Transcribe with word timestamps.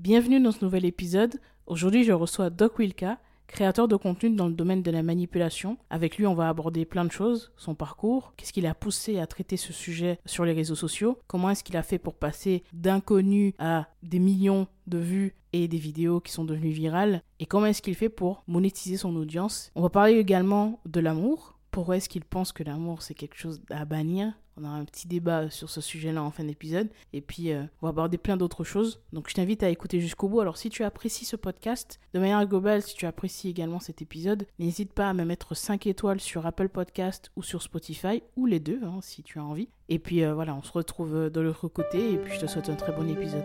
Bienvenue 0.00 0.40
dans 0.40 0.50
ce 0.50 0.64
nouvel 0.64 0.86
épisode. 0.86 1.38
Aujourd'hui, 1.66 2.04
je 2.04 2.12
reçois 2.12 2.48
Doc 2.48 2.78
Wilka, 2.78 3.18
créateur 3.46 3.86
de 3.86 3.96
contenu 3.96 4.30
dans 4.30 4.48
le 4.48 4.54
domaine 4.54 4.82
de 4.82 4.90
la 4.90 5.02
manipulation. 5.02 5.76
Avec 5.90 6.16
lui, 6.16 6.26
on 6.26 6.32
va 6.32 6.48
aborder 6.48 6.86
plein 6.86 7.04
de 7.04 7.12
choses, 7.12 7.52
son 7.58 7.74
parcours, 7.74 8.32
qu'est-ce 8.38 8.54
qui 8.54 8.62
l'a 8.62 8.72
poussé 8.72 9.18
à 9.18 9.26
traiter 9.26 9.58
ce 9.58 9.74
sujet 9.74 10.18
sur 10.24 10.46
les 10.46 10.54
réseaux 10.54 10.74
sociaux, 10.74 11.18
comment 11.26 11.50
est-ce 11.50 11.62
qu'il 11.62 11.76
a 11.76 11.82
fait 11.82 11.98
pour 11.98 12.14
passer 12.14 12.62
d'inconnu 12.72 13.52
à 13.58 13.88
des 14.02 14.20
millions 14.20 14.68
de 14.86 14.96
vues 14.96 15.34
et 15.52 15.68
des 15.68 15.76
vidéos 15.76 16.20
qui 16.20 16.32
sont 16.32 16.46
devenues 16.46 16.70
virales, 16.70 17.22
et 17.38 17.44
comment 17.44 17.66
est-ce 17.66 17.82
qu'il 17.82 17.94
fait 17.94 18.08
pour 18.08 18.42
monétiser 18.46 18.96
son 18.96 19.14
audience. 19.16 19.70
On 19.74 19.82
va 19.82 19.90
parler 19.90 20.14
également 20.14 20.80
de 20.86 21.00
l'amour. 21.00 21.59
Pourquoi 21.70 21.96
est-ce 21.96 22.08
qu'il 22.08 22.24
pense 22.24 22.52
que 22.52 22.62
l'amour 22.62 23.02
c'est 23.02 23.14
quelque 23.14 23.36
chose 23.36 23.60
à 23.70 23.84
bannir 23.84 24.34
on 24.60 24.64
aura 24.64 24.76
un 24.76 24.84
petit 24.84 25.08
débat 25.08 25.48
sur 25.50 25.70
ce 25.70 25.80
sujet-là 25.80 26.22
en 26.22 26.30
fin 26.30 26.44
d'épisode. 26.44 26.88
Et 27.12 27.20
puis, 27.20 27.52
euh, 27.52 27.62
on 27.80 27.86
va 27.86 27.90
aborder 27.90 28.18
plein 28.18 28.36
d'autres 28.36 28.64
choses. 28.64 29.00
Donc, 29.12 29.28
je 29.28 29.34
t'invite 29.34 29.62
à 29.62 29.70
écouter 29.70 30.00
jusqu'au 30.00 30.28
bout. 30.28 30.40
Alors, 30.40 30.56
si 30.56 30.70
tu 30.70 30.84
apprécies 30.84 31.24
ce 31.24 31.36
podcast, 31.36 31.98
de 32.14 32.20
manière 32.20 32.44
globale, 32.46 32.82
si 32.82 32.94
tu 32.94 33.06
apprécies 33.06 33.48
également 33.48 33.80
cet 33.80 34.02
épisode, 34.02 34.46
n'hésite 34.58 34.92
pas 34.92 35.08
à 35.08 35.14
me 35.14 35.24
mettre 35.24 35.54
5 35.54 35.86
étoiles 35.86 36.20
sur 36.20 36.46
Apple 36.46 36.68
Podcast 36.68 37.30
ou 37.36 37.42
sur 37.42 37.62
Spotify, 37.62 38.22
ou 38.36 38.46
les 38.46 38.60
deux, 38.60 38.80
hein, 38.84 38.98
si 39.00 39.22
tu 39.22 39.38
as 39.38 39.44
envie. 39.44 39.68
Et 39.88 39.98
puis, 39.98 40.22
euh, 40.24 40.34
voilà, 40.34 40.54
on 40.54 40.62
se 40.62 40.72
retrouve 40.72 41.30
de 41.30 41.40
l'autre 41.40 41.68
côté. 41.68 42.12
Et 42.12 42.18
puis, 42.18 42.34
je 42.34 42.40
te 42.40 42.46
souhaite 42.46 42.68
un 42.68 42.76
très 42.76 42.92
bon 42.92 43.08
épisode. 43.08 43.44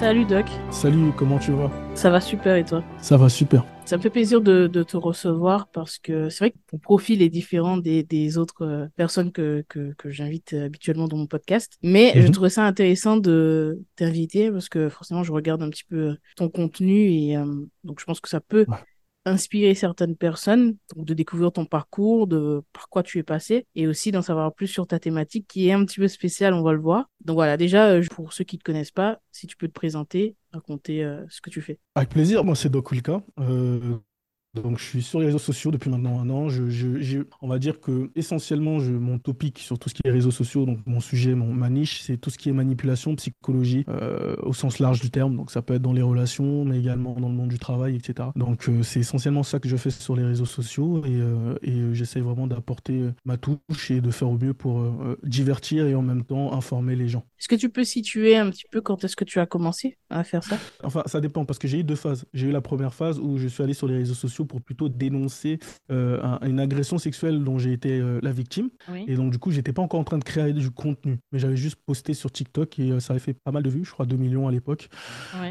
Salut 0.00 0.24
Doc. 0.24 0.46
Salut, 0.70 1.12
comment 1.14 1.38
tu 1.38 1.52
vas? 1.52 1.70
Ça 1.94 2.08
va 2.08 2.22
super 2.22 2.56
et 2.56 2.64
toi? 2.64 2.82
Ça 3.02 3.18
va 3.18 3.28
super. 3.28 3.66
Ça 3.84 3.98
me 3.98 4.02
fait 4.02 4.08
plaisir 4.08 4.40
de, 4.40 4.66
te 4.66 4.96
recevoir 4.96 5.68
parce 5.68 5.98
que 5.98 6.30
c'est 6.30 6.38
vrai 6.38 6.50
que 6.52 6.58
ton 6.70 6.78
profil 6.78 7.20
est 7.20 7.28
différent 7.28 7.76
des, 7.76 8.38
autres 8.38 8.64
euh, 8.64 8.86
personnes 8.96 9.30
que, 9.30 9.62
que, 9.68 9.92
j'invite 10.06 10.54
habituellement 10.54 11.06
dans 11.06 11.18
mon 11.18 11.26
podcast. 11.26 11.76
Mais 11.82 12.12
je 12.14 12.28
mhm. 12.28 12.30
trouvais 12.30 12.48
ça 12.48 12.64
intéressant 12.64 13.18
de 13.18 13.82
t'inviter 13.96 14.50
parce 14.50 14.70
que 14.70 14.88
forcément 14.88 15.22
je 15.22 15.32
regarde 15.32 15.62
un 15.62 15.68
petit 15.68 15.84
peu 15.84 16.16
ton 16.34 16.48
contenu 16.48 17.12
et 17.12 17.36
euh, 17.36 17.44
donc 17.84 18.00
je 18.00 18.06
pense 18.06 18.20
que 18.20 18.30
ça 18.30 18.40
peut 18.40 18.64
inspirer 19.24 19.74
certaines 19.74 20.16
personnes, 20.16 20.76
donc 20.94 21.04
de 21.04 21.14
découvrir 21.14 21.52
ton 21.52 21.64
parcours, 21.64 22.26
de 22.26 22.62
par 22.72 22.88
quoi 22.88 23.02
tu 23.02 23.18
es 23.18 23.22
passé, 23.22 23.66
et 23.74 23.86
aussi 23.86 24.12
d'en 24.12 24.22
savoir 24.22 24.54
plus 24.54 24.66
sur 24.66 24.86
ta 24.86 24.98
thématique 24.98 25.46
qui 25.48 25.68
est 25.68 25.72
un 25.72 25.84
petit 25.84 26.00
peu 26.00 26.08
spéciale, 26.08 26.54
on 26.54 26.62
va 26.62 26.72
le 26.72 26.80
voir. 26.80 27.10
Donc 27.24 27.34
voilà, 27.34 27.56
déjà, 27.56 27.88
euh, 27.88 28.02
pour 28.10 28.32
ceux 28.32 28.44
qui 28.44 28.56
ne 28.56 28.60
te 28.60 28.64
connaissent 28.64 28.90
pas, 28.90 29.20
si 29.30 29.46
tu 29.46 29.56
peux 29.56 29.68
te 29.68 29.72
présenter, 29.72 30.36
raconter 30.52 31.04
euh, 31.04 31.24
ce 31.28 31.40
que 31.40 31.50
tu 31.50 31.60
fais. 31.60 31.78
Avec 31.94 32.10
plaisir, 32.10 32.44
moi 32.44 32.54
c'est 32.54 32.70
Doc 32.70 32.90
Wilka. 32.90 33.22
Euh, 33.38 33.98
donc, 34.54 34.78
je 34.78 34.84
suis 34.84 35.02
sur 35.02 35.20
les 35.20 35.26
réseaux 35.26 35.38
sociaux 35.38 35.70
depuis 35.70 35.90
maintenant 35.90 36.20
un 36.20 36.28
an. 36.28 36.48
Je, 36.48 37.22
on 37.40 37.48
va 37.48 37.58
dire 37.60 37.80
que 37.80 38.10
essentiellement, 38.16 38.80
je, 38.80 38.90
mon 38.90 39.18
topic 39.18 39.60
sur 39.60 39.78
tout 39.78 39.88
ce 39.88 39.94
qui 39.94 40.02
est 40.04 40.10
réseaux 40.10 40.32
sociaux, 40.32 40.66
donc 40.66 40.80
mon 40.86 40.98
sujet, 40.98 41.34
mon, 41.36 41.52
ma 41.52 41.70
niche, 41.70 42.02
c'est 42.02 42.16
tout 42.16 42.30
ce 42.30 42.38
qui 42.38 42.48
est 42.48 42.52
manipulation, 42.52 43.14
psychologie, 43.14 43.84
euh, 43.88 44.34
au 44.42 44.52
sens 44.52 44.80
large 44.80 45.00
du 45.00 45.10
terme. 45.10 45.36
Donc, 45.36 45.52
ça 45.52 45.62
peut 45.62 45.74
être 45.74 45.82
dans 45.82 45.92
les 45.92 46.02
relations, 46.02 46.64
mais 46.64 46.80
également 46.80 47.14
dans 47.14 47.28
le 47.28 47.34
monde 47.34 47.48
du 47.48 47.60
travail, 47.60 47.94
etc. 47.94 48.30
Donc, 48.34 48.68
euh, 48.68 48.82
c'est 48.82 49.00
essentiellement 49.00 49.44
ça 49.44 49.60
que 49.60 49.68
je 49.68 49.76
fais 49.76 49.90
sur 49.90 50.16
les 50.16 50.24
réseaux 50.24 50.46
sociaux 50.46 51.04
et, 51.04 51.10
euh, 51.10 51.54
et 51.62 51.94
j'essaie 51.94 52.20
vraiment 52.20 52.48
d'apporter 52.48 53.04
ma 53.24 53.36
touche 53.36 53.90
et 53.90 54.00
de 54.00 54.10
faire 54.10 54.30
au 54.30 54.38
mieux 54.38 54.54
pour 54.54 54.84
divertir 55.22 55.86
et 55.86 55.94
en 55.94 56.02
même 56.02 56.24
temps 56.24 56.52
informer 56.52 56.96
les 56.96 57.08
gens. 57.08 57.24
Est-ce 57.38 57.48
que 57.48 57.54
tu 57.54 57.68
peux 57.68 57.84
situer 57.84 58.36
un 58.36 58.50
petit 58.50 58.64
peu 58.70 58.80
quand 58.80 59.04
est-ce 59.04 59.16
que 59.16 59.24
tu 59.24 59.38
as 59.38 59.46
commencé 59.46 59.96
à 60.10 60.24
faire 60.24 60.42
ça? 60.42 60.58
Enfin, 60.82 61.02
ça 61.06 61.20
dépend 61.20 61.44
parce 61.44 61.58
que 61.58 61.68
j'ai 61.68 61.80
eu 61.80 61.84
deux 61.84 61.94
phases. 61.94 62.26
J'ai 62.34 62.48
eu 62.48 62.52
la 62.52 62.60
première 62.60 62.94
phase 62.94 63.18
où 63.18 63.38
je 63.38 63.46
suis 63.48 63.62
allé 63.62 63.74
sur 63.74 63.86
les 63.86 63.96
réseaux 63.96 64.14
sociaux 64.14 64.39
pour 64.44 64.60
plutôt 64.60 64.88
dénoncer 64.88 65.58
euh, 65.90 66.20
une 66.42 66.60
agression 66.60 66.98
sexuelle 66.98 67.42
dont 67.42 67.58
j'ai 67.58 67.72
été 67.72 67.98
euh, 67.98 68.20
la 68.22 68.32
victime. 68.32 68.70
Et 69.06 69.16
donc, 69.16 69.30
du 69.30 69.38
coup, 69.38 69.50
j'étais 69.50 69.72
pas 69.72 69.82
encore 69.82 70.00
en 70.00 70.04
train 70.04 70.18
de 70.18 70.24
créer 70.24 70.52
du 70.52 70.70
contenu, 70.70 71.18
mais 71.32 71.38
j'avais 71.38 71.56
juste 71.56 71.76
posté 71.84 72.14
sur 72.14 72.30
TikTok 72.30 72.78
et 72.78 72.92
euh, 72.92 73.00
ça 73.00 73.12
avait 73.12 73.20
fait 73.20 73.34
pas 73.34 73.52
mal 73.52 73.62
de 73.62 73.70
vues, 73.70 73.84
je 73.84 73.90
crois 73.92 74.06
2 74.06 74.16
millions 74.16 74.48
à 74.48 74.52
l'époque. 74.52 74.88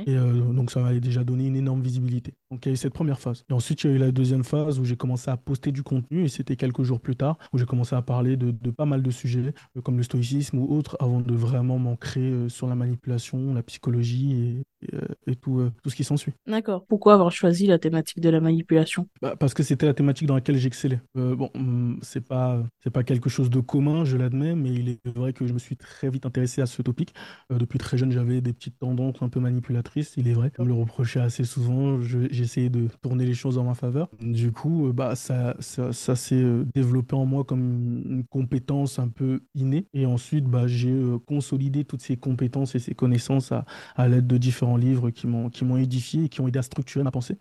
Et 0.05 0.15
donc, 0.15 0.71
ça 0.71 0.81
m'avait 0.81 0.99
déjà 0.99 1.23
donné 1.23 1.47
une 1.47 1.55
énorme 1.55 1.81
visibilité. 1.81 2.33
Donc, 2.51 2.65
il 2.65 2.69
y 2.69 2.71
a 2.71 2.73
eu 2.73 2.77
cette 2.77 2.93
première 2.93 3.19
phase. 3.19 3.43
Et 3.49 3.53
ensuite, 3.53 3.83
il 3.83 3.89
y 3.89 3.93
a 3.93 3.95
eu 3.95 3.99
la 3.99 4.11
deuxième 4.11 4.43
phase 4.43 4.79
où 4.79 4.85
j'ai 4.85 4.95
commencé 4.95 5.29
à 5.29 5.37
poster 5.37 5.71
du 5.71 5.83
contenu 5.83 6.23
et 6.23 6.29
c'était 6.29 6.55
quelques 6.55 6.83
jours 6.83 6.99
plus 6.99 7.15
tard 7.15 7.37
où 7.53 7.57
j'ai 7.57 7.65
commencé 7.65 7.95
à 7.95 8.01
parler 8.01 8.37
de, 8.37 8.51
de, 8.51 8.71
pas 8.71 8.85
mal 8.85 9.03
de 9.03 9.11
sujets 9.11 9.53
comme 9.83 9.97
le 9.97 10.03
stoïcisme 10.03 10.57
ou 10.57 10.73
autres 10.75 10.97
avant 10.99 11.21
de 11.21 11.33
vraiment 11.33 11.79
m'ancrer 11.79 12.49
sur 12.49 12.67
la 12.67 12.75
manipulation, 12.75 13.53
la 13.53 13.63
psychologie 13.63 14.33
et, 14.33 14.63
euh, 14.93 15.01
et, 15.27 15.35
tout, 15.35 15.59
euh, 15.59 15.71
tout 15.83 15.89
ce 15.89 15.95
qui 15.95 16.05
s'ensuit. 16.05 16.31
D'accord. 16.47 16.85
Pourquoi 16.87 17.13
avoir 17.13 17.31
choisi 17.31 17.67
la 17.67 17.79
thématique 17.79 18.21
de 18.21 18.29
la 18.29 18.39
manipulation? 18.39 18.78
Bah, 19.21 19.35
Parce 19.37 19.53
que 19.53 19.63
c'était 19.63 19.85
la 19.85 19.93
thématique 19.93 20.27
dans 20.27 20.35
laquelle 20.35 20.57
j'excellais. 20.57 20.99
Euh, 21.17 21.35
bon, 21.35 21.49
mm, 21.55 21.99
c'est 22.01 22.25
pas, 22.25 22.63
c'est 22.83 22.89
pas 22.89 23.03
quelque 23.03 23.29
chose 23.29 23.49
de 23.49 23.59
commun, 23.59 24.05
je 24.05 24.17
l'admets, 24.17 24.55
mais 24.55 24.69
il 24.69 24.89
est 24.89 25.07
vrai 25.15 25.33
que 25.33 25.47
je 25.47 25.53
me 25.53 25.59
suis 25.59 25.75
très 25.77 26.09
vite 26.09 26.25
intéressé 26.25 26.61
à 26.61 26.65
ce 26.65 26.81
topic. 26.81 27.13
depuis 27.49 27.79
très 27.79 27.97
jeune, 27.97 28.11
j'avais 28.11 28.41
des 28.41 28.53
petites 28.53 28.79
tendances 28.79 29.21
un 29.21 29.29
peu 29.29 29.39
manipulatrices, 29.39 30.13
il 30.17 30.27
est 30.27 30.33
vrai. 30.33 30.51
On 30.59 30.63
me 30.63 30.69
le 30.69 30.73
reprochait 30.73 31.19
assez 31.19 31.43
souvent, 31.43 31.99
j'essayais 32.01 32.69
de 32.69 32.87
tourner 33.01 33.25
les 33.25 33.33
choses 33.33 33.57
en 33.57 33.63
ma 33.63 33.73
faveur. 33.73 34.09
Du 34.21 34.51
coup, 34.51 34.91
bah, 34.93 35.15
ça, 35.15 35.55
ça, 35.59 36.15
s'est 36.15 36.45
développé 36.73 37.15
en 37.15 37.25
moi 37.25 37.43
comme 37.43 38.03
une 38.05 38.23
compétence 38.29 38.99
un 38.99 39.07
peu 39.07 39.41
innée. 39.55 39.87
Et 39.93 40.05
ensuite, 40.05 40.45
bah, 40.45 40.67
j'ai 40.67 40.95
consolidé 41.25 41.85
toutes 41.85 42.01
ces 42.01 42.17
compétences 42.17 42.75
et 42.75 42.79
ces 42.79 42.95
connaissances 42.95 43.51
à, 43.51 43.65
à 43.95 44.07
l'aide 44.07 44.27
de 44.27 44.37
différents 44.37 44.77
livres 44.77 45.09
qui 45.09 45.27
m'ont 45.27 45.77
édifié 45.77 46.25
et 46.25 46.29
qui 46.29 46.41
ont 46.41 46.47
aidé 46.47 46.59
à 46.59 46.63
structurer 46.63 47.03
ma 47.03 47.11
pensée. 47.11 47.37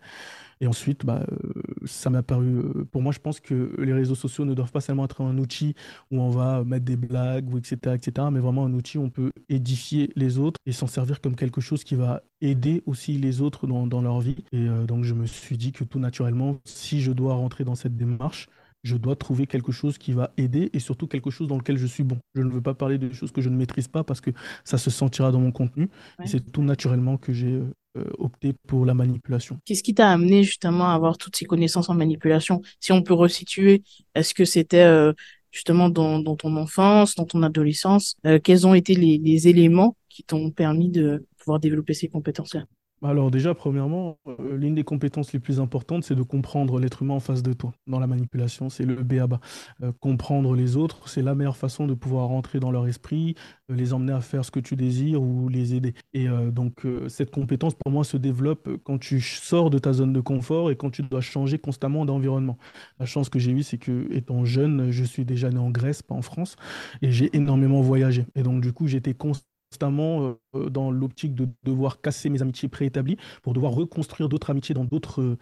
Et 0.61 0.67
ensuite, 0.67 1.05
bah, 1.05 1.25
euh, 1.31 1.61
ça 1.85 2.09
m'a 2.09 2.21
paru. 2.21 2.57
Euh, 2.57 2.85
pour 2.91 3.01
moi, 3.01 3.13
je 3.13 3.19
pense 3.19 3.39
que 3.39 3.75
les 3.79 3.93
réseaux 3.93 4.15
sociaux 4.15 4.43
ne 4.43 4.53
doivent 4.53 4.71
pas 4.71 4.81
seulement 4.81 5.05
être 5.05 5.21
un 5.21 5.37
outil 5.37 5.73
où 6.11 6.19
on 6.19 6.29
va 6.29 6.63
mettre 6.65 6.85
des 6.85 6.97
blagues, 6.97 7.53
ou 7.53 7.57
etc., 7.57 7.95
etc., 7.95 8.27
mais 8.31 8.39
vraiment 8.39 8.65
un 8.65 8.73
outil 8.73 8.97
où 8.97 9.03
on 9.03 9.09
peut 9.09 9.31
édifier 9.47 10.11
les 10.15 10.37
autres 10.37 10.59
et 10.65 10.73
s'en 10.73 10.87
servir 10.87 11.21
comme 11.21 11.35
quelque 11.35 11.61
chose 11.61 11.83
qui 11.83 11.95
va 11.95 12.21
aider 12.41 12.83
aussi 12.85 13.17
les 13.17 13.41
autres 13.41 13.67
dans, 13.67 13.87
dans 13.87 14.01
leur 14.01 14.19
vie. 14.19 14.43
Et 14.51 14.67
euh, 14.67 14.85
donc, 14.85 15.03
je 15.05 15.13
me 15.13 15.25
suis 15.25 15.57
dit 15.57 15.71
que 15.71 15.83
tout 15.85 15.99
naturellement, 15.99 16.59
si 16.65 17.01
je 17.01 17.11
dois 17.11 17.35
rentrer 17.35 17.63
dans 17.63 17.75
cette 17.75 17.95
démarche, 17.95 18.47
je 18.83 18.97
dois 18.97 19.15
trouver 19.15 19.47
quelque 19.47 19.71
chose 19.71 19.97
qui 19.97 20.13
va 20.13 20.31
aider 20.37 20.69
et 20.73 20.79
surtout 20.79 21.07
quelque 21.07 21.29
chose 21.29 21.47
dans 21.47 21.57
lequel 21.57 21.77
je 21.77 21.85
suis 21.85 22.03
bon. 22.03 22.17
Je 22.35 22.41
ne 22.41 22.49
veux 22.49 22.61
pas 22.61 22.73
parler 22.73 22.97
de 22.97 23.11
choses 23.13 23.31
que 23.31 23.41
je 23.41 23.49
ne 23.49 23.55
maîtrise 23.55 23.87
pas 23.87 24.03
parce 24.03 24.21
que 24.21 24.31
ça 24.63 24.77
se 24.77 24.89
sentira 24.89 25.31
dans 25.31 25.39
mon 25.39 25.51
contenu. 25.51 25.89
c'est 26.25 26.51
tout 26.51 26.63
naturellement 26.63 27.17
que 27.17 27.33
j'ai 27.33 27.61
euh, 27.97 28.05
opté 28.17 28.53
pour 28.67 28.85
la 28.85 28.93
manipulation. 28.93 29.59
Qu'est-ce 29.65 29.83
qui 29.83 29.93
t'a 29.93 30.09
amené 30.11 30.43
justement 30.43 30.91
à 30.91 30.93
avoir 30.93 31.17
toutes 31.17 31.35
ces 31.35 31.45
connaissances 31.45 31.89
en 31.89 31.95
manipulation? 31.95 32.61
Si 32.79 32.91
on 32.91 33.01
peut 33.01 33.13
resituer, 33.13 33.83
est-ce 34.15 34.33
que 34.33 34.45
c'était 34.45 34.83
euh, 34.83 35.13
justement 35.51 35.89
dans, 35.89 36.23
ton 36.35 36.55
enfance, 36.55 37.15
dans 37.15 37.25
ton 37.25 37.43
adolescence? 37.43 38.15
Euh, 38.25 38.39
Quels 38.41 38.65
ont 38.65 38.73
été 38.73 38.95
les 38.95 39.47
éléments 39.47 39.95
qui 40.07 40.23
t'ont 40.23 40.51
permis 40.51 40.89
de 40.89 41.25
pouvoir 41.37 41.59
développer 41.59 41.93
ces 41.93 42.07
compétences-là? 42.07 42.65
Alors 43.03 43.31
déjà, 43.31 43.53
premièrement, 43.55 44.17
euh, 44.27 44.57
l'une 44.57 44.75
des 44.75 44.83
compétences 44.83 45.31
les 45.31 45.39
plus 45.39 45.59
importantes, 45.59 46.03
c'est 46.03 46.15
de 46.15 46.21
comprendre 46.23 46.79
l'être 46.79 47.01
humain 47.01 47.15
en 47.15 47.19
face 47.19 47.41
de 47.41 47.53
toi. 47.53 47.71
Dans 47.87 47.99
la 47.99 48.07
manipulation, 48.07 48.69
c'est 48.69 48.85
le 48.85 48.95
BABA. 48.95 49.39
Euh, 49.83 49.91
comprendre 49.99 50.53
les 50.55 50.75
autres, 50.75 51.07
c'est 51.07 51.21
la 51.21 51.35
meilleure 51.35 51.57
façon 51.57 51.87
de 51.87 51.93
pouvoir 51.93 52.27
rentrer 52.27 52.59
dans 52.59 52.71
leur 52.71 52.87
esprit, 52.87 53.35
euh, 53.71 53.75
les 53.75 53.93
emmener 53.93 54.13
à 54.13 54.21
faire 54.21 54.43
ce 54.43 54.51
que 54.51 54.59
tu 54.59 54.75
désires 54.75 55.21
ou 55.21 55.47
les 55.47 55.75
aider. 55.75 55.93
Et 56.13 56.27
donc, 56.51 56.85
cette 57.07 57.31
compétence, 57.31 57.75
pour 57.75 57.91
moi, 57.91 58.03
se 58.03 58.17
développe 58.17 58.69
quand 58.83 58.97
tu 58.97 59.21
sors 59.21 59.69
de 59.69 59.79
ta 59.79 59.93
zone 59.93 60.13
de 60.13 60.19
confort 60.21 60.71
et 60.71 60.75
quand 60.75 60.89
tu 60.89 61.03
dois 61.03 61.21
changer 61.21 61.59
constamment 61.59 62.05
d'environnement. 62.05 62.57
La 62.99 63.05
chance 63.05 63.29
que 63.29 63.39
j'ai 63.39 63.51
eue, 63.51 63.63
c'est 63.63 63.77
que, 63.77 64.07
étant 64.11 64.45
jeune, 64.45 64.91
je 64.91 65.03
suis 65.03 65.25
déjà 65.25 65.49
né 65.49 65.59
en 65.59 65.69
Grèce, 65.69 66.01
pas 66.01 66.15
en 66.15 66.21
France, 66.21 66.55
et 67.01 67.11
j'ai 67.11 67.35
énormément 67.35 67.81
voyagé. 67.81 68.25
Et 68.35 68.43
donc, 68.43 68.61
du 68.61 68.73
coup, 68.73 68.87
j'étais 68.87 69.13
constamment 69.13 69.45
constamment 69.69 70.35
dans 70.53 70.89
l'optique 70.89 71.35
de 71.35 71.47
devoir 71.63 72.01
casser 72.01 72.29
mes 72.29 72.41
amitiés 72.41 72.69
préétablies 72.69 73.17
pour 73.43 73.53
devoir 73.53 73.71
reconstruire 73.73 74.29
d'autres 74.29 74.49
amitiés 74.49 74.73
dans 74.73 74.85
d'autres 74.85 75.37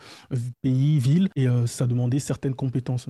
pays, 0.62 1.00
villes. 1.00 1.30
Et 1.36 1.48
ça 1.66 1.88
demandait 1.88 2.20
certaines 2.20 2.56
compétences 2.56 3.08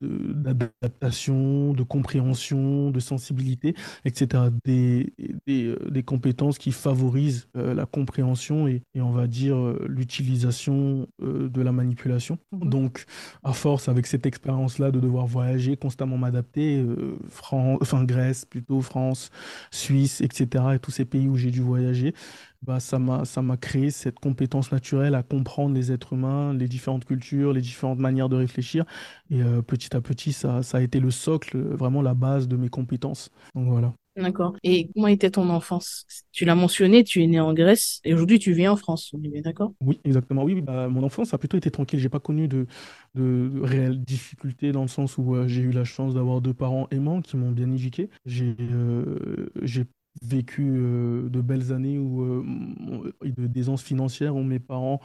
d'adaptation, 0.00 1.72
de, 1.74 1.82
compréhension, 1.82 2.90
de 2.90 3.00
sensibilité, 3.00 3.74
etc. 4.04 4.44
Des, 4.64 5.12
des, 5.46 6.02
compétences 6.02 6.56
qui 6.58 6.72
favorisent 6.72 7.48
la 7.54 7.84
compréhension 7.84 8.66
et, 8.66 8.82
et, 8.94 9.02
on 9.02 9.10
va 9.10 9.26
dire 9.26 9.56
l'utilisation 9.86 11.06
de 11.20 11.62
la 11.62 11.72
manipulation. 11.72 12.38
Mmh 12.52 12.68
Donc, 12.68 13.04
à 13.42 13.52
force, 13.52 13.88
avec 13.88 14.06
cette 14.06 14.24
expérience-là 14.24 14.90
de 14.90 15.00
devoir 15.00 15.26
voyager, 15.26 15.76
constamment 15.76 16.16
m'adapter, 16.16 16.84
France, 17.28 17.78
enfin 17.82 18.04
Grèce 18.04 18.44
plutôt, 18.46 18.80
France, 18.80 19.30
Suisse, 19.70 20.20
etc., 20.22 20.37
et 20.40 20.78
tous 20.78 20.90
ces 20.90 21.04
pays 21.04 21.28
où 21.28 21.36
j'ai 21.36 21.50
dû 21.50 21.60
voyager, 21.60 22.14
bah, 22.62 22.80
ça 22.80 22.98
m'a, 22.98 23.24
ça 23.24 23.42
m'a 23.42 23.56
créé 23.56 23.90
cette 23.90 24.18
compétence 24.18 24.72
naturelle 24.72 25.14
à 25.14 25.22
comprendre 25.22 25.74
les 25.74 25.92
êtres 25.92 26.14
humains, 26.14 26.54
les 26.54 26.68
différentes 26.68 27.04
cultures, 27.04 27.52
les 27.52 27.60
différentes 27.60 27.98
manières 27.98 28.28
de 28.28 28.36
réfléchir. 28.36 28.84
Et 29.30 29.42
euh, 29.42 29.62
petit 29.62 29.94
à 29.96 30.00
petit, 30.00 30.32
ça, 30.32 30.62
ça 30.62 30.78
a 30.78 30.80
été 30.80 31.00
le 31.00 31.10
socle, 31.10 31.58
vraiment 31.58 32.02
la 32.02 32.14
base 32.14 32.48
de 32.48 32.56
mes 32.56 32.68
compétences. 32.68 33.30
Donc 33.54 33.68
voilà. 33.68 33.92
D'accord. 34.22 34.56
Et 34.64 34.90
comment 34.94 35.06
était 35.06 35.30
ton 35.30 35.48
enfance? 35.48 36.04
Tu 36.32 36.44
l'as 36.44 36.54
mentionné, 36.54 37.04
tu 37.04 37.22
es 37.22 37.26
né 37.26 37.38
en 37.38 37.54
Grèce 37.54 38.00
et 38.04 38.14
aujourd'hui 38.14 38.38
tu 38.38 38.52
vis 38.52 38.66
en 38.66 38.76
France, 38.76 39.12
on 39.14 39.22
est 39.22 39.28
bien 39.28 39.42
d'accord? 39.42 39.72
Oui, 39.80 40.00
exactement. 40.04 40.42
Oui, 40.42 40.60
bah, 40.60 40.88
mon 40.88 41.04
enfance 41.04 41.34
a 41.34 41.38
plutôt 41.38 41.56
été 41.56 41.70
tranquille. 41.70 42.00
J'ai 42.00 42.08
pas 42.08 42.18
connu 42.18 42.48
de, 42.48 42.66
de, 43.14 43.50
réelles 43.62 44.02
difficultés 44.02 44.72
dans 44.72 44.82
le 44.82 44.88
sens 44.88 45.18
où 45.18 45.36
euh, 45.36 45.46
j'ai 45.46 45.62
eu 45.62 45.70
la 45.70 45.84
chance 45.84 46.14
d'avoir 46.14 46.40
deux 46.40 46.54
parents 46.54 46.88
aimants 46.90 47.22
qui 47.22 47.36
m'ont 47.36 47.52
bien 47.52 47.70
éduqué. 47.70 48.10
J'ai 48.26 48.56
euh, 48.58 49.48
j'ai 49.62 49.84
vécu 50.22 50.62
euh, 50.76 51.28
de 51.28 51.40
belles 51.40 51.72
années 51.72 51.98
où, 51.98 52.22
euh, 52.22 53.12
d'aisance 53.22 53.82
financière 53.82 54.36
où 54.36 54.42
mes 54.42 54.58
parents, 54.58 55.00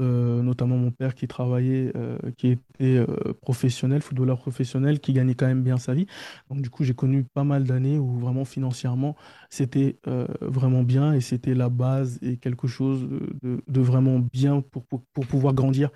euh, 0.00 0.42
notamment 0.42 0.76
mon 0.76 0.90
père 0.90 1.14
qui 1.14 1.28
travaillait, 1.28 1.92
qui 2.36 2.48
était 2.48 3.04
professionnel, 3.40 4.02
footballeur 4.02 4.38
professionnel, 4.38 5.00
qui 5.00 5.12
gagnait 5.12 5.34
quand 5.34 5.46
même 5.46 5.62
bien 5.62 5.78
sa 5.78 5.94
vie. 5.94 6.06
Donc 6.50 6.62
du 6.62 6.70
coup, 6.70 6.84
j'ai 6.84 6.94
connu 6.94 7.24
pas 7.24 7.44
mal 7.44 7.64
d'années 7.64 7.98
où 7.98 8.18
vraiment 8.18 8.44
financièrement, 8.44 9.16
c'était 9.50 9.98
vraiment 10.40 10.82
bien 10.82 11.12
et 11.12 11.20
c'était 11.20 11.54
la 11.54 11.68
base 11.68 12.18
et 12.22 12.36
quelque 12.36 12.68
chose 12.68 13.08
de, 13.42 13.62
de 13.66 13.80
vraiment 13.80 14.18
bien 14.18 14.60
pour, 14.60 14.84
pour, 14.84 15.02
pour 15.12 15.26
pouvoir 15.26 15.54
grandir 15.54 15.90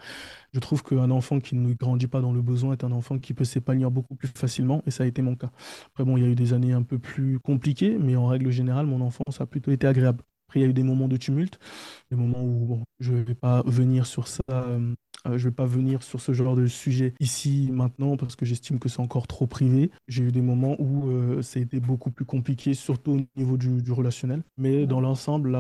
je 0.53 0.61
trouve 0.61 0.83
qu'un 0.83 1.11
enfant 1.11 1.41
qui 1.41 1.55
ne 1.57 1.73
grandit 1.75 2.07
pas 2.07 2.21
dans 2.21 2.33
le 2.33 2.43
besoin 2.43 2.73
est 2.73 2.85
un 2.85 2.93
enfant 2.93 3.19
qui 3.19 3.35
peut 3.35 3.45
s'épanouir 3.45 3.91
beaucoup 3.91 4.15
plus 4.15 4.29
facilement, 4.29 4.83
et 4.87 4.91
ça 4.91 5.05
a 5.05 5.07
été 5.07 5.23
mon 5.23 5.35
cas. 5.37 5.51
Après, 5.87 6.05
bon, 6.05 6.17
il 6.17 6.23
y 6.25 6.27
a 6.27 6.29
eu 6.29 6.35
des 6.35 6.53
années 6.53 6.73
un 6.73 6.83
peu 6.83 6.99
plus 6.99 7.39
compliquées, 7.41 7.97
mais 7.99 8.17
en 8.17 8.27
règle 8.27 8.51
générale, 8.51 8.87
mon 8.87 9.01
enfance 9.01 9.41
a 9.41 9.47
plutôt 9.47 9.71
été 9.71 9.87
agréable. 9.87 10.23
Après, 10.49 10.61
il 10.61 10.63
y 10.65 10.67
a 10.67 10.69
eu 10.69 10.75
des 10.75 10.83
moments 10.83 11.09
de 11.09 11.17
tumulte, 11.17 11.59
des 12.11 12.17
moments 12.17 12.43
où 12.43 12.67
bon, 12.67 12.85
je 13.01 13.13
ne 13.15 13.23
vais 13.23 13.35
pas 13.35 13.63
venir 13.65 14.07
sur 14.07 14.29
ça, 14.29 14.43
euh, 14.51 14.95
je 15.25 15.49
vais 15.49 15.55
pas 15.55 15.67
venir 15.67 16.03
sur 16.03 16.21
ce 16.21 16.33
genre 16.33 16.57
de 16.57 16.67
sujet 16.67 17.15
ici 17.21 17.71
maintenant 17.73 18.17
parce 18.17 18.37
que 18.37 18.45
j'estime 18.45 18.79
que 18.79 18.89
c'est 18.89 19.01
encore 19.01 19.27
trop 19.27 19.47
privé. 19.47 19.91
J'ai 20.09 20.25
eu 20.25 20.33
des 20.33 20.43
moments 20.43 20.77
où 20.79 21.11
euh, 21.11 21.43
ça 21.43 21.59
a 21.59 21.63
été 21.63 21.81
beaucoup 21.81 22.11
plus 22.11 22.25
compliqué, 22.25 22.75
surtout 22.75 23.13
au 23.13 23.21
niveau 23.37 23.57
du, 23.57 23.83
du 23.83 23.93
relationnel. 23.93 24.43
Mais 24.59 24.87
dans 24.87 25.01
l'ensemble, 25.01 25.51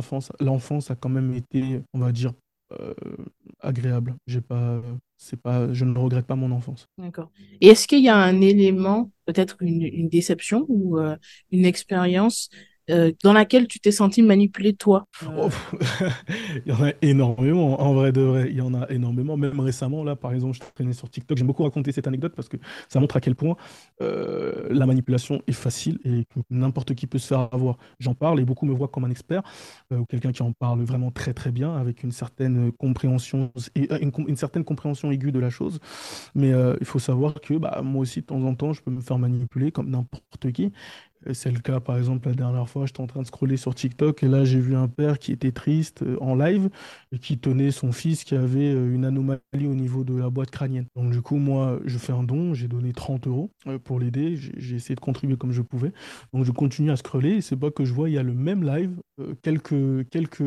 l'enfance 0.41 0.91
a 0.91 0.95
quand 0.97 1.09
même 1.09 1.33
été, 1.35 1.81
on 1.95 1.99
va 1.99 2.13
dire, 2.13 2.33
euh, 2.81 2.95
agréable. 3.61 4.17
J'ai 4.27 4.41
pas, 4.41 4.83
c'est 5.17 5.41
pas, 5.41 5.73
je 5.73 5.85
ne 5.85 5.99
regrette 5.99 6.27
pas 6.27 6.37
mon 6.37 6.51
enfance. 6.51 6.89
D'accord. 6.99 7.31
Et 7.61 7.69
est-ce 7.69 7.87
qu'il 7.87 8.03
y 8.03 8.09
a 8.09 8.17
un 8.17 8.41
élément, 8.41 9.11
peut-être 9.27 9.57
une, 9.61 10.09
déception 10.09 10.67
ou 10.69 10.99
euh, 10.99 11.17
une 11.51 11.65
expérience 11.65 12.49
euh, 12.91 13.13
dans 13.23 13.33
laquelle 13.33 13.69
tu 13.69 13.79
t'es 13.79 13.93
senti 13.93 14.23
manipulé 14.23 14.73
toi? 14.73 15.07
Oh, 15.39 15.49
Il 16.67 16.73
y 16.73 16.73
en 16.73 16.85
a 16.85 16.93
énormément, 17.01 17.81
en 17.81 17.95
vrai 17.95 18.11
de 18.11 18.21
vrai. 18.21 18.49
Il 18.51 18.57
y 18.57 18.61
en 18.61 18.75
a 18.75 18.91
énormément. 18.91 19.37
Même 19.37 19.61
récemment, 19.61 20.03
là, 20.03 20.17
par 20.17 20.33
exemple, 20.33 20.57
je 20.57 20.61
traînais 20.75 20.93
sur 20.93 21.09
TikTok. 21.09 21.39
J'aime 21.39 21.47
beaucoup 21.47 21.63
raconter 21.63 21.93
cette 21.93 22.09
anecdote 22.09 22.33
parce 22.35 22.49
que 22.49 22.57
ça 22.89 22.99
montre 22.99 23.17
à 23.17 23.21
quel 23.21 23.37
point 23.37 23.57
euh, 24.01 24.67
la 24.71 24.87
manipulation 24.87 25.43
est 25.47 25.53
facile 25.53 25.99
et 26.05 26.27
n'importe 26.51 26.95
qui 26.95 27.07
peut 27.07 27.19
se 27.19 27.29
faire 27.29 27.49
avoir. 27.53 27.79
J'en 28.01 28.15
parle 28.15 28.41
et 28.41 28.45
beaucoup 28.45 28.67
me 28.67 28.75
voient 28.75 28.89
comme 28.89 29.05
un 29.05 29.11
expert 29.11 29.43
euh, 29.93 29.99
ou 29.99 30.05
quelqu'un 30.05 30.33
qui 30.33 30.43
en 30.43 30.53
parle 30.53 30.83
vraiment 30.83 31.13
très 31.13 31.35
très 31.35 31.53
bien 31.53 31.77
avec 31.77 32.03
une 32.03 32.13
certaine 32.13 32.73
compréhension 32.73 33.53
et 33.77 33.89
une, 34.03 34.37
certaine 34.37 34.65
compréhension 34.65 35.13
aiguë 35.13 35.31
de 35.31 35.39
la 35.39 35.51
chose. 35.51 35.79
Mais 36.35 36.53
il 36.81 36.87
faut 36.87 36.99
savoir 36.99 37.35
que 37.41 37.55
bah, 37.55 37.81
moi 37.85 38.03
aussi, 38.03 38.21
de 38.21 38.27
temps 38.27 38.43
en 38.43 38.55
temps, 38.55 38.73
je 38.73 38.83
peux 38.83 38.91
me 38.91 39.01
faire 39.01 39.19
manipuler 39.19 39.71
comme 39.71 39.91
n'importe 39.91 40.51
qui. 40.53 40.73
C'est 41.33 41.51
le 41.53 41.61
cas, 41.61 41.79
par 41.79 41.99
exemple, 41.99 42.29
la 42.29 42.35
dernière 42.35 42.69
fois, 42.69 42.87
j'étais 42.87 43.01
en 43.01 43.07
train 43.07 43.23
de 43.23 43.27
scroller 43.27 43.57
sur 43.57 43.75
TikTok 43.75 44.23
et 44.25 44.29
là, 44.29 44.45
j'ai 44.45 44.59
vu 44.59 44.75
un 44.75 44.89
père 44.89 45.19
qui 45.19 45.31
était 45.33 45.53
triste 45.53 46.03
euh, 46.03 46.17
en 46.21 46.35
live 46.35 46.69
et 47.13 47.19
qui 47.19 47.39
tenait 47.39 47.71
son 47.71 47.93
fils 47.93 48.25
qui 48.25 48.35
avait 48.35 48.75
euh, 48.75 48.93
une 48.93 49.05
anomalie 49.05 49.41
au 49.67 49.75
niveau 49.75 50.03
de 50.03 50.17
la 50.17 50.31
boîte 50.31 50.51
crânienne. 50.51 50.87
Donc, 50.97 51.13
du 51.13 51.23
coup, 51.23 51.37
moi, 51.37 51.79
je 51.85 51.97
fais 51.99 52.13
un 52.13 52.25
don, 52.25 52.55
j'ai 52.55 52.67
donné 52.67 52.93
30 52.93 53.27
euros 53.29 53.51
euh, 53.69 53.79
pour 53.79 54.01
l'aider, 54.01 54.37
j'ai 54.37 54.75
essayé 54.77 54.97
de 54.97 55.01
contribuer 55.01 55.37
comme 55.37 55.53
je 55.53 55.63
pouvais. 55.63 55.93
Donc, 56.33 56.45
je 56.45 56.51
continue 56.51 56.91
à 56.91 56.97
scroller 56.97 57.37
et 57.37 57.41
c'est 57.41 57.57
pas 57.57 57.71
que 57.71 57.85
je 57.85 57.93
vois, 57.93 58.09
il 58.11 58.15
y 58.15 58.19
a 58.19 58.23
le 58.25 58.35
même 58.35 58.65
live, 58.65 58.91
quelques, 59.43 60.09
quelques 60.11 60.43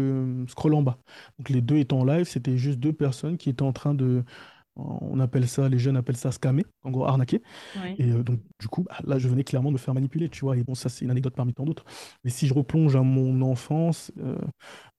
scrolls 0.49 0.73
en 0.73 0.81
bas. 0.81 0.97
Donc, 1.39 1.49
les 1.49 1.61
deux 1.61 1.77
étant 1.77 1.99
en 2.01 2.05
live, 2.05 2.25
c'était 2.25 2.57
juste 2.57 2.79
deux 2.79 2.93
personnes 2.93 3.37
qui 3.37 3.49
étaient 3.49 3.61
en 3.63 3.73
train 3.73 3.93
de 3.93 4.23
on 4.75 5.19
appelle 5.19 5.47
ça, 5.47 5.69
les 5.69 5.79
jeunes 5.79 5.95
appellent 5.95 6.17
ça 6.17 6.31
scammer, 6.31 6.65
en 6.83 6.91
gros 6.91 7.05
arnaquer. 7.05 7.41
Et 7.97 8.11
euh, 8.11 8.23
donc, 8.23 8.39
du 8.59 8.67
coup, 8.67 8.83
bah, 8.83 8.97
là, 9.05 9.17
je 9.17 9.27
venais 9.27 9.43
clairement 9.43 9.71
me 9.71 9.77
faire 9.77 9.93
manipuler, 9.93 10.29
tu 10.29 10.41
vois. 10.41 10.57
Et 10.57 10.63
bon, 10.63 10.75
ça, 10.75 10.89
c'est 10.89 11.05
une 11.05 11.11
anecdote 11.11 11.33
parmi 11.35 11.53
tant 11.53 11.63
d'autres. 11.63 11.85
Mais 12.23 12.29
si 12.29 12.47
je 12.47 12.53
replonge 12.53 12.95
à 12.95 13.01
mon 13.01 13.41
enfance, 13.41 14.11
euh, 14.19 14.37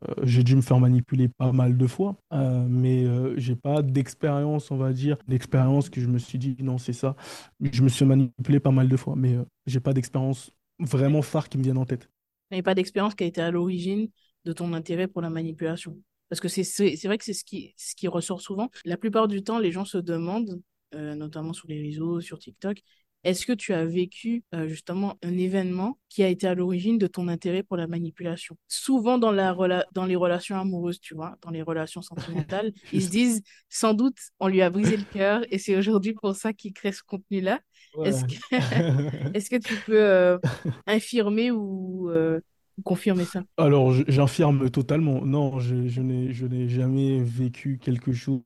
euh, 0.09 0.15
j'ai 0.23 0.43
dû 0.43 0.57
me 0.57 0.63
faire 0.63 0.81
manipuler 0.81 1.29
pas 1.29 1.53
mal 1.53 1.77
de 1.77 1.87
fois. 1.87 2.17
mais 2.33 3.07
j'ai 3.37 3.57
pas 3.57 3.83
d'expérience, 3.83 4.71
on 4.71 4.77
va 4.77 4.93
dire, 4.93 5.17
d'expérience 5.29 5.91
que 5.91 6.01
je 6.01 6.09
me 6.09 6.19
suis 6.19 6.39
dit, 6.39 6.57
non, 6.61 6.79
c'est 6.79 6.93
ça. 6.93 7.17
Je 7.61 7.83
me 7.83 7.89
suis 7.89 8.05
manipulé 8.05 8.61
pas 8.61 8.71
mal 8.71 8.89
de 8.89 8.97
fois, 8.97 9.15
mais 9.17 9.37
j'ai 9.67 9.81
pas 9.81 9.93
d'expérience 9.93 10.53
vraiment 10.79 11.23
phare 11.23 11.49
qui 11.49 11.59
me 11.59 11.63
vienne 11.63 11.79
en 11.79 11.87
tête. 11.87 12.09
N'y 12.51 12.63
pas 12.63 12.75
d'expérience 12.75 13.15
qui 13.15 13.25
a 13.25 13.27
été 13.27 13.41
à 13.41 13.51
l'origine 13.51 14.09
de 14.45 14.53
ton 14.53 14.73
intérêt 14.73 15.09
pour 15.09 15.21
la 15.21 15.31
manipulation 15.31 15.97
parce 16.29 16.41
que 16.41 16.49
c'est 16.49 16.97
vrai 17.05 17.19
que 17.19 17.25
c'est 17.25 17.33
ce 17.33 17.45
qui, 17.45 17.75
ce 17.77 17.95
qui 17.95 18.09
ressort 18.09 18.41
souvent. 18.41 18.71
La 18.85 18.97
plupart 18.97 19.29
du 19.29 19.43
temps, 19.43 19.59
les 19.59 19.73
gens 19.73 19.85
se 19.85 19.99
demandent, 19.99 20.61
euh, 20.95 21.15
notamment 21.15 21.53
sur 21.53 21.69
les 21.69 21.81
réseaux, 21.81 22.21
sur 22.21 22.39
TikTok, 22.39 22.83
est-ce 23.27 23.45
que 23.45 23.53
tu 23.53 23.73
as 23.73 23.85
vécu 23.85 24.45
euh, 24.55 24.69
justement 24.69 25.19
un 25.25 25.37
événement 25.37 25.99
qui 26.09 26.23
a 26.23 26.29
été 26.29 26.47
à 26.47 26.55
l'origine 26.55 26.97
de 26.97 27.09
ton 27.09 27.27
intérêt 27.27 27.65
pour 27.65 27.77
la 27.77 27.89
manipulation? 27.89 28.57
Souvent 28.69 29.19
dans, 29.19 29.33
la 29.33 29.85
dans 29.93 30.07
les 30.07 30.15
relations 30.15 30.57
amoureuses, 30.57 31.01
tu 31.01 31.17
vois, 31.17 31.35
dans 31.43 31.51
les 31.51 31.63
relations 31.63 32.03
sentimentales, 32.03 32.73
ils 32.93 33.03
se 33.03 33.11
disent 33.11 33.43
sans 33.69 33.95
doute 33.95 34.17
on 34.39 34.47
lui 34.47 34.63
a 34.63 34.71
brisé 34.71 34.97
le 34.97 35.03
cœur 35.03 35.43
et 35.51 35.59
c'est 35.59 35.77
aujourd'hui 35.77 36.13
pour 36.13 36.37
ça 36.37 36.53
qu'il 36.53 36.73
crée 36.73 36.93
ce 36.93 37.03
contenu-là. 37.03 37.59
Est-ce 38.05 38.25
que, 38.27 38.37
est 39.37 39.51
que 39.51 39.57
tu 39.57 39.75
peux 39.87 40.01
euh, 40.01 40.39
infirmer 40.87 41.51
ou 41.51 42.09
confirmer 42.85 43.25
ça 43.25 43.43
Alors, 43.59 43.93
j'infirme 44.09 44.71
totalement. 44.71 45.25
Non, 45.25 45.59
je, 45.61 45.89
je 45.89 46.01
n'ai 46.03 46.69
jamais 46.69 47.21
vécu 47.23 47.79
quelque 47.79 48.13
chose 48.13 48.43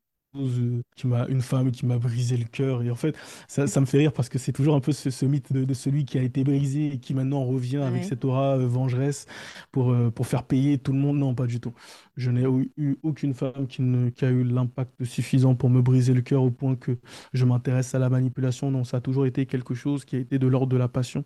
qui 0.96 1.06
m'a 1.06 1.26
une 1.26 1.40
femme 1.40 1.72
qui 1.72 1.86
m'a 1.86 1.98
brisé 1.98 2.36
le 2.36 2.44
cœur. 2.44 2.82
Et 2.82 2.90
en 2.90 2.94
fait 2.94 3.16
ça, 3.48 3.66
ça 3.66 3.80
me 3.80 3.86
fait 3.86 3.98
rire 3.98 4.12
parce 4.12 4.28
que 4.28 4.38
c'est 4.38 4.52
toujours 4.52 4.74
un 4.74 4.80
peu 4.80 4.92
ce, 4.92 5.24
mythe 5.24 5.52
de, 5.52 5.74
celui 5.74 6.04
qui 6.04 6.18
a 6.18 6.22
été 6.22 6.44
brisé 6.44 6.94
et 6.94 6.98
qui 6.98 7.14
maintenant 7.14 7.44
revient 7.44 7.78
avec 7.78 8.04
cette 8.04 8.24
aura 8.24 8.56
euh, 8.56 8.66
vengeresse 8.66 9.26
pour, 9.72 9.92
euh, 9.92 10.10
pour 10.10 10.26
faire 10.26 10.44
payer 10.44 10.78
tout 10.78 10.92
le 10.92 10.98
monde. 10.98 11.18
Non 11.18 11.34
pas 11.34 11.46
du 11.46 11.60
tout. 11.60 11.72
Je 12.16 12.30
n'ai 12.30 12.44
eu 12.76 12.96
aucune 13.02 13.34
femme 13.34 13.66
qui, 13.66 13.82
ne, 13.82 14.10
qui 14.10 14.24
a 14.24 14.30
eu 14.30 14.44
l'impact 14.44 15.04
suffisant 15.04 15.54
pour 15.54 15.70
me 15.70 15.80
briser 15.80 16.14
le 16.14 16.20
cœur 16.20 16.42
au 16.42 16.50
point 16.50 16.76
que 16.76 16.98
je 17.32 17.44
m'intéresse 17.44 17.94
à 17.94 17.98
la 17.98 18.08
manipulation. 18.08 18.70
Non 18.70 18.84
ça 18.84 18.98
a 18.98 19.00
toujours 19.00 19.26
été 19.26 19.46
quelque 19.46 19.74
chose 19.74 20.04
qui 20.04 20.16
a 20.16 20.18
été 20.18 20.38
de 20.38 20.46
l'ordre 20.46 20.68
de 20.68 20.76
la 20.76 20.88
passion. 20.88 21.24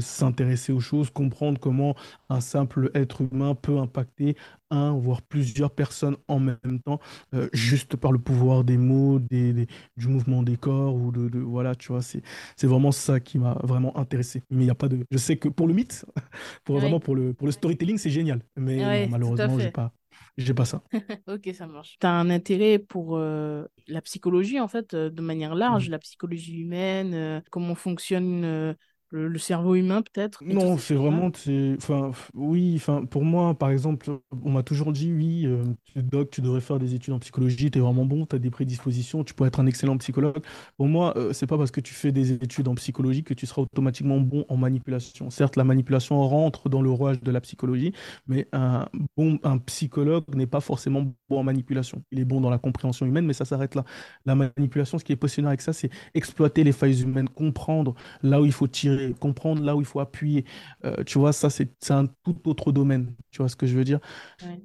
S'intéresser 0.00 0.72
aux 0.72 0.80
choses 0.80 1.10
comprendre 1.10 1.58
comment 1.58 1.94
un 2.28 2.40
simple 2.40 2.90
être 2.94 3.22
humain 3.22 3.54
peut 3.54 3.78
impacter 3.78 4.36
un, 4.70 4.92
voire 4.92 5.22
plusieurs 5.22 5.70
personnes 5.70 6.16
en 6.28 6.40
même 6.40 6.80
temps, 6.84 7.00
euh, 7.34 7.48
juste 7.52 7.96
par 7.96 8.12
le 8.12 8.18
pouvoir 8.18 8.64
des 8.64 8.76
mots, 8.76 9.18
des, 9.18 9.66
du 9.96 10.08
mouvement 10.08 10.42
des 10.42 10.56
corps, 10.56 10.94
ou 10.94 11.10
de, 11.12 11.38
voilà, 11.38 11.74
tu 11.74 11.88
vois, 11.88 12.02
c'est, 12.02 12.22
c'est 12.56 12.66
vraiment 12.66 12.92
ça 12.92 13.20
qui 13.20 13.38
m'a 13.38 13.54
vraiment 13.62 13.96
intéressé. 13.96 14.42
Mais 14.50 14.62
il 14.62 14.66
n'y 14.66 14.70
a 14.70 14.74
pas 14.74 14.88
de. 14.88 15.04
Je 15.10 15.18
sais 15.18 15.36
que 15.36 15.48
pour 15.48 15.68
le 15.68 15.74
mythe, 15.74 16.04
pour 16.64 16.78
vraiment 16.78 17.00
pour 17.00 17.14
le, 17.14 17.34
pour 17.34 17.46
le 17.46 17.52
storytelling, 17.52 17.98
c'est 17.98 18.10
génial. 18.10 18.42
Mais 18.56 19.06
malheureusement, 19.08 19.58
j'ai 19.58 19.70
pas. 19.70 19.92
J'ai 20.36 20.54
pas 20.54 20.64
ça. 20.64 20.82
ok, 21.26 21.50
ça 21.52 21.66
marche. 21.66 21.96
Tu 22.00 22.06
as 22.06 22.12
un 22.12 22.30
intérêt 22.30 22.78
pour 22.78 23.16
euh, 23.16 23.64
la 23.88 24.00
psychologie, 24.02 24.60
en 24.60 24.68
fait, 24.68 24.94
euh, 24.94 25.10
de 25.10 25.20
manière 25.20 25.56
large, 25.56 25.88
mmh. 25.88 25.92
la 25.92 25.98
psychologie 25.98 26.60
humaine, 26.60 27.42
comment 27.50 27.74
fonctionne 27.74 28.76
le, 29.10 29.38
cerveau 29.38 29.74
humain 29.74 30.02
peut-être 30.02 30.42
Non, 30.44 30.76
c'est 30.76 30.94
vraiment, 30.94 31.30
enfin, 31.76 32.10
oui, 32.34 32.74
enfin, 32.76 33.04
pour 33.04 33.24
moi, 33.24 33.54
par 33.54 33.70
exemple, 33.70 34.10
on 34.44 34.50
m'a 34.50 34.62
toujours 34.62 34.92
dit, 34.92 35.12
oui, 35.12 35.46
euh, 35.46 35.64
doc, 35.96 36.30
tu 36.30 36.40
devrais 36.40 36.60
faire 36.60 36.78
des 36.78 36.94
études 36.94 37.14
en 37.14 37.18
psychologie, 37.18 37.70
tu 37.70 37.78
es 37.78 37.80
vraiment 37.80 38.04
bon, 38.04 38.26
tu 38.26 38.36
as 38.36 38.38
des 38.38 38.50
prédispositions, 38.50 39.24
tu 39.24 39.34
pourrais 39.34 39.48
être 39.48 39.60
un 39.60 39.66
excellent 39.66 39.96
psychologue. 39.98 40.42
Pour 40.76 40.86
moi, 40.86 41.16
euh, 41.16 41.32
c'est 41.32 41.46
pas 41.46 41.56
parce 41.56 41.70
que 41.70 41.80
tu 41.80 41.94
fais 41.94 42.12
des 42.12 42.32
études 42.32 42.68
en 42.68 42.74
psychologie 42.74 43.24
que 43.24 43.34
tu 43.34 43.46
seras 43.46 43.62
automatiquement 43.62 44.18
bon 44.18 44.44
en 44.48 44.56
manipulation. 44.56 45.30
Certes, 45.30 45.56
la 45.56 45.64
manipulation 45.64 46.20
rentre 46.26 46.68
dans 46.68 46.82
le 46.82 46.90
rouage 46.90 47.20
de 47.20 47.30
la 47.30 47.40
psychologie, 47.40 47.92
mais 48.26 48.46
un 48.52 48.88
bon, 49.16 49.38
un 49.42 49.58
psychologue 49.58 50.24
n'est 50.34 50.46
pas 50.46 50.60
forcément 50.60 51.04
bon 51.28 51.38
en 51.38 51.42
manipulation. 51.44 52.02
Il 52.10 52.20
est 52.20 52.24
bon 52.24 52.40
dans 52.40 52.50
la 52.50 52.58
compréhension 52.58 53.06
humaine, 53.06 53.26
mais 53.26 53.32
ça 53.32 53.44
s'arrête 53.44 53.74
là. 53.74 53.84
La 54.26 54.34
manipulation, 54.34 54.98
ce 54.98 55.04
qui 55.04 55.12
est 55.12 55.16
passionnant 55.16 55.48
avec 55.48 55.62
ça, 55.62 55.72
c'est 55.72 55.90
exploiter 56.14 56.64
les 56.64 56.72
failles 56.72 57.02
humaines, 57.02 57.28
comprendre 57.28 57.94
là 58.22 58.40
où 58.40 58.44
il 58.44 58.52
faut 58.52 58.66
tirer 58.66 58.97
comprendre 59.18 59.62
là 59.62 59.76
où 59.76 59.80
il 59.80 59.86
faut 59.86 60.00
appuyer. 60.00 60.44
Euh, 60.84 61.02
tu 61.04 61.18
vois, 61.18 61.32
ça, 61.32 61.50
c'est 61.50 61.70
un 61.90 62.06
tout 62.24 62.36
autre 62.46 62.72
domaine. 62.72 63.14
Tu 63.30 63.38
vois 63.38 63.48
ce 63.48 63.56
que 63.56 63.66
je 63.66 63.76
veux 63.76 63.84
dire? 63.84 64.00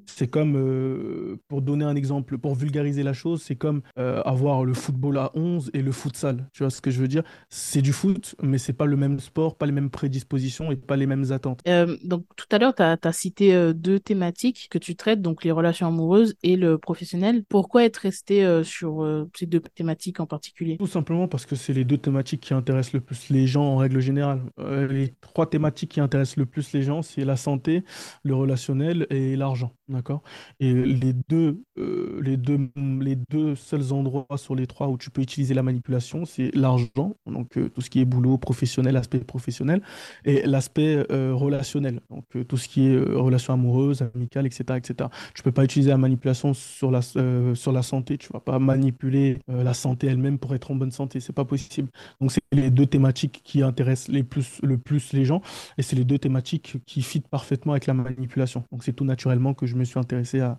C'est 0.06 0.28
comme, 0.28 0.56
euh, 0.56 1.38
pour 1.48 1.62
donner 1.62 1.86
un 1.86 1.96
exemple, 1.96 2.38
pour 2.38 2.56
vulgariser 2.56 3.04
la 3.04 3.13
chose, 3.13 3.42
c'est 3.42 3.56
comme 3.56 3.82
euh, 3.98 4.22
avoir 4.24 4.66
le 4.66 4.74
football 4.74 5.18
à 5.18 5.32
11 5.36 5.72
et 5.74 5.82
le 5.82 5.92
futsal. 5.92 6.48
Tu 6.54 6.63
vois 6.63 6.70
ce 6.70 6.82
que 6.82 6.92
je 6.92 7.00
veux 7.02 7.08
dire? 7.08 7.24
C'est 7.50 7.82
du 7.82 7.94
foot, 7.94 8.36
mais 8.42 8.58
c'est 8.58 8.74
pas 8.74 8.86
le 8.86 8.98
même 8.98 9.20
sport, 9.20 9.58
pas 9.58 9.66
les 9.66 9.72
mêmes 9.72 9.90
prédispositions 9.90 10.72
et 10.72 10.75
pas 10.75 10.96
les 10.96 11.08
mêmes 11.08 11.32
attentes. 11.32 11.62
donc, 12.04 12.25
tout 12.36 12.48
à 12.52 12.58
l'heure, 12.58 12.75
tu 12.75 12.84
as, 12.84 13.13
cité 13.13 13.74
deux 13.74 14.00
thématiques 14.00 14.68
que 14.70 14.78
tu 14.78 14.96
traites, 14.96 15.22
donc 15.22 15.44
les 15.44 15.52
relations 15.52 15.88
amoureuses 15.88 16.36
et 16.44 16.56
le 16.56 16.78
professionnel. 16.78 17.44
Pourquoi 17.48 17.84
être 17.84 17.98
resté 17.98 18.63
sur 18.63 19.25
ces 19.36 19.46
deux 19.46 19.60
thématiques 19.60 20.20
en 20.20 20.25
particulier? 20.25 20.78
Tout 20.78 20.88
simplement 20.88 21.28
parce 21.28 21.46
que 21.46 21.56
c'est 21.56 21.74
les 21.74 21.86
deux 21.86 21.98
thématiques 21.98 22.42
qui 22.42 22.54
intéressent 22.54 22.94
le 22.94 23.02
plus 23.02 23.30
les 23.30 23.48
gens 23.48 23.63
en 23.63 23.78
règle 23.78 24.00
générale 24.00 24.23
euh, 24.60 24.88
les 24.88 25.13
trois 25.22 25.50
thématiques 25.50 25.92
qui 25.92 26.00
intéressent 26.00 26.38
le 26.38 26.46
plus 26.46 26.74
les 26.74 26.84
gens, 26.84 27.01
c'est 27.01 27.25
la 27.25 27.36
santé, 27.36 27.84
le 28.24 28.36
relationnel 28.36 29.08
et 29.10 29.36
l'argent. 29.36 29.72
D'accord? 29.89 30.24
Et 30.60 30.74
les 30.74 31.13
deux, 31.27 31.62
euh, 31.77 32.20
les, 32.22 32.38
deux, 32.38 32.70
les 33.01 33.15
deux 33.15 33.56
seuls 33.56 33.92
endroits 33.92 34.25
sur 34.36 34.56
les 34.56 34.65
trois 34.65 34.88
où 34.88 34.98
tu 34.98 35.10
peux 35.10 35.22
utiliser 35.22 35.53
la 35.53 35.63
manipulation, 35.63 36.25
c'est 36.25 36.56
l'argent, 36.56 37.15
donc 37.25 37.58
euh, 37.58 37.70
tout 37.70 37.82
ce 37.82 37.89
qui 37.89 38.00
est 38.00 38.06
boulot 38.06 38.38
professionnel, 38.38 38.96
aspect 38.96 39.20
professionnel, 39.20 39.82
et 40.25 40.44
l'aspect 40.44 41.06
relationnel, 41.10 42.00
donc 42.10 42.25
tout 42.48 42.58
ce 42.58 42.68
qui 42.68 42.88
est 42.88 42.98
relation 42.98 43.53
amoureuse, 43.53 44.01
amicale, 44.15 44.46
etc. 44.46 44.63
etc. 44.77 45.10
Tu 45.34 45.44
peux 45.44 45.51
pas 45.51 45.63
utiliser 45.63 45.89
la 45.89 45.98
manipulation 45.98 46.53
sur 46.53 46.92
la, 46.92 47.01
sur 47.01 47.72
la 47.72 47.82
santé, 47.82 48.18
tu 48.18 48.30
vas 48.32 48.39
pas 48.39 48.60
manipuler 48.60 49.39
la 49.48 49.74
santé 49.74 50.08
elle-même 50.08 50.39
pour 50.39 50.56
être 50.56 50.72
en 50.72 50.75
bonne 50.75 50.92
santé, 50.92 51.20
c'est 51.20 51.34
pas 51.34 51.46
possible. 51.46 51.89
Donc 52.22 52.32
c'est 52.32 52.42
les 52.51 52.70
deux 52.72 52.86
thématiques 52.86 53.42
qui 53.44 53.62
intéressent 53.62 54.12
les 54.13 54.24
plus, 54.24 54.60
le 54.63 54.77
plus 54.77 55.13
les 55.13 55.25
gens. 55.25 55.41
Et 55.77 55.82
c'est 55.82 55.96
les 55.96 56.05
deux 56.05 56.17
thématiques 56.17 56.77
qui 56.86 57.01
fitent 57.01 57.27
parfaitement 57.27 57.74
avec 57.74 57.88
la 57.88 57.93
manipulation. 57.93 58.63
Donc 58.72 58.84
c'est 58.84 58.93
tout 58.93 59.05
naturellement 59.05 59.53
que 59.53 59.65
je 59.65 59.75
me 59.75 59.84
suis 59.84 60.00
intéressé 60.00 60.39
à, 60.39 60.58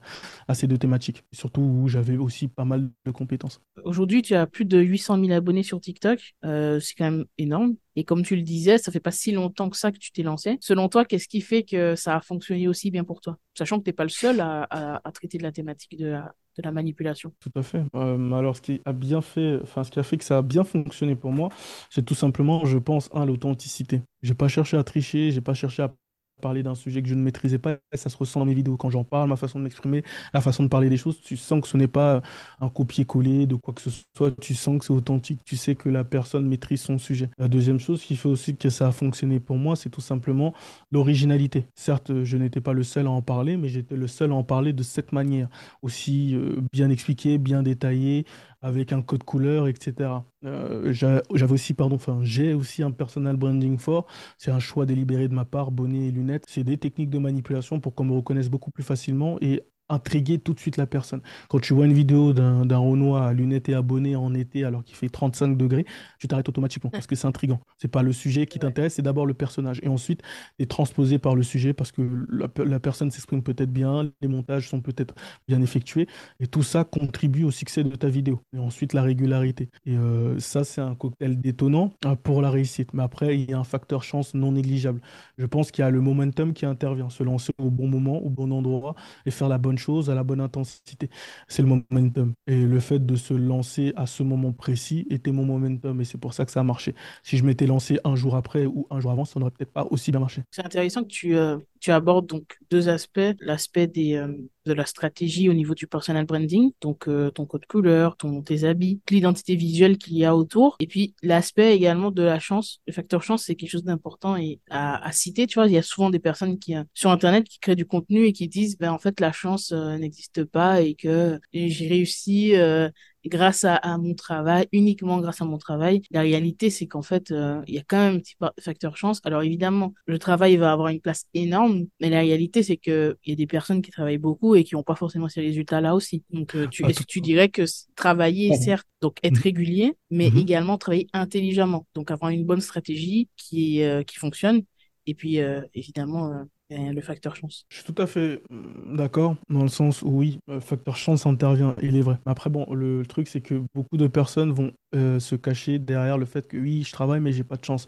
ces 0.53 0.67
deux 0.67 0.79
thématiques. 0.79 1.25
surtout 1.33 1.63
où 1.63 1.89
j'avais 1.89 2.17
aussi 2.17 2.49
pas 2.49 2.65
mal 2.65 2.91
de 3.05 3.11
compétences. 3.11 3.61
Aujourd'hui, 3.85 4.23
tu 4.23 4.35
as 4.35 4.47
plus 4.47 4.65
de 4.65 4.79
800 4.79 5.21
000 5.21 5.33
abonnés 5.33 5.63
sur 5.63 5.81
TikTok. 5.81 6.35
Euh, 6.45 6.81
c'est 6.81 6.95
quand 6.95 7.05
même 7.05 7.25
énorme. 7.39 7.75
Et 7.97 8.05
comme 8.05 8.23
tu 8.23 8.37
le 8.37 8.43
disais, 8.43 8.79
ça 8.79 8.91
fait 8.91 9.01
pas 9.01 9.11
si 9.11 9.33
longtemps 9.33 9.71
que 9.71 9.77
ça 9.77 9.93
que 9.93 9.99
tu 9.99 10.11
t'es 10.13 10.23
lancé. 10.23 10.59
Selon 10.61 10.89
toi, 10.89 11.05
qu'est-ce 11.05 11.29
qui 11.29 11.41
fait 11.41 11.63
que 11.63 11.95
ça 11.95 12.17
a 12.17 12.21
fonctionné 12.21 12.69
aussi 12.69 12.91
bien 12.91 13.05
pour 13.05 13.21
toi? 13.21 13.39
Sachant 13.57 13.79
que 13.79 13.85
tu 13.85 13.91
n'es 13.91 13.95
pas 13.95 14.05
le 14.05 14.09
seul 14.09 14.41
à, 14.41 15.01
traiter 15.13 15.39
de 15.39 15.43
la 15.43 15.53
thématique 15.53 15.99
de 15.99 16.07
la, 16.07 16.73
manipulation. 16.73 17.33
Tout 17.41 17.53
à 17.57 17.63
fait. 17.63 17.83
Euh, 17.95 18.33
alors, 18.33 18.57
ce 18.57 18.63
qui 18.63 18.81
a 18.85 18.93
bien 18.93 19.21
fait, 19.21 19.59
enfin, 19.63 19.85
ce 19.85 19.91
qui 19.91 19.99
a 19.99 20.03
fait 20.03 20.17
que 20.17 20.25
ça 20.25 20.39
a 20.39 20.43
bien 20.43 20.65
fonctionné 20.65 21.17
pour 21.17 21.33
moi, 21.33 21.49
c'est 21.91 22.05
tout 22.05 22.15
simplement, 22.15 22.65
je 22.65 22.79
pense, 22.79 23.09
un, 23.13 23.27
l'authenticité. 23.27 24.03
J'ai 24.23 24.35
pas 24.35 24.49
cherché 24.49 24.77
à 24.77 24.85
tricher, 24.85 25.31
j'ai 25.31 25.41
pas 25.41 25.55
cherché 25.55 25.83
à 25.83 25.93
parler 26.41 26.63
d'un 26.63 26.75
sujet 26.75 27.03
que 27.03 27.09
je 27.09 27.15
ne 27.15 27.23
maîtrisais 27.23 27.59
pas. 27.59 27.77
Ça 27.95 28.11
se 28.11 28.17
ressent 28.17 28.41
dans 28.41 28.47
mes 28.47 28.55
vidéos 28.55 28.77
quand 28.77 28.91
j'en 28.91 29.05
parle, 29.05 29.29
ma 29.29 29.37
façon 29.37 29.59
de 29.59 29.65
m'exprimer, 29.65 30.03
la 30.33 30.41
façon 30.41 30.63
de 30.63 30.69
parler 30.69 30.89
des 30.89 30.97
choses. 30.97 31.21
Tu 31.21 31.37
sens 31.37 31.61
que 31.61 31.69
ce 31.69 31.77
n'est 31.77 31.89
pas 31.89 32.23
un 32.61 32.69
copier-coller 32.69 33.47
de 33.47 33.55
quoi 33.57 33.75
que 33.75 33.81
ce 33.81 33.91
soit. 34.17 34.33
Tu 34.41 34.55
sens 34.55 34.79
que 34.79 34.85
c'est 34.85 34.93
authentique. 34.93 35.41
Tu 35.45 35.57
sais 35.57 35.75
que 35.75 35.89
la 35.89 36.05
personne 36.05 36.47
maîtrise 36.47 36.83
son 36.83 36.99
sujet. 36.99 37.31
La 37.39 37.49
deuxième 37.49 37.79
chose 37.79 38.03
qui 38.03 38.17
fait 38.17 38.29
aussi 38.29 38.57
que 38.57 38.71
ça 38.71 38.89
a 38.89 38.93
fonctionné 38.93 39.41
pour 39.41 39.57
moi, 39.57 39.77
c'est 39.77 39.91
tout 39.91 40.01
simplement 40.01 40.55
l'originalité. 40.93 41.67
Certes, 41.75 42.25
je 42.25 42.37
n'étais 42.37 42.61
pas 42.61 42.73
le 42.73 42.83
seul 42.83 43.07
à 43.07 43.11
en 43.11 43.23
parler, 43.23 43.57
mais 43.57 43.69
j'étais 43.69 43.97
le 43.97 44.07
seul 44.07 44.33
à 44.33 44.35
en 44.35 44.45
parler 44.45 44.73
de 44.73 44.83
cette 44.83 45.13
manière. 45.13 45.49
Aussi 45.83 46.35
euh, 46.35 46.61
bien 46.73 46.91
expliqué, 46.91 47.39
bien 47.39 47.63
détaillé, 47.63 48.27
avec 48.65 48.93
un 48.93 49.03
code 49.03 49.25
couleur, 49.25 49.69
etc. 49.69 50.25
Euh, 50.45 50.93
j'avais 50.93 51.53
aussi, 51.53 51.75
pardon, 51.75 51.97
enfin, 51.97 52.21
j'ai 52.23 52.55
aussi 52.55 52.83
un 52.83 52.91
personal 52.91 53.37
branding 53.37 53.79
fort. 53.79 54.07
C'est 54.39 54.51
un 54.51 54.59
choix 54.59 54.87
délibéré 54.87 55.29
de 55.29 55.35
ma 55.35 55.45
part, 55.45 55.71
bonnet 55.71 56.09
et 56.09 56.11
lunettes. 56.11 56.47
C'est 56.49 56.65
des 56.65 56.79
techniques 56.79 57.11
de 57.11 57.19
manipulation 57.19 57.79
pour 57.81 57.95
qu'on 57.95 58.05
me 58.05 58.15
reconnaisse 58.15 58.49
beaucoup 58.49 58.71
plus 58.71 58.83
facilement 58.83 59.37
et 59.43 59.63
intriguer 59.95 60.39
tout 60.39 60.55
de 60.55 60.61
suite 60.61 60.77
la 60.77 60.87
personne. 60.87 61.21
Quand 61.49 61.61
tu 61.61 61.75
vois 61.75 61.87
une 61.87 61.93
vidéo 61.93 62.33
d'un 62.33 62.77
Renoir 62.77 63.23
à 63.23 63.33
lunettes 63.33 63.69
et 63.69 63.75
abonné 63.75 64.17
en 64.17 64.35
été 64.35 64.65
alors 64.65 64.85
qu'il 64.85 64.97
fait 64.97 65.09
35 65.09 65.57
degrés, 65.57 65.87
tu 66.19 66.29
t'arrêtes 66.29 66.49
automatiquement 66.49 66.91
parce 66.91 67.07
que 67.07 67.15
c'est 67.15 67.27
intriguant. 67.27 67.61
C'est 67.79 67.89
pas 67.89 68.03
le 68.03 68.13
sujet 68.13 68.47
qui 68.47 68.59
t'intéresse, 68.59 68.95
c'est 68.95 69.03
d'abord 69.03 69.27
le 69.27 69.35
personnage. 69.35 69.81
Et 69.83 69.89
ensuite, 69.89 70.23
est 70.59 70.71
transposé 70.71 71.19
par 71.19 71.35
le 71.35 71.43
sujet 71.43 71.73
parce 71.73 71.93
que 71.93 72.03
la, 72.29 72.81
personne 72.81 73.11
s'exprime 73.11 73.43
peut-être 73.43 73.73
bien, 73.73 74.11
les 74.21 74.29
montages 74.29 74.69
sont 74.69 74.81
peut-être 74.81 75.15
bien 75.49 75.61
effectués. 75.63 76.09
Et 76.41 76.47
tout 76.47 76.63
ça 76.63 76.85
contribue 76.85 77.45
au 77.45 77.51
succès 77.51 77.85
de 77.85 77.95
ta 77.95 78.09
vidéo. 78.09 78.41
Et 78.55 78.59
ensuite, 78.59 78.93
la 78.93 79.03
régularité. 79.03 79.71
Et 79.87 79.97
euh, 79.97 80.39
ça, 80.39 80.65
c'est 80.65 80.81
un 80.81 80.95
cocktail 80.95 81.41
détonnant 81.41 81.93
euh, 82.05 82.17
pour 82.17 82.43
la 82.43 82.51
réussite. 82.51 82.93
Mais 82.95 83.03
après, 83.03 83.39
il 83.39 83.51
y 83.51 83.55
a 83.55 83.59
un 83.59 83.65
facteur 83.65 84.03
chance 84.03 84.35
non 84.35 84.53
négligeable. 84.53 85.01
Je 85.39 85.47
pense 85.47 85.71
qu'il 85.71 85.83
y 85.83 85.87
a 85.87 85.91
le 85.91 86.01
momentum 86.01 86.53
qui 86.53 86.67
intervient, 86.67 87.11
se 87.11 87.23
lancer 87.23 87.53
au 87.59 87.71
bon 87.71 87.89
moment, 87.89 88.19
au 88.19 88.31
bon 88.31 88.51
endroit 88.53 88.95
et 89.27 89.31
faire 89.31 89.49
la 89.49 89.59
bonne 89.59 89.79
chose 89.79 89.84
à 90.11 90.15
la 90.15 90.25
bonne 90.25 90.41
intensité. 90.41 91.09
C'est 91.49 91.63
le 91.63 91.69
momentum. 91.69 92.35
Et 92.47 92.65
le 92.65 92.81
fait 92.81 93.05
de 93.05 93.17
se 93.17 93.35
lancer 93.35 93.93
à 93.97 94.07
ce 94.07 94.23
moment 94.23 94.53
précis 94.53 95.07
était 95.11 95.33
mon 95.33 95.45
momentum. 95.45 96.01
Et 96.01 96.05
c'est 96.05 96.19
pour 96.19 96.35
ça 96.35 96.45
que 96.45 96.51
ça 96.53 96.61
a 96.61 96.65
marché. 96.65 96.95
Si 97.23 97.37
je 97.37 97.45
m'étais 97.45 97.67
lancé 97.67 97.99
un 98.05 98.15
jour 98.17 98.37
après 98.37 98.67
ou 98.67 98.87
un 98.91 99.01
jour 99.01 99.11
avant, 99.11 99.25
ça 99.25 99.39
n'aurait 99.39 99.53
peut-être 99.53 99.73
pas 99.73 99.87
aussi 99.91 100.11
bien 100.11 100.21
marché. 100.21 100.43
C'est 100.51 100.65
intéressant 100.65 101.03
que 101.03 101.09
tu, 101.09 101.37
euh, 101.37 101.59
tu 101.85 101.93
abordes 101.93 102.27
donc 102.27 102.57
deux 102.71 102.89
aspects. 102.89 103.21
L'aspect 103.41 103.93
euh, 103.99 104.29
de 104.65 104.73
la 104.73 104.87
stratégie 104.87 105.51
au 105.51 105.53
niveau 105.53 105.75
du 105.75 105.87
personal 105.87 106.25
branding, 106.25 106.73
donc 106.81 107.09
euh, 107.09 107.31
ton 107.31 107.45
code 107.45 107.67
couleur, 107.67 108.17
ton, 108.17 108.41
tes 108.41 108.65
habits, 108.65 109.03
l'identité 109.11 109.55
visuelle 109.55 109.99
qu'il 109.99 110.17
y 110.17 110.25
a 110.25 110.35
autour. 110.35 110.77
Et 110.81 110.87
puis 110.87 111.15
l'aspect 111.23 111.77
également 111.77 112.11
de 112.11 112.23
la 112.23 112.39
chance. 112.39 112.81
Le 112.87 112.95
facteur 112.95 113.23
chance, 113.23 113.45
c'est 113.45 113.55
quelque 113.55 113.69
chose 113.69 113.85
d'important 113.85 114.35
et 114.39 114.61
à, 114.71 115.13
citer. 115.13 115.47
Tu 115.47 115.59
vois, 115.59 115.67
il 115.67 115.75
y 115.75 115.77
a 115.77 115.83
souvent 115.83 116.09
des 116.09 116.21
personnes 116.21 116.59
qui 116.59 116.75
sur 116.95 117.11
Internet 117.11 117.45
qui 117.45 117.59
créent 117.59 117.77
du 117.77 117.85
contenu 117.85 118.25
et 118.25 118.33
qui 118.33 118.49
disent, 118.49 118.79
ben 118.79 118.91
en 118.91 118.99
fait 118.99 119.21
la 119.21 119.33
chance 119.33 119.71
euh, 119.73 119.99
n'existe 119.99 120.43
pas 120.45 120.81
et 120.81 120.95
que 120.95 121.39
j'ai 121.53 121.87
réussi 121.87 122.57
euh, 122.57 122.89
grâce 123.27 123.65
à, 123.65 123.99
mon 123.99 124.15
travail, 124.15 124.67
uniquement 124.73 125.21
grâce 125.21 125.41
à 125.41 125.45
mon 125.45 125.59
travail. 125.59 126.03
La 126.11 126.23
réalité, 126.23 126.71
c'est 126.71 126.87
qu'en 126.87 127.03
fait, 127.03 127.31
euh, 127.31 127.63
il 127.67 127.75
y 127.75 127.79
a 127.79 127.83
quand 127.87 127.97
même 127.97 128.17
un 128.17 128.19
petit 128.21 128.37
facteur 128.61 128.97
chance. 128.97 129.21
Alors 129.25 129.43
évidemment, 129.43 129.95
le 130.07 130.19
travail 130.19 130.57
va 130.57 130.73
avoir 130.73 130.89
une 130.89 131.01
place 131.01 131.27
énorme, 131.35 131.87
mais 132.01 132.11
la 132.11 132.21
réalité, 132.21 132.63
c'est 132.63 132.77
que 132.77 133.17
il 133.25 133.31
y 133.31 133.33
a 133.33 133.37
des 133.37 133.47
personnes 133.47 133.83
qui 133.83 133.91
travaillent 133.91 134.19
beaucoup 134.19 134.55
et 134.55 134.65
qui 134.65 134.75
n'ont 134.75 134.83
pas 134.83 134.95
forcément 134.95 135.29
ces 135.29 135.41
résultats-là 135.41 135.95
aussi. 135.95 136.25
Donc, 136.31 136.57
tu, 136.71 136.85
ah, 136.85 136.89
est-ce 136.89 137.01
que 137.01 137.05
tu 137.05 137.21
dirais 137.21 137.49
que 137.49 137.65
travailler, 137.97 138.55
certes, 138.57 138.87
donc 139.01 139.19
être 139.23 139.37
mhm. 139.37 139.43
régulier, 139.43 139.95
mais 140.11 140.31
mhm. 140.31 140.39
également 140.39 140.79
travailler 140.79 141.09
intelligemment. 141.13 141.87
Donc 141.95 142.11
avoir 142.11 142.31
une 142.31 142.45
bonne 142.45 142.61
stratégie 142.61 143.29
qui, 143.37 143.83
qui 144.07 144.17
fonctionne. 144.17 144.63
Et 145.07 145.15
puis, 145.15 145.39
évidemment, 145.75 146.47
le 146.71 147.01
facteur 147.01 147.37
chance. 147.37 147.67
Je 147.69 147.77
suis 147.77 147.93
tout 147.93 148.01
à 148.01 148.07
fait 148.07 148.43
mm, 148.51 148.97
d'accord, 148.97 149.37
dans 149.49 149.63
le 149.63 149.69
sens 149.69 150.03
où 150.03 150.09
oui, 150.09 150.41
le 150.49 150.61
facteur 150.61 150.97
chance 150.97 151.27
intervient, 151.27 151.75
il 151.83 151.97
est 151.97 152.01
vrai. 152.01 152.19
Après, 152.27 152.51
bon, 152.51 152.67
le, 152.73 153.05
truc, 153.07 153.29
c'est 153.29 153.41
que 153.41 153.63
beaucoup 153.75 153.97
de 153.97 154.07
personnes 154.07 154.53
vont 154.53 154.73
euh, 154.95 155.19
se 155.21 155.37
cacher 155.37 155.79
derrière 155.79 156.19
le 156.19 156.27
fait 156.27 156.47
que 156.47 156.57
oui, 156.57 156.83
je 156.83 156.93
travaille, 156.93 157.21
mais 157.21 157.33
j'ai 157.33 157.45
pas 157.45 157.57
de 157.57 157.65
chance. 157.65 157.87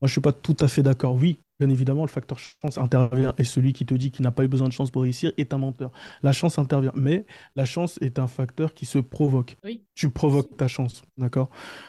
Moi, 0.00 0.08
je 0.08 0.12
suis 0.12 0.20
pas 0.20 0.32
tout 0.32 0.56
à 0.60 0.68
fait 0.68 0.82
d'accord. 0.82 1.14
Oui, 1.14 1.40
Bien 1.58 1.70
évidemment, 1.70 2.02
le 2.02 2.08
facteur 2.08 2.38
chance 2.38 2.76
intervient 2.76 3.34
et 3.38 3.44
celui 3.44 3.72
qui 3.72 3.86
te 3.86 3.94
dit 3.94 4.10
qu'il 4.10 4.24
n'a 4.24 4.30
pas 4.30 4.44
eu 4.44 4.48
besoin 4.48 4.68
de 4.68 4.74
chance 4.74 4.90
pour 4.90 5.02
réussir 5.02 5.32
est 5.38 5.54
un 5.54 5.58
menteur. 5.58 5.90
La 6.22 6.32
chance 6.32 6.58
intervient, 6.58 6.92
mais 6.94 7.24
la 7.54 7.64
chance 7.64 7.98
est 8.02 8.18
un 8.18 8.26
facteur 8.26 8.74
qui 8.74 8.84
se 8.84 8.98
provoque. 8.98 9.56
Tu 9.94 10.10
provoques 10.10 10.54
ta 10.58 10.68
chance, 10.68 11.02
d'accord? 11.16 11.48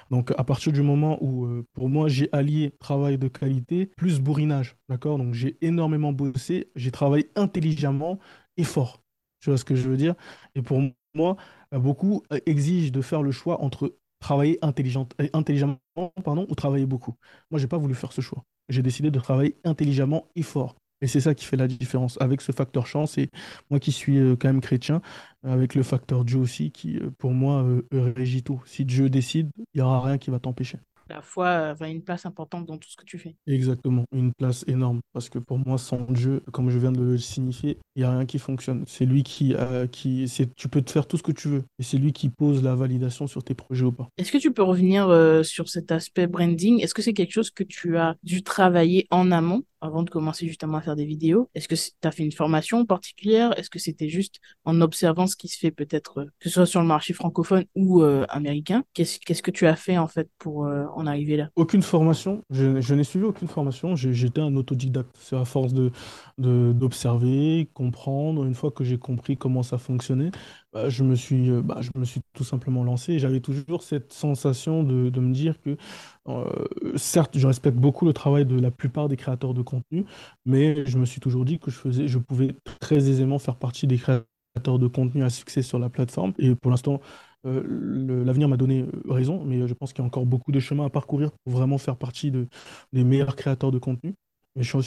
Donc 0.10 0.32
à 0.38 0.46
partir 0.46 0.72
du 0.72 0.82
moment 0.82 1.18
où, 1.22 1.46
euh, 1.46 1.66
pour 1.74 1.90
moi, 1.90 2.08
j'ai 2.08 2.30
allié 2.32 2.72
travail 2.80 3.18
de 3.18 3.28
qualité 3.28 3.88
plus 3.98 4.22
bourrinage, 4.22 4.78
d'accord? 4.88 5.18
Donc 5.18 5.34
j'ai 5.34 5.58
énormément 5.60 6.14
bossé, 6.14 6.72
j'ai 6.78 6.92
travaillé 6.92 7.30
intelligemment 7.36 8.20
et 8.56 8.64
fort. 8.64 9.02
Tu 9.42 9.50
vois 9.50 9.58
ce 9.58 9.66
que 9.66 9.76
je 9.76 9.90
veux 9.90 9.98
dire? 9.98 10.16
Et 10.56 10.62
pour 10.62 10.82
moi, 11.14 11.36
beaucoup 11.74 12.24
exigent 12.46 12.92
de 12.92 13.02
faire 13.02 13.22
le 13.22 13.32
choix 13.32 13.62
entre 13.62 13.98
travailler 14.22 14.60
intelligemment 14.64 15.78
pardon, 16.24 16.46
ou 16.50 16.56
travailler 16.56 16.86
beaucoup. 16.86 17.16
Moi, 17.52 17.60
j'ai 17.60 17.68
pas 17.68 17.78
voulu 17.78 17.96
faire 17.96 18.14
ce 18.14 18.22
choix 18.22 18.46
j'ai 18.70 18.82
décidé 18.82 19.12
de 19.12 19.20
travailler 19.20 19.56
intelligemment 19.64 20.26
et 20.36 20.44
fort. 20.44 20.76
Et 21.02 21.08
c'est 21.08 21.22
ça 21.22 21.36
qui 21.36 21.46
fait 21.46 21.58
la 21.58 21.68
différence 21.68 22.18
avec 22.22 22.42
ce 22.42 22.52
facteur 22.52 22.88
chance. 22.88 23.18
Et 23.18 23.30
moi 23.70 23.80
qui 23.80 23.92
suis 23.92 24.18
euh, 24.18 24.36
quand 24.36 24.48
même 24.48 24.62
chrétien, 24.62 25.02
avec 25.44 25.76
le 25.76 25.84
facteur 25.84 26.26
Dieu 26.26 26.40
aussi, 26.40 26.72
qui 26.72 26.98
euh, 26.98 27.12
pour 27.18 27.32
moi 27.32 27.64
euh, 27.64 28.14
régit 28.16 28.44
tout. 28.44 28.62
Si 28.66 28.86
Dieu 28.86 29.10
décide, 29.10 29.52
il 29.58 29.66
n'y 29.76 29.82
aura 29.82 30.02
rien 30.02 30.18
qui 30.18 30.32
va 30.32 30.40
t'empêcher. 30.40 30.80
La 31.10 31.22
foi 31.22 31.76
a 31.80 31.88
une 31.88 32.02
place 32.02 32.26
importante 32.26 32.66
dans 32.66 32.78
tout 32.78 32.90
ce 32.90 32.96
que 32.96 33.06
tu 33.06 33.18
fais. 33.18 33.36
Exactement, 33.48 34.06
une 34.12 34.34
place 34.34 34.64
énorme. 34.68 35.00
Parce 35.14 35.30
que 35.30 35.40
pour 35.40 35.58
moi, 35.58 35.78
sans 35.78 36.02
Dieu, 36.10 36.42
comme 36.52 36.70
je 36.70 36.80
viens 36.80 36.92
de 36.92 37.02
le 37.02 37.18
signifier, 37.18 37.78
il 37.96 38.00
n'y 38.00 38.06
a 38.06 38.12
rien 38.12 38.26
qui 38.26 38.40
fonctionne. 38.40 38.84
C'est 38.88 39.06
lui 39.06 39.24
qui, 39.24 39.56
qui 39.92 40.32
tu 40.56 40.70
peux 40.70 40.82
te 40.82 40.92
faire 40.92 41.08
tout 41.08 41.18
ce 41.18 41.24
que 41.24 41.32
tu 41.32 41.48
veux. 41.48 41.64
Et 41.80 41.84
c'est 41.84 41.98
lui 41.98 42.14
qui 42.14 42.30
pose 42.30 42.64
la 42.64 42.76
validation 42.76 43.28
sur 43.28 43.44
tes 43.44 43.54
projets 43.54 43.86
ou 43.86 43.92
pas. 43.92 44.08
Est-ce 44.18 44.32
que 44.32 44.38
tu 44.38 44.52
peux 44.52 44.64
revenir 44.64 45.08
sur 45.44 45.70
cet 45.70 45.92
aspect 45.92 46.28
branding? 46.28 46.82
Est-ce 46.82 46.94
que 46.94 47.02
c'est 47.02 47.14
quelque 47.14 47.34
chose 47.34 47.52
que 47.52 47.64
tu 47.64 47.98
as 47.98 48.16
dû 48.24 48.44
travailler 48.44 49.08
en 49.10 49.32
amont? 49.32 49.64
Avant 49.82 50.04
de 50.04 50.10
commencer 50.10 50.48
justement 50.48 50.78
à 50.78 50.82
faire 50.82 50.96
des 50.96 51.06
vidéos 51.06 51.50
Est-ce 51.56 51.68
que 51.68 51.76
tu 51.76 52.08
as 52.08 52.12
fait 52.12 52.24
une 52.24 52.32
formation 52.32 52.86
particulière? 52.86 53.58
Est-ce 53.58 53.70
que 53.70 53.80
c'était 53.80 54.10
juste 54.10 54.40
en 54.66 54.82
observant 54.82 55.28
ce 55.28 55.36
qui 55.36 55.48
se 55.48 55.58
fait 55.58 55.72
peut-être, 55.72 56.20
euh, 56.20 56.26
que 56.40 56.50
ce 56.50 56.56
soit 56.56 56.66
sur 56.66 56.82
le 56.82 56.88
marché 56.88 57.14
francophone 57.14 57.66
ou 57.76 58.02
euh, 58.02 58.26
américain? 58.30 58.84
Qu'est-ce 58.94 59.42
que 59.42 59.52
tu 59.52 59.68
as 59.68 59.76
fait 59.76 59.98
en 59.98 60.08
fait 60.08 60.30
pour 60.38 60.66
euh, 60.66 60.86
en 60.96 61.06
arriver 61.06 61.38
là? 61.38 61.50
Aucune 61.56 61.82
formation. 61.82 62.44
Je, 62.50 62.94
n'ai 62.94 63.04
suivi 63.04 63.26
aucune 63.26 63.48
formation. 63.48 63.96
J'étais 63.96 64.42
un 64.42 64.56
autodidacte. 64.56 65.16
C'est 65.20 65.36
à 65.36 65.46
force 65.46 65.74
de 65.74 65.92
d'observer, 66.38 67.70
comprendre. 67.74 68.46
Une 68.46 68.54
fois 68.54 68.72
que 68.72 68.84
j'ai 68.84 69.00
compris 69.00 69.38
comment 69.38 69.64
ça 69.64 69.78
fonctionnait, 69.78 70.32
bah, 70.74 70.90
je 70.90 71.04
me 71.04 71.16
suis, 71.16 71.50
bah, 71.62 71.80
je 71.82 71.90
me 71.96 72.06
suis 72.06 72.22
tout 72.34 72.44
simplement 72.44 72.84
lancé. 72.84 73.20
J'avais 73.20 73.40
toujours 73.40 73.84
cette 73.84 74.14
sensation 74.14 74.84
de, 74.84 75.10
de 75.10 75.20
me 75.20 75.34
dire 75.34 75.60
que 75.62 75.78
euh, 76.28 76.46
certes, 76.98 77.38
je 77.38 77.48
respecte 77.48 77.78
beaucoup 77.78 78.06
le 78.06 78.14
travail 78.14 78.46
de 78.46 78.60
la 78.60 78.72
plupart 78.72 79.08
des 79.10 79.18
créateurs 79.18 79.54
de 79.54 79.62
contenu, 79.62 80.06
mais 80.46 80.86
je 80.86 80.98
me 80.98 81.06
suis 81.06 81.22
toujours 81.22 81.46
dit 81.46 81.60
que 81.60 81.72
je 81.72 81.78
faisais, 81.78 82.08
je 82.08 82.18
pouvais 82.20 82.56
très 82.80 82.98
aisément 83.10 83.40
faire 83.40 83.56
partie 83.58 83.88
des 83.88 83.98
créateurs 83.98 84.80
de 84.80 84.88
contenu 84.88 85.24
à 85.24 85.30
succès 85.30 85.62
sur 85.62 85.80
la 85.80 85.90
plateforme. 85.90 86.34
Et 86.40 86.56
pour 86.56 86.72
l'instant, 86.72 87.00
euh, 87.46 87.64
l'avenir 88.26 88.50
m'a 88.50 88.58
donné 88.58 88.86
raison, 89.08 89.44
mais 89.46 89.68
je 89.68 89.74
pense 89.74 89.94
qu'il 89.94 90.02
y 90.02 90.06
a 90.06 90.08
encore 90.08 90.26
beaucoup 90.26 90.52
de 90.52 90.60
chemin 90.60 90.86
à 90.86 90.90
parcourir 90.90 91.32
pour 91.44 91.54
vraiment 91.54 91.78
faire 91.78 91.96
partie 91.98 92.32
de, 92.32 92.48
des 92.94 93.04
meilleurs 93.04 93.36
créateurs 93.36 93.72
de 93.72 93.80
contenu 93.80 94.16
je, 94.58 94.82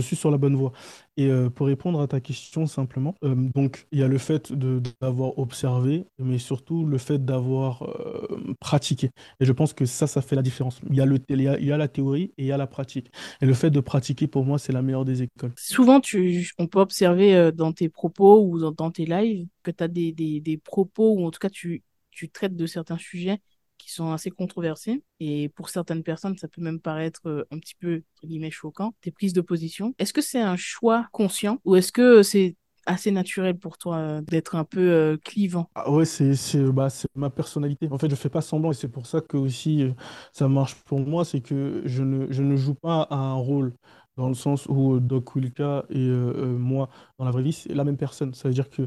suis 0.00 0.16
sur, 0.16 0.30
la 0.30 0.38
bonne 0.38 0.56
voie. 0.56 0.72
Et 1.16 1.26
euh, 1.26 1.50
pour 1.50 1.66
répondre 1.66 2.00
à 2.00 2.06
ta 2.06 2.20
question 2.20 2.66
simplement, 2.66 3.14
euh, 3.24 3.34
donc 3.54 3.86
il 3.92 3.98
y 3.98 4.02
a 4.02 4.08
le 4.08 4.18
fait 4.18 4.52
d'avoir 4.52 5.38
observé, 5.38 6.06
mais 6.18 6.38
surtout 6.38 6.86
le 6.86 6.98
fait 6.98 7.24
d'avoir 7.24 7.82
euh, 7.82 8.54
pratiqué. 8.60 9.10
Et 9.40 9.44
je 9.44 9.52
pense 9.52 9.72
que 9.72 9.84
ça, 9.84 10.06
ça 10.06 10.22
fait 10.22 10.36
la 10.36 10.42
différence. 10.42 10.80
Il 10.88 10.96
y, 10.96 11.00
a 11.00 11.06
le, 11.06 11.18
il, 11.28 11.42
y 11.42 11.72
a, 11.72 11.76
la 11.76 11.88
théorie 11.88 12.32
et 12.38 12.44
il 12.44 12.46
y 12.46 12.52
a 12.52 12.56
la 12.56 12.66
pratique. 12.66 13.10
Et 13.40 13.46
le 13.46 13.54
fait 13.54 13.70
de 13.70 13.80
pratiquer, 13.80 14.26
pour 14.26 14.44
moi, 14.44 14.58
c'est 14.58 14.72
la 14.72 14.82
meilleure 14.82 15.04
des 15.04 15.22
écoles. 15.22 15.52
Souvent, 15.56 16.00
tu, 16.00 16.50
on 16.58 16.66
peut 16.66 16.80
observer 16.80 17.52
dans 17.52 17.72
tes 17.72 17.88
propos 17.88 18.42
ou 18.42 18.70
dans, 18.72 18.90
tes 18.90 19.04
lives 19.04 19.46
que 19.62 19.70
tu 19.70 19.84
as 19.84 19.88
des, 19.88 20.12
des, 20.12 20.40
des, 20.40 20.56
propos, 20.56 21.14
ou 21.14 21.26
en 21.26 21.30
tout 21.30 21.38
cas, 21.38 21.50
tu, 21.50 21.82
tu 22.10 22.30
traites 22.30 22.56
de 22.56 22.66
certains 22.66 22.98
sujets 22.98 23.40
qui 23.82 23.92
sont 23.92 24.12
assez 24.12 24.30
controversés. 24.30 25.02
Et 25.20 25.48
pour 25.50 25.68
certaines 25.68 26.02
personnes, 26.02 26.36
ça 26.38 26.48
peut 26.48 26.62
même 26.62 26.80
paraître 26.80 27.20
euh, 27.26 27.44
un 27.50 27.58
petit 27.58 27.74
peu, 27.74 28.02
entre 28.16 28.26
guillemets, 28.26 28.50
choquant, 28.50 28.94
tes 29.00 29.10
prises 29.10 29.32
de 29.32 29.40
position. 29.40 29.94
Est-ce 29.98 30.12
que 30.12 30.20
c'est 30.20 30.40
un 30.40 30.56
choix 30.56 31.08
conscient 31.12 31.58
ou 31.64 31.76
est-ce 31.76 31.92
que 31.92 32.22
c'est 32.22 32.56
assez 32.86 33.10
naturel 33.10 33.58
pour 33.58 33.78
toi 33.78 33.96
euh, 33.98 34.20
d'être 34.22 34.54
un 34.56 34.64
peu 34.64 34.80
euh, 34.80 35.16
clivant? 35.24 35.68
Ah 35.74 35.90
Ouais, 35.90 36.04
c'est 36.04 36.32
bah, 36.72 36.88
ma 37.14 37.30
personnalité. 37.30 37.88
En 37.90 37.98
fait, 37.98 38.08
je 38.10 38.14
fais 38.14 38.28
pas 38.28 38.40
semblant 38.40 38.70
et 38.70 38.74
c'est 38.74 38.88
pour 38.88 39.06
ça 39.06 39.20
que 39.20 39.36
aussi 39.36 39.84
ça 40.32 40.48
marche 40.48 40.74
pour 40.84 41.00
moi, 41.00 41.24
c'est 41.24 41.40
que 41.40 41.82
je 41.84 42.02
ne, 42.02 42.30
je 42.30 42.42
ne 42.42 42.56
joue 42.56 42.74
pas 42.74 43.06
un 43.10 43.34
rôle 43.34 43.74
dans 44.18 44.28
le 44.28 44.34
sens 44.34 44.66
où 44.66 45.00
Doc 45.00 45.34
Wilka 45.34 45.86
et 45.88 46.06
moi, 46.06 46.90
dans 47.18 47.24
la 47.24 47.30
vraie 47.30 47.42
vie, 47.42 47.52
c'est 47.54 47.72
la 47.74 47.84
même 47.84 47.96
personne. 47.96 48.34
Ça 48.34 48.48
veut 48.48 48.54
dire 48.54 48.68
que 48.68 48.82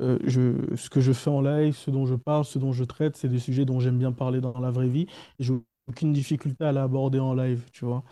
euh, 0.00 0.18
je, 0.24 0.54
ce 0.76 0.90
que 0.90 1.00
je 1.00 1.12
fais 1.12 1.30
en 1.30 1.40
live, 1.40 1.74
ce 1.76 1.90
dont 1.90 2.06
je 2.06 2.14
parle, 2.14 2.44
ce 2.44 2.58
dont 2.58 2.72
je 2.72 2.84
traite, 2.84 3.16
c'est 3.16 3.28
des 3.28 3.38
sujets 3.38 3.64
dont 3.64 3.80
j'aime 3.80 3.98
bien 3.98 4.12
parler 4.12 4.40
dans 4.40 4.58
la 4.60 4.70
vraie 4.70 4.88
vie. 4.88 5.06
Et 5.38 5.44
je 5.44 5.54
aucune 5.90 6.12
difficulté 6.12 6.64
à 6.64 6.72
l'aborder 6.72 7.18
en 7.18 7.34
live, 7.34 7.64
tu 7.72 7.84
vois. 7.84 8.04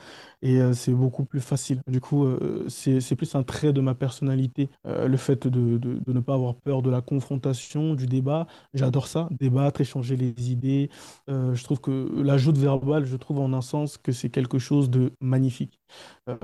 Et 0.42 0.60
euh, 0.60 0.72
c'est 0.72 0.92
beaucoup 0.92 1.24
plus 1.24 1.40
facile. 1.40 1.80
Du 1.88 2.00
coup, 2.00 2.24
euh, 2.24 2.66
c'est 2.68 3.16
plus 3.16 3.34
un 3.34 3.42
trait 3.42 3.72
de 3.72 3.80
ma 3.80 3.94
personnalité, 3.94 4.68
euh, 4.86 5.08
le 5.08 5.16
fait 5.16 5.46
de, 5.46 5.78
de, 5.78 6.12
ne 6.12 6.20
pas 6.20 6.34
avoir 6.34 6.54
peur 6.56 6.82
de 6.82 6.90
la 6.90 7.00
confrontation, 7.00 7.94
du 7.94 8.06
débat. 8.06 8.46
J'adore 8.74 9.06
ça, 9.06 9.28
débattre, 9.30 9.80
échanger 9.80 10.16
les 10.16 10.50
idées. 10.50 10.90
je 11.28 11.62
trouve 11.64 11.80
que 11.80 12.22
l'ajout 12.22 12.52
verbal, 12.52 13.04
je 13.06 13.16
trouve 13.16 13.38
en 13.40 13.52
un 13.52 13.60
sens 13.60 13.98
que 13.98 14.12
c'est 14.12 14.30
quelque 14.30 14.58
chose 14.58 14.90
de 14.90 15.12
magnifique. 15.20 15.78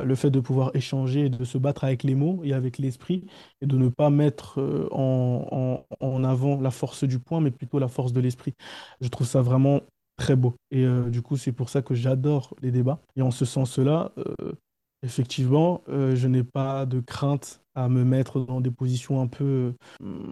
le 0.02 0.14
fait 0.14 0.30
de 0.30 0.40
pouvoir 0.40 0.70
échanger, 0.74 1.28
de 1.28 1.44
se 1.44 1.58
battre 1.58 1.84
avec 1.84 2.02
les 2.02 2.14
mots 2.14 2.40
et 2.44 2.52
avec 2.52 2.78
l'esprit, 2.78 3.26
et 3.60 3.66
de 3.66 3.76
ne 3.76 3.88
pas 3.88 4.10
mettre 4.10 4.60
en, 4.92 5.84
en, 6.00 6.06
en 6.06 6.24
avant 6.24 6.60
la 6.60 6.70
force 6.70 7.04
du 7.04 7.18
point, 7.18 7.40
mais 7.40 7.50
plutôt 7.50 7.78
la 7.78 7.88
force 7.88 8.12
de 8.12 8.20
l'esprit. 8.20 8.54
Je 9.00 9.08
trouve 9.08 9.26
ça 9.26 9.42
vraiment 9.42 9.80
très 10.16 10.36
beau. 10.36 10.54
Et 10.70 10.84
euh, 10.84 11.10
du 11.10 11.22
coup, 11.22 11.36
c'est 11.36 11.52
pour 11.52 11.68
ça 11.68 11.82
que 11.82 11.94
j'adore 11.94 12.54
les 12.62 12.70
débats. 12.70 13.00
Et 13.16 13.22
en 13.22 13.30
ce 13.30 13.44
sens-là, 13.44 14.12
euh, 14.18 14.52
effectivement, 15.02 15.82
euh, 15.88 16.16
je 16.16 16.28
n'ai 16.28 16.44
pas 16.44 16.86
de 16.86 17.00
crainte 17.00 17.62
à 17.74 17.88
me 17.88 18.04
mettre 18.04 18.40
dans 18.40 18.60
des 18.60 18.70
positions 18.70 19.20
un 19.20 19.26
peu, 19.26 19.74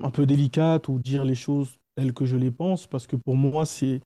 un 0.02 0.10
peu 0.10 0.26
délicates 0.26 0.88
ou 0.88 0.98
dire 0.98 1.24
les 1.24 1.34
choses 1.34 1.76
telles 1.96 2.14
que 2.14 2.24
je 2.24 2.36
les 2.36 2.50
pense, 2.50 2.86
parce 2.86 3.06
que 3.06 3.16
pour 3.16 3.36
moi, 3.36 3.66
c'est, 3.66 4.00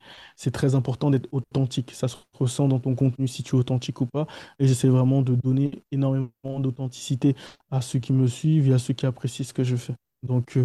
très 0.52 0.74
important 0.74 1.10
d'être 1.10 1.28
authentique. 1.30 1.92
Ça 1.92 2.08
se 2.08 2.16
ressent 2.32 2.66
dans 2.66 2.80
ton 2.80 2.96
contenu 2.96 3.28
si 3.28 3.44
tu 3.44 3.54
es 3.54 3.58
authentique 3.58 4.00
ou 4.00 4.06
pas. 4.06 4.26
Et 4.58 4.66
j'essaie 4.66 4.88
vraiment 4.88 5.22
de 5.22 5.36
donner 5.36 5.82
énormément 5.92 6.30
d'authenticité 6.58 7.36
à 7.70 7.80
ceux 7.80 8.00
qui 8.00 8.12
me 8.12 8.26
suivent 8.26 8.68
et 8.70 8.74
à 8.74 8.78
ceux 8.78 8.94
qui 8.94 9.06
apprécient 9.06 9.44
ce 9.44 9.52
que 9.52 9.62
je 9.64 9.76
fais. 9.76 9.94
Donc, 10.24 10.58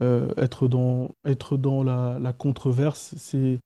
être 0.00 0.66
dans, 0.66 1.10
être 1.24 1.56
dans 1.56 1.84
la 1.84 2.32
controverse, 2.32 3.14
c'est, 3.16 3.60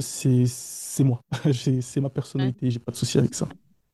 c'est 0.00 1.04
moi. 1.04 1.20
c'est 1.52 2.00
ma 2.00 2.10
personnalité, 2.10 2.70
j'ai 2.70 2.78
pas 2.78 2.92
de 2.92 2.96
souci 2.96 3.18
avec 3.18 3.34
ça. 3.34 3.48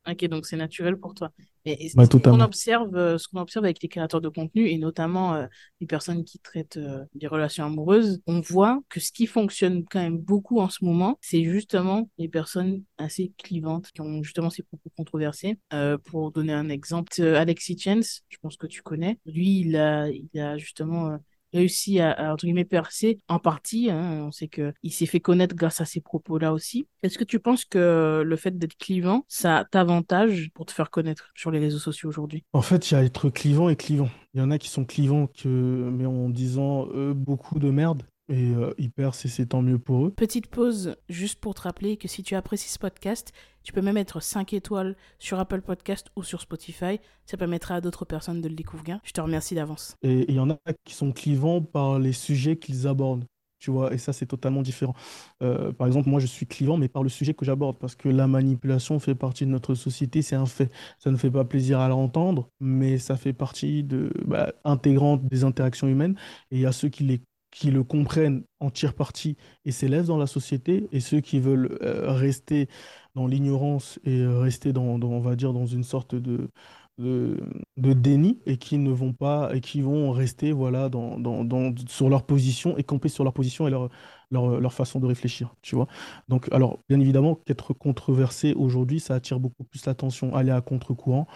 Ok, 0.09 0.25
donc 0.25 0.47
c'est 0.47 0.57
naturel 0.57 0.97
pour 0.97 1.13
toi. 1.13 1.31
Et, 1.63 1.89
ce 1.89 2.17
qu'on 2.17 2.39
observe, 2.39 2.95
euh, 2.95 3.19
ce 3.19 3.27
qu'on 3.27 3.39
observe 3.39 3.65
avec 3.65 3.83
les 3.83 3.87
créateurs 3.87 4.19
de 4.19 4.29
contenu 4.29 4.67
et 4.67 4.79
notamment 4.79 5.35
euh, 5.35 5.45
les 5.79 5.85
personnes 5.85 6.23
qui 6.23 6.39
traitent 6.39 6.77
euh, 6.77 7.05
des 7.13 7.27
relations 7.27 7.65
amoureuses, 7.65 8.19
on 8.25 8.39
voit 8.39 8.81
que 8.89 8.99
ce 8.99 9.11
qui 9.11 9.27
fonctionne 9.27 9.85
quand 9.85 9.99
même 9.99 10.17
beaucoup 10.17 10.59
en 10.59 10.69
ce 10.69 10.83
moment, 10.83 11.19
c'est 11.21 11.43
justement 11.43 12.09
les 12.17 12.27
personnes 12.27 12.83
assez 12.97 13.31
clivantes 13.37 13.91
qui 13.93 14.01
ont 14.01 14.23
justement 14.23 14.49
ces 14.49 14.63
propos 14.63 14.89
controversés. 14.97 15.59
pour 16.05 16.31
donner 16.31 16.53
un 16.53 16.69
exemple, 16.69 17.21
Alexis 17.21 17.77
Chance, 17.77 18.23
je 18.29 18.37
pense 18.41 18.57
que 18.57 18.65
tu 18.65 18.81
connais. 18.81 19.19
Lui, 19.27 19.59
il 19.59 19.75
a, 19.75 20.09
il 20.09 20.39
a 20.39 20.57
justement 20.57 21.19
réussi 21.53 21.99
à, 21.99 22.33
entre 22.33 22.45
guillemets, 22.45 22.65
percer 22.65 23.19
en 23.27 23.39
partie. 23.39 23.89
Hein, 23.89 24.23
on 24.25 24.31
sait 24.31 24.47
qu'il 24.47 24.93
s'est 24.93 25.05
fait 25.05 25.19
connaître 25.19 25.55
grâce 25.55 25.81
à 25.81 25.85
ces 25.85 26.01
propos-là 26.01 26.53
aussi. 26.53 26.87
Est-ce 27.03 27.17
que 27.17 27.23
tu 27.23 27.39
penses 27.39 27.65
que 27.65 28.23
le 28.25 28.35
fait 28.35 28.57
d'être 28.57 28.77
clivant, 28.77 29.25
ça 29.27 29.65
t'avantage 29.71 30.49
pour 30.53 30.65
te 30.65 30.71
faire 30.71 30.89
connaître 30.89 31.31
sur 31.35 31.51
les 31.51 31.59
réseaux 31.59 31.79
sociaux 31.79 32.09
aujourd'hui? 32.09 32.43
En 32.53 32.61
fait, 32.61 32.91
il 32.91 32.93
y 32.93 32.97
a 32.97 33.03
être 33.03 33.29
clivant 33.29 33.69
et 33.69 33.75
clivant. 33.75 34.09
Il 34.33 34.39
y 34.39 34.43
en 34.43 34.51
a 34.51 34.57
qui 34.57 34.69
sont 34.69 34.85
clivants, 34.85 35.27
que, 35.27 35.47
mais 35.47 36.05
en 36.05 36.29
disant 36.29 36.87
euh, 36.93 37.13
beaucoup 37.13 37.59
de 37.59 37.69
merde. 37.69 38.03
Et 38.31 38.55
euh, 38.55 38.73
ils 38.77 38.89
percent 38.89 39.25
et 39.25 39.27
c'est 39.27 39.47
tant 39.47 39.61
mieux 39.61 39.77
pour 39.77 40.07
eux. 40.07 40.11
Petite 40.11 40.47
pause, 40.47 40.95
juste 41.09 41.41
pour 41.41 41.53
te 41.53 41.61
rappeler 41.61 41.97
que 41.97 42.07
si 42.07 42.23
tu 42.23 42.35
apprécies 42.35 42.69
ce 42.69 42.79
podcast, 42.79 43.33
tu 43.61 43.73
peux 43.73 43.81
même 43.81 43.95
mettre 43.95 44.23
5 44.23 44.53
étoiles 44.53 44.95
sur 45.19 45.37
Apple 45.37 45.61
Podcast 45.61 46.07
ou 46.15 46.23
sur 46.23 46.39
Spotify. 46.39 47.01
Ça 47.25 47.35
permettra 47.35 47.75
à 47.75 47.81
d'autres 47.81 48.05
personnes 48.05 48.39
de 48.39 48.47
le 48.47 48.55
découvrir. 48.55 49.01
Je 49.03 49.11
te 49.11 49.19
remercie 49.19 49.53
d'avance. 49.53 49.95
Et 50.01 50.25
il 50.29 50.35
y 50.35 50.39
en 50.39 50.49
a 50.49 50.57
qui 50.85 50.93
sont 50.93 51.11
clivants 51.11 51.61
par 51.61 51.99
les 51.99 52.13
sujets 52.13 52.55
qu'ils 52.55 52.87
abordent. 52.87 53.25
Tu 53.59 53.69
vois, 53.69 53.93
et 53.93 53.99
ça, 53.99 54.11
c'est 54.11 54.25
totalement 54.25 54.63
différent. 54.63 54.95
Euh, 55.43 55.71
par 55.71 55.85
exemple, 55.85 56.09
moi, 56.09 56.19
je 56.19 56.25
suis 56.25 56.47
clivant, 56.47 56.77
mais 56.77 56.87
par 56.87 57.03
le 57.03 57.09
sujet 57.09 57.35
que 57.35 57.45
j'aborde, 57.45 57.77
parce 57.77 57.93
que 57.93 58.09
la 58.09 58.25
manipulation 58.25 58.97
fait 58.97 59.13
partie 59.13 59.45
de 59.45 59.51
notre 59.51 59.75
société, 59.75 60.23
c'est 60.23 60.35
un 60.35 60.47
fait. 60.47 60.71
Ça 60.97 61.11
ne 61.11 61.15
fait 61.15 61.29
pas 61.29 61.45
plaisir 61.45 61.79
à 61.79 61.87
l'entendre, 61.87 62.49
mais 62.59 62.97
ça 62.97 63.17
fait 63.17 63.33
partie 63.33 63.83
de, 63.83 64.11
bah, 64.25 64.51
intégrante 64.63 65.23
des 65.27 65.43
interactions 65.43 65.87
humaines. 65.87 66.15
Et 66.49 66.55
il 66.55 66.61
y 66.61 66.65
a 66.65 66.71
ceux 66.71 66.89
qui 66.89 67.03
les 67.03 67.21
qui 67.51 67.71
le 67.71 67.83
comprennent 67.83 68.43
en 68.59 68.69
tirent 68.69 68.93
parti 68.93 69.37
et 69.65 69.71
s'élèvent 69.71 70.07
dans 70.07 70.17
la 70.17 70.27
société, 70.27 70.87
et 70.91 70.99
ceux 71.01 71.19
qui 71.19 71.39
veulent 71.39 71.77
euh, 71.81 72.11
rester 72.11 72.67
dans 73.15 73.27
l'ignorance 73.27 73.99
et 74.05 74.25
rester 74.25 74.73
dans, 74.73 75.01
on 75.01 75.19
va 75.19 75.35
dire, 75.35 75.53
dans 75.53 75.65
une 75.65 75.83
sorte 75.83 76.15
de, 76.15 76.49
de, 76.97 77.93
déni 77.93 78.39
et 78.45 78.57
qui 78.57 78.77
ne 78.77 78.91
vont 78.91 79.13
pas 79.13 79.53
et 79.53 79.61
qui 79.61 79.81
vont 79.81 80.11
rester 80.11 80.51
voilà 80.51 80.89
dans, 80.89 81.19
dans, 81.19 81.73
sur 81.87 82.09
leur 82.09 82.25
position 82.25 82.77
et 82.77 82.83
camper 82.83 83.09
sur 83.09 83.23
leur 83.23 83.33
position 83.33 83.67
et 83.67 83.71
leur, 83.71 83.89
leur, 84.31 84.73
façon 84.73 84.99
de 84.99 85.07
réfléchir 85.07 85.55
tu 85.61 85.75
vois. 85.75 85.87
Donc 86.27 86.47
alors 86.51 86.79
bien 86.89 86.99
évidemment 86.99 87.35
qu'être 87.35 87.73
controversé 87.73 88.53
aujourd'hui 88.53 88.99
ça 88.99 89.15
attire 89.15 89.39
beaucoup 89.39 89.63
plus 89.63 89.85
l'attention 89.85 90.35
aller 90.35 90.51
à 90.51 90.61
contre-courant. 90.61 91.27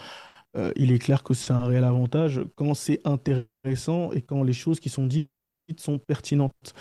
Euh, 0.55 0.71
il 0.77 0.91
est 0.91 0.99
clair 0.99 1.23
que 1.23 1.33
c'est 1.33 1.51
un 1.53 1.65
réel 1.65 1.83
avantage 1.83 2.41
quand 2.55 2.73
c'est 2.75 3.01
intéressant 3.05 4.11
et 4.13 4.21
quand 4.21 4.43
les 4.43 4.53
choses 4.53 4.79
qui 4.79 4.89
sont 4.89 5.05
dites 5.05 5.29
sont 5.77 5.99
pertinentes. 5.99 6.73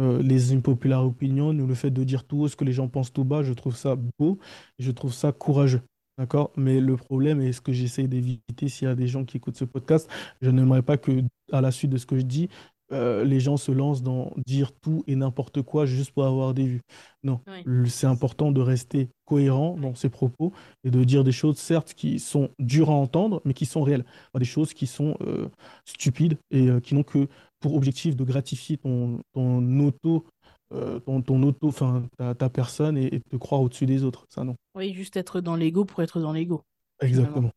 Euh, 0.00 0.22
les 0.22 0.52
impopulaires 0.52 1.04
opinions 1.04 1.50
ou 1.50 1.66
le 1.66 1.74
fait 1.74 1.90
de 1.90 2.04
dire 2.04 2.24
tout 2.24 2.40
haut 2.40 2.48
ce 2.48 2.56
que 2.56 2.64
les 2.64 2.72
gens 2.72 2.88
pensent 2.88 3.12
tout 3.12 3.24
bas, 3.24 3.42
je 3.42 3.52
trouve 3.52 3.76
ça 3.76 3.96
beau 4.18 4.38
et 4.78 4.82
je 4.82 4.90
trouve 4.90 5.12
ça 5.12 5.32
courageux. 5.32 5.82
D'accord? 6.18 6.52
Mais 6.56 6.80
le 6.80 6.96
problème, 6.96 7.40
et 7.40 7.52
ce 7.52 7.60
que 7.60 7.72
j'essaie 7.72 8.06
d'éviter 8.06 8.68
s'il 8.68 8.86
y 8.86 8.90
a 8.90 8.94
des 8.94 9.06
gens 9.06 9.24
qui 9.24 9.38
écoutent 9.38 9.56
ce 9.56 9.64
podcast, 9.64 10.10
je 10.42 10.50
n'aimerais 10.50 10.82
pas 10.82 10.98
que, 10.98 11.22
à 11.50 11.60
la 11.60 11.70
suite 11.70 11.90
de 11.90 11.96
ce 11.96 12.04
que 12.06 12.18
je 12.18 12.22
dis, 12.22 12.48
euh, 12.92 13.24
les 13.24 13.40
gens 13.40 13.56
se 13.56 13.72
lancent 13.72 14.02
dans 14.02 14.32
dire 14.46 14.72
tout 14.72 15.02
et 15.06 15.16
n'importe 15.16 15.62
quoi 15.62 15.86
juste 15.86 16.12
pour 16.12 16.24
avoir 16.26 16.52
des 16.52 16.66
vues. 16.66 16.82
Non, 17.22 17.40
Oui. 17.66 17.90
C'est 17.90 18.06
important 18.06 18.52
de 18.52 18.60
rester 18.60 19.08
cohérent 19.24 19.76
dans 19.80 19.94
ses 19.94 20.10
propos 20.10 20.52
et 20.84 20.90
de 20.90 21.02
dire 21.04 21.24
des 21.24 21.32
choses, 21.32 21.56
certes, 21.56 21.94
qui 21.94 22.18
sont 22.18 22.50
dures 22.58 22.90
à 22.90 22.94
entendre, 22.94 23.40
mais 23.44 23.54
qui 23.54 23.64
sont 23.64 23.82
réelles. 23.82 24.04
Des 24.38 24.44
choses 24.44 24.74
qui 24.74 24.86
sont 24.86 25.16
euh, 25.22 25.48
stupides 25.86 26.36
et 26.50 26.68
euh, 26.68 26.80
qui 26.80 26.94
n'ont 26.94 27.02
que 27.02 27.28
pour 27.62 27.74
objectif 27.74 28.16
de 28.16 28.24
gratifier 28.24 28.76
ton, 28.76 29.20
ton 29.32 29.80
auto, 29.80 30.26
euh, 30.74 31.00
ton, 31.00 31.22
ton 31.22 31.42
auto, 31.42 31.68
enfin, 31.68 32.04
ta, 32.18 32.34
ta 32.34 32.50
personne 32.50 32.98
et, 32.98 33.14
et 33.14 33.20
te 33.20 33.36
croire 33.36 33.62
au-dessus 33.62 33.86
des 33.86 34.04
autres. 34.04 34.26
Ça, 34.28 34.44
non. 34.44 34.56
Oui, 34.74 34.92
juste 34.92 35.16
être 35.16 35.40
dans 35.40 35.56
l'ego 35.56 35.86
pour 35.86 36.02
être 36.02 36.20
dans 36.20 36.32
l'ego. 36.32 36.62
Exactement. 37.00 37.50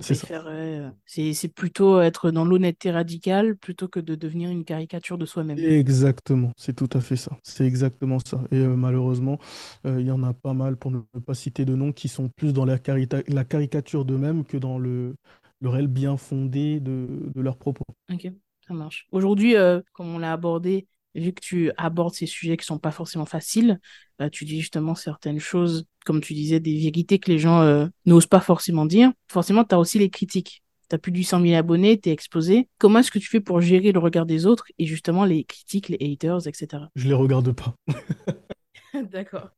C'est 0.00 0.32
euh, 0.32 0.90
C'est, 1.04 1.48
plutôt 1.48 2.00
être 2.00 2.30
dans 2.30 2.46
l'honnêteté 2.46 2.90
radicale 2.90 3.56
plutôt 3.56 3.88
que 3.88 4.00
de 4.00 4.14
devenir 4.14 4.48
une 4.48 4.64
caricature 4.64 5.18
de 5.18 5.26
soi-même. 5.26 5.58
Exactement, 5.58 6.52
c'est 6.56 6.74
tout 6.74 6.88
à 6.94 7.00
fait 7.02 7.16
ça. 7.16 7.36
C'est 7.42 7.66
exactement 7.66 8.18
ça. 8.24 8.40
Et 8.50 8.56
euh, 8.56 8.74
malheureusement, 8.74 9.38
euh, 9.84 10.00
il 10.00 10.06
y 10.06 10.10
en 10.10 10.22
a 10.22 10.32
pas 10.32 10.54
mal, 10.54 10.76
pour 10.78 10.92
ne 10.92 11.00
pas 11.26 11.34
citer 11.34 11.66
de 11.66 11.74
noms, 11.74 11.92
qui 11.92 12.08
sont 12.08 12.30
plus 12.30 12.54
dans 12.54 12.64
la, 12.64 12.78
la 13.28 13.44
caricature 13.44 14.06
d'eux-mêmes 14.06 14.44
que 14.44 14.56
dans 14.56 14.78
le, 14.78 15.14
le 15.60 15.68
réel 15.68 15.88
bien 15.88 16.16
fondé 16.16 16.80
de, 16.80 17.06
de 17.34 17.40
leurs 17.42 17.58
propos. 17.58 17.84
Ok, 18.10 18.32
ça 18.72 18.78
marche. 18.78 19.06
Aujourd'hui, 19.12 19.56
euh, 19.56 19.80
comme 19.92 20.08
on 20.14 20.18
l'a 20.18 20.32
abordé, 20.32 20.86
vu 21.14 21.32
que 21.32 21.40
tu 21.40 21.70
abordes 21.76 22.14
ces 22.14 22.26
sujets 22.26 22.56
qui 22.56 22.64
sont 22.64 22.78
pas 22.78 22.90
forcément 22.90 23.26
faciles, 23.26 23.80
euh, 24.20 24.28
tu 24.30 24.44
dis 24.44 24.60
justement 24.60 24.94
certaines 24.94 25.38
choses, 25.40 25.84
comme 26.06 26.20
tu 26.20 26.32
disais, 26.34 26.60
des 26.60 26.76
vérités 26.78 27.18
que 27.18 27.30
les 27.30 27.38
gens 27.38 27.60
euh, 27.62 27.86
n'osent 28.06 28.26
pas 28.26 28.40
forcément 28.40 28.86
dire. 28.86 29.12
Forcément, 29.28 29.64
tu 29.64 29.74
as 29.74 29.78
aussi 29.78 29.98
les 29.98 30.10
critiques. 30.10 30.62
Tu 30.88 30.94
as 30.94 30.98
plus 30.98 31.12
de 31.12 31.18
800 31.18 31.40
000 31.42 31.54
abonnés, 31.54 31.98
tu 32.00 32.08
es 32.08 32.12
exposé. 32.12 32.68
Comment 32.78 33.00
est-ce 33.00 33.10
que 33.10 33.18
tu 33.18 33.28
fais 33.28 33.40
pour 33.40 33.60
gérer 33.60 33.92
le 33.92 33.98
regard 33.98 34.26
des 34.26 34.46
autres 34.46 34.64
et 34.78 34.86
justement 34.86 35.24
les 35.24 35.44
critiques, 35.44 35.88
les 35.88 35.98
haters, 36.00 36.46
etc. 36.46 36.84
Je 36.96 37.08
les 37.08 37.14
regarde 37.14 37.52
pas. 37.52 37.74
D'accord. 39.12 39.50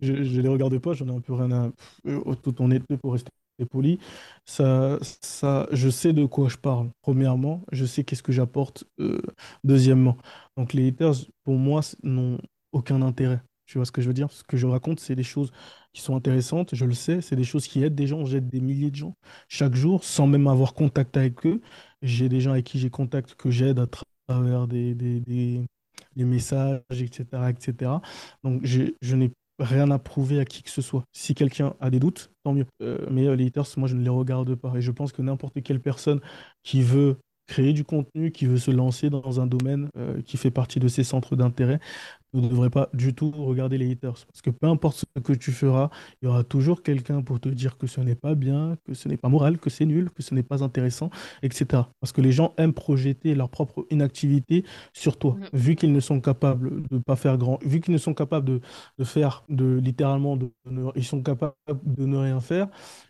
Je, 0.00 0.24
je 0.24 0.40
les 0.40 0.48
regarde 0.48 0.76
pas, 0.78 0.92
j'en 0.94 1.06
ai 1.08 1.12
un 1.12 1.20
peu 1.20 1.34
rien 1.34 1.50
à... 1.52 1.70
euh, 2.06 2.34
Tout 2.42 2.60
honnêteté 2.62 2.96
pour 2.96 3.12
rester 3.12 3.30
poli. 3.70 3.98
Ça, 4.46 4.98
ça, 5.22 5.66
je 5.72 5.88
sais 5.88 6.12
de 6.12 6.26
quoi 6.26 6.48
je 6.48 6.56
parle, 6.56 6.90
premièrement. 7.02 7.62
Je 7.72 7.84
sais 7.84 8.04
qu'est-ce 8.04 8.22
que 8.22 8.32
j'apporte, 8.32 8.84
euh, 9.00 9.20
deuxièmement. 9.64 10.16
Donc 10.56 10.72
les 10.72 10.88
haters, 10.88 11.14
pour 11.44 11.54
moi, 11.56 11.80
n'ont 12.02 12.38
aucun 12.72 13.02
intérêt. 13.02 13.40
Tu 13.66 13.78
vois 13.78 13.86
ce 13.86 13.92
que 13.92 14.02
je 14.02 14.08
veux 14.08 14.14
dire? 14.14 14.30
Ce 14.30 14.44
que 14.44 14.56
je 14.56 14.66
raconte, 14.66 15.00
c'est 15.00 15.14
des 15.16 15.22
choses 15.22 15.50
qui 15.92 16.02
sont 16.02 16.16
intéressantes, 16.16 16.74
je 16.74 16.84
le 16.84 16.92
sais. 16.92 17.20
C'est 17.22 17.36
des 17.36 17.44
choses 17.44 17.66
qui 17.66 17.82
aident 17.82 17.94
des 17.94 18.06
gens. 18.06 18.24
J'aide 18.26 18.48
des 18.48 18.60
milliers 18.60 18.90
de 18.90 18.96
gens 18.96 19.14
chaque 19.48 19.74
jour, 19.74 20.04
sans 20.04 20.26
même 20.26 20.46
avoir 20.48 20.74
contact 20.74 21.16
avec 21.16 21.46
eux. 21.46 21.60
J'ai 22.02 22.28
des 22.28 22.40
gens 22.40 22.50
avec 22.52 22.66
qui 22.66 22.78
j'ai 22.78 22.90
contact 22.90 23.34
que 23.36 23.50
j'aide 23.50 23.78
à 23.78 23.86
travers 24.28 24.66
des, 24.68 24.94
des, 24.94 26.24
messages, 26.24 26.80
etc., 26.90 27.50
etc. 27.50 28.00
Donc, 28.42 28.64
j'ai- 28.64 28.96
je 29.02 29.16
n'ai 29.16 29.30
rien 29.58 29.90
à 29.90 29.98
prouver 29.98 30.40
à 30.40 30.44
qui 30.44 30.62
que 30.62 30.70
ce 30.70 30.82
soit. 30.82 31.04
Si 31.12 31.34
quelqu'un 31.34 31.74
a 31.80 31.90
des 31.90 32.00
doutes, 32.00 32.30
tant 32.42 32.52
mieux. 32.52 32.66
Euh, 32.82 33.06
mais 33.10 33.26
euh, 33.26 33.36
les 33.36 33.46
haters, 33.46 33.66
moi, 33.76 33.88
je 33.88 33.94
ne 33.94 34.02
les 34.02 34.08
regarde 34.08 34.54
pas. 34.54 34.72
Et 34.76 34.80
je 34.80 34.90
pense 34.90 35.12
que 35.12 35.22
n'importe 35.22 35.62
quelle 35.62 35.80
personne 35.80 36.20
qui 36.62 36.82
veut 36.82 37.16
créer 37.46 37.72
du 37.72 37.84
contenu, 37.84 38.30
qui 38.30 38.46
veut 38.46 38.58
se 38.58 38.70
lancer 38.70 39.10
dans 39.10 39.40
un 39.40 39.46
domaine 39.46 39.88
euh, 39.96 40.22
qui 40.22 40.36
fait 40.36 40.50
partie 40.50 40.80
de 40.80 40.88
ses 40.88 41.04
centres 41.04 41.36
d'intérêt, 41.36 41.78
ne 42.40 42.48
devrait 42.48 42.70
pas 42.70 42.88
du 42.94 43.14
tout 43.14 43.30
regarder 43.30 43.78
les 43.78 43.90
haters. 43.92 44.14
Parce 44.26 44.42
que 44.42 44.50
peu 44.50 44.66
importe 44.66 45.04
ce 45.16 45.20
que 45.20 45.32
tu 45.32 45.52
feras, 45.52 45.90
il 46.22 46.26
y 46.26 46.28
aura 46.28 46.44
toujours 46.44 46.82
quelqu'un 46.82 47.22
pour 47.22 47.40
te 47.40 47.48
dire 47.48 47.76
que 47.78 47.86
ce 47.86 48.00
n'est 48.00 48.14
pas 48.14 48.34
bien, 48.34 48.76
que 48.84 48.94
ce 48.94 49.08
n'est 49.08 49.16
pas 49.16 49.28
moral, 49.28 49.58
que 49.58 49.70
c'est 49.70 49.86
nul, 49.86 50.10
que 50.10 50.22
ce 50.22 50.34
n'est 50.34 50.42
pas 50.42 50.62
intéressant, 50.64 51.10
etc. 51.42 51.90
Parce 52.00 52.12
que 52.12 52.20
les 52.20 52.32
gens 52.32 52.54
aiment 52.58 52.72
projeter 52.74 53.34
leur 53.34 53.48
propre 53.50 53.86
inactivité 53.90 54.64
sur 54.92 55.16
toi, 55.18 55.36
Mhm. 55.38 55.48
vu 55.60 55.76
qu'ils 55.76 55.92
ne 55.92 56.00
sont 56.00 56.20
capables 56.20 56.82
de 56.90 56.98
pas 56.98 57.16
faire 57.16 57.38
grand, 57.38 57.58
vu 57.64 57.80
qu'ils 57.80 57.92
ne 57.94 57.98
sont 57.98 58.14
capables 58.14 58.46
de, 58.46 58.60
de 58.98 59.04
faire, 59.04 59.44
de 59.48 59.76
littéralement, 59.78 60.36
de, 60.36 60.50
ils 60.96 61.04
sont 61.04 61.22
capables 61.22 61.54
de 61.84 62.06
ne 62.06 62.16
rien 62.16 62.40
faire, 62.40 62.68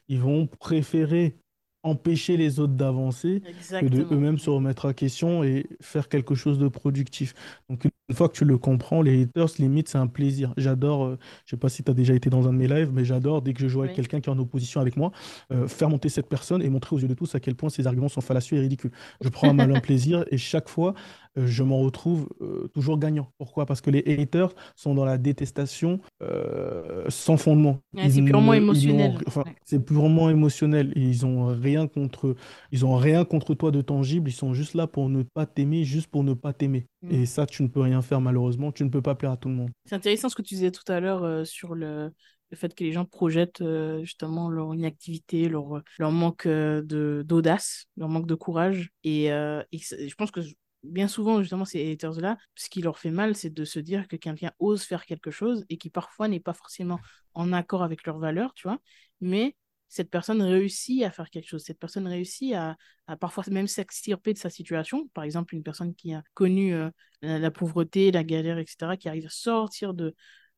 ils 0.09 0.21
vont 0.21 0.47
préférer 0.59 1.37
empêcher 1.85 2.37
les 2.37 2.59
autres 2.61 2.73
d'avancer 2.73 3.43
que 3.81 3.87
de 3.87 4.07
eux-mêmes 4.11 4.39
se 4.39 4.51
remettre 4.51 4.87
à 4.87 4.95
question 4.95 5.45
et 5.45 5.67
faire 5.81 6.09
quelque 6.09 6.35
chose 6.35 6.59
de 6.59 6.67
productif. 6.69 7.35
Donc 7.71 7.85
une 7.85 8.15
fois 8.17 8.29
que 8.29 8.37
tu 8.37 8.45
le 8.45 8.59
comprends, 8.59 9.03
les 9.03 9.23
haters, 9.23 9.49
limite, 9.59 9.89
c'est 9.89 9.99
un 9.99 10.07
plaisir. 10.07 10.53
J'adore, 10.57 11.05
euh, 11.05 11.19
je 11.47 11.51
sais 11.51 11.57
pas 11.57 11.69
si 11.69 11.83
tu 11.85 11.91
as 11.91 11.95
déjà 11.95 12.15
été 12.15 12.31
dans 12.31 12.49
un 12.49 12.53
de 12.53 12.59
mes 12.59 12.67
lives, 12.69 12.91
mais 12.93 13.05
j'adore, 13.05 13.43
dès 13.43 13.53
que 13.55 13.61
je 13.61 13.69
joue 13.69 13.81
avec 13.81 13.93
Oui. 13.93 13.97
quelqu'un 13.97 14.21
qui 14.21 14.29
est 14.29 14.33
en 14.33 14.39
opposition 14.39 14.81
avec 14.81 14.97
moi, 14.97 15.13
euh, 15.53 15.69
faire 15.69 15.89
monter 15.91 16.09
cette 16.09 16.29
personne 16.29 16.63
et 16.63 16.69
montrer 16.71 16.97
aux 16.97 16.99
yeux 16.99 17.09
de 17.09 17.15
tous 17.15 17.35
à 17.35 17.41
quel 17.41 17.55
point 17.55 17.69
ses 17.69 17.87
arguments 17.87 18.09
sont 18.09 18.21
fallacieux 18.21 18.57
et 18.57 18.61
ridicules. 18.61 18.91
Je 19.23 19.29
prends 19.29 19.49
un 19.51 19.55
malin 19.55 19.81
plaisir 19.81 20.25
et 20.31 20.39
chaque 20.39 20.69
fois, 20.69 20.95
je 21.37 21.63
m'en 21.63 21.81
retrouve 21.81 22.29
euh, 22.41 22.69
toujours 22.75 22.99
gagnant. 22.99 23.29
Pourquoi? 23.39 23.67
Parce 23.67 23.81
que 23.81 23.91
les 23.91 24.03
haters 24.21 24.55
sont 24.77 24.95
dans 24.95 25.05
la 25.05 25.19
détestation 25.19 26.01
euh, 26.23 27.05
sans 27.09 27.37
fondement. 27.37 27.79
Ouais, 27.93 28.09
c'est 28.11 28.23
purement 28.23 28.55
émotionnel. 28.55 29.19
enfin, 29.27 29.43
Ouais. 29.47 29.55
c'est 29.65 29.85
purement 29.85 30.31
émotionnel. 30.31 30.93
Ils 30.97 31.27
ont 31.27 31.47
rien 31.47 31.87
contre, 31.87 32.35
ils 32.73 32.85
ont 32.87 32.97
rien 32.97 33.25
contre 33.25 33.55
toi 33.55 33.71
de 33.71 33.81
tangible. 33.81 34.31
Ils 34.31 34.35
sont 34.35 34.55
juste 34.55 34.75
là 34.75 34.87
pour 34.87 35.09
ne 35.09 35.23
pas 35.23 35.47
t'aimer, 35.47 35.85
juste 35.85 36.09
pour 36.09 36.25
ne 36.25 36.35
pas 36.35 36.53
t'aimer. 36.53 36.87
Mm. 37.03 37.11
Et 37.11 37.27
ça, 37.27 37.47
tu 37.47 37.63
ne 37.63 37.69
peux 37.69 37.81
rien 37.81 38.03
faire 38.03 38.21
malheureusement. 38.21 38.73
Tu 38.73 38.85
ne 38.85 38.89
peux 38.89 39.03
pas 39.03 39.15
plaire 39.15 39.33
à 39.33 39.37
tout 39.37 39.49
le 39.49 39.55
monde. 39.55 39.71
C'est 39.87 39.95
intéressant 39.97 40.29
ce 40.29 40.35
que 40.37 40.43
tu 40.43 40.55
disais 40.55 40.71
tout 40.71 40.91
à 40.91 41.01
l'heure 41.01 41.25
euh, 41.25 41.45
sur 41.45 41.75
le, 41.75 42.11
le 42.51 42.57
fait 42.57 42.75
que 42.75 42.85
les 42.85 42.93
gens 42.93 43.05
projettent 43.05 43.61
euh, 43.61 44.01
justement 44.05 44.49
leur 44.49 44.75
inactivité, 44.75 45.49
leur, 45.49 45.83
leur 45.99 46.13
manque 46.13 46.47
euh, 46.47 46.83
de, 46.83 47.25
d'audace, 47.27 47.87
leur 47.97 48.09
manque 48.09 48.27
de 48.27 48.35
courage. 48.35 48.91
Et, 49.03 49.33
euh, 49.33 49.63
je 49.73 50.15
pense 50.15 50.31
que 50.31 50.41
bien 50.85 51.09
souvent, 51.09 51.41
justement, 51.41 51.65
ces 51.65 51.93
haters-là, 51.93 52.39
ce 52.55 52.69
qui 52.69 52.83
leur 52.83 52.99
fait 52.99 53.11
mal, 53.11 53.35
c'est 53.35 53.51
de 53.51 53.65
se 53.65 53.79
dire 53.79 54.07
que 54.07 54.17
quelqu'un 54.17 54.51
ose 54.59 54.83
faire 54.83 55.07
quelque 55.07 55.31
chose 55.31 55.65
et 55.69 55.79
qui 55.79 55.91
parfois 55.91 56.29
n'est 56.29 56.41
pas 56.41 56.53
forcément 56.53 57.01
en 57.35 57.53
accord 57.53 57.83
avec 57.83 58.07
leurs 58.07 58.19
valeurs, 58.19 58.55
tu 58.55 58.69
vois. 58.69 58.79
Mais 59.21 59.57
cette 59.89 60.11
personne 60.11 60.43
réussit 60.43 61.05
à 61.05 61.11
faire 61.11 61.31
quelque 61.31 61.49
chose. 61.49 61.63
Cette 61.63 61.79
personne 61.79 62.07
réussit 62.07 62.53
à, 62.55 62.77
à 63.07 63.17
parfois 63.17 63.45
même 63.51 63.69
s'extirper 63.69 64.33
de 64.33 64.39
sa 64.39 64.51
situation. 64.51 65.09
Par 65.15 65.25
exemple, 65.25 65.55
une 65.55 65.63
personne 65.63 65.95
qui 65.95 66.13
a 66.15 66.23
connu 66.35 66.75
euh, 66.75 66.91
la, 67.23 67.51
pauvreté, 67.51 68.11
la 68.11 68.25
galère, 68.25 68.59
etc., 68.59 68.97
qui 68.97 69.09
arrive 69.09 69.27
à 69.27 69.31
sortir 69.31 69.95
de, 69.95 70.15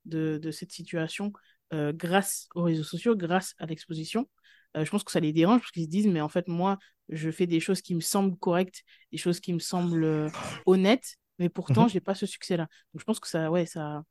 de, 0.07 0.39
de 0.39 0.51
cette 0.51 0.73
situation 0.73 1.33
euh, 1.73 1.93
grâce 1.93 2.49
aux 2.55 2.63
réseaux 2.63 2.85
sociaux, 2.85 3.17
grâce 3.17 3.55
à 3.59 3.67
l'exposition. 3.67 4.29
Euh, 4.77 4.85
je 4.85 4.91
pense 4.91 5.05
que 5.05 5.13
ça 5.13 5.21
les 5.21 5.33
dérange 5.33 5.61
parce 5.61 5.71
qu'ils 5.73 5.85
se 5.85 5.89
disent, 5.89 6.07
mais 6.09 6.21
en 6.21 6.29
fait, 6.29 6.49
moi, 6.49 6.79
je 7.09 7.31
fais 7.31 7.47
des 7.47 7.61
choses 7.61 7.81
qui 7.83 7.95
me 7.95 8.01
semblent 8.01 8.37
correctes, 8.37 8.83
des 9.13 9.19
choses 9.19 9.41
qui 9.41 9.53
me 9.53 9.59
semblent 9.59 10.05
euh, 10.05 10.29
honnêtes, 10.67 11.17
mais 11.39 11.49
pourtant, 11.49 11.85
Mhm. 11.85 11.89
j'ai 11.91 12.01
pas 12.01 12.15
ce 12.15 12.27
succès-là. 12.27 12.65
Donc, 12.93 13.01
je 13.01 13.05
pense 13.05 13.21
que 13.21 13.29
ça, 13.29 13.51
ouais, 13.51 13.67
ça, 13.67 14.03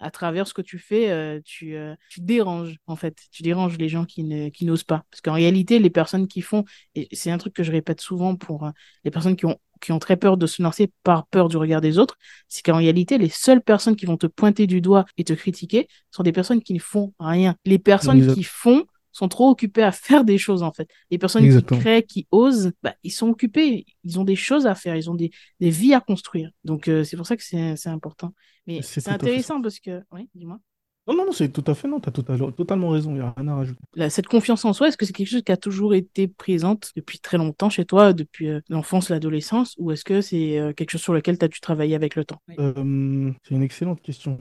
à 0.00 0.10
travers 0.10 0.46
ce 0.48 0.54
que 0.54 0.62
tu 0.62 0.78
fais, 0.78 1.10
euh, 1.10 1.40
tu, 1.44 1.76
tu 2.10 2.20
déranges, 2.20 2.76
en 2.86 2.96
fait. 2.96 3.16
Tu 3.30 3.42
déranges 3.42 3.78
les 3.78 3.88
gens 3.88 4.04
qui 4.04 4.24
ne, 4.24 4.48
qui 4.50 4.64
n'osent 4.64 4.84
pas. 4.84 5.04
Parce 5.10 5.20
qu'en 5.20 5.34
réalité, 5.34 5.78
les 5.78 5.90
personnes 5.90 6.28
qui 6.28 6.42
font, 6.42 6.64
et 6.94 7.08
c'est 7.12 7.30
un 7.30 7.38
truc 7.38 7.54
que 7.54 7.62
je 7.62 7.72
répète 7.72 8.00
souvent 8.00 8.36
pour 8.36 8.70
les 9.04 9.10
personnes 9.10 9.36
qui 9.36 9.46
ont, 9.46 9.58
qui 9.80 9.92
ont 9.92 9.98
très 9.98 10.16
peur 10.16 10.36
de 10.36 10.46
se 10.46 10.62
lancer 10.62 10.90
par 11.04 11.26
peur 11.28 11.48
du 11.48 11.56
regard 11.56 11.80
des 11.80 11.98
autres, 11.98 12.16
c'est 12.48 12.62
qu'en 12.62 12.76
réalité, 12.78 13.18
les 13.18 13.28
seules 13.28 13.62
personnes 13.62 13.96
qui 13.96 14.06
vont 14.06 14.16
te 14.16 14.26
pointer 14.26 14.66
du 14.66 14.80
doigt 14.80 15.04
et 15.16 15.24
te 15.24 15.32
critiquer 15.32 15.88
sont 16.10 16.22
des 16.24 16.32
personnes 16.32 16.62
qui 16.62 16.74
ne 16.74 16.78
font 16.80 17.14
rien. 17.20 17.54
Les 17.64 17.78
personnes 17.78 18.34
qui 18.34 18.42
font 18.42 18.84
sont 19.14 19.28
trop 19.28 19.48
occupées 19.48 19.82
à 19.82 19.92
faire 19.92 20.24
des 20.24 20.38
choses, 20.38 20.62
en 20.62 20.72
fait. 20.72 20.88
Les 21.10 21.18
personnes 21.18 21.44
Exactement. 21.44 21.78
qui 21.78 21.84
créent, 21.84 22.02
qui 22.02 22.26
osent, 22.30 22.72
bah, 22.82 22.94
ils 23.02 23.10
sont 23.10 23.28
occupés. 23.28 23.86
Ils 24.04 24.20
ont 24.20 24.24
des 24.24 24.36
choses 24.36 24.66
à 24.66 24.74
faire. 24.74 24.96
Ils 24.96 25.10
ont 25.10 25.14
des, 25.14 25.30
des 25.60 25.70
vies 25.70 25.94
à 25.94 26.00
construire. 26.00 26.50
Donc, 26.64 26.88
euh, 26.88 27.04
c'est 27.04 27.16
pour 27.16 27.26
ça 27.26 27.36
que 27.36 27.42
c'est 27.42 27.86
important. 27.86 28.34
Mais 28.66 28.82
C'est 28.82 29.08
intéressant 29.08 29.62
parce 29.62 29.78
que... 29.78 30.02
Oui, 30.12 30.28
dis-moi. 30.34 30.58
Non, 31.06 31.14
non, 31.14 31.26
non, 31.26 31.32
c'est 31.32 31.50
tout 31.50 31.64
à 31.66 31.74
fait 31.74 31.86
non. 31.86 32.00
Tu 32.00 32.08
as 32.08 32.12
totalement 32.52 32.88
raison. 32.88 33.10
Il 33.10 33.16
n'y 33.16 33.20
a 33.20 33.34
rien 33.36 33.48
à 33.48 33.56
rajouter. 33.56 33.80
Cette 34.08 34.26
confiance 34.26 34.64
en 34.64 34.72
soi, 34.72 34.88
est-ce 34.88 34.96
que 34.96 35.04
c'est 35.04 35.12
quelque 35.12 35.28
chose 35.28 35.42
qui 35.42 35.52
a 35.52 35.56
toujours 35.58 35.94
été 35.94 36.28
présente 36.28 36.92
depuis 36.96 37.18
très 37.18 37.36
longtemps 37.36 37.68
chez 37.68 37.84
toi, 37.84 38.14
depuis 38.14 38.48
euh, 38.48 38.60
l'enfance, 38.70 39.10
l'adolescence, 39.10 39.74
ou 39.78 39.92
est-ce 39.92 40.04
que 40.04 40.22
c'est 40.22 40.58
euh, 40.58 40.72
quelque 40.72 40.92
chose 40.92 41.02
sur 41.02 41.12
lequel 41.12 41.38
tu 41.38 41.44
as 41.44 41.48
dû 41.48 41.60
travailler 41.60 41.94
avec 41.94 42.16
le 42.16 42.24
temps? 42.24 42.40
Euh, 42.58 43.32
c'est 43.42 43.54
une 43.54 43.62
excellente 43.62 44.00
question. 44.00 44.38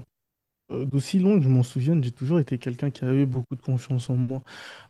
Euh, 0.71 0.85
d'aussi 0.85 1.19
loin 1.19 1.37
que 1.37 1.43
je 1.43 1.49
m'en 1.49 1.63
souvienne, 1.63 2.03
j'ai 2.03 2.11
toujours 2.11 2.39
été 2.39 2.57
quelqu'un 2.57 2.89
qui 2.89 3.03
a 3.05 3.13
eu 3.13 3.25
beaucoup 3.25 3.55
de 3.55 3.61
confiance 3.61 4.09
en 4.09 4.15
moi. 4.15 4.41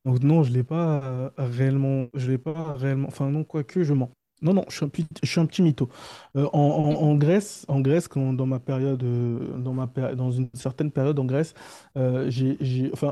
Donc 0.06 0.22
non, 0.24 0.44
je 0.44 0.52
l'ai 0.54 0.64
pas 0.64 1.04
euh, 1.04 1.30
réellement, 1.38 2.08
je 2.14 2.32
l'ai 2.32 2.38
pas 2.38 2.74
réellement, 2.74 3.08
enfin 3.08 3.30
non, 3.32 3.44
quoique 3.44 3.84
je 3.84 3.94
mens. 3.94 4.12
Non, 4.42 4.54
non, 4.54 4.66
je 4.70 4.76
suis 4.76 4.86
un, 4.86 4.90
petit- 4.90 5.08
je 5.24 5.62
mytho. 5.64 5.88
Euh, 6.36 6.48
en, 6.52 7.16
Grèce, 7.16 7.66
en 7.70 7.80
Grèce, 7.80 8.10
dans 8.14 8.46
ma 8.46 8.60
période, 8.60 9.02
dans 9.64 9.74
ma 9.74 9.88
dans 10.16 10.32
une 10.32 10.50
certaine 10.54 10.92
période 10.92 11.18
en 11.20 11.24
Grèce, 11.26 11.54
euh, 11.98 12.30
j'ai, 12.30 12.58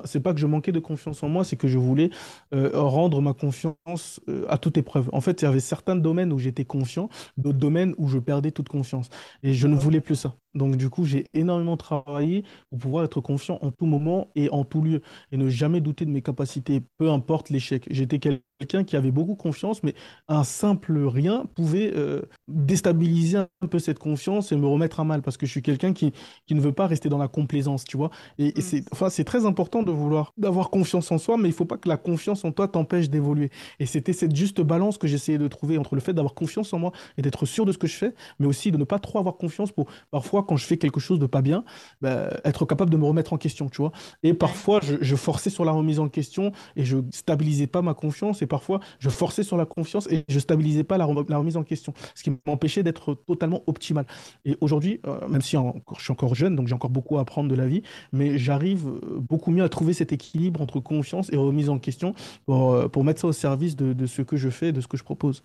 c'est 0.05 0.19
pas 0.19 0.33
que 0.33 0.39
je 0.41 0.45
manquais 0.47 0.73
de 0.73 0.79
confiance 0.79 1.23
en 1.23 1.29
moi, 1.29 1.45
c'est 1.45 1.55
que 1.55 1.67
je 1.69 1.77
voulais 1.77 2.09
rendre 2.51 3.21
ma 3.21 3.33
confiance 3.33 4.19
à 4.49 4.57
toute 4.57 4.77
épreuve. 4.77 5.09
En 5.13 5.21
fait, 5.21 5.41
il 5.41 5.45
y 5.45 5.47
avait 5.47 5.59
certains 5.61 5.95
domaines 5.95 6.33
où 6.33 6.39
j'étais 6.39 6.65
confiant, 6.65 7.09
d'autres 7.37 7.57
domaines 7.59 7.93
où 7.97 8.07
je 8.09 8.19
perdais 8.19 8.51
toute 8.51 8.69
confiance. 8.69 9.09
Et 9.43 9.53
je 9.53 9.67
ne 9.67 9.75
voulais 9.75 10.01
plus 10.01 10.15
ça. 10.15 10.35
Donc, 10.53 10.75
du 10.77 10.89
coup, 10.89 11.05
j'ai 11.05 11.25
énormément 11.33 11.77
travaillé 11.77 12.43
pour 12.69 12.79
pouvoir 12.79 13.05
être 13.05 13.21
confiant 13.21 13.57
en 13.61 13.71
tout 13.71 13.85
moment 13.85 14.29
et 14.35 14.49
en 14.49 14.63
tout 14.65 14.81
lieu 14.81 15.01
et 15.31 15.37
ne 15.37 15.49
jamais 15.49 15.81
douter 15.81 16.05
de 16.05 16.11
mes 16.11 16.21
capacités, 16.21 16.81
peu 16.97 17.09
importe 17.09 17.49
l'échec. 17.49 17.85
J'étais 17.89 18.19
quelqu'un 18.19 18.83
qui 18.83 18.95
avait 18.95 19.11
beaucoup 19.11 19.35
confiance, 19.35 19.83
mais 19.83 19.93
un 20.27 20.43
simple 20.43 20.97
rien 21.05 21.45
pouvait 21.55 21.91
euh, 21.95 22.21
déstabiliser 22.47 23.37
un 23.37 23.67
peu 23.69 23.79
cette 23.79 23.99
confiance 23.99 24.51
et 24.51 24.55
me 24.57 24.67
remettre 24.67 24.99
à 24.99 25.03
mal 25.03 25.21
parce 25.21 25.37
que 25.37 25.45
je 25.45 25.51
suis 25.51 25.61
quelqu'un 25.61 25.93
qui, 25.93 26.11
qui 26.45 26.55
ne 26.55 26.61
veut 26.61 26.71
pas 26.73 26.87
rester 26.87 27.09
dans 27.09 27.17
la 27.17 27.27
complaisance, 27.27 27.83
tu 27.85 27.97
vois. 27.97 28.11
Et, 28.37 28.57
et 28.57 28.61
Mm. 28.61 28.61
c'est 28.61 28.83
enfin, 28.91 29.09
très 29.23 29.45
important 29.45 29.83
de 29.83 29.91
vouloir, 29.91 30.33
d'avoir 30.37 30.69
confiance 30.69 31.11
en 31.11 31.17
soi, 31.17 31.37
mais 31.37 31.49
il 31.49 31.53
faut 31.53 31.65
pas 31.65 31.77
que 31.77 31.87
la 31.89 31.97
confiance 31.97 32.43
en 32.45 32.51
toi 32.51 32.67
t'empêche 32.67 33.09
d'évoluer. 33.09 33.49
Et 33.79 33.85
c'était 33.85 34.13
cette 34.13 34.35
juste 34.35 34.61
balance 34.61 34.97
que 34.97 35.07
j'essayais 35.07 35.37
de 35.37 35.47
trouver 35.47 35.77
entre 35.77 35.95
le 35.95 36.01
fait 36.01 36.13
d'avoir 36.13 36.33
confiance 36.33 36.73
en 36.73 36.79
moi 36.79 36.91
et 37.17 37.21
d'être 37.21 37.45
sûr 37.45 37.65
de 37.65 37.71
ce 37.71 37.77
que 37.77 37.87
je 37.87 37.95
fais, 37.95 38.13
mais 38.39 38.47
aussi 38.47 38.71
de 38.71 38.77
ne 38.77 38.83
pas 38.83 38.99
trop 38.99 39.19
avoir 39.19 39.37
confiance 39.37 39.71
pour 39.71 39.87
parfois 40.11 40.40
quand 40.43 40.57
je 40.57 40.65
fais 40.65 40.77
quelque 40.77 40.99
chose 40.99 41.19
de 41.19 41.25
pas 41.25 41.41
bien, 41.41 41.63
bah, 42.01 42.29
être 42.43 42.65
capable 42.65 42.91
de 42.91 42.97
me 42.97 43.05
remettre 43.05 43.33
en 43.33 43.37
question, 43.37 43.69
tu 43.69 43.81
vois. 43.81 43.91
Et 44.23 44.33
parfois, 44.33 44.79
je, 44.83 44.95
je 45.01 45.15
forçais 45.15 45.49
sur 45.49 45.65
la 45.65 45.71
remise 45.71 45.99
en 45.99 46.09
question 46.09 46.51
et 46.75 46.83
je 46.85 46.97
stabilisais 47.11 47.67
pas 47.67 47.81
ma 47.81 47.93
confiance. 47.93 48.41
Et 48.41 48.47
parfois, 48.47 48.79
je 48.99 49.09
forçais 49.09 49.43
sur 49.43 49.57
la 49.57 49.65
confiance 49.65 50.07
et 50.11 50.23
je 50.27 50.39
stabilisais 50.39 50.83
pas 50.83 50.97
la, 50.97 51.05
rem- 51.05 51.25
la 51.27 51.37
remise 51.37 51.57
en 51.57 51.63
question. 51.63 51.93
Ce 52.15 52.23
qui 52.23 52.31
m'empêchait 52.45 52.83
d'être 52.83 53.15
totalement 53.25 53.63
optimal. 53.67 54.05
Et 54.45 54.57
aujourd'hui, 54.61 54.99
euh, 55.07 55.27
même 55.27 55.41
si 55.41 55.57
je 55.97 56.01
suis 56.03 56.11
encore 56.11 56.35
jeune, 56.35 56.55
donc 56.55 56.67
j'ai 56.67 56.75
encore 56.75 56.89
beaucoup 56.89 57.17
à 57.17 57.21
apprendre 57.21 57.49
de 57.49 57.55
la 57.55 57.67
vie, 57.67 57.83
mais 58.11 58.37
j'arrive 58.37 58.87
euh, 58.87 59.19
beaucoup 59.19 59.51
mieux 59.51 59.63
à 59.63 59.69
trouver 59.69 59.93
cet 59.93 60.11
équilibre 60.11 60.61
entre 60.61 60.79
confiance 60.79 61.31
et 61.31 61.37
remise 61.37 61.69
en 61.69 61.79
question 61.79 62.13
pour, 62.45 62.73
euh, 62.73 62.87
pour 62.87 63.03
mettre 63.03 63.21
ça 63.21 63.27
au 63.27 63.33
service 63.33 63.75
de, 63.75 63.93
de 63.93 64.05
ce 64.05 64.21
que 64.21 64.37
je 64.37 64.49
fais, 64.49 64.71
de 64.71 64.81
ce 64.81 64.87
que 64.87 64.97
je 64.97 65.03
propose. 65.03 65.43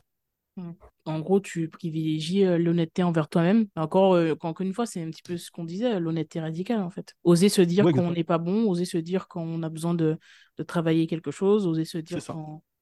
En 1.07 1.21
gros, 1.21 1.41
tu 1.41 1.69
privilégies 1.69 2.45
euh, 2.45 2.59
l'honnêteté 2.59 3.03
envers 3.03 3.29
toi-même. 3.29 3.67
Encore, 3.77 4.15
euh, 4.15 4.33
encore 4.41 4.61
une 4.67 4.75
fois, 4.75 4.87
c'est 4.87 5.03
un 5.03 5.11
petit 5.11 5.23
peu 5.23 5.37
ce 5.37 5.51
qu'on 5.51 5.65
disait, 5.65 6.01
l'honnêteté 6.01 6.41
radicale, 6.41 6.81
en 6.81 6.91
fait. 6.91 7.15
Oser 7.25 7.49
se 7.49 7.63
dire 7.63 7.85
Ouais, 7.85 7.91
quand 7.91 8.03
on 8.03 8.11
exactement. 8.11 8.13
n'est 8.13 8.25
pas 8.25 8.39
bon, 8.39 8.69
oser 8.69 8.85
se 8.85 8.99
dire 8.99 9.29
quand 9.29 9.43
on 9.43 9.63
a 9.63 9.69
besoin 9.69 9.95
de, 9.95 10.19
de 10.59 10.63
travailler 10.65 11.07
quelque 11.07 11.31
chose, 11.31 11.67
oser 11.67 11.85
se 11.85 11.99
dire. 11.99 12.21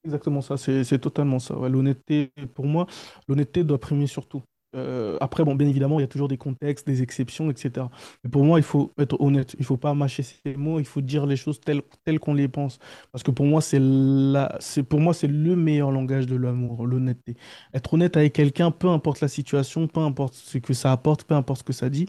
Exactement 0.04 0.42
ça, 0.42 0.56
c'est 0.58 0.84
c'est 0.84 0.98
totalement 0.98 1.38
ça. 1.38 1.56
Ouais, 1.58 1.68
l'honnêteté, 1.70 2.30
pour 2.54 2.66
moi, 2.66 2.86
l'honnêteté 3.26 3.64
doit 3.64 3.80
primer 3.80 4.06
surtout. 4.06 4.42
Euh, 4.74 5.16
après, 5.20 5.44
bon, 5.44 5.54
bien 5.54 5.68
évidemment, 5.68 5.98
il 5.98 6.02
y 6.02 6.04
a 6.04 6.08
toujours 6.08 6.28
des 6.28 6.36
contextes, 6.36 6.86
des 6.86 7.02
exceptions, 7.02 7.50
etc. 7.50 7.86
Mais 8.22 8.30
pour 8.30 8.44
moi, 8.44 8.58
il 8.58 8.62
faut 8.62 8.92
être 8.98 9.20
honnête. 9.20 9.54
Il 9.54 9.60
ne 9.60 9.66
faut 9.66 9.76
pas 9.76 9.94
mâcher 9.94 10.22
ses 10.22 10.56
mots, 10.56 10.80
il 10.80 10.86
faut 10.86 11.00
dire 11.00 11.26
les 11.26 11.36
choses 11.36 11.60
telles, 11.60 11.82
telles 12.04 12.18
qu'on 12.18 12.34
les 12.34 12.48
pense. 12.48 12.78
Parce 13.12 13.22
que 13.22 13.30
pour 13.30 13.46
moi, 13.46 13.60
c'est 13.60 13.80
la, 13.80 14.56
c'est, 14.60 14.82
pour 14.82 15.00
moi, 15.00 15.14
c'est 15.14 15.28
le 15.28 15.56
meilleur 15.56 15.90
langage 15.90 16.26
de 16.26 16.36
l'amour, 16.36 16.86
l'honnêteté. 16.86 17.36
Être 17.72 17.94
honnête 17.94 18.16
avec 18.16 18.32
quelqu'un, 18.32 18.70
peu 18.70 18.88
importe 18.88 19.20
la 19.20 19.28
situation, 19.28 19.86
peu 19.86 20.00
importe 20.00 20.34
ce 20.34 20.58
que 20.58 20.74
ça 20.74 20.92
apporte, 20.92 21.24
peu 21.24 21.34
importe 21.34 21.60
ce 21.60 21.64
que 21.64 21.72
ça 21.72 21.88
dit, 21.90 22.06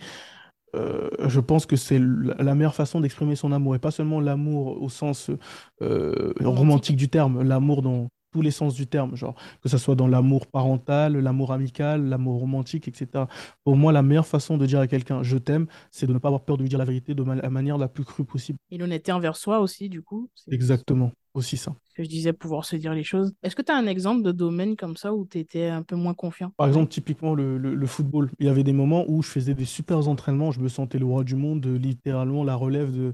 euh, 0.75 1.09
je 1.27 1.39
pense 1.39 1.65
que 1.65 1.75
c'est 1.75 1.99
la 1.99 2.55
meilleure 2.55 2.75
façon 2.75 2.99
d'exprimer 2.99 3.35
son 3.35 3.51
amour. 3.51 3.75
Et 3.75 3.79
pas 3.79 3.91
seulement 3.91 4.19
l'amour 4.19 4.81
au 4.81 4.89
sens 4.89 5.31
euh, 5.81 6.33
romantique 6.39 6.57
romantique. 6.57 6.97
du 6.97 7.09
terme, 7.09 7.43
l'amour 7.43 7.81
dans 7.81 8.09
tous 8.35 8.41
les 8.41 8.51
sens 8.51 8.73
du 8.73 8.85
terme, 8.85 9.15
genre 9.15 9.33
que 9.61 9.69
ce 9.69 9.77
soit 9.77 9.95
dans 9.95 10.07
l'amour 10.09 10.47
parental, 10.47 11.15
l'amour 11.15 11.53
amical, 11.53 12.03
l'amour 12.09 12.41
romantique, 12.41 12.89
etc. 12.89 13.29
Pour 13.63 13.77
moi, 13.77 13.93
la 13.93 14.01
meilleure 14.01 14.27
façon 14.27 14.57
de 14.57 14.65
dire 14.65 14.81
à 14.81 14.87
quelqu'un 14.87 15.23
je 15.23 15.37
t'aime, 15.37 15.67
c'est 15.89 16.05
de 16.05 16.11
ne 16.11 16.17
pas 16.17 16.27
avoir 16.27 16.43
peur 16.43 16.57
de 16.57 16.63
lui 16.63 16.67
dire 16.67 16.77
la 16.77 16.83
vérité 16.83 17.15
de 17.15 17.23
la 17.23 17.49
manière 17.49 17.77
la 17.77 17.87
plus 17.87 18.03
crue 18.03 18.25
possible. 18.25 18.59
Et 18.71 18.77
l'honnêteté 18.77 19.13
envers 19.13 19.37
soi 19.37 19.61
aussi, 19.61 19.87
du 19.87 20.01
coup, 20.01 20.29
Exactement, 20.51 21.13
aussi 21.33 21.55
ça. 21.55 21.73
Que 21.95 22.03
je 22.03 22.09
disais, 22.09 22.33
pouvoir 22.33 22.65
se 22.65 22.75
dire 22.77 22.93
les 22.93 23.03
choses. 23.03 23.33
Est-ce 23.43 23.55
que 23.55 23.61
tu 23.63 23.71
as 23.71 23.77
un 23.77 23.87
exemple 23.87 24.23
de 24.23 24.31
domaine 24.33 24.75
comme 24.77 24.97
ça 24.97 25.13
où 25.15 25.25
tu 25.27 25.39
étais 25.39 25.67
un 25.67 25.83
peu 25.83 25.95
moins 25.95 26.13
confiant? 26.13 26.53
Par 26.57 26.67
exemple, 26.67 26.87
typiquement 26.89 27.35
le, 27.35 27.57
le- 27.57 27.75
le 27.75 27.85
football. 27.85 28.31
Il 28.39 28.45
y 28.45 28.49
avait 28.49 28.63
des 28.63 28.71
moments 28.71 29.03
où 29.09 29.21
je 29.21 29.27
faisais 29.27 29.53
des 29.53 29.65
super 29.65 30.07
entraînements, 30.07 30.51
je 30.51 30.61
me 30.61 30.69
sentais 30.69 30.97
le 30.99 31.05
roi 31.05 31.25
du 31.25 31.35
monde, 31.35 31.65
littéralement 31.67 32.45
la 32.45 32.55
relève 32.55 32.93
de, 32.95 33.13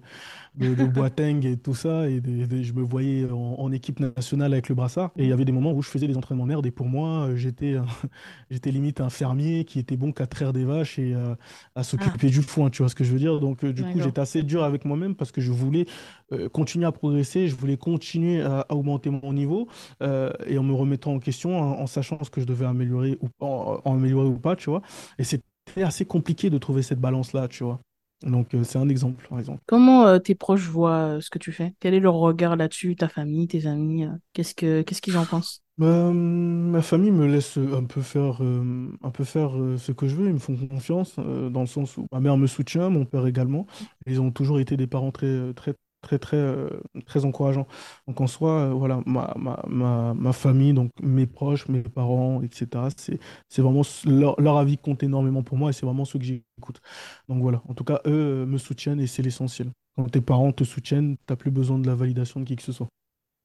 de, 0.55 0.75
de 0.75 0.85
Boateng 0.87 1.45
et 1.45 1.57
tout 1.57 1.75
ça, 1.75 2.09
et 2.09 2.21
je 2.63 2.73
me 2.73 2.83
voyais 2.83 3.29
en, 3.31 3.55
en 3.59 3.71
équipe 3.71 3.99
nationale 3.99 4.53
avec 4.53 4.69
le 4.69 4.75
brassard. 4.75 5.11
Et 5.17 5.23
il 5.25 5.29
y 5.29 5.33
avait 5.33 5.45
des 5.45 5.53
moments 5.53 5.73
où 5.73 5.81
je 5.83 5.89
faisais 5.89 6.07
des 6.07 6.17
entraînements 6.17 6.45
merde, 6.47 6.65
et 6.67 6.71
pour 6.71 6.87
moi, 6.87 7.29
euh, 7.29 7.37
j'étais 7.37 7.77
limite 8.71 9.01
un 9.01 9.09
fermier 9.09 9.65
qui 9.65 9.79
était 9.79 9.97
bon 9.97 10.11
qu'à 10.11 10.27
traire 10.27 10.53
des 10.53 10.65
vaches 10.65 10.99
et 10.99 11.13
euh, 11.15 11.35
à 11.75 11.83
Ah, 11.97 12.17
s'occuper 12.17 12.29
du 12.29 12.41
foin, 12.41 12.69
tu 12.69 12.83
vois 12.83 12.89
ce 12.89 12.95
que 12.95 13.03
je 13.03 13.11
veux 13.13 13.19
dire? 13.19 13.39
Donc, 13.39 13.63
euh, 13.63 13.73
du 13.73 13.85
coup, 13.85 13.99
j'étais 13.99 14.21
assez 14.21 14.43
dur 14.43 14.63
avec 14.63 14.85
moi-même 14.85 15.15
parce 15.15 15.31
que 15.31 15.41
je 15.41 15.51
voulais 15.51 15.85
euh, 16.31 16.49
continuer 16.49 16.85
à 16.85 16.91
progresser, 16.91 17.47
je 17.47 17.55
voulais 17.55 17.77
continuer 17.77 18.41
à, 18.41 18.65
à 18.71 18.75
augmenter 18.75 19.09
mon 19.09 19.33
niveau 19.33 19.67
euh, 20.01 20.31
et 20.47 20.57
en 20.57 20.63
me 20.63 20.73
remettant 20.73 21.13
en 21.13 21.19
question, 21.19 21.59
en, 21.59 21.79
en 21.81 21.87
sachant 21.87 22.23
ce 22.23 22.29
que 22.29 22.41
je 22.41 22.45
devais 22.45 22.65
améliorer 22.65 23.17
ou 23.21 23.27
en, 23.45 23.79
en 23.83 23.93
améliorer 23.95 24.27
ou 24.27 24.39
pas, 24.39 24.55
tu 24.55 24.69
vois. 24.69 24.81
Et 25.19 25.23
c'était 25.23 25.43
assez 25.83 26.05
compliqué 26.05 26.49
de 26.49 26.57
trouver 26.57 26.81
cette 26.83 26.99
balance-là, 26.99 27.47
tu 27.47 27.63
vois. 27.63 27.79
Donc, 28.23 28.53
euh, 28.53 28.63
c'est 28.63 28.77
un 28.79 28.89
exemple, 28.89 29.27
par 29.29 29.39
exemple. 29.39 29.61
Comment 29.65 30.05
euh, 30.07 30.19
tes 30.19 30.35
proches 30.35 30.67
voient 30.67 31.19
ce 31.21 31.29
que 31.29 31.39
tu 31.39 31.51
fais? 31.51 31.73
Quel 31.79 31.93
est 31.93 31.99
leur 31.99 32.15
regard 32.15 32.55
là-dessus? 32.55 32.95
Ta 32.95 33.09
famille, 33.09 33.47
tes 33.47 33.65
amis, 33.65 34.05
qu'est-ce 34.33 34.53
que 34.55 34.81
qu'est-ce 34.83 35.01
qu'ils 35.01 35.17
en 35.17 35.25
pensent? 35.25 35.63
Euh, 35.81 36.11
ma 36.13 36.81
famille 36.81 37.11
me 37.11 37.25
laisse 37.25 37.57
un 37.57 37.85
peu 37.85 38.01
faire, 38.01 38.43
euh, 38.43 38.91
un 39.01 39.09
peu 39.09 39.23
faire 39.23 39.57
euh, 39.59 39.77
ce 39.77 39.91
que 39.91 40.07
je 40.07 40.15
veux. 40.15 40.27
Ils 40.27 40.33
me 40.33 40.39
font 40.39 40.55
confiance 40.55 41.15
dans 41.17 41.61
le 41.61 41.65
sens 41.65 41.97
où 41.97 42.05
ma 42.11 42.19
mère 42.19 42.37
me 42.37 42.45
soutient, 42.47 42.89
mon 42.89 43.05
père 43.05 43.25
également. 43.25 43.65
Ils 44.05 44.21
ont 44.21 44.31
toujours 44.31 44.59
été 44.59 44.77
des 44.77 44.85
parents 44.87 45.11
très, 45.11 45.53
très, 45.55 45.73
très, 46.01 46.19
très, 46.19 46.37
euh, 46.37 46.69
très 47.05 47.25
encourageants. 47.25 47.67
Donc 48.07 48.21
en 48.21 48.27
soi, 48.27 48.61
euh, 48.69 48.73
voilà, 48.73 49.01
ma, 49.05 49.33
ma, 49.37 49.63
ma, 49.67 50.13
ma 50.13 50.33
famille, 50.33 50.73
donc 50.73 50.91
mes 51.01 51.27
proches, 51.27 51.67
mes 51.69 51.81
parents, 51.83 52.41
etc. 52.41 52.87
C'est, 52.97 53.19
c'est 53.49 53.61
vraiment 53.61 53.83
leur, 54.05 54.39
leur 54.39 54.57
avis 54.57 54.77
compte 54.77 55.03
énormément 55.03 55.43
pour 55.43 55.57
moi 55.57 55.69
et 55.69 55.73
c'est 55.73 55.85
vraiment 55.85 56.05
ceux 56.05 56.19
que 56.19 56.25
j'écoute. 56.25 56.81
Donc 57.29 57.41
voilà, 57.41 57.61
en 57.67 57.73
tout 57.73 57.83
cas, 57.83 58.01
eux 58.05 58.43
euh, 58.43 58.45
me 58.45 58.57
soutiennent 58.57 58.99
et 58.99 59.07
c'est 59.07 59.21
l'essentiel. 59.21 59.69
Quand 59.95 60.09
tes 60.09 60.21
parents 60.21 60.51
te 60.51 60.63
soutiennent, 60.63 61.17
t'as 61.25 61.35
plus 61.35 61.51
besoin 61.51 61.77
de 61.79 61.87
la 61.87 61.95
validation 61.95 62.39
de 62.39 62.45
qui 62.45 62.55
que 62.55 62.63
ce 62.63 62.71
soit. 62.71 62.87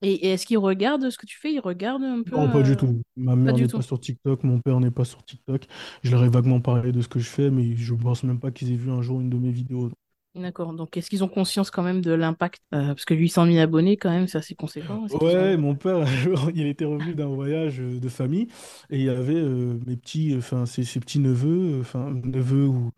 Et, 0.02 0.12
et 0.26 0.32
est-ce 0.32 0.46
qu'ils 0.46 0.58
regardent 0.58 1.08
ce 1.10 1.16
que 1.16 1.26
tu 1.26 1.38
fais? 1.38 1.52
Ils 1.52 1.60
regardent 1.60 2.04
un 2.04 2.22
peu? 2.22 2.36
Non, 2.36 2.50
pas 2.50 2.62
du 2.62 2.76
tout. 2.76 3.00
Ma 3.16 3.34
mère 3.34 3.56
n'est 3.56 3.66
pas 3.66 3.82
sur 3.82 3.98
TikTok, 3.98 4.44
mon 4.44 4.60
père 4.60 4.78
n'est 4.78 4.90
pas 4.90 5.04
sur 5.04 5.24
TikTok. 5.24 5.66
Je 6.02 6.10
leur 6.10 6.22
ai 6.22 6.28
vaguement 6.28 6.60
parlé 6.60 6.92
de 6.92 7.00
ce 7.00 7.08
que 7.08 7.18
je 7.18 7.28
fais, 7.28 7.50
mais 7.50 7.74
je 7.74 7.94
pense 7.94 8.22
même 8.22 8.38
pas 8.38 8.50
qu'ils 8.50 8.72
aient 8.72 8.76
vu 8.76 8.90
un 8.90 9.00
jour 9.02 9.20
une 9.20 9.30
de 9.30 9.38
mes 9.38 9.50
vidéos. 9.50 9.90
D'accord. 10.37 10.72
Donc, 10.75 10.96
est-ce 10.96 11.09
qu'ils 11.11 11.25
ont 11.25 11.29
conscience 11.29 11.70
quand 11.70 11.83
même 11.83 12.01
de 12.03 12.12
l'impact? 12.12 12.62
Euh, 12.75 12.88
parce 12.88 13.05
que 13.07 13.14
800 13.14 13.46
000 13.46 13.59
abonnés, 13.59 13.96
quand 13.96 14.11
même, 14.11 14.29
c'est 14.29 14.38
assez 14.38 14.55
conséquent. 14.55 15.05
Est-ce 15.07 15.16
qu'ils 15.16 15.35
Ouais, 15.35 15.57
ont... 15.57 15.57
mon 15.57 15.75
père, 15.77 15.96
un 16.03 16.07
jour, 16.07 16.51
il 16.55 16.66
était 16.66 16.85
revenu 16.85 17.14
d'un 17.14 17.29
voyage 17.29 17.81
euh, 17.81 17.99
de 18.01 18.09
famille 18.09 18.49
et 18.90 18.99
il 18.99 19.03
y 19.05 19.09
avait 19.09 19.35
euh, 19.37 19.79
mes 19.87 19.96
petits, 19.96 20.35
enfin 20.37 20.66
ses, 20.66 20.85
ses 20.85 21.01
petits 21.01 21.20
neveux, 21.20 21.81
enfin 21.81 22.11
neveux 22.25 22.66
ou 22.66 22.90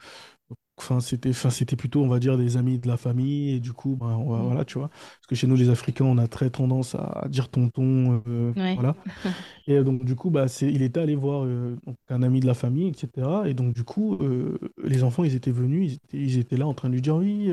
Enfin, 0.81 1.01
c'était, 1.01 1.31
enfin, 1.31 1.51
c'était 1.51 1.77
plutôt, 1.77 2.03
on 2.05 2.09
va 2.09 2.21
dire, 2.21 2.39
des 2.39 2.57
amis 2.57 2.79
de 2.79 2.89
la 2.89 2.97
famille. 2.97 3.51
Et 3.55 3.61
du 3.61 3.73
coup, 3.73 3.97
ben, 3.97 4.07
on 4.17 4.31
va- 4.31 4.43
Mm. 4.43 4.45
voilà, 4.45 4.65
tu 4.65 4.79
vois. 4.79 4.91
Que 5.29 5.35
chez 5.37 5.47
nous, 5.47 5.57
les 5.57 5.69
Africains, 5.69 6.07
on 6.07 6.17
a 6.19 6.27
très 6.27 6.51
tendance 6.51 6.95
à 6.95 7.27
dire 7.29 7.49
tonton. 7.51 8.23
euh, 8.27 8.53
Ouais. 8.57 8.75
voilà. 8.75 8.97
Et 9.69 9.75
euh, 9.75 9.83
donc, 9.85 10.03
du 10.05 10.15
coup, 10.15 10.31
bah, 10.31 10.47
il 10.63 10.81
était 10.83 11.01
allé 11.01 11.15
voir 11.15 11.45
euh, 11.45 11.77
un 12.09 12.23
ami 12.23 12.41
de 12.41 12.47
la 12.47 12.55
famille, 12.55 12.89
etc. 12.89 13.29
Et 13.45 13.53
donc, 13.53 13.75
du 13.75 13.85
coup, 13.85 14.15
euh, 14.23 14.57
les 14.83 15.05
enfants, 15.05 15.25
ils 15.25 15.35
étaient 15.35 15.51
venus, 15.51 15.93
ils 15.93 15.95
étaient, 15.97 16.17
ils 16.17 16.39
étaient 16.39 16.57
là 16.57 16.67
en 16.67 16.73
train 16.73 16.89
de 16.89 16.95
lui 16.95 17.03
dire, 17.03 17.17
oui, 17.17 17.51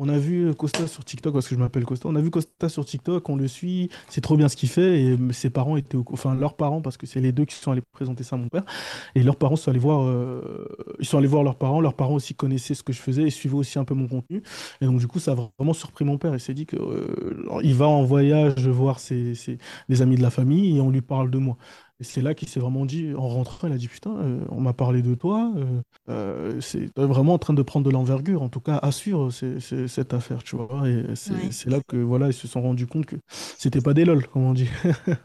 on 0.00 0.08
a 0.08 0.18
vu 0.18 0.52
Costa 0.56 0.88
sur 0.88 1.04
TikTok, 1.04 1.32
parce 1.32 1.46
que 1.48 1.54
je 1.54 1.60
m'appelle 1.60 1.84
Costa, 1.84 2.08
on 2.08 2.16
a 2.16 2.20
vu 2.20 2.30
Costa 2.30 2.68
sur 2.68 2.84
TikTok, 2.84 3.28
on 3.28 3.36
le 3.36 3.46
suit, 3.46 3.88
c'est 4.08 4.20
trop 4.20 4.36
bien 4.36 4.48
ce 4.48 4.56
qu'il 4.56 4.68
fait. 4.68 5.02
Et 5.02 5.16
ses 5.30 5.50
parents 5.50 5.76
étaient, 5.76 5.96
au 5.96 6.04
enfin, 6.10 6.34
leurs 6.34 6.56
parents, 6.56 6.80
parce 6.82 6.96
que 6.96 7.06
c'est 7.06 7.20
les 7.20 7.30
deux 7.30 7.44
qui 7.44 7.54
sont 7.54 7.70
allés 7.70 7.82
présenter 7.92 8.24
ça 8.24 8.34
à 8.34 8.38
mon 8.40 8.48
père. 8.48 8.64
Et 9.14 9.22
leurs 9.22 9.36
parents 9.36 9.54
sont 9.54 9.70
allés 9.70 9.78
voir, 9.78 10.12
ils 10.98 11.06
sont 11.06 11.18
allés 11.18 11.28
voir 11.28 11.44
leurs 11.44 11.56
parents. 11.56 11.80
Leurs 11.80 11.94
parents 11.94 12.14
aussi 12.14 12.34
connaissaient 12.34 12.74
ce 12.74 12.82
que 12.82 12.92
je 12.92 13.00
faisais 13.00 13.22
et 13.22 13.30
suivaient 13.30 13.54
aussi 13.54 13.78
un 13.78 13.84
peu 13.84 13.94
mon 13.94 14.08
contenu. 14.08 14.42
Et 14.80 14.86
donc, 14.86 14.98
du 14.98 15.06
coup, 15.06 15.20
ça 15.20 15.32
a 15.32 15.36
vraiment 15.56 15.72
surpris 15.74 16.04
mon 16.04 16.18
père. 16.18 16.34
Il 16.34 16.40
s'est 16.40 16.54
dit 16.54 16.66
que, 16.66 16.76
il 17.62 17.74
va 17.74 17.86
en 17.88 18.04
voyage 18.04 18.66
voir 18.68 19.00
ses, 19.00 19.34
ses- 19.34 19.58
des 19.88 20.02
amis 20.02 20.16
de 20.16 20.22
la 20.22 20.30
famille 20.30 20.76
et 20.76 20.80
on 20.80 20.90
lui 20.90 21.02
parle 21.02 21.30
de 21.30 21.38
moi. 21.38 21.56
Et 22.00 22.04
c'est 22.04 22.20
là 22.22 22.34
qu'il 22.34 22.48
s'est 22.48 22.60
vraiment 22.60 22.84
dit, 22.86 23.14
en 23.14 23.28
rentrant, 23.28 23.68
il 23.68 23.72
a 23.72 23.76
dit, 23.78 23.88
putain, 23.88 24.16
euh, 24.18 24.40
on 24.50 24.60
m'a 24.60 24.72
parlé 24.72 25.02
de 25.02 25.14
toi, 25.14 25.52
euh, 25.56 25.80
euh, 26.08 26.60
c'est 26.60 26.90
vraiment 26.98 27.34
en 27.34 27.38
train 27.38 27.54
de 27.54 27.62
prendre 27.62 27.86
de 27.86 27.90
l'envergure, 27.90 28.42
en 28.42 28.48
tout 28.48 28.60
cas, 28.60 28.76
assure 28.78 29.32
c'est- 29.32 29.60
cette 29.88 30.12
affaire, 30.14 30.42
tu 30.42 30.56
vois. 30.56 30.88
Et 30.88 31.04
c'est 31.14 31.34
Ouais. 31.34 31.52
là 31.70 31.80
que, 31.86 31.96
voilà, 31.96 32.26
ils 32.28 32.32
se 32.34 32.48
sont 32.48 32.60
rendus 32.62 32.86
compte 32.86 33.06
que 33.06 33.16
c'était 33.58 33.80
pas 33.80 33.94
des 33.94 34.04
lol, 34.04 34.26
comme 34.26 34.42
on 34.44 34.52
dit. 34.54 34.68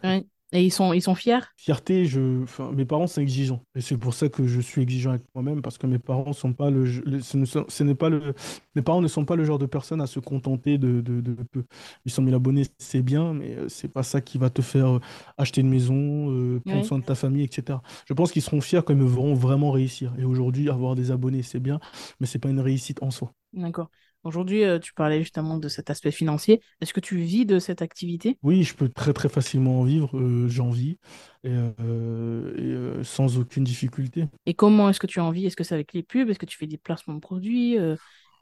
Ouais. 0.04 0.28
Et 0.51 0.63
ils 0.63 0.71
sont, 0.71 0.93
ils 0.93 1.01
sont 1.01 1.15
fiers? 1.15 1.39
Fierté, 1.60 2.05
je... 2.05 2.43
enfin, 2.43 2.71
mes 2.71 2.86
parents 2.86 3.07
sont 3.07 3.19
exigeants. 3.19 3.63
Et 3.73 3.81
c'est 3.81 3.97
pour 3.97 4.13
ça 4.13 4.29
que 4.29 4.45
je 4.45 4.62
suis 4.62 4.83
exigeant 4.83 5.10
avec 5.12 5.23
moi-même, 5.33 5.63
parce 5.63 5.79
que 5.79 5.88
mes 5.88 5.97
parents 5.97 6.31
sont 6.33 6.53
pas 6.53 6.69
le... 6.69 6.83
le- 6.86 7.19
ce 7.19 7.36
ne 7.36 7.45
sont- 7.45 7.65
ce 7.67 7.83
n'est 7.83 7.95
pas 7.95 8.10
le... 8.10 8.36
Mes 8.75 8.83
parents 8.83 9.01
ne 9.01 9.07
sont 9.07 9.25
pas 9.25 9.36
le 9.36 9.43
genre 9.43 9.57
de 9.57 9.65
personnes 9.65 9.99
à 9.99 10.05
se 10.05 10.19
contenter 10.19 10.77
de, 10.77 11.01
de, 11.01 11.19
de 11.19 11.33
peu. 11.51 11.63
800 12.05 12.21
000 12.21 12.36
abonnés, 12.36 12.63
c'est 12.77 13.01
bien, 13.01 13.33
mais 13.33 13.55
euh, 13.57 13.69
c'est 13.69 13.88
pas 13.91 14.03
ça 14.03 14.21
qui 14.21 14.38
va 14.38 14.51
te 14.51 14.62
faire 14.62 14.97
euh, 14.97 14.99
acheter 15.39 15.62
une 15.62 15.69
maison, 15.69 16.29
euh, 16.31 16.60
prendre 16.63 16.86
Ouais. 16.86 16.86
soin 16.86 16.99
de 16.99 17.03
ta 17.05 17.15
famille, 17.15 17.43
etc. 17.43 17.81
Je 18.07 18.13
pense 18.13 18.31
qu'ils 18.31 18.43
seront 18.43 18.62
fiers 18.62 18.81
quand 18.86 18.93
ils 18.93 18.99
me 18.99 19.07
verront 19.07 19.33
vraiment 19.33 19.71
réussir. 19.71 20.13
Et 20.19 20.25
aujourd'hui, 20.25 20.69
avoir 20.69 20.93
des 20.95 21.10
abonnés, 21.10 21.41
c'est 21.41 21.60
bien, 21.60 21.79
mais 22.19 22.27
c'est 22.27 22.39
pas 22.39 22.49
une 22.49 22.60
réussite 22.60 23.01
en 23.01 23.10
soi. 23.10 23.33
D'accord. 23.53 23.89
Aujourd'hui, 24.27 24.65
euh, 24.65 24.77
tu 24.77 24.93
parlais 24.93 25.19
justement 25.19 25.57
de 25.57 25.69
cet 25.69 25.89
aspect 25.89 26.11
financier. 26.11 26.59
Est-ce 26.81 26.93
que 26.93 26.99
tu 26.99 27.15
vis 27.15 27.45
de 27.45 27.59
cette 27.59 27.81
activité? 27.81 28.37
Oui, 28.43 28.63
je 28.63 28.75
peux 28.75 28.89
très 28.89 29.13
très 29.13 29.29
facilement 29.29 29.79
en 29.79 29.83
vivre, 29.85 30.17
euh, 30.17 30.49
j'en 30.49 30.69
vis, 30.69 30.97
et, 31.45 31.55
euh, 31.79 32.99
et, 32.99 33.03
sans 33.05 33.37
aucune 33.39 33.63
difficulté. 33.63 34.25
Et 34.45 34.53
comment 34.53 34.89
est-ce 34.89 34.99
que 34.99 35.07
tu 35.07 35.21
en 35.21 35.31
vis? 35.31 35.45
Est-ce 35.45 35.55
que 35.55 35.63
c'est 35.63 35.75
avec 35.75 35.93
les 35.93 36.03
pubs? 36.03 36.29
Est-ce 36.29 36.39
que 36.39 36.45
tu 36.45 36.57
fais 36.57 36.67
des 36.67 36.77
placements 36.77 37.13
de 37.13 37.21
produits? 37.21 37.77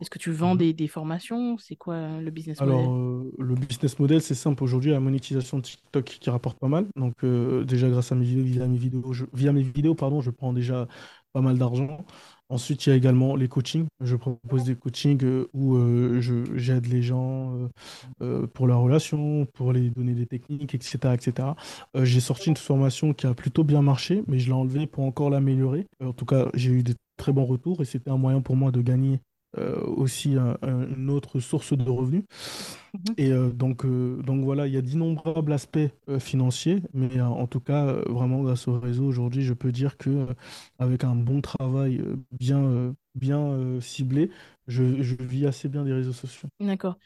Est-ce 0.01 0.09
que 0.09 0.19
tu 0.19 0.31
vends 0.31 0.55
des, 0.55 0.73
des 0.73 0.87
formations? 0.87 1.57
C'est 1.57 1.75
quoi 1.75 2.19
le 2.19 2.29
business 2.29 2.59
model? 2.59 2.75
Alors, 2.75 2.95
euh, 2.95 3.31
le 3.39 3.55
business 3.55 3.97
model, 3.97 4.21
c'est 4.21 4.35
simple 4.35 4.61
aujourd'hui, 4.63 4.91
la 4.91 4.99
monétisation 4.99 5.57
de 5.59 5.63
TikTok 5.63 6.03
qui 6.03 6.29
rapporte 6.29 6.59
pas 6.59 6.67
mal. 6.67 6.85
Donc, 6.95 7.13
euh, 7.23 7.63
déjà, 7.63 7.89
grâce 7.89 8.11
à 8.11 8.15
mes 8.15 8.25
vidéos, 8.25 8.43
via 8.43 8.67
mes 8.67 8.77
vidéos, 8.77 9.13
je, 9.13 9.25
via 9.33 9.53
mes 9.53 9.61
vidéos, 9.61 9.95
pardon, 9.95 10.19
je 10.19 10.31
prends 10.31 10.51
déjà 10.51 10.87
pas 11.31 11.41
mal 11.41 11.57
d'argent. 11.57 12.05
Ensuite, 12.49 12.86
il 12.86 12.89
y 12.89 12.93
a 12.93 12.95
également 12.95 13.36
les 13.36 13.47
coachings. 13.47 13.88
Je 14.01 14.15
propose 14.15 14.65
des 14.65 14.75
coachings 14.75 15.23
euh, 15.23 15.49
où 15.53 15.75
euh, 15.75 16.21
je, 16.21 16.55
j'aide 16.55 16.86
les 16.86 17.01
gens 17.01 17.69
euh, 18.21 18.45
pour 18.47 18.67
leurs 18.67 18.81
relations, 18.81 19.47
pour 19.53 19.73
les 19.73 19.89
donner 19.89 20.13
des 20.13 20.27
techniques, 20.27 20.75
etc., 20.75 20.97
etc. 21.13 21.49
J'ai 21.95 22.19
sorti 22.19 22.49
une 22.49 22.58
formation 22.58 23.13
qui 23.13 23.25
a 23.25 23.34
plutôt 23.34 23.63
bien 23.63 23.81
marché, 23.81 24.23
mais 24.27 24.38
je 24.38 24.47
l'ai 24.47 24.53
enlevée 24.53 24.86
pour 24.86 25.05
encore 25.05 25.29
l'améliorer. 25.29 25.88
En 26.03 26.13
tout 26.13 26.25
cas, 26.25 26.47
j'ai 26.53 26.71
eu 26.71 26.84
des 26.84 26.93
très 27.17 27.31
bons 27.31 27.45
retours 27.45 27.81
et 27.81 27.86
c'était 27.86 28.12
un 28.12 28.17
moyen 28.17 28.41
pour 28.41 28.55
moi 28.55 28.71
de 28.71 28.81
gagner 28.81 29.19
aussi 29.97 30.35
un- 30.35 30.57
un- 30.61 30.87
une 30.95 31.09
autre 31.09 31.39
source 31.39 31.73
de 31.73 31.89
revenus. 31.89 32.23
Mhm. 32.93 33.15
Et 33.17 33.31
euh, 33.31 33.49
donc, 33.51 33.85
euh, 33.85 34.21
donc 34.23 34.43
voilà, 34.43 34.67
il 34.67 34.73
y 34.73 34.77
a 34.77 34.81
d'innombrables 34.81 35.53
aspects 35.53 35.79
euh, 36.09 36.19
financiers, 36.19 36.81
mais 36.93 37.17
euh, 37.17 37.25
en 37.25 37.47
tout 37.47 37.61
cas, 37.61 37.85
euh, 37.87 38.03
vraiment 38.09 38.43
grâce 38.43 38.67
au 38.67 38.79
réseau 38.79 39.05
aujourd'hui, 39.05 39.43
je 39.43 39.53
peux 39.53 39.71
dire 39.71 39.97
que 39.97 40.09
euh, 40.09 40.25
avec 40.79 41.03
un 41.05 41.15
bon 41.15 41.39
travail 41.41 41.99
euh, 42.01 42.17
bien, 42.31 42.59
euh, 42.63 42.91
bien 43.15 43.39
euh, 43.39 43.79
ciblé, 43.81 44.31
je, 44.67 45.01
je 45.01 45.15
vis 45.15 45.45
assez 45.45 45.69
bien 45.69 45.83
des 45.85 45.93
réseaux 45.93 46.13
sociaux. 46.13 46.49
D'accord. 46.59 46.97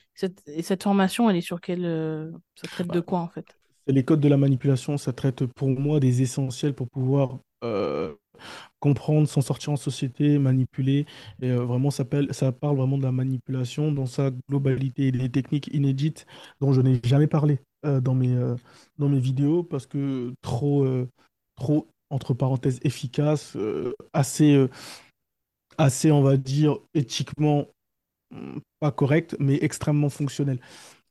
Et 0.47 0.61
cette 0.63 0.83
formation, 0.83 1.29
elle 1.29 1.35
est 1.37 1.41
sur 1.41 1.61
quelle... 1.61 1.85
euh, 1.85 2.31
ça 2.55 2.67
traite 2.67 2.89
de 2.89 2.99
Bah, 2.99 3.01
quoi 3.01 3.19
en 3.19 3.29
fait? 3.29 3.57
les 3.87 4.05
codes 4.05 4.21
de 4.21 4.29
la 4.29 4.37
manipulation, 4.37 4.97
ça 4.97 5.13
traite 5.13 5.45
pour 5.47 5.69
moi 5.69 5.99
des 5.99 6.21
essentiels 6.21 6.73
pour 6.75 6.89
pouvoir 6.89 7.39
euh, 7.63 8.15
comprendre, 8.79 9.27
s'en 9.27 9.41
sortir 9.41 9.73
en 9.73 9.75
société, 9.75 10.39
manipuler. 10.39 11.05
Et 11.41 11.49
euh, 11.49 11.63
vraiment, 11.63 11.91
ça, 11.91 12.05
parle 12.05 12.77
vraiment 12.77 12.97
de 12.97 13.03
la 13.03 13.11
manipulation 13.11 13.91
dans 13.91 14.05
sa 14.05 14.31
globalité 14.49 15.07
et 15.07 15.11
des 15.11 15.29
techniques 15.29 15.69
inédites 15.73 16.25
dont 16.61 16.73
je 16.73 16.81
n'ai 16.81 16.99
jamais 17.03 17.27
parlé 17.27 17.59
euh, 17.85 18.01
dans 18.01 18.15
mes, 18.15 18.33
euh, 18.33 18.55
dans 18.97 19.09
mes 19.09 19.19
vidéos 19.19 19.63
parce 19.63 19.85
que 19.85 20.33
trop, 20.41 20.87
trop 21.55 21.87
entre 22.09 22.33
parenthèses, 22.33 22.79
efficace, 22.83 23.57
assez, 24.13 24.67
assez, 25.77 26.11
on 26.11 26.21
va 26.21 26.37
dire, 26.37 26.77
éthiquement 26.93 27.67
hum, 28.33 28.61
pas 28.79 28.91
correct, 28.91 29.35
mais 29.39 29.59
extrêmement 29.61 30.09
fonctionnel. 30.09 30.59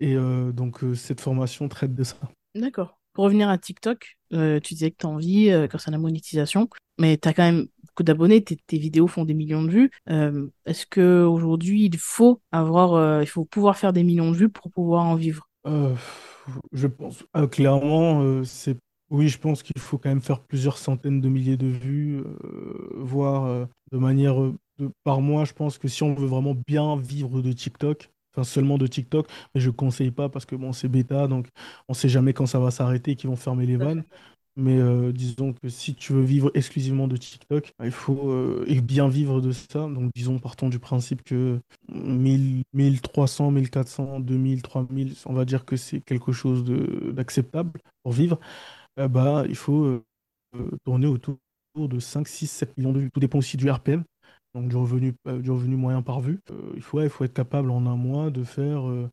Et 0.01 0.15
donc, 0.53 0.85
cette 0.95 1.21
formation 1.21 1.69
traite 1.69 1.95
de 1.95 2.05
ça. 2.05 2.17
D'accord. 2.55 2.99
Pour 3.13 3.25
revenir 3.25 3.49
à 3.49 3.59
TikTok, 3.59 4.17
tu 4.31 4.75
disais 4.75 4.93
que 4.93 4.97
tu 4.97 5.07
as 5.07 5.09
envie, 5.09 5.51
à 5.51 5.69
la 5.91 5.99
monétisation, 5.99 6.69
mais 6.99 7.17
tu 7.19 7.29
as 7.29 7.35
quand 7.35 7.43
même 7.45 7.67
beaucoup 7.85 8.03
d'abonnés, 8.03 8.43
tes, 8.45 8.57
tes 8.57 8.79
vidéos 8.79 9.07
font 9.09 9.25
des 9.25 9.35
millions 9.35 9.63
de 9.63 9.71
vues. 9.71 9.91
Euh, 10.11 10.49
est-ce 10.67 10.87
que 10.87 11.25
aujourd'hui 11.25 11.85
il 11.87 11.99
faut 11.99 12.41
avoir, 12.53 12.95
euh, 12.95 13.23
il 13.23 13.27
faut 13.27 13.45
pouvoir 13.45 13.77
faire 13.79 13.93
des 13.93 14.05
millions 14.05 14.31
de 14.33 14.37
vues 14.37 14.49
pour 14.51 14.71
pouvoir 14.73 15.05
en 15.05 15.15
vivre? 15.17 15.49
Euh, 15.67 15.95
je 16.73 16.87
pense 16.87 17.25
euh, 17.37 17.47
clairement, 17.47 18.23
euh, 18.23 18.45
c'est 18.45 18.77
oui, 19.11 19.29
je 19.29 19.39
pense 19.39 19.63
qu'il 19.63 19.81
faut 19.81 19.97
quand 19.99 20.11
même 20.11 20.21
faire 20.21 20.43
plusieurs 20.43 20.77
centaines 20.79 21.21
de 21.23 21.29
milliers 21.29 21.57
de 21.57 21.67
vues, 21.67 22.19
euh, 22.21 22.89
voire 22.97 23.45
euh, 23.47 23.67
de 23.93 23.99
manière 23.99 24.37
de- 24.79 24.91
par 25.05 25.21
mois. 25.23 25.45
Je 25.47 25.53
pense 25.55 25.79
que 25.79 25.89
si 25.89 26.03
on 26.03 26.15
veut 26.15 26.27
vraiment 26.27 26.55
bien 26.67 26.97
vivre 26.97 27.41
de 27.43 27.53
TikTok, 27.53 28.11
enfin 28.35 28.45
seulement 28.45 28.77
de 28.79 28.87
TikTok, 28.87 29.27
mais 29.55 29.61
je 29.63 29.71
conseille 29.71 30.11
pas 30.11 30.29
parce 30.29 30.45
que 30.47 30.57
bon, 30.57 30.73
c'est 30.73 30.89
bêta, 30.89 31.27
donc 31.27 31.49
on 31.89 31.95
sait 31.95 32.09
jamais 32.11 32.35
quand 32.35 32.47
ça 32.47 32.59
va 32.61 32.71
s'arrêter 32.71 33.13
et 33.13 33.17
qu'ils 33.17 33.31
vont 33.31 33.37
fermer 33.37 33.65
les 33.67 33.77
vannes. 33.77 34.05
Mais 34.61 34.77
euh, 34.77 35.13
disons 35.13 35.53
que 35.53 35.69
si 35.69 35.95
tu 35.95 36.13
veux 36.13 36.23
vivre 36.25 36.51
exclusivement 36.53 37.07
de 37.07 37.17
TikTok, 37.17 37.73
il 37.81 37.93
faut 37.93 38.33
euh, 38.33 38.81
bien 38.83 39.09
vivre 39.09 39.41
de 39.41 39.53
ça. 39.53 39.87
Donc 39.87 40.11
disons, 40.17 40.41
partons 40.41 40.69
du 40.69 40.81
principe 40.81 41.23
que 41.23 41.61
1000, 41.89 42.65
1300, 42.73 43.53
1400, 43.53 44.19
2000, 44.19 44.63
3000, 44.63 45.15
on 45.27 45.33
va 45.33 45.45
dire 45.45 45.65
que 45.65 45.77
c'est 45.77 46.01
quelque 46.01 46.33
chose 46.33 46.65
d'acceptable 46.65 47.81
pour 48.03 48.13
vivre. 48.13 48.41
Euh, 48.99 49.07
bah, 49.07 49.45
il 49.49 49.57
faut 49.57 50.03
tourner 50.85 51.07
autour 51.07 51.39
de 51.77 52.01
5, 52.01 52.27
6, 52.27 52.49
7 52.49 52.77
millions 52.77 52.93
de 52.93 52.99
vues. 53.01 53.11
Tout 53.13 53.21
dépend 53.21 53.39
aussi 53.39 53.57
du 53.57 53.71
RPM, 53.71 54.03
donc 54.55 54.69
du 54.69 54.77
revenu, 54.77 55.15
du 55.41 55.53
revenu 55.53 55.77
moyen 55.77 56.03
par 56.03 56.21
vue. 56.21 56.41
Il 56.75 56.83
faut, 56.83 57.01
il 57.01 57.11
faut 57.11 57.23
être 57.23 57.35
capable 57.35 57.71
en 57.71 57.87
un 57.87 57.97
mois 57.97 58.31
de 58.31 58.43
faire 58.43 58.89
euh, 58.89 59.09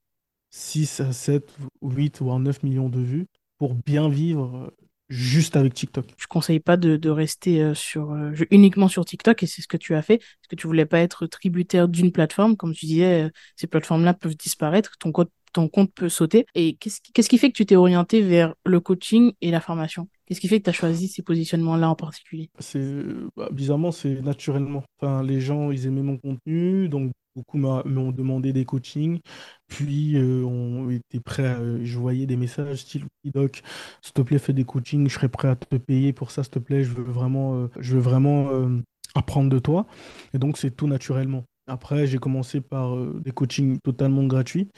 6 0.49 1.01
à 1.01 1.13
7, 1.13 1.55
8 1.83 2.21
voire 2.23 2.39
9 2.39 2.63
millions 2.63 2.89
de 2.89 2.99
vues 2.99 3.27
pour 3.59 3.75
bien 3.75 4.09
vivre 4.09 4.71
juste 5.09 5.55
avec 5.55 5.73
TikTok. 5.73 6.05
Je 6.17 6.27
conseille 6.27 6.59
pas 6.59 6.77
de, 6.77 6.97
de 6.97 7.09
rester 7.09 7.61
euh, 7.61 7.73
sur, 7.73 8.11
euh, 8.11 8.33
uniquement 8.51 8.87
sur 8.87 9.05
TikTok 9.05 9.43
et 9.43 9.47
c'est 9.47 9.61
ce 9.61 9.67
que 9.67 9.77
tu 9.77 9.95
as 9.95 10.01
fait, 10.01 10.17
parce 10.17 10.47
que 10.49 10.55
tu 10.55 10.67
voulais 10.67 10.85
pas 10.85 10.99
être 10.99 11.27
tributaire 11.27 11.87
d'une 11.87 12.11
plateforme. 12.11 12.57
Comme 12.57 12.73
tu 12.73 12.85
disais, 12.85 13.25
euh, 13.25 13.29
ces 13.55 13.67
plateformes-là 13.67 14.13
peuvent 14.13 14.35
disparaître, 14.35 14.97
ton 14.99 15.11
compte, 15.11 15.31
ton 15.53 15.67
compte 15.67 15.93
peut 15.93 16.09
sauter. 16.09 16.45
Et 16.55 16.75
qu'est-ce 16.75 17.01
qui, 17.01 17.11
qu'est-ce 17.11 17.29
qui 17.29 17.37
fait 17.37 17.49
que 17.49 17.57
tu 17.57 17.65
t'es 17.65 17.75
orienté 17.75 18.21
vers 18.21 18.55
le 18.65 18.79
coaching 18.79 19.33
et 19.41 19.51
la 19.51 19.61
formation? 19.61 20.09
Qu'est-ce 20.25 20.41
qui 20.41 20.47
fait 20.47 20.59
que 20.59 20.65
tu 20.65 20.69
as 20.71 20.73
choisi 20.73 21.07
ces 21.07 21.21
positionnements-là 21.21 21.89
en 21.89 21.95
particulier? 21.95 22.49
C'est 22.59 23.03
bah, 23.37 23.49
bizarrement, 23.51 23.91
c'est 23.91 24.21
naturellement. 24.21 24.83
Enfin, 24.99 25.23
les 25.23 25.39
gens, 25.39 25.71
ils 25.71 25.85
aimaient 25.85 26.01
mon 26.01 26.17
contenu, 26.17 26.89
donc 26.89 27.11
beaucoup 27.35 27.57
m'ont 27.57 28.11
demandé 28.11 28.53
des 28.53 28.65
coachings. 28.65 29.19
Puis, 29.67 30.17
euh, 30.17 30.43
on 30.45 30.89
était 30.89 31.19
prêts 31.19 31.45
à, 31.47 31.57
euh, 31.59 31.79
je 31.83 31.97
voyais 31.99 32.25
des 32.25 32.37
messages 32.37 32.79
style, 32.81 33.05
Doc, 33.25 33.61
s'il 34.01 34.13
te 34.13 34.21
plaît, 34.21 34.39
fais 34.39 34.53
des 34.53 34.63
coachings, 34.65 35.07
je 35.09 35.13
serais 35.15 35.29
prêt 35.29 35.49
à 35.49 35.55
te 35.55 35.75
payer 35.77 36.13
pour 36.13 36.31
ça, 36.31 36.43
s'il 36.43 36.51
te 36.51 36.59
plaît, 36.59 36.83
je 36.83 36.93
veux 36.93 37.03
vraiment, 37.03 37.55
euh, 37.55 37.67
je 37.79 37.95
veux 37.95 38.01
vraiment 38.01 38.49
euh, 38.51 38.81
apprendre 39.15 39.49
de 39.49 39.59
toi. 39.59 39.85
Et 40.33 40.39
donc, 40.39 40.57
c'est 40.57 40.71
tout 40.71 40.87
naturellement. 40.87 41.43
Après, 41.67 42.05
j'ai 42.07 42.19
commencé 42.19 42.61
par 42.61 42.95
des 42.95 43.31
coachings 43.31 43.79
totalement 43.79 44.23
gratuits. 44.25 44.69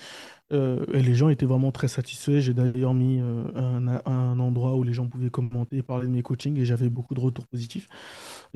Et 0.51 1.01
les 1.01 1.15
gens 1.15 1.29
étaient 1.29 1.45
vraiment 1.45 1.71
très 1.71 1.87
satisfaits. 1.89 2.39
J'ai 2.39 2.53
d'ailleurs 2.53 2.93
mis 2.93 3.19
un, 3.19 3.87
un 4.05 4.39
endroit 4.39 4.75
où 4.75 4.83
les 4.83 4.93
gens 4.93 5.07
pouvaient 5.07 5.29
commenter 5.29 5.77
et 5.77 5.83
parler 5.83 6.07
de 6.07 6.11
mes 6.13 6.23
coachings 6.23 6.57
et 6.57 6.65
j'avais 6.65 6.89
beaucoup 6.89 7.13
de 7.13 7.19
retours 7.19 7.45
positifs. 7.47 7.89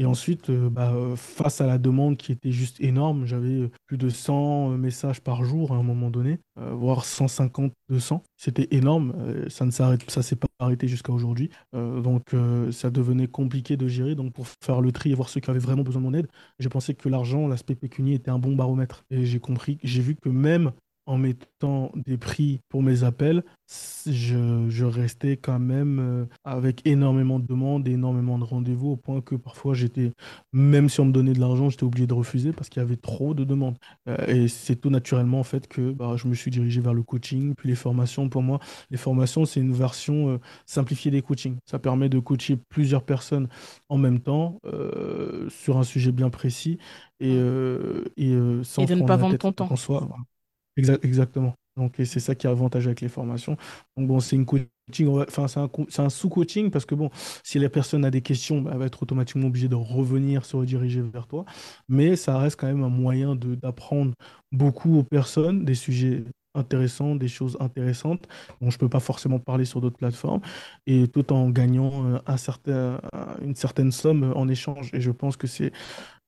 Et 0.01 0.05
ensuite, 0.05 0.49
euh, 0.49 0.67
bah, 0.67 0.93
euh, 0.95 1.15
face 1.15 1.61
à 1.61 1.67
la 1.67 1.77
demande 1.77 2.17
qui 2.17 2.31
était 2.31 2.51
juste 2.51 2.81
énorme, 2.81 3.27
j'avais 3.27 3.53
euh, 3.53 3.71
plus 3.85 3.99
de 3.99 4.09
100 4.09 4.69
messages 4.69 5.21
par 5.21 5.43
jour 5.43 5.73
à 5.73 5.75
un 5.75 5.83
moment 5.83 6.09
donné, 6.09 6.39
voire 6.55 7.05
150, 7.05 7.71
200. 7.89 8.23
C'était 8.35 8.67
énorme. 8.71 9.13
Ça 9.49 9.63
ne 9.63 9.69
s'est 9.69 10.35
pas 10.35 10.47
arrêté 10.57 10.87
jusqu'à 10.87 11.11
aujourd'hui. 11.13 11.49
Donc, 11.73 12.35
ça 12.71 12.89
devenait 12.89 13.27
compliqué 13.27 13.77
de 13.77 13.87
gérer. 13.87 14.15
Donc, 14.15 14.33
pour 14.33 14.47
faire 14.63 14.81
le 14.81 14.91
tri 14.91 15.11
et 15.11 15.15
voir 15.15 15.29
ceux 15.29 15.39
qui 15.39 15.49
avaient 15.49 15.59
vraiment 15.59 15.83
besoin 15.83 16.01
de 16.01 16.07
mon 16.07 16.13
aide, 16.13 16.27
j'ai 16.59 16.69
pensé 16.69 16.93
que 16.93 17.09
l'argent, 17.09 17.47
l'aspect 17.47 17.75
pécunier 17.75 18.15
était 18.15 18.31
un 18.31 18.39
bon 18.39 18.55
baromètre. 18.55 19.03
Et 19.11 19.25
j'ai 19.25 19.39
compris, 19.39 19.77
j'ai 19.83 20.01
vu 20.01 20.15
que 20.15 20.29
même 20.29 20.71
en 21.05 21.17
mettant 21.17 21.91
des 21.95 22.17
prix 22.17 22.61
pour 22.69 22.83
mes 22.83 23.03
appels, 23.03 23.43
je, 24.05 24.65
je 24.69 24.85
restais 24.85 25.37
quand 25.37 25.59
même 25.59 25.99
euh, 25.99 26.25
avec 26.43 26.81
énormément 26.85 27.39
de 27.39 27.45
demandes, 27.47 27.87
énormément 27.87 28.37
de 28.39 28.43
rendez-vous, 28.43 28.91
au 28.91 28.97
point 28.97 29.21
que 29.21 29.35
parfois 29.35 29.73
j'étais, 29.73 30.11
même 30.53 30.89
si 30.89 30.99
on 30.99 31.05
me 31.05 31.11
donnait 31.11 31.33
de 31.33 31.39
l'argent, 31.39 31.69
j'étais 31.69 31.83
obligé 31.83 32.07
de 32.07 32.13
refuser 32.13 32.53
parce 32.53 32.69
qu'il 32.69 32.81
y 32.81 32.85
avait 32.85 32.97
trop 32.97 33.33
de 33.33 33.43
demandes. 33.43 33.77
Euh, 34.07 34.25
et 34.27 34.47
c'est 34.47 34.75
tout 34.75 34.89
naturellement 34.89 35.39
en 35.39 35.43
fait 35.43 35.67
que 35.67 35.91
bah, 35.91 36.15
je 36.17 36.27
me 36.27 36.33
suis 36.33 36.51
dirigé 36.51 36.81
vers 36.81 36.93
le 36.93 37.03
coaching, 37.03 37.53
puis 37.55 37.69
les 37.69 37.75
formations. 37.75 38.29
Pour 38.29 38.41
moi, 38.43 38.59
les 38.89 38.97
formations, 38.97 39.45
c'est 39.45 39.59
une 39.59 39.73
version 39.73 40.29
euh, 40.29 40.37
simplifiée 40.65 41.11
des 41.11 41.21
coachings. 41.21 41.57
Ça 41.65 41.79
permet 41.79 42.09
de 42.09 42.19
coacher 42.19 42.57
plusieurs 42.69 43.03
personnes 43.03 43.47
en 43.89 43.97
même 43.97 44.19
temps 44.19 44.59
euh, 44.65 45.49
sur 45.49 45.77
un 45.77 45.83
sujet 45.83 46.11
bien 46.11 46.29
précis 46.29 46.77
et, 47.19 47.35
euh, 47.37 48.03
et 48.17 48.33
Et 48.77 48.85
sans 48.85 48.87
se 48.87 48.93
de 48.93 48.95
ne 48.95 49.01
pas 49.03 49.15
vendre 49.17 49.37
ton 49.37 49.53
temps. 49.53 49.71
en 49.71 49.75
soi, 49.75 50.07
Exa- 50.07 50.25
exactement. 50.77 51.55
Donc, 51.77 51.95
c'est 51.97 52.19
ça 52.19 52.35
qui 52.35 52.47
est 52.47 52.49
avantageux 52.49 52.87
avec 52.87 53.01
les 53.01 53.07
formations. 53.07 53.55
Donc, 53.95 54.07
bon, 54.07 54.19
c'est 54.19 54.35
une 54.35 54.45
coaching, 54.45 54.67
enfin, 55.07 55.47
c'est 55.47 55.59
un, 55.59 55.69
un 55.99 56.09
sous-coaching 56.09 56.69
parce 56.69 56.85
que, 56.85 56.95
bon, 56.95 57.09
si 57.43 57.59
la 57.59 57.69
personne 57.69 58.03
a 58.03 58.11
des 58.11 58.21
questions, 58.21 58.61
bah, 58.61 58.71
elle 58.73 58.79
va 58.79 58.85
être 58.85 59.01
automatiquement 59.01 59.47
obligée 59.47 59.69
de 59.69 59.75
revenir 59.75 60.45
se 60.45 60.57
rediriger 60.57 61.01
vers 61.01 61.27
toi. 61.27 61.45
Mais 61.87 62.15
ça 62.17 62.37
reste 62.37 62.59
quand 62.59 62.67
même 62.67 62.83
un 62.83 62.89
moyen 62.89 63.35
d'apprendre 63.35 64.13
beaucoup 64.51 64.97
aux 64.97 65.03
personnes, 65.03 65.63
des 65.63 65.75
sujets 65.75 66.25
intéressants, 66.53 67.15
des 67.15 67.29
choses 67.29 67.55
intéressantes 67.61 68.27
dont 68.59 68.69
je 68.69 68.77
peux 68.77 68.89
pas 68.89 68.99
forcément 68.99 69.39
parler 69.39 69.63
sur 69.63 69.79
d'autres 69.79 69.95
plateformes, 69.97 70.41
et 70.85 71.07
tout 71.07 71.31
en 71.31 71.49
gagnant 71.49 72.05
euh, 72.05 72.19
un 72.25 72.35
certain, 72.35 72.99
une 73.41 73.55
certaine 73.55 73.93
somme 73.93 74.33
en 74.35 74.49
échange. 74.49 74.89
Et 74.93 74.99
je 74.99 75.11
pense 75.11 75.37
que 75.37 75.47
c'est 75.47 75.71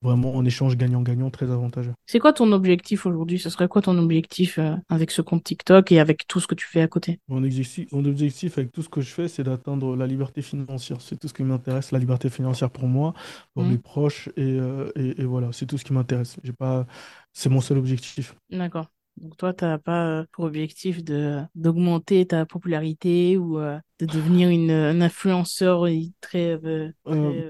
vraiment 0.03 0.39
un 0.39 0.45
échange 0.45 0.77
gagnant-gagnant 0.77 1.29
très 1.29 1.49
avantageux. 1.49 1.93
C'est 2.05 2.19
quoi 2.19 2.33
ton 2.33 2.51
objectif 2.51 3.05
aujourd'hui? 3.05 3.39
Ce 3.39 3.49
serait 3.49 3.67
quoi 3.67 3.81
ton 3.81 3.97
objectif 3.97 4.59
euh, 4.59 4.75
avec 4.89 5.09
ce 5.11 5.21
compte 5.21 5.43
TikTok 5.43 5.91
et 5.91 5.99
avec 5.99 6.27
tout 6.27 6.39
ce 6.39 6.47
que 6.47 6.55
tu 6.55 6.67
fais 6.67 6.81
à 6.81 6.87
côté? 6.87 7.19
Mon 7.27 7.43
objectif, 7.43 7.91
mon 7.91 8.05
objectif 8.05 8.57
avec 8.57 8.71
tout 8.71 8.83
ce 8.83 8.89
que 8.89 9.01
je 9.01 9.09
fais, 9.09 9.27
c'est 9.27 9.43
d'atteindre 9.43 9.95
la 9.95 10.05
liberté 10.05 10.41
financière. 10.41 11.01
C'est 11.01 11.17
tout 11.17 11.27
ce 11.27 11.33
qui 11.33 11.43
m'intéresse, 11.43 11.91
la 11.91 11.99
liberté 11.99 12.29
financière 12.29 12.69
pour 12.69 12.87
moi, 12.87 13.13
pour 13.53 13.63
mmh. 13.63 13.69
mes 13.69 13.77
proches, 13.77 14.29
euh, 14.37 14.91
et, 14.95 15.21
et, 15.21 15.25
voilà, 15.25 15.49
c'est 15.51 15.65
tout 15.65 15.77
ce 15.77 15.85
qui 15.85 15.93
m'intéresse. 15.93 16.37
J'ai 16.43 16.53
pas... 16.53 16.85
C'est 17.31 17.49
mon 17.49 17.61
seul 17.61 17.79
objectif. 17.79 18.35
D'accord. 18.51 18.92
Donc 19.17 19.37
toi, 19.37 19.53
tu 19.53 19.63
n'as 19.65 19.77
pas 19.77 20.07
euh, 20.21 20.25
pour 20.31 20.45
objectif 20.45 21.03
de 21.03 21.41
d'augmenter 21.55 22.25
ta 22.25 22.45
popularité 22.45 23.37
ou 23.37 23.59
euh, 23.59 23.79
de 23.99 24.05
devenir 24.05 24.49
une, 24.49 24.71
un 24.71 25.01
influenceur 25.01 25.87
très, 26.19 26.59
euh, 26.65 26.91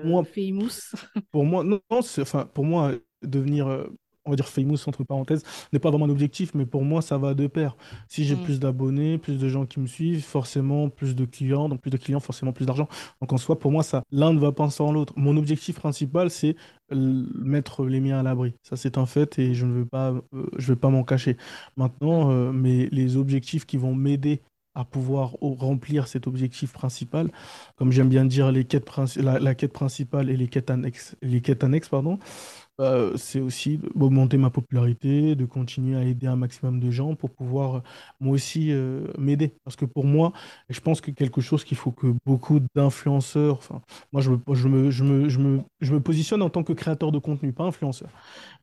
moi, 0.03 0.23
famous? 0.23 0.91
Pour 1.31 1.45
moi, 1.45 1.63
non, 1.63 1.79
enfin, 1.89 2.45
pour 2.53 2.65
moi, 2.65 2.93
devenir 3.23 3.87
on 4.25 4.31
va 4.31 4.35
dire 4.35 4.47
famous 4.47 4.77
entre 4.87 5.03
parenthèses, 5.03 5.43
n'est 5.71 5.79
pas 5.79 5.89
vraiment 5.89 6.05
un 6.05 6.09
objectif, 6.09 6.53
mais 6.53 6.65
pour 6.65 6.83
moi, 6.83 7.01
ça 7.01 7.17
va 7.17 7.33
de 7.33 7.47
pair. 7.47 7.75
Si 8.07 8.23
j'ai 8.25 8.35
mm. 8.35 8.43
plus 8.43 8.59
d'abonnés, 8.59 9.17
plus 9.17 9.37
de 9.37 9.49
gens 9.49 9.65
qui 9.65 9.79
me 9.79 9.87
suivent, 9.87 10.23
forcément 10.23 10.89
plus 10.89 11.15
de 11.15 11.25
clients, 11.25 11.69
donc 11.69 11.81
plus 11.81 11.91
de 11.91 11.97
clients, 11.97 12.19
forcément 12.19 12.53
plus 12.53 12.65
d'argent. 12.65 12.87
Donc 13.21 13.33
en 13.33 13.37
soi, 13.37 13.59
pour 13.59 13.71
moi, 13.71 13.83
ça, 13.83 14.03
l'un 14.11 14.33
ne 14.33 14.39
va 14.39 14.51
pas 14.51 14.69
sans 14.69 14.91
l'autre. 14.91 15.13
Mon 15.15 15.37
objectif 15.37 15.75
principal, 15.75 16.29
c'est 16.29 16.55
mettre 16.91 17.85
les 17.85 17.99
miens 17.99 18.19
à 18.19 18.23
l'abri. 18.23 18.53
Ça, 18.61 18.75
c'est 18.75 18.97
un 18.97 19.05
fait 19.05 19.39
et 19.39 19.53
je 19.53 19.65
ne 19.65 19.73
veux 19.73 19.85
pas, 19.85 20.11
euh, 20.11 20.45
je 20.57 20.73
vais 20.73 20.79
pas 20.79 20.89
m'en 20.89 21.03
cacher. 21.03 21.37
Maintenant, 21.77 22.31
euh, 22.31 22.51
mais 22.51 22.87
les 22.91 23.17
objectifs 23.17 23.65
qui 23.65 23.77
vont 23.77 23.95
m'aider 23.95 24.41
à 24.75 24.85
pouvoir 24.85 25.35
remplir 25.41 26.07
cet 26.07 26.25
objectif 26.25 26.73
principal, 26.73 27.29
comme 27.75 27.91
j'aime 27.91 28.09
bien 28.09 28.25
dire 28.25 28.51
les 28.51 28.65
quêtes 28.65 28.89
la, 29.17 29.37
la, 29.39 29.53
quête 29.53 29.71
principale 29.71 30.31
et 30.31 30.37
les 30.37 30.47
quêtes 30.47 30.71
annexes, 30.71 31.15
les 31.21 31.41
quêtes 31.41 31.63
annexes 31.63 31.89
pardon, 31.89 32.17
bah, 32.77 33.11
c'est 33.17 33.39
aussi 33.39 33.79
d'augmenter 33.95 34.37
ma 34.37 34.49
popularité, 34.49 35.35
de 35.35 35.45
continuer 35.45 35.95
à 35.95 36.03
aider 36.03 36.27
un 36.27 36.35
maximum 36.35 36.79
de 36.79 36.89
gens 36.91 37.15
pour 37.15 37.29
pouvoir 37.29 37.77
euh, 37.77 37.81
moi 38.19 38.33
aussi 38.33 38.71
euh, 38.71 39.07
m'aider. 39.17 39.53
Parce 39.63 39.75
que 39.75 39.85
pour 39.85 40.05
moi, 40.05 40.33
je 40.69 40.79
pense 40.79 40.99
que 41.01 41.11
quelque 41.11 41.41
chose 41.41 41.63
qu'il 41.63 41.77
faut 41.77 41.91
que 41.91 42.15
beaucoup 42.25 42.59
d'influenceurs, 42.75 43.57
enfin, 43.57 43.81
moi 44.11 44.21
je 44.21 44.31
me, 44.31 44.39
je, 44.53 44.67
me, 44.67 44.91
je, 44.91 45.03
me, 45.03 45.29
je, 45.29 45.39
me, 45.39 45.61
je 45.81 45.93
me 45.93 45.99
positionne 46.01 46.41
en 46.41 46.49
tant 46.49 46.63
que 46.63 46.73
créateur 46.73 47.11
de 47.11 47.19
contenu, 47.19 47.53
pas 47.53 47.63
influenceur. 47.65 48.09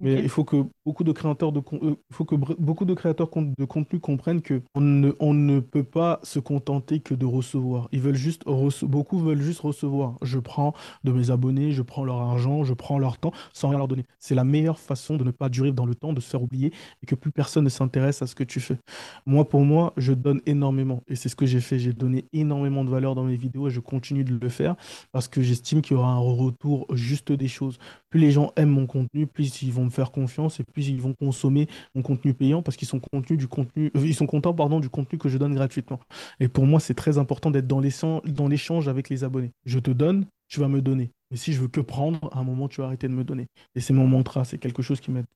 Mais 0.01 0.15
il 0.23 0.29
faut 0.29 0.45
que 0.45 0.65
beaucoup 0.85 1.05
de 1.05 1.13
créateurs 1.13 1.53
de, 1.53 1.61
euh, 1.83 1.95
faut 2.13 2.25
que 2.25 2.35
beaucoup 2.35 2.85
de 2.85 2.95
créateurs 2.95 3.29
de 3.59 3.65
contenu 3.65 4.01
comprennent 4.01 4.43
que 4.43 4.63
on 4.75 4.81
ne, 4.81 5.13
on 5.21 5.35
ne 5.35 5.61
peut 5.61 5.85
pas 5.85 6.21
se 6.23 6.39
contenter 6.39 7.01
que 7.01 7.15
de 7.15 7.27
recevoir. 7.27 7.89
Ils 7.93 8.01
veulent 8.01 8.15
juste 8.15 8.43
beaucoup 8.83 9.19
veulent 9.19 9.43
juste 9.43 9.61
recevoir. 9.61 10.17
Je 10.23 10.39
prends 10.39 10.75
de 11.05 11.13
mes 11.13 11.31
abonnés, 11.31 11.73
je 11.73 11.83
prends 11.83 12.05
leur 12.05 12.21
argent, 12.21 12.65
je 12.65 12.75
prends 12.75 12.99
leur 12.99 13.19
temps 13.19 13.33
sans 13.53 13.69
rien 13.71 13.79
leur 13.79 13.89
donner. 13.89 14.00
C'est 14.19 14.35
la 14.35 14.45
meilleure 14.45 14.79
façon 14.79 15.17
de 15.17 15.25
ne 15.25 15.31
pas 15.31 15.49
durer 15.49 15.73
dans 15.73 15.87
le 15.87 15.95
temps, 15.95 16.13
de 16.13 16.21
se 16.21 16.29
faire 16.29 16.43
oublier 16.43 16.73
et 17.03 17.07
que 17.07 17.15
plus 17.15 17.31
personne 17.31 17.65
ne 17.65 17.69
s'intéresse 17.69 18.23
à 18.23 18.27
ce 18.27 18.35
que 18.35 18.45
tu 18.45 18.61
fais. 18.61 18.79
Moi, 19.27 19.49
pour 19.49 19.65
moi, 19.65 19.93
je 19.97 20.13
donne 20.13 20.41
énormément 20.47 21.03
et 21.09 21.17
c'est 21.17 21.29
ce 21.29 21.37
que 21.37 21.47
j'ai 21.47 21.61
fait. 21.61 21.79
J'ai 21.79 21.93
donné 21.93 22.27
énormément 22.33 22.85
de 22.85 22.91
valeur 22.91 23.15
dans 23.15 23.25
mes 23.25 23.37
vidéos 23.37 23.69
et 23.69 23.71
je 23.71 23.81
continue 23.81 24.25
de 24.25 24.39
le 24.41 24.49
faire 24.49 24.77
parce 25.13 25.29
que 25.29 25.43
j'estime 25.43 25.83
qu'il 25.83 25.97
y 25.97 26.01
aura 26.01 26.13
un 26.13 26.19
retour 26.19 26.87
juste 26.95 27.33
des 27.33 27.49
choses. 27.49 27.79
Plus 28.11 28.21
les 28.21 28.33
gens 28.33 28.53
aiment 28.57 28.71
mon 28.71 28.87
contenu, 28.87 29.27
plus 29.27 29.63
ils 29.63 29.73
vont 29.73 29.85
me 29.85 29.91
faire 29.91 30.11
confiance 30.11 30.59
et 30.61 30.65
plus 30.65 30.89
ils 30.89 31.01
vont 31.01 31.15
consommer 31.15 31.69
mon 31.95 32.03
contenu 32.03 32.35
payant 32.35 32.63
parce 32.63 32.77
qu'ils 32.77 32.89
sont 32.89 33.01
du 33.29 33.49
contenu, 33.49 33.91
euh, 33.97 34.07
ils 34.07 34.15
sont 34.15 34.27
contents 34.27 34.55
pardon 34.55 34.81
du 34.81 34.89
contenu 34.89 35.19
que 35.19 35.29
je 35.29 35.39
donne 35.39 35.55
gratuitement. 35.55 36.01
Et 36.39 36.49
pour 36.49 36.67
moi, 36.67 36.81
c'est 36.81 36.95
très 36.95 37.19
important 37.19 37.51
d'être 37.51 37.67
dans 37.67 37.81
l'échange 37.81 38.89
avec 38.89 39.09
les 39.09 39.25
abonnés. 39.25 39.53
Je 39.65 39.79
te 39.79 39.91
donne, 39.91 40.27
tu 40.51 40.61
vas 40.61 40.69
me 40.69 40.83
donner. 40.83 41.13
Mais 41.31 41.37
si 41.37 41.53
je 41.53 41.61
veux 41.61 41.69
que 41.69 41.81
prendre, 41.81 42.29
à 42.33 42.41
un 42.41 42.45
moment, 42.45 42.69
tu 42.69 42.81
vas 42.81 42.89
arrêter 42.89 43.09
de 43.09 43.13
me 43.13 43.23
donner. 43.23 43.47
Et 43.77 43.81
c'est 43.81 43.93
mon 43.93 44.07
mantra, 44.07 44.45
c'est 44.45 44.59
quelque 44.59 44.83
chose 44.83 45.01
qui 45.01 45.13
m'aide. 45.13 45.27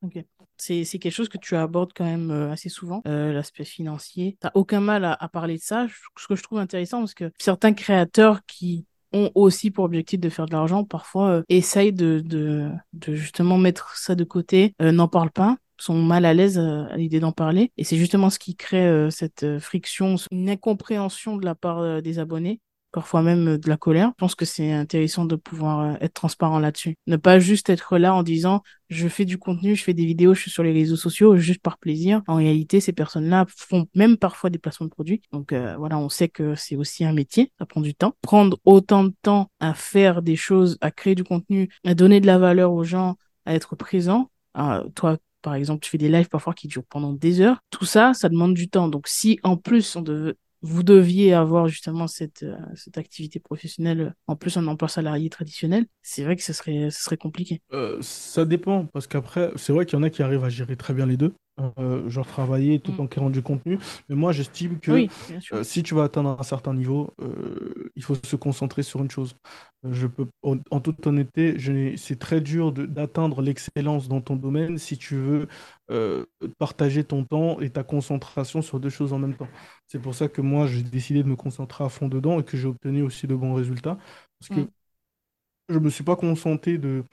C'est 0.57 0.85
quelque 0.85 1.11
chose 1.11 1.29
que 1.29 1.39
tu 1.39 1.57
abordes 1.57 1.93
quand 1.95 2.05
même 2.05 2.31
euh, 2.31 2.51
assez 2.51 2.69
souvent, 2.69 3.01
euh, 3.07 3.33
l'aspect 3.33 3.65
financier. 3.65 4.37
Tu 4.41 4.47
n'as 4.47 4.51
aucun 4.55 4.81
mal 4.81 5.05
à, 5.05 5.29
parler 5.29 5.57
de 5.57 5.63
ça, 5.63 5.87
ce 6.19 6.27
que 6.27 6.35
je 6.35 6.43
trouve 6.43 6.59
intéressant, 6.59 6.99
parce 6.99 7.15
que 7.15 7.31
certains 7.39 7.73
créateurs 7.73 8.45
qui 8.47 8.87
ont 9.13 9.31
aussi 9.37 9.71
pour 9.71 9.85
objectif 9.85 10.19
de 10.19 10.29
faire 10.29 10.47
de 10.47 10.53
l'argent, 10.53 10.83
parfois 10.83 11.29
euh, 11.29 11.43
essayent 11.49 11.93
de, 11.93 12.21
de, 12.25 12.71
de, 12.93 13.15
justement 13.15 13.57
mettre 13.57 13.97
ça 13.97 14.17
de 14.17 14.25
côté, 14.25 14.75
n'en 14.81 15.09
parlent 15.09 15.31
pas 15.31 15.57
sont 15.77 16.01
mal 16.01 16.25
à 16.25 16.33
l'aise 16.33 16.57
à 16.57 16.97
l'idée 16.97 17.19
d'en 17.19 17.33
parler. 17.33 17.73
Et 17.77 17.83
c'est 17.83 17.97
justement 17.97 18.31
ce 18.31 18.39
qui 18.39 18.55
crée 18.55 19.09
cette 19.11 19.59
friction, 19.59 20.15
une 20.31 20.49
incompréhension 20.49 21.37
de 21.37 21.45
la 21.45 21.57
part 21.57 22.01
des 22.01 22.21
abonnés 22.21 22.61
parfois 22.95 23.23
même 23.23 23.49
euh, 23.49 23.59
de 23.59 23.69
la 23.69 23.77
colère. 23.77 24.11
Je 24.11 24.19
pense 24.19 24.35
que 24.37 24.45
c'est 24.45 24.71
intéressant 24.73 25.25
de 25.25 25.35
pouvoir 25.35 25.81
euh, 25.81 25.95
être 26.01 26.15
transparent 26.15 26.61
là-dessus. 26.61 26.97
Ne 27.09 27.17
pas 27.17 27.41
juste 27.41 27.69
être 27.69 27.99
là 27.99 28.15
en 28.15 28.23
disant 28.23 28.63
je 28.89 29.09
fais 29.09 29.25
du 29.25 29.37
contenu, 29.37 29.75
je 29.75 29.83
fais 29.83 29.95
des 29.95 30.07
vidéos, 30.07 30.33
je 30.35 30.43
suis 30.43 30.51
sur 30.51 30.63
les 30.63 30.73
réseaux 30.73 30.97
sociaux 30.97 31.37
juste 31.37 31.61
par 31.61 31.79
plaisir. 31.79 32.23
En 32.29 32.37
réalité, 32.37 32.81
ces 32.81 32.93
personnes-là 32.93 33.47
font 33.49 33.89
même 33.97 34.17
parfois 34.17 34.49
des 34.49 34.59
placements 34.59 34.87
de 34.87 34.93
produits. 34.93 35.23
Donc 35.33 35.53
euh, 35.53 35.75
voilà, 35.77 35.99
on 35.99 36.09
sait 36.09 36.29
que 36.29 36.55
c'est 36.55 36.77
aussi 36.77 37.05
un 37.05 37.13
métier, 37.13 37.51
ça 37.59 37.67
prend 37.67 37.81
du 37.81 37.95
temps. 37.97 38.15
Prendre 38.23 38.59
autant 38.65 39.03
de 39.03 39.13
temps 39.23 39.51
à 39.59 39.75
faire 39.75 40.23
des 40.23 40.37
choses, 40.37 40.79
à 40.81 40.93
créer 40.93 41.17
du 41.17 41.25
contenu, 41.25 41.69
à 41.85 41.95
donner 41.95 42.21
de 42.21 42.27
la 42.27 42.39
valeur 42.39 42.73
aux 42.73 42.85
gens, 42.85 43.17
à 43.45 43.55
être 43.55 43.75
présent. 43.75 44.31
toi, 44.95 45.19
par 45.43 45.55
exemple, 45.55 45.81
tu 45.81 45.91
fais 45.91 45.99
des 45.99 46.09
lives 46.09 46.29
parfois 46.29 46.55
qui 46.55 46.69
durent 46.69 46.87
pendant 46.89 47.13
des 47.13 47.41
heures. 47.41 47.59
Tout 47.71 47.85
ça, 47.85 48.15
ça 48.15 48.31
demande 48.31 48.55
du 48.55 48.71
temps. 48.71 48.89
Donc 48.89 49.09
si 49.09 49.39
en 49.43 49.57
plus 49.59 49.95
on, 49.95 50.01
devait 50.01 50.37
vous 50.65 50.83
deviez 50.83 51.35
avoir 51.35 51.69
justement 51.69 52.07
cette, 52.07 52.43
euh, 52.43 52.57
cette 52.75 52.97
activité 52.97 53.39
professionnelle, 53.39 54.01
euh, 54.01 54.11
en 54.27 54.35
plus 54.35 54.57
un 54.57 54.67
emploi 54.67 54.89
salarié 54.89 55.29
traditionnel, 55.29 55.85
c'est 56.01 56.25
vrai 56.25 56.37
que 56.37 56.43
ce 56.43 56.55
serait, 56.55 56.91
ce 56.91 57.03
serait 57.03 57.19
compliqué. 57.19 57.61
Euh, 57.75 57.99
ça 58.01 58.47
dépend, 58.47 58.87
parce 58.87 59.07
qu'après, 59.07 59.53
c'est 59.57 59.75
vrai 59.75 59.85
qu'il 59.85 59.99
y 59.99 60.01
en 60.01 60.03
a 60.03 60.09
qui 60.09 60.23
arrivent 60.23 60.45
à 60.45 60.49
gérer 60.49 60.77
très 60.77 60.95
bien 60.95 61.05
les 61.05 61.19
deux. 61.19 61.35
Genre 62.07 62.27
travailler 62.27 62.81
tout 62.81 62.93
mm. 62.93 63.01
en 63.01 63.07
créant 63.07 63.31
du 63.31 63.43
contenu. 63.43 63.79
Mais 64.09 64.17
moi, 64.17 64.33
j'estime 64.33 64.79
que 64.81 65.07
si 65.63 65.83
tu 65.83 65.95
vas 65.95 66.05
atteindre 66.05 66.37
un 66.39 66.43
certain 66.43 66.75
niveau, 66.75 67.15
il 67.97 68.03
faut 68.03 68.17
se 68.23 68.37
concentrer 68.37 68.83
sur 68.83 69.01
une 69.01 69.11
chose. 69.11 69.37
Je 69.91 70.07
peux, 70.07 70.27
en, 70.43 70.81
toute 70.81 71.07
honnêteté, 71.07 71.57
c'est 71.97 72.19
très 72.19 72.41
dur 72.41 72.73
d'atteindre 72.73 73.43
l'excellence 73.43 74.09
dans 74.09 74.23
ton 74.23 74.37
domaine 74.37 74.79
si 74.79 74.97
tu 74.97 75.15
veux 75.17 75.47
euh, 75.91 76.25
partager 76.59 77.05
ton 77.05 77.25
temps 77.25 77.61
et 77.61 77.69
ta 77.69 77.83
concentration 77.83 78.63
sur 78.63 78.81
deux 78.81 78.89
choses 78.89 79.13
en 79.13 79.19
même 79.19 79.37
temps. 79.37 79.49
C'est 79.87 79.99
pour 79.99 80.15
ça 80.15 80.29
que 80.29 80.41
moi, 80.41 80.67
j'ai 80.67 80.83
décidé 80.83 81.23
de 81.23 81.29
me 81.29 81.37
concentrer 81.37 81.85
à 81.85 81.91
fond 81.91 82.09
dedans 82.09 82.41
et 82.41 82.45
que 82.45 82.57
j'ai 82.57 82.67
obtenu 82.67 83.03
aussi 83.03 83.27
de 83.27 83.35
bons 83.35 83.53
résultats. 83.53 83.99
Parce 84.41 84.49
que 84.49 84.65
mm. 84.65 84.71
Je 85.69 85.79
ne 85.79 85.85
me 85.85 85.91
suis 85.91 86.05
pas 86.05 86.17
concentré 86.17 86.79
de, 86.79 87.05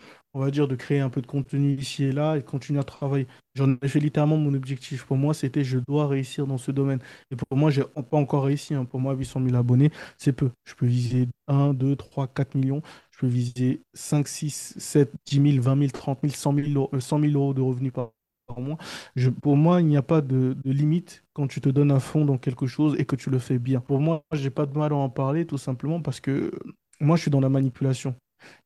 créer 0.78 1.00
un 1.00 1.10
peu 1.10 1.22
de 1.22 1.28
contenu 1.28 1.76
ici 1.76 2.04
et 2.04 2.12
là 2.12 2.36
et 2.36 2.42
de 2.42 2.46
continuer 2.46 2.80
à 2.80 2.84
travailler. 2.84 3.28
J'en 3.56 3.76
ai 3.82 3.88
fait 3.88 4.00
littéralement 4.00 4.38
mon 4.38 4.54
objectif. 4.54 5.06
Pour 5.06 5.18
moi, 5.18 5.34
c'était 5.34 5.64
je 5.64 5.80
dois 5.80 6.08
réussir 6.08 6.48
dans 6.48 6.58
ce 6.58 6.72
domaine. 6.72 7.00
Et 7.32 7.36
pour 7.36 7.58
moi, 7.58 7.70
j'ai 7.70 7.84
pas 7.84 8.18
encore 8.18 8.46
réussi. 8.46 8.74
Hein. 8.74 8.86
Pour 8.86 9.00
moi, 9.00 9.14
800 9.14 9.42
000 9.46 9.56
abonnés, 9.56 9.92
c'est 10.18 10.34
peu. 10.34 10.52
Je 10.66 10.76
peux 10.76 10.86
viser 10.86 11.28
1, 11.48 11.74
2, 11.74 11.96
3, 11.96 12.28
4 12.28 12.56
millions. 12.56 12.82
Je 13.12 13.20
peux 13.20 13.28
viser 13.28 13.82
5, 13.94 14.28
6, 14.28 14.76
7, 14.78 15.12
10 15.26 15.52
000, 15.54 15.64
20 15.64 15.78
000, 15.78 15.92
30 15.92 16.20
000, 16.24 16.34
100 16.34 16.56
000, 16.56 16.90
100 17.00 17.20
000 17.20 17.34
euros 17.34 17.54
de 17.54 17.62
revenus 17.62 17.94
par 17.94 18.12
moi. 18.58 18.78
Je, 19.16 19.30
pour 19.30 19.56
moi, 19.56 19.82
il 19.82 19.88
n'y 19.88 19.98
a 19.98 20.02
pas 20.02 20.22
de, 20.22 20.58
limite 20.66 21.24
quand 21.34 21.48
tu 21.48 21.62
te 21.62 21.70
donnes 21.70 21.92
à 21.92 22.00
fond 22.00 22.26
dans 22.26 22.38
quelque 22.38 22.68
chose 22.68 22.96
et 23.00 23.06
que 23.06 23.16
tu 23.16 23.30
le 23.30 23.40
fais 23.40 23.60
bien. 23.60 23.80
Pour 23.80 24.00
moi, 24.00 24.24
j'ai 24.34 24.50
pas 24.50 24.66
de 24.66 24.78
mal 24.78 24.92
à 24.92 24.96
en 24.96 25.10
parler 25.10 25.46
tout 25.46 25.58
simplement 25.58 26.02
parce 26.02 26.20
que 26.20 26.52
moi, 27.00 27.16
je 27.16 27.24
suis 27.24 27.32
dans 27.32 27.40
la 27.40 27.50
manipulation. 27.50 28.16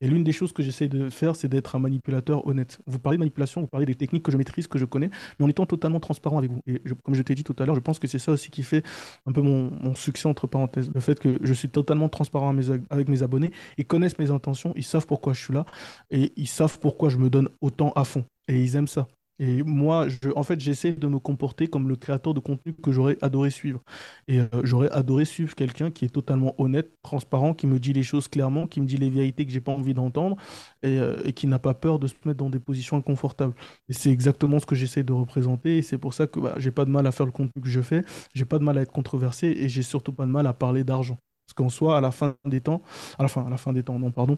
Et 0.01 0.07
l'une 0.07 0.23
des 0.23 0.31
choses 0.31 0.53
que 0.53 0.63
j'essaie 0.63 0.87
de 0.87 1.09
faire, 1.09 1.35
c'est 1.35 1.47
d'être 1.47 1.75
un 1.75 1.79
manipulateur 1.79 2.45
honnête. 2.47 2.79
Vous 2.87 2.99
parlez 2.99 3.17
de 3.17 3.19
manipulation, 3.19 3.61
vous 3.61 3.67
parlez 3.67 3.85
des 3.85 3.95
techniques 3.95 4.23
que 4.23 4.31
je 4.31 4.37
maîtrise, 4.37 4.67
que 4.67 4.77
je 4.77 4.85
connais, 4.85 5.09
mais 5.39 5.45
en 5.45 5.49
étant 5.49 5.65
totalement 5.65 5.99
transparent 5.99 6.37
avec 6.37 6.51
vous. 6.51 6.61
Et 6.67 6.81
comme 7.03 7.15
je 7.15 7.21
t'ai 7.21 7.35
dit 7.35 7.43
tout 7.43 7.55
à 7.59 7.65
l'heure, 7.65 7.75
je 7.75 7.81
pense 7.81 7.99
que 7.99 8.07
c'est 8.07 8.19
ça 8.19 8.31
aussi 8.31 8.49
qui 8.49 8.63
fait 8.63 8.83
un 9.25 9.31
peu 9.31 9.41
mon, 9.41 9.95
succès, 9.95 10.27
entre 10.27 10.47
parenthèses. 10.47 10.89
Le 10.93 10.99
fait 10.99 11.19
que 11.19 11.37
je 11.41 11.53
suis 11.53 11.69
totalement 11.69 12.09
transparent 12.09 12.55
avec 12.89 13.09
mes 13.09 13.23
abonnés. 13.23 13.51
Ils 13.77 13.85
connaissent 13.85 14.19
mes 14.19 14.31
intentions, 14.31 14.73
ils 14.75 14.83
savent 14.83 15.05
pourquoi 15.05 15.33
je 15.33 15.43
suis 15.43 15.53
là, 15.53 15.65
et 16.11 16.33
ils 16.35 16.47
savent 16.47 16.79
pourquoi 16.79 17.09
je 17.09 17.17
me 17.17 17.29
donne 17.29 17.49
autant 17.61 17.91
à 17.95 18.03
fond. 18.03 18.25
Et 18.47 18.61
ils 18.61 18.75
aiment 18.75 18.87
ça. 18.87 19.07
Et 19.39 19.63
moi, 19.63 20.07
je, 20.07 20.29
en 20.35 20.43
fait, 20.43 20.59
j'essaie 20.61 20.93
de 20.93 21.07
me 21.07 21.19
comporter 21.19 21.67
comme 21.67 21.89
le 21.89 21.95
créateur 21.97 22.33
de 22.33 22.39
contenu 22.39 22.73
que 22.73 22.91
j'aurais 22.91 23.17
adoré 23.21 23.49
suivre. 23.49 23.81
Et 24.27 24.39
euh, 24.39 24.47
j'aurais 24.63 24.89
adoré 24.91 25.25
suivre 25.25 25.55
quelqu'un 25.55 25.91
qui 25.91 26.05
est 26.05 26.09
totalement 26.09 26.55
honnête, 26.57 26.91
transparent, 27.03 27.53
qui 27.53 27.67
me 27.67 27.79
dit 27.79 27.91
les 27.93 28.03
choses 28.03 28.27
clairement, 28.29 28.67
qui 28.67 28.79
me 28.81 28.85
dit 28.85 28.97
les 28.97 29.09
vérités 29.09 29.45
que 29.45 29.51
j'ai 29.51 29.59
pas 29.61 29.73
envie 29.73 29.93
d'entendre 29.93 30.37
et, 30.83 30.97
euh, 30.99 31.31
qui 31.31 31.47
n'a 31.47 31.59
pas 31.59 31.73
peur 31.73 31.99
de 31.99 32.07
se 32.07 32.15
mettre 32.25 32.37
dans 32.37 32.49
des 32.49 32.59
positions 32.59 32.97
inconfortables. 32.97 33.53
Et 33.89 33.93
c'est 33.93 34.09
exactement 34.11 34.59
ce 34.59 34.65
que 34.65 34.75
j'essaie 34.75 35.03
de 35.03 35.13
représenter. 35.13 35.77
Et 35.77 35.81
c'est 35.81 35.97
pour 35.97 36.13
ça 36.13 36.27
que 36.27 36.39
bah, 36.39 36.53
j'ai 36.57 36.71
pas 36.71 36.85
de 36.85 36.91
mal 36.91 37.05
à 37.07 37.11
faire 37.11 37.25
le 37.25 37.31
contenu 37.33 37.61
que 37.61 37.69
je 37.69 37.81
fais, 37.81 38.03
j'ai 38.33 38.45
pas 38.45 38.59
de 38.59 38.63
mal 38.63 38.77
à 38.77 38.81
être 38.81 38.91
controversé 38.91 39.47
et 39.47 39.69
j'ai 39.69 39.83
surtout 39.83 40.13
pas 40.13 40.25
de 40.25 40.31
mal 40.31 40.47
à 40.47 40.53
parler 40.53 40.83
d'argent. 40.83 41.17
Parce 41.47 41.53
qu'en 41.55 41.69
soi, 41.69 41.97
à 41.97 42.01
la 42.01 42.11
fin 42.11 42.35
des 42.45 42.61
temps, 42.61 42.81
à 43.19 43.23
la 43.23 43.27
fin, 43.29 43.45
à 43.45 43.49
la 43.49 43.57
fin 43.57 43.73
des 43.73 43.83
temps, 43.83 43.99
non, 43.99 44.11
pardon, 44.11 44.35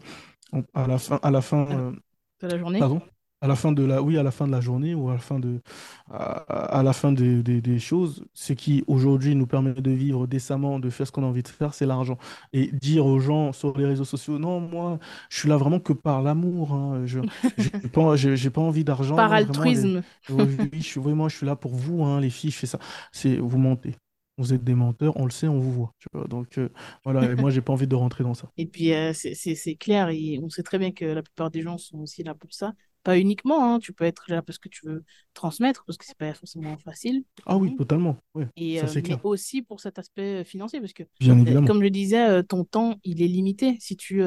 à 0.74 0.86
la 0.86 0.98
fin, 0.98 1.18
à 1.22 1.30
la 1.30 1.40
fin 1.40 1.94
de 2.40 2.46
la 2.48 2.58
journée. 2.58 2.78
Pardon? 2.80 3.00
À 3.40 3.46
la 3.46 3.54
fin 3.54 3.72
de 3.72 3.84
la, 3.84 4.02
oui, 4.02 4.18
à 4.18 4.22
la 4.22 4.30
fin 4.30 4.46
de 4.46 4.52
la 4.52 4.60
journée 4.60 4.94
ou 4.94 5.10
à 5.10 5.12
la 5.12 5.18
fin 5.18 5.38
de, 5.38 5.60
à, 6.10 6.82
la 6.82 6.92
fin 6.92 7.12
des, 7.12 7.78
choses, 7.78 8.24
ce 8.34 8.52
qui 8.52 8.82
aujourd'hui 8.86 9.34
nous 9.34 9.46
permet 9.46 9.74
de 9.74 9.90
vivre 9.90 10.26
décemment, 10.26 10.80
de 10.80 10.90
faire 10.90 11.06
ce 11.06 11.12
qu'on 11.12 11.22
a 11.22 11.26
envie 11.26 11.42
de 11.42 11.48
faire, 11.48 11.74
c'est 11.74 11.86
l'argent. 11.86 12.18
Et 12.52 12.70
dire 12.72 13.06
aux 13.06 13.20
gens 13.20 13.52
sur 13.52 13.76
les 13.78 13.86
réseaux 13.86 14.04
sociaux, 14.04 14.38
non, 14.38 14.60
moi, 14.60 14.98
je 15.30 15.38
suis 15.38 15.48
là 15.48 15.56
vraiment 15.56 15.78
que 15.78 15.92
par 15.92 16.22
l'amour. 16.22 16.72
Hein. 16.72 17.02
Je 17.06 17.20
j'ai 17.58 17.88
pas, 17.88 18.16
j'ai 18.16 18.50
pas 18.50 18.60
envie 18.60 18.84
d'argent. 18.84 19.16
Par 19.16 19.32
altruisme. 19.32 20.02
oui, 20.30 20.68
je 20.72 20.82
suis 20.82 21.00
vraiment, 21.00 21.28
je 21.28 21.36
suis 21.36 21.46
là 21.46 21.56
pour 21.56 21.74
vous, 21.74 22.04
hein, 22.04 22.20
les 22.20 22.30
filles. 22.30 22.50
Je 22.50 22.58
fais 22.58 22.66
ça. 22.66 22.78
C'est 23.12 23.36
vous 23.36 23.58
mentez 23.58 23.94
vous 24.38 24.54
êtes 24.54 24.62
des 24.62 24.74
menteurs, 24.74 25.16
on 25.16 25.24
le 25.24 25.30
sait, 25.30 25.48
on 25.48 25.58
vous 25.58 25.72
voit. 25.72 25.94
Donc 26.28 26.58
euh, 26.58 26.68
voilà, 27.04 27.30
et 27.30 27.34
moi 27.34 27.50
j'ai 27.50 27.60
pas 27.60 27.72
envie 27.72 27.88
de 27.88 27.94
rentrer 27.96 28.22
dans 28.22 28.34
ça. 28.34 28.50
Et 28.56 28.66
puis 28.66 28.94
euh, 28.94 29.12
c'est 29.12 29.74
clair, 29.74 30.08
et 30.10 30.38
on 30.42 30.48
sait 30.48 30.62
très 30.62 30.78
bien 30.78 30.92
que 30.92 31.04
la 31.04 31.22
plupart 31.22 31.50
des 31.50 31.62
gens 31.62 31.76
sont 31.76 31.98
aussi 31.98 32.22
là 32.22 32.34
pour 32.34 32.54
ça. 32.54 32.72
Pas 33.08 33.18
uniquement, 33.18 33.74
hein, 33.74 33.78
tu 33.78 33.94
peux 33.94 34.04
être 34.04 34.26
là 34.28 34.42
parce 34.42 34.58
que 34.58 34.68
tu 34.68 34.86
veux 34.86 35.02
transmettre, 35.32 35.84
parce 35.86 35.96
que 35.96 36.04
c'est 36.04 36.18
pas 36.18 36.34
forcément 36.34 36.76
facile. 36.76 37.24
Ah 37.46 37.56
oui, 37.56 37.74
totalement. 37.76 38.18
et, 38.56 38.78
ça, 38.78 38.86
euh, 38.86 39.00
mais 39.08 39.16
aussi 39.24 39.62
pour 39.62 39.80
cet 39.80 39.98
aspect 39.98 40.44
financier, 40.44 40.80
parce 40.80 40.92
que 40.92 41.04
Bien 41.18 41.38
évidemment. 41.38 41.66
comme 41.66 41.82
je 41.82 41.88
disais, 41.88 42.42
ton 42.44 42.64
temps 42.64 42.96
il 43.04 43.22
est 43.22 43.28
limité. 43.28 43.76
Si 43.80 43.96
tu 43.96 44.22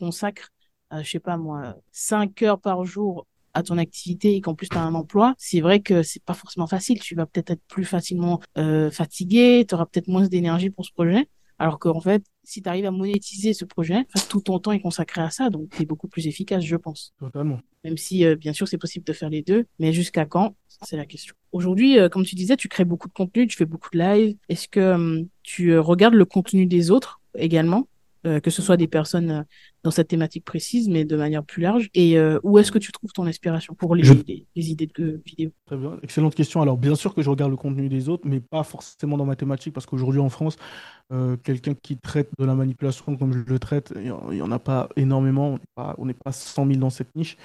consacres, 0.00 0.48
je 0.90 1.08
sais 1.08 1.20
pas 1.20 1.36
moi, 1.36 1.76
5 1.92 2.42
heures 2.42 2.60
par 2.60 2.84
jour 2.84 3.26
à 3.54 3.62
ton 3.62 3.78
activité 3.78 4.34
et 4.34 4.40
qu'en 4.40 4.54
plus 4.54 4.68
tu 4.68 4.76
as 4.76 4.82
un 4.82 4.94
emploi, 4.94 5.34
c'est 5.38 5.60
vrai 5.60 5.80
que 5.80 6.02
c'est 6.02 6.22
pas 6.22 6.34
forcément 6.34 6.66
facile. 6.66 7.00
Tu 7.00 7.14
vas 7.14 7.26
peut-être 7.26 7.50
être 7.50 7.62
plus 7.68 7.84
facilement 7.84 8.40
euh, 8.58 8.90
fatigué, 8.90 9.64
tu 9.66 9.74
auras 9.74 9.86
peut-être 9.86 10.08
moins 10.08 10.26
d'énergie 10.26 10.70
pour 10.70 10.84
ce 10.84 10.92
projet. 10.92 11.28
Alors 11.58 11.78
qu'en 11.78 12.00
fait, 12.00 12.24
si 12.44 12.62
tu 12.62 12.68
arrives 12.68 12.86
à 12.86 12.90
monétiser 12.90 13.52
ce 13.54 13.64
projet, 13.64 14.06
tout 14.28 14.40
ton 14.40 14.58
temps 14.58 14.72
est 14.72 14.80
consacré 14.80 15.20
à 15.20 15.30
ça, 15.30 15.50
donc 15.50 15.70
tu 15.70 15.82
es 15.82 15.86
beaucoup 15.86 16.08
plus 16.08 16.26
efficace, 16.26 16.64
je 16.64 16.76
pense. 16.76 17.14
Totalement. 17.18 17.60
Même 17.84 17.96
si, 17.96 18.24
euh, 18.24 18.36
bien 18.36 18.52
sûr, 18.52 18.66
c'est 18.68 18.78
possible 18.78 19.04
de 19.04 19.12
faire 19.12 19.30
les 19.30 19.42
deux, 19.42 19.66
mais 19.78 19.92
jusqu'à 19.92 20.24
quand? 20.24 20.54
C'est 20.82 20.96
la 20.96 21.06
question. 21.06 21.34
Aujourd'hui, 21.52 21.98
euh, 21.98 22.08
comme 22.08 22.24
tu 22.24 22.34
disais, 22.34 22.56
tu 22.56 22.68
crées 22.68 22.84
beaucoup 22.84 23.08
de 23.08 23.12
contenu, 23.12 23.46
tu 23.46 23.56
fais 23.56 23.64
beaucoup 23.64 23.90
de 23.92 23.98
live. 23.98 24.36
Est-ce 24.48 24.68
que 24.68 24.94
hum, 24.94 25.28
tu 25.42 25.78
regardes 25.78 26.14
le 26.14 26.24
contenu 26.24 26.66
des 26.66 26.90
autres 26.90 27.20
également? 27.36 27.88
Euh, 28.26 28.40
que 28.40 28.50
ce 28.50 28.62
soit 28.62 28.78
des 28.78 28.88
personnes 28.88 29.30
euh, 29.30 29.42
dans 29.82 29.90
cette 29.90 30.08
thématique 30.08 30.46
précise, 30.46 30.88
mais 30.88 31.04
de 31.04 31.14
manière 31.14 31.44
plus 31.44 31.62
large 31.62 31.90
Et 31.92 32.18
euh, 32.18 32.40
où 32.42 32.58
est-ce 32.58 32.72
que 32.72 32.78
tu 32.78 32.90
trouves 32.90 33.12
ton 33.12 33.26
inspiration 33.26 33.74
pour 33.74 33.94
les, 33.94 34.02
les, 34.56 34.70
idées 34.70 34.88
de 34.96 35.20
vidéos 35.26 35.50
Très 35.66 35.76
bien, 35.76 35.98
excellente 36.02 36.34
question. 36.34 36.62
Alors, 36.62 36.78
bien 36.78 36.94
sûr 36.94 37.14
que 37.14 37.20
je 37.20 37.28
regarde 37.28 37.50
le 37.50 37.58
contenu 37.58 37.88
des 37.90 38.08
autres, 38.08 38.26
mais 38.26 38.40
pas 38.40 38.62
forcément 38.62 39.18
dans 39.18 39.26
ma 39.26 39.36
thématique, 39.36 39.74
parce 39.74 39.84
qu'aujourd'hui 39.84 40.20
en 40.20 40.30
France, 40.30 40.56
quelqu'un 41.42 41.74
qui 41.74 41.98
traite 41.98 42.30
de 42.38 42.44
la 42.44 42.54
manipulation 42.54 43.16
comme 43.16 43.32
je 43.32 43.44
le 43.46 43.58
traite, 43.58 43.92
il 43.94 44.12
n'y 44.32 44.42
en 44.42 44.50
a 44.50 44.58
pas 44.58 44.88
énormément. 44.96 45.58
On 45.98 46.06
n'est 46.06 46.14
pas, 46.14 46.24
pas 46.24 46.32
100 46.32 46.66
000 46.66 46.78
dans 46.78 46.90
cette 46.90 47.14
niche. 47.14 47.36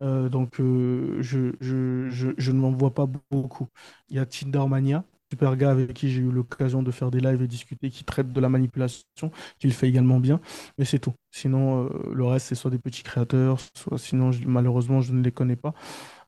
donc, 0.00 0.54
je, 0.58 1.16
je, 1.20 1.56
je, 1.60 2.28
je, 2.38 2.52
ne 2.52 2.58
m'en 2.58 2.70
vois 2.70 2.94
pas 2.94 3.08
beaucoup. 3.30 3.66
Il 4.08 4.16
y 4.16 4.18
a 4.20 4.26
Tindermania, 4.26 5.04
super 5.30 5.56
gars 5.56 5.70
avec 5.70 5.92
qui 5.94 6.10
j'ai 6.10 6.20
eu 6.20 6.30
l'occasion 6.30 6.82
de 6.82 6.90
faire 6.90 7.10
des 7.10 7.20
lives 7.20 7.42
et 7.42 7.46
discuter, 7.48 7.90
qui 7.90 8.04
traite 8.04 8.32
de 8.32 8.40
la 8.40 8.48
manipulation, 8.48 9.30
qui 9.58 9.66
le 9.66 9.72
fait 9.72 9.88
également 9.88 10.20
bien, 10.20 10.40
mais 10.78 10.84
c'est 10.84 10.98
tout. 10.98 11.14
Sinon, 11.30 11.84
euh, 11.86 12.12
le 12.12 12.24
reste, 12.24 12.48
c'est 12.48 12.54
soit 12.54 12.70
des 12.70 12.78
petits 12.78 13.02
créateurs, 13.02 13.58
soit 13.76 13.98
sinon, 13.98 14.30
malheureusement, 14.46 15.00
je 15.00 15.12
ne 15.12 15.22
les 15.22 15.32
connais 15.32 15.56
pas. 15.56 15.72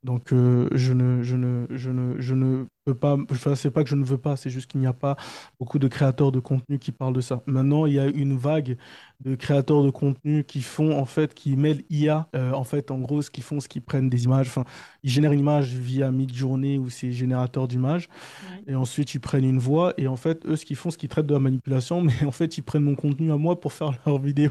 Donc, 0.05 0.33
euh, 0.33 0.69
je, 0.73 0.93
ne, 0.93 1.23
je, 1.23 1.37
ne, 1.37 1.67
je, 1.71 1.91
ne, 1.91 2.21
je 2.21 2.35
ne 2.35 2.67
peux 2.85 2.95
pas. 2.95 3.17
Enfin, 3.31 3.55
c'est 3.55 3.71
pas 3.71 3.85
que 3.85 3.91
je 3.91 3.97
ne 3.97 4.05
veux 4.05 4.19
pas, 4.19 4.37
c'est 4.37 4.51
juste 4.51 4.71
qu'il 4.71 4.81
n'y 4.81 4.87
a 4.87 4.93
pas 4.93 5.17
beaucoup 5.59 5.79
de 5.79 5.89
créateurs 5.89 6.33
de 6.33 6.41
contenu 6.41 6.79
qui 6.79 6.93
parlent 6.93 7.15
de 7.15 7.21
ça. 7.21 7.43
Maintenant, 7.47 7.87
il 7.87 7.95
y 7.95 7.99
a 7.99 8.07
une 8.07 8.37
vague 8.37 8.77
de 9.21 9.35
créateurs 9.37 9.85
de 9.85 9.91
contenu 9.91 10.45
qui 10.45 10.63
font, 10.63 10.99
en 10.99 11.05
fait, 11.05 11.35
qui 11.35 11.57
mêlent 11.57 11.85
IA. 11.91 12.29
Euh, 12.35 12.53
en 12.53 12.65
fait, 12.65 12.91
en 12.91 12.99
gros, 12.99 13.23
ce 13.23 13.31
qu'ils 13.31 13.45
font, 13.45 13.61
c'est 13.61 13.69
qu'ils 13.69 13.83
prennent 13.83 14.09
des 14.11 14.25
images. 14.25 14.49
Enfin, 14.49 14.65
ils 15.03 15.11
génèrent 15.11 15.33
une 15.33 15.41
image 15.41 15.75
via 15.75 16.11
Midjourney 16.11 16.79
ou 16.79 16.91
ces 16.91 17.13
générateurs 17.13 17.69
d'images. 17.69 18.09
Et 18.67 18.75
ensuite, 18.75 19.15
ils 19.15 19.21
prennent 19.21 19.45
une 19.45 19.59
voix. 19.59 19.95
Et 19.99 20.09
en 20.09 20.17
fait, 20.17 20.45
eux, 20.47 20.57
ce 20.57 20.65
qu'ils 20.65 20.77
font, 20.77 20.91
c'est 20.91 20.99
qu'ils 20.99 21.09
traitent 21.09 21.27
de 21.27 21.35
la 21.35 21.41
manipulation. 21.41 22.03
Mais 22.03 22.25
en 22.25 22.33
fait, 22.33 22.59
ils 22.59 22.63
prennent 22.63 22.85
mon 22.85 22.95
contenu 22.97 23.33
à 23.33 23.37
moi 23.37 23.61
pour 23.61 23.73
faire 23.73 23.93
leur 24.07 24.19
vidéo. 24.21 24.51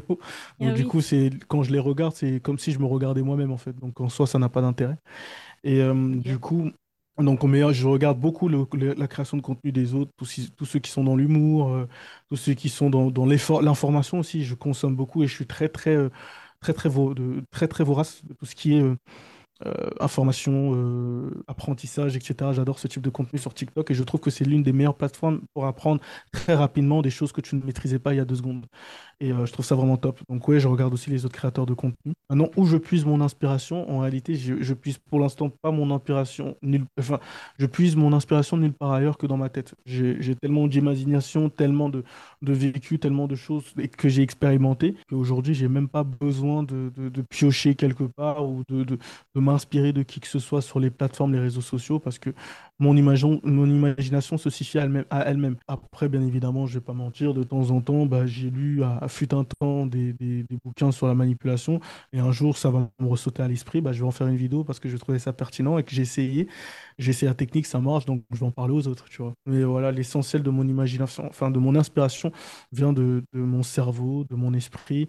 Ah 0.60 0.66
Donc, 0.66 0.74
du 0.74 0.86
coup, 0.86 1.00
c'est 1.00 1.30
quand 1.48 1.62
je 1.62 1.72
les 1.72 1.78
regarde, 1.78 2.14
c'est 2.14 2.40
comme 2.40 2.58
si 2.58 2.72
je 2.72 2.78
me 2.78 2.86
regardais 2.86 3.22
moi-même, 3.22 3.52
en 3.52 3.58
fait. 3.58 3.74
Donc, 3.78 4.00
en 4.00 4.08
soi, 4.08 4.26
ça 4.26 4.38
n'a 4.38 4.48
pas 4.48 4.62
d'intérêt. 4.62 4.96
Et 5.64 5.80
euh, 5.82 6.16
du 6.16 6.38
coup, 6.38 6.70
donc, 7.18 7.40
je 7.72 7.86
regarde 7.86 8.18
beaucoup 8.18 8.48
la 8.48 9.06
création 9.06 9.36
de 9.36 9.42
contenu 9.42 9.70
des 9.70 9.94
autres, 9.94 10.10
tous, 10.16 10.64
ceux 10.64 10.78
qui 10.78 10.90
sont 10.90 11.04
dans 11.04 11.14
l'humour, 11.14 11.70
euh, 11.70 11.88
tous 12.30 12.36
ceux 12.36 12.54
qui 12.54 12.70
sont 12.70 12.88
dans, 12.90 13.26
l'information 13.26 14.18
aussi. 14.20 14.44
Je 14.44 14.54
consomme 14.54 14.96
beaucoup 14.96 15.22
et 15.22 15.26
je 15.26 15.34
suis 15.34 15.46
très, 15.46 15.68
très, 15.68 15.94
euh, 15.94 16.08
très, 16.60 16.72
très, 16.72 16.88
très, 17.50 17.68
très 17.68 17.84
vorace 17.84 18.24
de 18.24 18.32
tout 18.34 18.46
ce 18.46 18.54
qui 18.54 18.76
est 18.76 18.80
euh, 18.80 18.96
information, 20.00 21.30
apprentissage, 21.46 22.16
etc. 22.16 22.50
J'adore 22.52 22.78
ce 22.78 22.88
type 22.88 23.02
de 23.02 23.10
contenu 23.10 23.38
sur 23.38 23.54
TikTok 23.54 23.90
et 23.90 23.94
je 23.94 24.02
trouve 24.04 24.20
que 24.20 24.30
c'est 24.30 24.44
l'une 24.44 24.62
des 24.62 24.72
meilleures 24.72 24.96
plateformes 24.96 25.42
pour 25.54 25.66
apprendre 25.66 26.00
très 26.32 26.54
rapidement 26.54 27.02
des 27.02 27.10
choses 27.10 27.32
que 27.32 27.40
tu 27.42 27.56
ne 27.56 27.64
maîtrisais 27.64 27.98
pas 27.98 28.14
il 28.14 28.16
y 28.16 28.20
a 28.20 28.24
deux 28.24 28.36
secondes. 28.36 28.66
Et 29.22 29.30
euh, 29.30 29.46
je 29.46 29.52
trouve 29.52 29.64
ça 29.64 29.76
vraiment 29.76 29.96
top. 29.96 30.20
Donc 30.28 30.48
oui, 30.48 30.58
je 30.58 30.66
regarde 30.66 30.92
aussi 30.92 31.08
les 31.08 31.24
autres 31.24 31.36
créateurs 31.36 31.64
de 31.64 31.74
contenu. 31.74 32.12
Maintenant, 32.28 32.50
où 32.56 32.66
je 32.66 32.76
puise 32.76 33.04
mon 33.04 33.20
inspiration, 33.20 33.88
en 33.88 34.00
réalité, 34.00 34.34
je, 34.34 34.60
je 34.60 34.74
puise 34.74 34.98
pour 34.98 35.20
l'instant 35.20 35.48
pas 35.48 35.70
mon 35.70 35.92
inspiration 35.94 36.56
nulle, 36.60 36.86
enfin, 36.98 37.20
je 37.56 37.66
puise 37.66 37.94
mon 37.94 38.12
inspiration 38.12 38.56
nulle 38.56 38.72
part 38.72 38.90
ailleurs 38.90 39.18
que 39.18 39.26
dans 39.26 39.36
ma 39.36 39.48
tête. 39.48 39.76
J'ai 39.86 40.34
tellement 40.34 40.66
d'imagination, 40.66 41.50
tellement 41.50 41.88
de, 41.88 42.02
de 42.42 42.52
vécu, 42.52 42.98
tellement 42.98 43.28
de 43.28 43.36
choses 43.36 43.72
que 43.96 44.08
j'ai 44.08 44.22
expérimenté 44.22 44.96
qu'aujourd'hui, 45.08 45.54
j'ai 45.54 45.68
même 45.68 45.88
pas 45.88 46.02
besoin 46.02 46.64
de, 46.64 46.90
de, 46.96 47.22
piocher 47.22 47.76
quelque 47.76 48.04
part 48.04 48.44
ou 48.48 48.64
de, 48.68 48.82
de, 48.82 48.98
m'inspirer 49.36 49.92
de 49.92 50.02
qui 50.02 50.18
que 50.18 50.26
ce 50.26 50.40
soit 50.40 50.62
sur 50.62 50.80
les 50.80 50.90
plateformes, 50.90 51.32
les 51.32 51.38
réseaux 51.38 51.60
sociaux, 51.60 52.00
parce 52.00 52.18
que 52.18 52.30
mon, 52.80 52.92
mon 53.44 53.66
imagination 53.66 54.36
se 54.36 54.50
suffit 54.50 54.78
à 54.78 54.88
elle-même. 55.26 55.56
Après, 55.68 56.08
bien 56.08 56.22
évidemment, 56.22 56.66
je 56.66 56.74
vais 56.74 56.84
pas 56.84 56.92
mentir, 56.92 57.34
de 57.34 57.44
temps 57.44 57.70
en 57.70 57.80
temps, 57.80 58.06
bah, 58.06 58.26
j'ai 58.26 58.50
lu 58.50 58.82
à, 58.82 59.08
fut 59.12 59.34
un 59.34 59.44
temps 59.44 59.86
des, 59.86 60.14
bouquins 60.64 60.92
sur 60.92 61.06
la 61.06 61.14
manipulation, 61.14 61.80
et 62.12 62.18
un 62.18 62.32
jour, 62.32 62.56
ça 62.56 62.70
va 62.70 62.90
me 63.00 63.06
ressauter 63.06 63.42
à 63.42 63.48
l'esprit, 63.48 63.80
bah, 63.80 63.92
je 63.92 64.00
vais 64.00 64.06
en 64.06 64.10
faire 64.10 64.26
une 64.26 64.36
vidéo 64.36 64.64
parce 64.64 64.80
que 64.80 64.88
je 64.88 64.96
trouvais 64.96 65.18
ça 65.18 65.32
pertinent 65.32 65.78
et 65.78 65.84
que 65.84 65.92
j'ai 65.92 66.02
essayé. 66.02 66.48
J'ai 66.98 67.10
essayé 67.10 67.28
la 67.28 67.34
technique, 67.34 67.66
ça 67.66 67.80
marche, 67.80 68.04
donc 68.06 68.24
je 68.32 68.38
vais 68.40 68.46
en 68.46 68.50
parler 68.50 68.74
aux 68.74 68.86
autres, 68.88 69.08
tu 69.08 69.22
vois. 69.22 69.34
Mais 69.46 69.64
voilà, 69.64 69.92
l'essentiel 69.92 70.42
de 70.42 70.50
mon 70.50 70.66
imagination, 70.66 71.26
enfin 71.28 71.50
de 71.50 71.58
mon 71.58 71.74
inspiration, 71.76 72.32
vient 72.72 72.92
de, 72.92 73.22
de 73.32 73.40
mon 73.40 73.62
cerveau, 73.62 74.24
de 74.24 74.34
mon 74.34 74.54
esprit, 74.54 75.08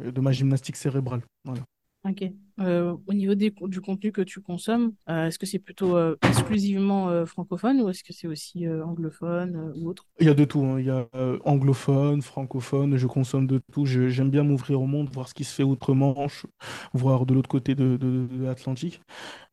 euh, 0.00 0.12
de 0.12 0.20
ma 0.20 0.32
gymnastique 0.32 0.76
cérébrale. 0.76 1.22
Voilà. 1.44 1.62
Ok. 2.04 2.24
Euh, 2.60 2.96
au 3.06 3.14
niveau 3.14 3.34
du 3.34 3.80
contenu 3.80 4.10
que 4.10 4.22
tu 4.22 4.40
consommes, 4.40 4.92
euh, 5.08 5.26
est-ce 5.26 5.38
que 5.38 5.46
c'est 5.46 5.60
plutôt 5.60 5.96
euh, 5.96 6.16
exclusivement 6.28 7.24
francophone 7.26 7.80
ou 7.80 7.88
est-ce 7.88 8.02
que 8.02 8.12
c'est 8.12 8.26
aussi 8.26 8.68
anglophone 8.68 9.72
ou 9.76 9.88
autre? 9.88 10.06
Il 10.18 10.26
y 10.26 10.30
a 10.30 10.34
de 10.34 10.44
tout. 10.44 10.64
Hein. 10.64 10.80
Il 10.80 10.86
y 10.86 10.90
a 10.90 11.06
anglophone, 11.44 12.20
francophone, 12.20 12.96
je 12.96 13.06
consomme 13.06 13.46
de 13.46 13.60
tout. 13.72 13.86
J'aime 13.86 14.30
bien 14.30 14.42
m'ouvrir 14.42 14.80
au 14.80 14.86
monde, 14.86 15.10
voir 15.12 15.28
ce 15.28 15.34
qui 15.34 15.44
se 15.44 15.54
fait 15.54 15.62
outre-Manche, 15.62 16.46
voir 16.92 17.24
de 17.24 17.34
l'autre 17.34 17.48
côté 17.48 17.74
de 17.74 18.28
l'Atlantique. 18.40 19.00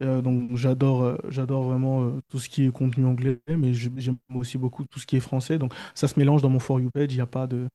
donc 0.02 0.56
j'adore 0.56 1.18
j'adore 1.30 1.64
vraiment 1.64 2.20
tout 2.30 2.40
ce 2.40 2.50
qui 2.50 2.66
est 2.66 2.72
contenu 2.72 3.06
anglais, 3.06 3.40
mais 3.48 3.74
j'aime 3.74 4.18
aussi 4.34 4.58
beaucoup 4.58 4.86
tout 4.86 5.00
ce 5.00 5.06
qui 5.06 5.18
est 5.18 5.22
français. 5.22 5.60
Donc 5.60 5.74
ça 5.94 6.08
se 6.08 6.18
mélange 6.18 6.42
dans 6.42 6.50
mon 6.50 6.60
For 6.60 6.80
You 6.80 6.90
page, 6.92 7.12
il 7.12 7.16
n'y 7.16 7.22
a 7.22 7.28
pas 7.28 7.48
de, 7.48 7.68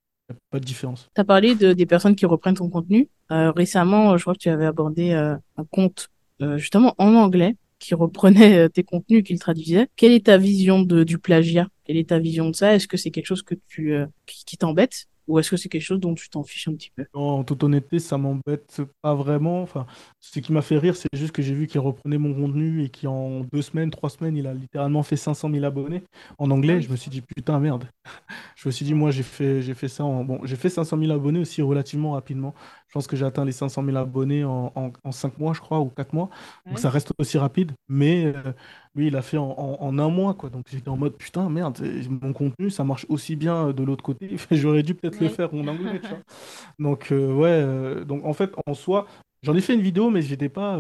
pas 0.51 0.61
de 0.61 0.65
différence. 0.65 1.11
Tu 1.15 1.21
as 1.21 1.25
parlé 1.25 1.55
de, 1.55 1.73
des 1.73 1.87
personnes 1.87 2.17
qui 2.17 2.27
reprennent 2.27 2.55
ton 2.55 2.71
contenu. 2.71 3.09
Euh, 3.31 3.51
récemment, 3.51 4.17
je 4.17 4.23
crois 4.23 4.35
que 4.35 4.39
tu 4.39 4.49
avais 4.49 4.67
abordé 4.67 5.13
euh, 5.13 5.37
un 5.57 5.65
compte 5.65 6.09
euh, 6.41 6.59
justement 6.59 6.95
en 6.99 7.15
anglais 7.15 7.57
qui 7.79 7.95
reprenait 7.95 8.69
tes 8.71 8.83
contenus, 8.83 9.25
qui 9.25 9.35
le 9.35 9.39
traduisait. 9.39 9.89
Quelle 9.97 10.13
est 10.13 10.27
ta 10.27 10.39
vision 10.39 10.81
de, 10.81 11.05
du 11.05 11.19
plagiat? 11.19 11.69
Quelle 11.85 11.99
est 11.99 12.09
ta 12.09 12.19
vision 12.19 12.49
de 12.49 12.57
ça? 12.57 12.75
Est-ce 12.75 12.89
que 12.89 12.97
c'est 12.97 13.11
quelque 13.11 13.27
chose 13.27 13.43
que 13.43 13.55
tu, 13.69 13.95
qui 14.25 14.57
t'embête? 14.57 15.07
Ou 15.27 15.39
est-ce 15.39 15.51
que 15.51 15.57
c'est 15.57 15.69
quelque 15.69 15.83
chose 15.83 16.01
dont 16.01 16.15
tu 16.15 16.29
t'en 16.29 16.43
fiches 16.43 16.69
un 16.69 16.75
petit 16.75 16.91
peu? 16.95 17.05
En 17.15 17.45
toute 17.45 17.63
honnêteté, 17.63 17.99
ça 17.99 18.19
m'embête 18.19 18.83
pas 19.03 19.15
vraiment. 19.15 19.63
Enfin, 19.63 19.87
ce 20.21 20.39
qui 20.41 20.53
m'a 20.53 20.63
fait 20.63 20.79
rire, 20.79 20.97
c'est 20.97 21.09
juste 21.15 21.33
que 21.33 21.43
j'ai 21.43 21.55
vu 21.55 21.67
qu'il 21.67 21.81
reprenait 21.81 22.19
mon 22.19 22.35
contenu 22.35 22.83
et 22.85 22.91
qu'en 22.91 23.41
deux 23.53 23.63
semaines, 23.63 23.91
trois 23.91 24.11
semaines, 24.11 24.37
il 24.37 24.47
a 24.47 24.55
littéralement 24.55 25.03
fait 25.03 25.17
500 25.17 25.51
000 25.51 25.65
abonnés 25.65 26.05
en 26.39 26.51
anglais. 26.51 26.81
Je 26.81 26.91
me 26.91 26.97
suis 26.97 27.11
dit, 27.11 27.21
putain, 27.23 27.59
merde. 27.61 27.89
je 28.57 28.69
me 28.69 28.73
suis 28.73 28.85
dit, 28.85 28.95
moi, 28.95 29.11
j'ai 29.11 29.23
fait, 29.23 29.63
fait 29.75 29.89
ça 29.89 30.05
en. 30.05 30.25
Bon, 30.25 30.41
j'ai 30.45 30.57
fait 30.57 30.69
500 30.69 30.99
000 30.99 31.13
abonnés 31.13 31.41
aussi 31.41 31.63
relativement 31.63 32.13
rapidement. 32.13 32.55
Je 32.95 32.99
pense 33.01 33.09
que 33.09 33.17
j'ai 33.17 33.25
atteint 33.25 33.45
les 33.45 33.51
500 33.51 33.85
000 33.85 33.97
abonnés 33.97 34.45
en, 34.45 34.73
en, 34.77 35.11
5 35.11 35.39
mois, 35.39 35.53
je 35.53 35.59
crois, 35.59 35.81
ou 35.81 35.89
4 35.89 36.13
mois. 36.13 36.31
Donc 36.65 36.79
ça 36.79 36.91
reste 36.91 37.11
aussi 37.19 37.39
rapide. 37.39 37.73
Mais 37.89 38.27
euh, 38.27 38.53
lui, 38.95 39.09
il 39.09 39.17
a 39.17 39.23
fait 39.23 39.37
en, 39.37 39.99
un 39.99 40.09
mois, 40.11 40.35
quoi. 40.35 40.49
Donc 40.49 40.67
j'étais 40.71 40.89
en 40.89 40.97
mode, 40.97 41.17
putain, 41.17 41.49
merde, 41.49 41.77
mon 42.09 42.33
contenu, 42.33 42.71
ça 42.71 42.85
marche 42.85 43.05
aussi 43.09 43.35
bien 43.35 43.73
de 43.73 43.83
l'autre 43.83 44.05
côté. 44.05 44.37
J'aurais 44.53 44.85
dû 44.85 44.95
peut-être 44.95 45.19
le 45.19 45.29
faire 45.29 45.53
en 45.53 45.67
anglais, 45.67 46.01
tu 46.01 46.09
vois. 46.09 46.19
Donc, 46.79 47.11
euh, 47.11 47.35
ouais, 47.35 47.49
euh, 47.49 48.05
donc 48.05 48.25
en 48.25 48.33
fait, 48.33 48.53
en 48.65 48.75
soi, 48.75 49.09
j'en 49.43 49.57
ai 49.57 49.61
fait 49.61 49.75
une 49.75 49.83
vidéo, 49.83 50.11
mais 50.11 50.23
j'étais 50.23 50.49
pas 50.49 50.79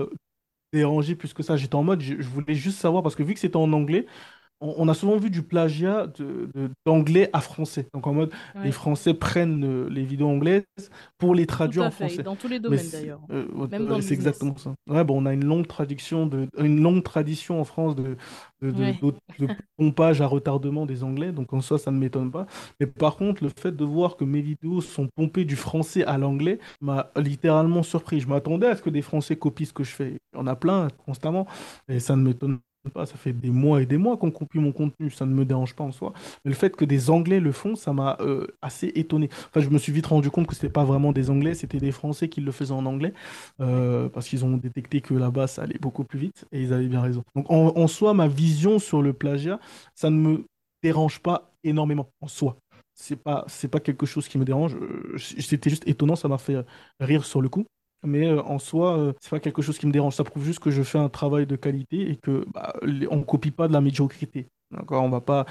dérangé 0.73 1.17
plus 1.17 1.35
que 1.35 1.43
ça. 1.43 1.57
J'étais 1.57 1.75
en 1.75 1.83
mode, 1.83 2.01
je, 2.01 2.15
voulais 2.23 2.55
juste 2.55 2.79
savoir, 2.79 3.03
parce 3.03 3.17
que 3.17 3.25
vu 3.25 3.35
que 3.35 3.41
c'était 3.41 3.57
en 3.57 3.73
anglais, 3.73 4.07
on, 4.65 4.89
a 4.89 4.95
souvent 4.95 5.17
vu 5.17 5.31
du 5.31 5.43
plagiat 5.43 6.07
d'anglais 6.87 7.31
à 7.33 7.41
français. 7.41 7.89
Donc 7.93 8.07
en 8.07 8.15
mode, 8.15 8.33
les 8.63 8.73
Français 8.73 9.15
prennent 9.15 9.65
euh, 9.65 9.89
les 9.89 10.05
vidéos 10.05 10.29
anglaises 10.29 10.65
pour 11.19 11.35
les 11.35 11.47
traduire 11.47 11.85
en 11.85 11.91
français. 11.91 12.23
Dans 12.23 12.37
tous 12.37 12.49
les 12.49 12.61
domaines 12.61 12.89
d'ailleurs. 12.91 13.21
Euh, 13.31 14.01
c'est 14.01 14.15
exactement 14.15 14.57
ça. 14.57 14.75
Ouais, 14.89 15.05
bon, 15.05 15.23
on 15.23 15.27
a 15.27 15.33
une 15.33 15.45
longue 15.45 15.67
de, 15.67 16.49
une 16.59 16.83
longue 16.83 17.03
tradition 17.03 17.61
en 17.61 17.65
France 17.65 17.95
de, 17.95 18.17
de, 18.63 18.95
pompage 19.77 20.21
à 20.21 20.27
retardement 20.27 20.87
des 20.87 21.05
anglais. 21.05 21.33
Donc 21.33 21.53
en 21.53 21.61
soi, 21.61 21.79
ça 21.79 21.91
ne 21.91 21.99
m'étonne 21.99 22.31
pas. 22.31 22.47
Mais 22.81 22.87
par 22.87 23.17
contre, 23.17 23.43
le 23.43 23.51
fait 23.51 23.73
de 23.73 23.85
voir 23.85 24.17
que 24.17 24.25
mes 24.25 24.41
vidéos 24.41 24.81
sont 24.81 25.09
pompées 25.15 25.45
du 25.45 25.57
français 25.57 26.05
à 26.05 26.19
l'anglais 26.19 26.59
m'a 26.81 27.11
littéralement 27.17 27.83
surpris. 27.83 28.21
Je 28.21 28.29
m'attendais 28.29 28.69
à 28.69 28.77
ce 28.77 28.83
que 28.83 28.91
des 28.91 29.03
Français 29.03 29.37
copient 29.37 29.67
ce 29.67 29.73
que 29.73 29.85
je 29.85 29.93
fais. 29.93 30.19
Il 30.33 30.39
y 30.39 30.41
en 30.41 30.47
a 30.47 30.57
plein 30.57 30.89
constamment. 31.05 31.47
Et 31.89 32.01
ça 32.01 32.17
ne 32.17 32.23
m'étonne 32.23 32.59
pas, 32.91 33.07
ça 33.07 33.17
fait 33.17 33.33
des 33.33 33.51
mois 33.51 33.83
et 33.83 33.87
des 33.87 33.97
mois 33.97 34.17
qu'on 34.17 34.31
copie 34.31 34.59
mon 34.59 34.73
contenu, 34.73 35.11
ça 35.11 35.27
ne 35.27 35.35
me 35.35 35.45
dérange 35.45 35.75
pas 35.75 35.85
en 35.85 35.93
soi. 35.93 36.13
Mais 36.45 36.51
le 36.51 36.57
fait 36.57 36.75
que 36.75 36.85
des 36.85 37.11
Anglais 37.11 37.41
le 37.41 37.53
font, 37.53 37.77
ça 37.77 37.93
m'a 37.93 38.17
euh, 38.21 38.47
assez 38.63 38.93
étonné. 38.95 39.29
Enfin, 39.49 39.61
je 39.61 39.71
me 39.71 39.79
suis 39.79 39.93
vite 39.93 40.07
rendu 40.07 40.31
compte 40.31 40.47
que 40.47 40.55
c'était 40.55 40.69
pas 40.69 40.85
vraiment 40.85 41.13
des 41.13 41.31
Anglais, 41.31 41.55
c'était 41.55 41.79
des 41.79 41.93
Français 41.93 42.29
qui 42.29 42.41
le 42.41 42.53
faisaient 42.53 42.73
en 42.73 42.87
anglais, 42.87 43.13
euh, 43.61 44.09
parce 44.09 44.29
qu'ils 44.29 44.45
ont 44.45 44.57
détecté 44.57 45.01
que 45.01 45.15
là-bas, 45.15 45.47
ça 45.47 45.63
allait 45.63 45.79
beaucoup 45.79 46.05
plus 46.05 46.19
vite, 46.19 46.47
et 46.53 46.63
ils 46.63 46.73
avaient 46.73 46.89
bien 46.89 47.01
raison. 47.01 47.25
Donc 47.35 47.47
en, 47.49 47.87
soi, 47.87 48.15
ma 48.15 48.29
vision 48.29 48.79
sur 48.79 49.03
le 49.03 49.13
plagiat, 49.13 49.61
ça 49.95 50.11
ne 50.11 50.17
me 50.17 50.45
dérange 50.83 51.21
pas 51.21 51.51
énormément 51.63 52.09
en 52.21 52.29
soi. 52.29 52.57
C'est 52.95 53.17
pas, 53.17 53.45
c'est 53.49 53.69
pas 53.69 53.81
quelque 53.81 54.07
chose 54.07 54.29
qui 54.29 54.39
me 54.39 54.45
dérange. 54.45 54.77
Euh, 54.77 55.17
c'était 55.19 55.71
juste 55.71 55.87
étonnant, 55.89 56.17
ça 56.17 56.29
m'a 56.29 56.39
fait 56.39 56.65
rire 57.01 57.25
sur 57.25 57.41
le 57.41 57.49
coup 57.49 57.65
mais 58.05 58.27
euh, 58.27 58.43
en 58.43 58.59
soi, 58.59 58.99
euh, 58.99 59.13
c'est 59.21 59.31
pas 59.31 59.41
quelque 59.41 59.63
chose 59.63 59.79
qui 59.79 59.87
me 59.87 59.93
dérange. 59.93 60.15
Ça 60.15 60.25
prouve 60.25 60.45
juste 60.45 60.61
que 60.61 60.71
je 60.71 60.83
fais 60.83 60.99
un 60.99 61.09
travail 61.09 61.47
de 61.47 61.57
qualité 61.57 62.11
et 62.11 62.17
que 62.17 62.45
bah, 62.53 62.75
on 63.11 63.23
copie 63.23 63.51
pas 63.51 63.69
de 63.69 63.73
la 63.73 63.81
médiocrité. 63.81 64.49
D'accord, 64.71 65.05
on 65.05 65.09
va 65.09 65.21
pas. 65.21 65.47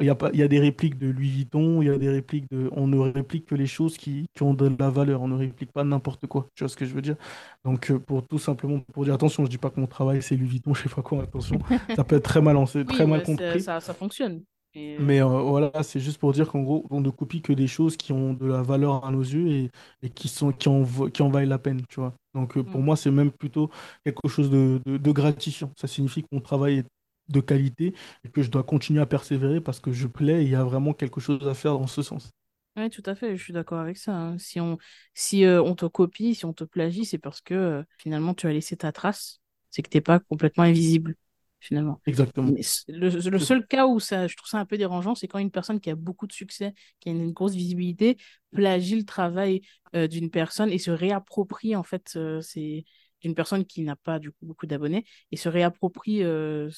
Il 0.00 0.06
y 0.06 0.10
a 0.10 0.14
pas, 0.14 0.30
il 0.34 0.38
y 0.38 0.42
a 0.42 0.48
des 0.48 0.58
répliques 0.58 0.98
de 0.98 1.08
Louis 1.08 1.30
Vuitton, 1.30 1.80
il 1.80 1.88
y 1.88 1.90
a 1.90 1.96
des 1.96 2.10
répliques 2.10 2.50
de. 2.50 2.68
On 2.72 2.86
ne 2.86 2.98
réplique 2.98 3.46
que 3.46 3.54
les 3.54 3.66
choses 3.66 3.96
qui, 3.96 4.26
qui 4.34 4.42
ont 4.42 4.52
de 4.52 4.70
la 4.78 4.90
valeur. 4.90 5.22
On 5.22 5.28
ne 5.28 5.36
réplique 5.36 5.72
pas 5.72 5.84
n'importe 5.84 6.26
quoi. 6.26 6.48
Tu 6.54 6.64
vois 6.64 6.68
ce 6.68 6.76
que 6.76 6.84
je 6.84 6.92
veux 6.92 7.00
dire? 7.00 7.16
Donc 7.64 7.90
euh, 7.90 7.98
pour 7.98 8.26
tout 8.26 8.38
simplement 8.38 8.80
pour 8.92 9.04
dire 9.04 9.14
attention, 9.14 9.44
je 9.44 9.50
dis 9.50 9.58
pas 9.58 9.70
que 9.70 9.80
mon 9.80 9.86
travail 9.86 10.20
c'est 10.22 10.36
Louis 10.36 10.48
Vuitton, 10.48 10.74
je 10.74 10.82
sais 10.82 10.94
pas 10.94 11.02
quoi. 11.02 11.22
Attention, 11.22 11.58
ça 11.96 12.04
peut 12.04 12.16
être 12.16 12.24
très 12.24 12.42
mal, 12.42 12.56
très 12.86 13.06
mal 13.06 13.22
compris. 13.22 13.62
Ça, 13.62 13.80
ça 13.80 13.94
fonctionne. 13.94 14.42
Mais 14.74 15.20
euh, 15.22 15.26
voilà, 15.26 15.82
c'est 15.82 16.00
juste 16.00 16.18
pour 16.18 16.32
dire 16.32 16.48
qu'en 16.50 16.62
gros, 16.62 16.86
on 16.90 17.00
ne 17.00 17.10
copie 17.10 17.42
que 17.42 17.52
des 17.52 17.66
choses 17.66 17.96
qui 17.96 18.12
ont 18.12 18.34
de 18.34 18.46
la 18.46 18.62
valeur 18.62 19.04
à 19.04 19.10
nos 19.10 19.22
yeux 19.22 19.48
et, 19.48 19.70
et 20.02 20.10
qui 20.10 20.28
sont, 20.28 20.52
qui 20.52 20.68
en, 20.68 20.84
qui 21.10 21.22
en 21.22 21.28
valent 21.28 21.48
la 21.48 21.58
peine, 21.58 21.82
tu 21.88 22.00
vois. 22.00 22.14
Donc 22.34 22.56
euh, 22.56 22.62
pour 22.62 22.80
mm. 22.80 22.84
moi, 22.84 22.96
c'est 22.96 23.10
même 23.10 23.32
plutôt 23.32 23.70
quelque 24.04 24.28
chose 24.28 24.50
de, 24.50 24.80
de, 24.86 25.12
gratifiant. 25.12 25.72
Ça 25.76 25.88
signifie 25.88 26.22
que 26.22 26.28
mon 26.32 26.40
travail 26.40 26.78
est 26.78 26.86
de 27.28 27.40
qualité 27.40 27.94
et 28.24 28.28
que 28.28 28.42
je 28.42 28.50
dois 28.50 28.62
continuer 28.62 29.00
à 29.00 29.06
persévérer 29.06 29.60
parce 29.60 29.80
que 29.80 29.92
je 29.92 30.06
plais 30.06 30.42
et 30.42 30.44
il 30.44 30.50
y 30.50 30.54
a 30.54 30.64
vraiment 30.64 30.92
quelque 30.92 31.20
chose 31.20 31.46
à 31.48 31.54
faire 31.54 31.78
dans 31.78 31.86
ce 31.86 32.02
sens. 32.02 32.30
Oui, 32.76 32.88
tout 32.88 33.02
à 33.04 33.14
fait, 33.14 33.36
je 33.36 33.42
suis 33.42 33.52
d'accord 33.52 33.80
avec 33.80 33.98
ça. 33.98 34.14
hein. 34.14 34.38
Si 34.38 34.58
on, 34.60 34.78
si 35.14 35.44
euh, 35.44 35.62
on 35.62 35.74
te 35.74 35.84
copie, 35.86 36.34
si 36.34 36.44
on 36.46 36.52
te 36.54 36.64
plagie, 36.64 37.04
c'est 37.04 37.18
parce 37.18 37.40
que 37.40 37.84
finalement 37.98 38.34
tu 38.34 38.46
as 38.46 38.52
laissé 38.52 38.76
ta 38.76 38.92
trace. 38.92 39.40
C'est 39.70 39.82
que 39.82 39.88
t'es 39.90 40.00
pas 40.00 40.18
complètement 40.20 40.64
invisible 40.64 41.14
finalement. 41.62 42.00
Exactement. 42.06 42.52
le, 42.88 43.38
seul 43.38 43.66
cas 43.66 43.86
où 43.86 44.00
ça, 44.00 44.26
je 44.26 44.36
trouve 44.36 44.48
ça 44.48 44.58
un 44.58 44.66
peu 44.66 44.76
dérangeant, 44.76 45.14
c'est 45.14 45.28
quand 45.28 45.38
une 45.38 45.50
personne 45.50 45.80
qui 45.80 45.90
a 45.90 45.94
beaucoup 45.94 46.26
de 46.26 46.32
succès, 46.32 46.74
qui 46.98 47.08
a 47.08 47.12
une 47.12 47.30
grosse 47.30 47.54
visibilité, 47.54 48.16
plagie 48.52 48.96
le 48.96 49.04
travail 49.04 49.62
euh, 49.94 50.08
d'une 50.08 50.28
personne 50.28 50.70
et 50.70 50.78
se 50.78 50.90
réapproprie 50.90 51.76
en 51.76 51.84
fait 51.84 52.12
euh, 52.16 52.40
c'est 52.40 52.84
d'une 53.20 53.34
personne 53.36 53.64
qui 53.64 53.82
n'a 53.82 53.94
pas 53.94 54.18
du 54.18 54.32
coup 54.32 54.44
beaucoup 54.44 54.66
d'abonnés 54.66 55.04
et 55.30 55.36
se 55.36 55.48
réapproprie 55.48 56.24
euh, 56.24 56.68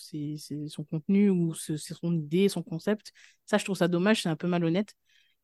son 0.68 0.84
contenu 0.84 1.30
ou 1.30 1.54
c'est 1.54 1.78
son 1.78 2.12
idée, 2.12 2.50
son 2.50 2.62
concept. 2.62 3.12
Ça, 3.46 3.56
je 3.56 3.64
trouve 3.64 3.76
ça 3.76 3.88
dommage, 3.88 4.22
c'est 4.22 4.28
un 4.28 4.36
peu 4.36 4.46
malhonnête. 4.46 4.94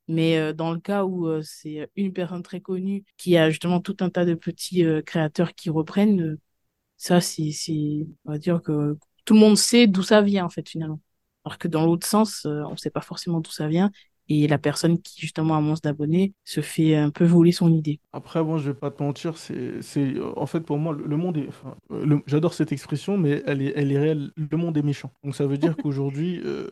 Mais 0.09 0.53
dans 0.53 0.72
le 0.72 0.80
cas 0.80 1.05
où 1.05 1.41
c'est 1.43 1.88
une 1.97 2.12
personne 2.12 2.43
très 2.43 2.61
connue 2.61 3.05
qui 3.16 3.36
a 3.38 3.49
justement 3.49 3.80
tout 3.80 3.97
un 4.01 4.11
tas 4.11 4.24
de 4.24 4.34
petits 4.34 4.84
créateurs 5.07 5.55
qui 5.55 5.70
reprennent, 5.70 6.36
ça, 7.01 7.22
c'est, 7.22 8.07
on 8.26 8.32
va 8.32 8.38
dire 8.38 8.61
que 8.61 8.99
tout 9.30 9.34
le 9.34 9.40
monde 9.42 9.56
sait 9.56 9.86
d'où 9.86 10.02
ça 10.02 10.22
vient, 10.22 10.44
en 10.44 10.48
fait, 10.48 10.68
finalement. 10.68 10.98
Alors 11.44 11.56
que 11.56 11.68
dans 11.68 11.86
l'autre 11.86 12.04
sens, 12.04 12.46
euh, 12.46 12.64
on 12.66 12.72
ne 12.72 12.76
sait 12.76 12.90
pas 12.90 13.00
forcément 13.00 13.38
d'où 13.38 13.52
ça 13.52 13.68
vient. 13.68 13.92
Et 14.28 14.48
la 14.48 14.58
personne 14.58 15.00
qui, 15.00 15.20
justement, 15.20 15.56
a 15.56 15.60
moins 15.60 15.76
d'abonnés 15.84 16.34
se 16.44 16.60
fait 16.60 16.96
un 16.96 17.10
peu 17.10 17.24
voler 17.24 17.52
son 17.52 17.72
idée. 17.72 18.00
Après, 18.12 18.42
moi, 18.42 18.58
je 18.58 18.72
vais 18.72 18.74
pas 18.74 18.90
te 18.90 19.00
mentir, 19.00 19.38
c'est, 19.38 19.82
c'est, 19.82 20.14
en 20.34 20.46
fait, 20.46 20.62
pour 20.62 20.78
moi, 20.78 20.92
le 20.92 21.16
monde 21.16 21.36
est, 21.36 21.46
enfin, 21.46 21.76
j'adore 22.26 22.54
cette 22.54 22.72
expression, 22.72 23.18
mais 23.18 23.40
elle 23.46 23.62
est, 23.62 23.72
elle 23.76 23.92
est 23.92 23.98
réelle. 23.98 24.32
Le 24.36 24.56
monde 24.56 24.76
est 24.76 24.82
méchant. 24.82 25.12
Donc, 25.22 25.36
ça 25.36 25.46
veut 25.46 25.58
dire 25.58 25.76
qu'aujourd'hui, 25.80 26.40
euh, 26.44 26.68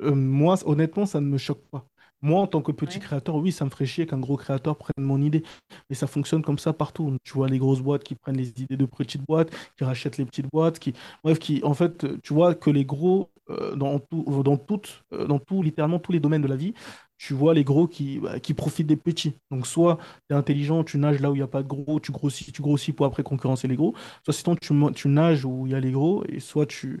euh, 0.00 0.16
moi, 0.16 0.56
honnêtement, 0.66 1.06
ça 1.06 1.20
ne 1.20 1.26
me 1.26 1.38
choque 1.38 1.62
pas. 1.70 1.86
Moi, 2.24 2.40
en 2.40 2.46
tant 2.46 2.62
que 2.62 2.72
petit 2.72 3.00
créateur, 3.00 3.36
oui, 3.36 3.52
ça 3.52 3.66
me 3.66 3.70
ferait 3.70 3.84
chier 3.84 4.06
qu'un 4.06 4.18
gros 4.18 4.38
créateur 4.38 4.78
prenne 4.78 5.04
mon 5.04 5.20
idée. 5.20 5.42
Mais 5.90 5.94
ça 5.94 6.06
fonctionne 6.06 6.42
comme 6.42 6.58
ça 6.58 6.72
partout. 6.72 7.16
Tu 7.22 7.34
vois 7.34 7.48
les 7.48 7.58
grosses 7.58 7.82
boîtes 7.82 8.02
qui 8.02 8.14
prennent 8.14 8.38
les 8.38 8.48
idées 8.62 8.78
de 8.78 8.86
petites 8.86 9.22
boîtes, 9.26 9.50
qui 9.76 9.84
rachètent 9.84 10.16
les 10.16 10.24
petites 10.24 10.46
boîtes, 10.50 10.78
qui. 10.78 10.94
Bref, 11.22 11.38
qui. 11.38 11.60
En 11.64 11.74
fait, 11.74 12.06
tu 12.22 12.32
vois 12.32 12.54
que 12.54 12.70
les 12.70 12.86
gros, 12.86 13.30
euh, 13.50 13.76
dans 13.76 13.98
tout, 13.98 14.42
dans 14.42 14.56
toutes, 14.56 15.04
euh, 15.12 15.26
dans 15.26 15.38
tout, 15.38 15.62
littéralement 15.62 15.98
tous 15.98 16.12
les 16.12 16.20
domaines 16.20 16.40
de 16.42 16.48
la 16.48 16.56
vie, 16.56 16.72
tu 17.16 17.34
vois 17.34 17.54
les 17.54 17.64
gros 17.64 17.86
qui, 17.86 18.18
bah, 18.18 18.40
qui 18.40 18.54
profitent 18.54 18.86
des 18.86 18.96
petits. 18.96 19.34
Donc, 19.50 19.66
soit 19.66 19.98
tu 20.28 20.34
es 20.34 20.36
intelligent, 20.36 20.84
tu 20.84 20.98
nages 20.98 21.20
là 21.20 21.30
où 21.30 21.34
il 21.34 21.38
n'y 21.38 21.44
a 21.44 21.46
pas 21.48 21.62
de 21.62 21.68
gros, 21.68 22.00
tu 22.00 22.12
grossis, 22.12 22.52
tu 22.52 22.62
grossis 22.62 22.92
pour 22.92 23.06
après 23.06 23.22
concurrencer 23.22 23.68
les 23.68 23.76
gros. 23.76 23.94
Soit 24.24 24.34
sinon, 24.34 24.56
tu, 24.56 24.74
tu 24.94 25.08
nages 25.08 25.44
où 25.44 25.66
il 25.66 25.72
y 25.72 25.74
a 25.74 25.80
les 25.80 25.92
gros, 25.92 26.24
et 26.28 26.40
soit 26.40 26.66
tu, 26.66 26.98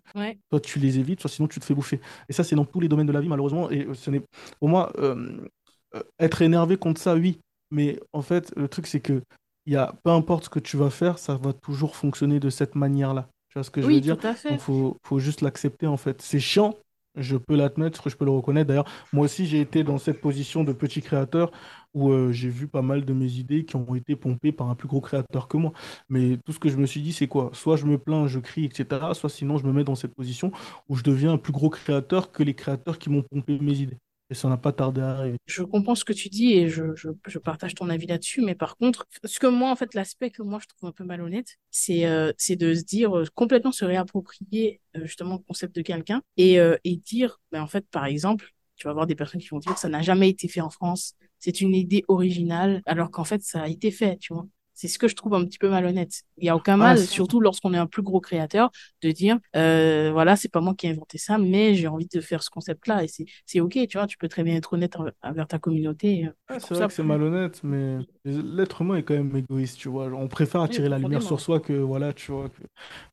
soit 0.50 0.60
tu 0.60 0.78
les 0.78 0.98
évites, 0.98 1.20
soit 1.20 1.30
sinon, 1.30 1.48
tu 1.48 1.60
te 1.60 1.64
fais 1.64 1.74
bouffer. 1.74 2.00
Et 2.28 2.32
ça, 2.32 2.44
c'est 2.44 2.56
dans 2.56 2.64
tous 2.64 2.80
les 2.80 2.88
domaines 2.88 3.06
de 3.06 3.12
la 3.12 3.20
vie, 3.20 3.28
malheureusement. 3.28 3.70
Et 3.70 3.86
ce 3.94 4.10
n'est, 4.10 4.22
pour 4.60 4.68
moi, 4.68 4.92
euh, 4.98 5.46
euh, 5.94 6.02
être 6.18 6.42
énervé 6.42 6.76
contre 6.76 7.00
ça, 7.00 7.14
oui. 7.14 7.40
Mais 7.70 7.98
en 8.12 8.22
fait, 8.22 8.52
le 8.56 8.68
truc, 8.68 8.86
c'est 8.86 9.00
que 9.00 9.22
y 9.66 9.76
a, 9.76 9.94
peu 10.04 10.10
importe 10.10 10.44
ce 10.44 10.50
que 10.50 10.60
tu 10.60 10.76
vas 10.76 10.90
faire, 10.90 11.18
ça 11.18 11.36
va 11.36 11.52
toujours 11.52 11.96
fonctionner 11.96 12.38
de 12.38 12.50
cette 12.50 12.74
manière-là. 12.74 13.28
Tu 13.48 13.54
vois 13.58 13.64
ce 13.64 13.70
que 13.70 13.80
je 13.80 13.86
veux 13.86 14.00
dire? 14.00 14.16
Il 14.50 14.58
faut, 14.58 14.96
faut 15.04 15.18
juste 15.18 15.40
l'accepter, 15.40 15.86
en 15.86 15.96
fait. 15.96 16.22
C'est 16.22 16.40
chiant, 16.40 16.74
je 17.16 17.36
peux 17.36 17.56
l'admettre, 17.56 18.08
je 18.08 18.16
peux 18.16 18.24
le 18.24 18.30
reconnaître. 18.30 18.68
D'ailleurs, 18.68 18.88
moi 19.12 19.24
aussi, 19.26 19.46
j'ai 19.46 19.60
été 19.60 19.84
dans 19.84 19.98
cette 19.98 20.20
position 20.20 20.64
de 20.64 20.72
petit 20.72 21.02
créateur 21.02 21.50
où 21.94 22.10
euh, 22.10 22.32
j'ai 22.32 22.48
vu 22.48 22.66
pas 22.68 22.82
mal 22.82 23.04
de 23.04 23.12
mes 23.12 23.32
idées 23.34 23.64
qui 23.64 23.76
ont 23.76 23.94
été 23.94 24.16
pompées 24.16 24.52
par 24.52 24.68
un 24.68 24.74
plus 24.74 24.88
gros 24.88 25.00
créateur 25.00 25.48
que 25.48 25.56
moi. 25.56 25.72
Mais 26.08 26.38
tout 26.44 26.52
ce 26.52 26.58
que 26.58 26.68
je 26.68 26.76
me 26.76 26.86
suis 26.86 27.02
dit, 27.02 27.12
c'est 27.12 27.28
quoi? 27.28 27.50
Soit 27.52 27.76
je 27.76 27.86
me 27.86 27.98
plains, 27.98 28.26
je 28.26 28.40
crie, 28.40 28.64
etc. 28.64 29.14
Soit 29.14 29.30
sinon, 29.30 29.58
je 29.58 29.66
me 29.66 29.72
mets 29.72 29.84
dans 29.84 29.94
cette 29.94 30.14
position 30.14 30.50
où 30.88 30.96
je 30.96 31.02
deviens 31.02 31.32
un 31.32 31.38
plus 31.38 31.52
gros 31.52 31.70
créateur 31.70 32.32
que 32.32 32.42
les 32.42 32.54
créateurs 32.54 32.98
qui 32.98 33.10
m'ont 33.10 33.22
pompé 33.22 33.58
mes 33.60 33.78
idées. 33.78 33.98
Et 34.30 34.34
ça 34.34 34.48
n'a 34.48 34.56
pas 34.56 34.72
tardé 34.72 35.02
à 35.02 35.10
arriver. 35.10 35.36
Je 35.46 35.62
comprends 35.62 35.94
ce 35.94 36.04
que 36.04 36.14
tu 36.14 36.28
dis 36.30 36.54
et 36.54 36.68
je, 36.68 36.94
je, 36.94 37.10
je 37.26 37.38
partage 37.38 37.74
ton 37.74 37.90
avis 37.90 38.06
là-dessus. 38.06 38.40
Mais 38.40 38.54
par 38.54 38.76
contre, 38.76 39.06
ce 39.24 39.38
que 39.38 39.46
moi, 39.46 39.70
en 39.70 39.76
fait, 39.76 39.92
l'aspect 39.94 40.30
que 40.30 40.42
moi 40.42 40.58
je 40.62 40.66
trouve 40.66 40.88
un 40.88 40.92
peu 40.92 41.04
malhonnête, 41.04 41.58
c'est 41.70 42.06
euh, 42.06 42.32
c'est 42.38 42.56
de 42.56 42.74
se 42.74 42.82
dire 42.84 43.16
euh, 43.16 43.24
complètement 43.34 43.72
se 43.72 43.84
réapproprier 43.84 44.80
euh, 44.96 45.04
justement 45.04 45.34
le 45.34 45.42
concept 45.42 45.76
de 45.76 45.82
quelqu'un 45.82 46.22
et, 46.38 46.54
et 46.84 46.96
dire, 46.96 47.40
ben, 47.52 47.62
en 47.62 47.66
fait, 47.66 47.86
par 47.90 48.06
exemple, 48.06 48.50
tu 48.76 48.84
vas 48.84 48.90
avoir 48.90 49.06
des 49.06 49.14
personnes 49.14 49.40
qui 49.40 49.48
vont 49.48 49.58
dire 49.58 49.74
que 49.74 49.80
ça 49.80 49.88
n'a 49.88 50.02
jamais 50.02 50.30
été 50.30 50.48
fait 50.48 50.60
en 50.60 50.70
France, 50.70 51.14
c'est 51.38 51.60
une 51.60 51.74
idée 51.74 52.04
originale, 52.08 52.82
alors 52.86 53.10
qu'en 53.10 53.24
fait, 53.24 53.42
ça 53.42 53.62
a 53.62 53.68
été 53.68 53.90
fait, 53.90 54.16
tu 54.18 54.32
vois. 54.32 54.46
C'est 54.74 54.88
ce 54.88 54.98
que 54.98 55.08
je 55.08 55.14
trouve 55.14 55.34
un 55.34 55.44
petit 55.44 55.58
peu 55.58 55.68
malhonnête. 55.70 56.22
Il 56.36 56.44
y 56.44 56.48
a 56.48 56.56
aucun 56.56 56.74
ah, 56.74 56.76
mal, 56.76 56.98
surtout 56.98 57.40
lorsqu'on 57.40 57.72
est 57.74 57.78
un 57.78 57.86
plus 57.86 58.02
gros 58.02 58.20
créateur, 58.20 58.70
de 59.02 59.10
dire 59.10 59.38
euh, 59.56 60.10
voilà, 60.12 60.36
c'est 60.36 60.48
pas 60.48 60.60
moi 60.60 60.74
qui 60.74 60.86
ai 60.86 60.90
inventé 60.90 61.18
ça, 61.18 61.38
mais 61.38 61.74
j'ai 61.74 61.86
envie 61.86 62.08
de 62.12 62.20
faire 62.20 62.42
ce 62.42 62.50
concept-là 62.50 63.04
et 63.04 63.08
c'est 63.08 63.24
c'est 63.46 63.60
ok, 63.60 63.78
tu 63.88 63.98
vois, 63.98 64.06
tu 64.06 64.18
peux 64.18 64.28
très 64.28 64.42
bien 64.42 64.56
être 64.56 64.72
honnête 64.72 64.96
envers 65.22 65.46
ta 65.46 65.58
communauté. 65.58 66.26
Euh, 66.50 66.58
c'est 66.58 66.74
vrai 66.74 66.88
que 66.88 66.92
c'est 66.92 67.02
malhonnête, 67.02 67.60
mais 67.62 67.98
l'être 68.24 68.82
humain 68.82 68.96
est 68.96 69.02
quand 69.02 69.14
même 69.14 69.34
égoïste, 69.36 69.78
tu 69.78 69.88
vois. 69.88 70.06
On 70.06 70.28
préfère 70.28 70.62
attirer 70.62 70.88
la 70.88 70.98
lumière 70.98 71.22
sur 71.22 71.40
soi 71.40 71.60
que 71.60 71.72
voilà, 71.72 72.12
tu 72.12 72.32
vois, 72.32 72.50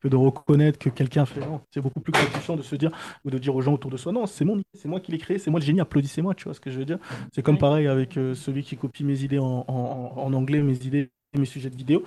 que, 0.02 0.08
de 0.08 0.16
reconnaître 0.16 0.80
que 0.80 0.90
quelqu'un 0.90 1.26
fait. 1.26 1.42
C'est 1.72 1.82
beaucoup 1.82 2.00
plus 2.00 2.12
gratifiant 2.12 2.56
de 2.56 2.62
se 2.62 2.76
dire 2.76 2.92
ou 3.26 3.30
de 3.30 3.38
dire 3.38 3.56
aux 3.56 3.62
gens 3.62 3.74
autour 3.74 3.92
de 3.92 3.98
soi 3.98 4.12
non, 4.12 4.26
c'est 4.26 4.46
mon 4.46 4.62
c'est 4.74 4.88
moi 4.88 5.00
qui 5.00 5.12
l'ai 5.12 5.18
créé, 5.18 5.38
c'est 5.38 5.52
moi 5.52 5.60
le 5.60 5.66
génie, 5.66 5.82
applaudissez-moi, 5.82 6.36
tu 6.36 6.46
vois 6.46 6.54
ce 6.54 6.60
que 6.60 6.72
je 6.72 6.80
veux 6.80 6.86
dire. 6.86 7.00
C'est 7.34 7.42
comme 7.42 7.58
pareil 7.58 7.88
avec 7.88 8.18
euh, 8.18 8.36
celui 8.36 8.64
qui 8.64 8.78
copie 8.78 9.04
mes 9.04 9.24
idées 9.24 9.40
en, 9.40 9.66
en, 9.68 10.14
en 10.18 10.34
anglais, 10.34 10.62
mes 10.62 10.78
idées 10.86 11.12
mes 11.40 11.46
sujets 11.46 11.70
de 11.70 11.76
vidéo. 11.76 12.04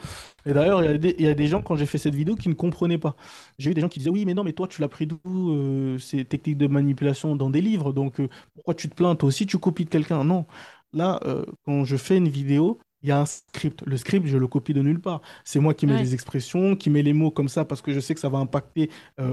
Et 0.46 0.52
d'ailleurs, 0.52 0.82
il 0.82 1.20
y, 1.20 1.26
a 1.26 1.34
des 1.34 1.46
gens, 1.46 1.62
quand 1.62 1.76
j'ai 1.76 1.86
fait 1.86 1.98
cette 1.98 2.14
vidéo, 2.14 2.36
qui 2.36 2.48
ne 2.48 2.54
comprenaient 2.54 2.98
pas. 2.98 3.16
J'ai 3.58 3.70
eu 3.70 3.74
des 3.74 3.80
gens 3.80 3.88
qui 3.88 3.98
disaient 3.98 4.10
Oui, 4.10 4.24
mais 4.24 4.34
non, 4.34 4.44
mais 4.44 4.52
toi, 4.52 4.68
tu 4.68 4.80
l'as 4.80 4.88
pris 4.88 5.06
d'où 5.06 5.18
euh, 5.26 5.98
ces 5.98 6.24
techniques 6.24 6.58
de 6.58 6.66
manipulation 6.66 7.36
dans 7.36 7.50
des 7.50 7.60
livres? 7.60 7.92
Donc, 7.92 8.20
euh, 8.20 8.28
pourquoi 8.54 8.74
tu 8.74 8.88
te 8.88 8.94
plains? 8.94 9.14
Toi 9.16 9.28
aussi, 9.28 9.46
tu 9.46 9.58
copies 9.58 9.84
de 9.84 9.90
quelqu'un? 9.90 10.24
Non. 10.24 10.46
Là, 10.92 11.20
euh, 11.24 11.44
quand 11.64 11.84
je 11.84 11.96
fais 11.96 12.18
une 12.18 12.28
vidéo, 12.28 12.78
il 13.02 13.08
y 13.08 13.12
a 13.12 13.20
un 13.20 13.26
script. 13.26 13.82
Le 13.86 13.96
script, 13.96 14.26
je 14.26 14.38
le 14.38 14.46
copie 14.46 14.74
de 14.74 14.82
nulle 14.82 15.00
part. 15.00 15.20
C'est 15.44 15.60
moi 15.60 15.74
qui 15.74 15.86
mets 15.86 15.98
les 15.98 16.14
expressions, 16.14 16.74
qui 16.74 16.88
mets 16.88 17.02
les 17.02 17.12
mots 17.12 17.30
comme 17.30 17.48
ça 17.48 17.64
parce 17.64 17.82
que 17.82 17.92
je 17.92 18.00
sais 18.00 18.14
que 18.14 18.20
ça 18.20 18.30
va 18.30 18.38
impacter, 18.38 18.88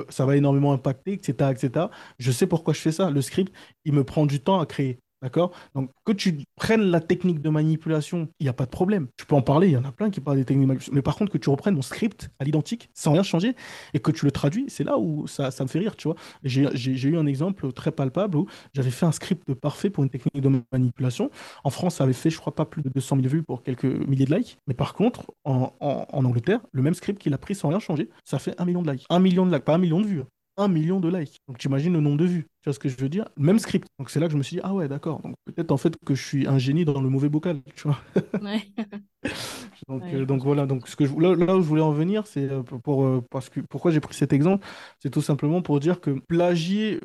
ça 0.09 0.25
va 0.25 0.35
énormément 0.35 0.73
impacter, 0.73 1.13
etc., 1.13 1.51
etc. 1.51 1.85
Je 2.19 2.31
sais 2.31 2.47
pourquoi 2.47 2.73
je 2.73 2.81
fais 2.81 2.91
ça. 2.91 3.09
Le 3.09 3.21
script, 3.21 3.53
il 3.85 3.93
me 3.93 4.03
prend 4.03 4.25
du 4.25 4.41
temps 4.41 4.59
à 4.59 4.65
créer. 4.65 4.99
D'accord? 5.21 5.51
Donc, 5.75 5.91
que 6.03 6.11
tu 6.11 6.39
prennes 6.55 6.81
la 6.89 6.99
technique 6.99 7.41
de 7.41 7.49
manipulation, 7.49 8.27
il 8.39 8.43
n'y 8.45 8.49
a 8.49 8.53
pas 8.53 8.65
de 8.65 8.71
problème. 8.71 9.07
Tu 9.17 9.25
peux 9.25 9.35
en 9.35 9.41
parler, 9.41 9.67
il 9.67 9.73
y 9.73 9.77
en 9.77 9.85
a 9.85 9.91
plein 9.91 10.09
qui 10.09 10.19
parlent 10.19 10.37
des 10.37 10.45
techniques 10.45 10.63
de 10.63 10.67
manipulation. 10.67 10.93
Mais 10.95 11.03
par 11.03 11.15
contre, 11.15 11.31
que 11.31 11.37
tu 11.37 11.49
reprennes 11.49 11.75
mon 11.75 11.83
script 11.83 12.29
à 12.39 12.43
l'identique, 12.43 12.89
sans 12.93 13.11
rien 13.11 13.23
changer, 13.23 13.55
et 13.93 13.99
que 13.99 14.11
tu 14.11 14.25
le 14.25 14.31
traduis, 14.31 14.65
c'est 14.67 14.83
là 14.83 14.97
où 14.97 15.27
ça, 15.27 15.51
me 15.61 15.67
fait 15.67 15.79
rire, 15.79 15.95
tu 15.95 16.07
vois. 16.07 16.15
J'ai 16.43 17.07
eu 17.07 17.17
un 17.17 17.27
exemple 17.27 17.71
très 17.71 17.91
palpable 17.91 18.37
où 18.37 18.47
j'avais 18.73 18.91
fait 18.91 19.05
un 19.05 19.11
script 19.11 19.53
parfait 19.53 19.89
pour 19.89 20.03
une 20.03 20.09
technique 20.09 20.41
de 20.41 20.61
manipulation. 20.71 21.29
En 21.63 21.69
France, 21.69 21.95
ça 21.95 22.03
avait 22.03 22.13
fait, 22.13 22.31
je 22.31 22.37
crois, 22.39 22.55
pas 22.55 22.65
plus 22.65 22.81
de 22.81 22.89
200 22.89 23.17
000 23.17 23.27
vues 23.27 23.43
pour 23.43 23.61
quelques 23.61 23.85
milliers 23.85 24.25
de 24.25 24.35
likes. 24.35 24.57
Mais 24.67 24.73
par 24.73 24.93
contre, 24.93 25.31
en 25.43 25.71
Angleterre, 26.11 26.61
le 26.71 26.81
même 26.81 26.95
script 26.95 27.21
qu'il 27.21 27.33
a 27.33 27.37
pris 27.37 27.53
sans 27.53 27.69
rien 27.69 27.79
changer, 27.79 28.09
ça 28.23 28.39
fait 28.39 28.59
un 28.59 28.65
million 28.65 28.81
de 28.81 28.91
likes. 28.91 29.05
Un 29.09 29.19
million 29.19 29.45
de 29.45 29.53
likes, 29.53 29.65
pas 29.65 29.75
un 29.75 29.77
million 29.77 30.01
de 30.01 30.07
vues 30.07 30.23
un 30.61 30.67
million 30.67 30.99
de 30.99 31.09
likes. 31.09 31.39
Donc 31.47 31.57
tu 31.57 31.67
imagines 31.67 31.93
le 31.93 32.01
nombre 32.01 32.17
de 32.17 32.25
vues. 32.25 32.43
Tu 32.61 32.65
vois 32.69 32.73
ce 32.73 32.79
que 32.79 32.89
je 32.89 32.97
veux 32.97 33.09
dire? 33.09 33.25
Même 33.37 33.59
script. 33.59 33.87
Donc 33.99 34.09
c'est 34.09 34.19
là 34.19 34.27
que 34.27 34.33
je 34.33 34.37
me 34.37 34.43
suis 34.43 34.57
dit, 34.57 34.61
ah 34.63 34.73
ouais, 34.73 34.87
d'accord. 34.87 35.21
Donc 35.21 35.35
peut-être 35.45 35.71
en 35.71 35.77
fait 35.77 35.95
que 36.05 36.15
je 36.15 36.23
suis 36.25 36.47
un 36.47 36.57
génie 36.57 36.85
dans 36.85 37.01
le 37.01 37.09
mauvais 37.09 37.29
bocal, 37.29 37.61
tu 37.75 37.83
vois. 37.87 37.99
donc, 39.87 40.03
euh, 40.13 40.25
donc 40.25 40.43
voilà, 40.43 40.65
donc 40.65 40.87
ce 40.87 40.95
que 40.95 41.05
je, 41.05 41.13
là, 41.15 41.35
là, 41.35 41.55
où 41.55 41.61
je 41.61 41.67
voulais 41.67 41.81
en 41.81 41.91
venir, 41.91 42.27
c'est 42.27 42.49
euh, 42.49 42.63
pour, 42.63 43.03
euh, 43.03 43.21
parce 43.29 43.49
que 43.49 43.59
pourquoi 43.61 43.91
j'ai 43.91 43.99
pris 43.99 44.13
cet 44.15 44.33
exemple, 44.33 44.65
c'est 44.99 45.09
tout 45.09 45.21
simplement 45.21 45.61
pour 45.61 45.79
dire 45.79 45.99
que 46.01 46.11
plagier, 46.27 46.99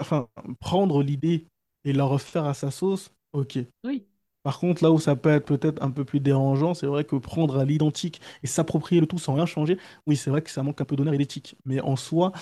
enfin 0.00 0.28
prendre 0.60 1.02
l'idée 1.02 1.46
et 1.84 1.92
la 1.92 2.04
refaire 2.04 2.44
à 2.44 2.54
sa 2.54 2.70
sauce, 2.70 3.10
ok. 3.32 3.58
Oui. 3.84 4.06
Par 4.44 4.58
contre, 4.60 4.84
là 4.84 4.92
où 4.92 5.00
ça 5.00 5.16
peut 5.16 5.30
être 5.30 5.46
peut-être 5.46 5.82
un 5.82 5.90
peu 5.90 6.04
plus 6.04 6.20
dérangeant, 6.20 6.74
c'est 6.74 6.86
vrai 6.86 7.04
que 7.04 7.16
prendre 7.16 7.58
à 7.58 7.64
l'identique 7.64 8.20
et 8.44 8.46
s'approprier 8.46 9.00
le 9.00 9.06
tout 9.08 9.18
sans 9.18 9.34
rien 9.34 9.46
changer, 9.46 9.78
oui, 10.06 10.16
c'est 10.16 10.30
vrai 10.30 10.42
que 10.42 10.50
ça 10.50 10.62
manque 10.62 10.80
un 10.80 10.84
peu 10.84 10.96
d'honneur 10.96 11.14
et 11.14 11.18
d'éthique. 11.18 11.56
Mais 11.64 11.80
en 11.80 11.96
soi, 11.96 12.32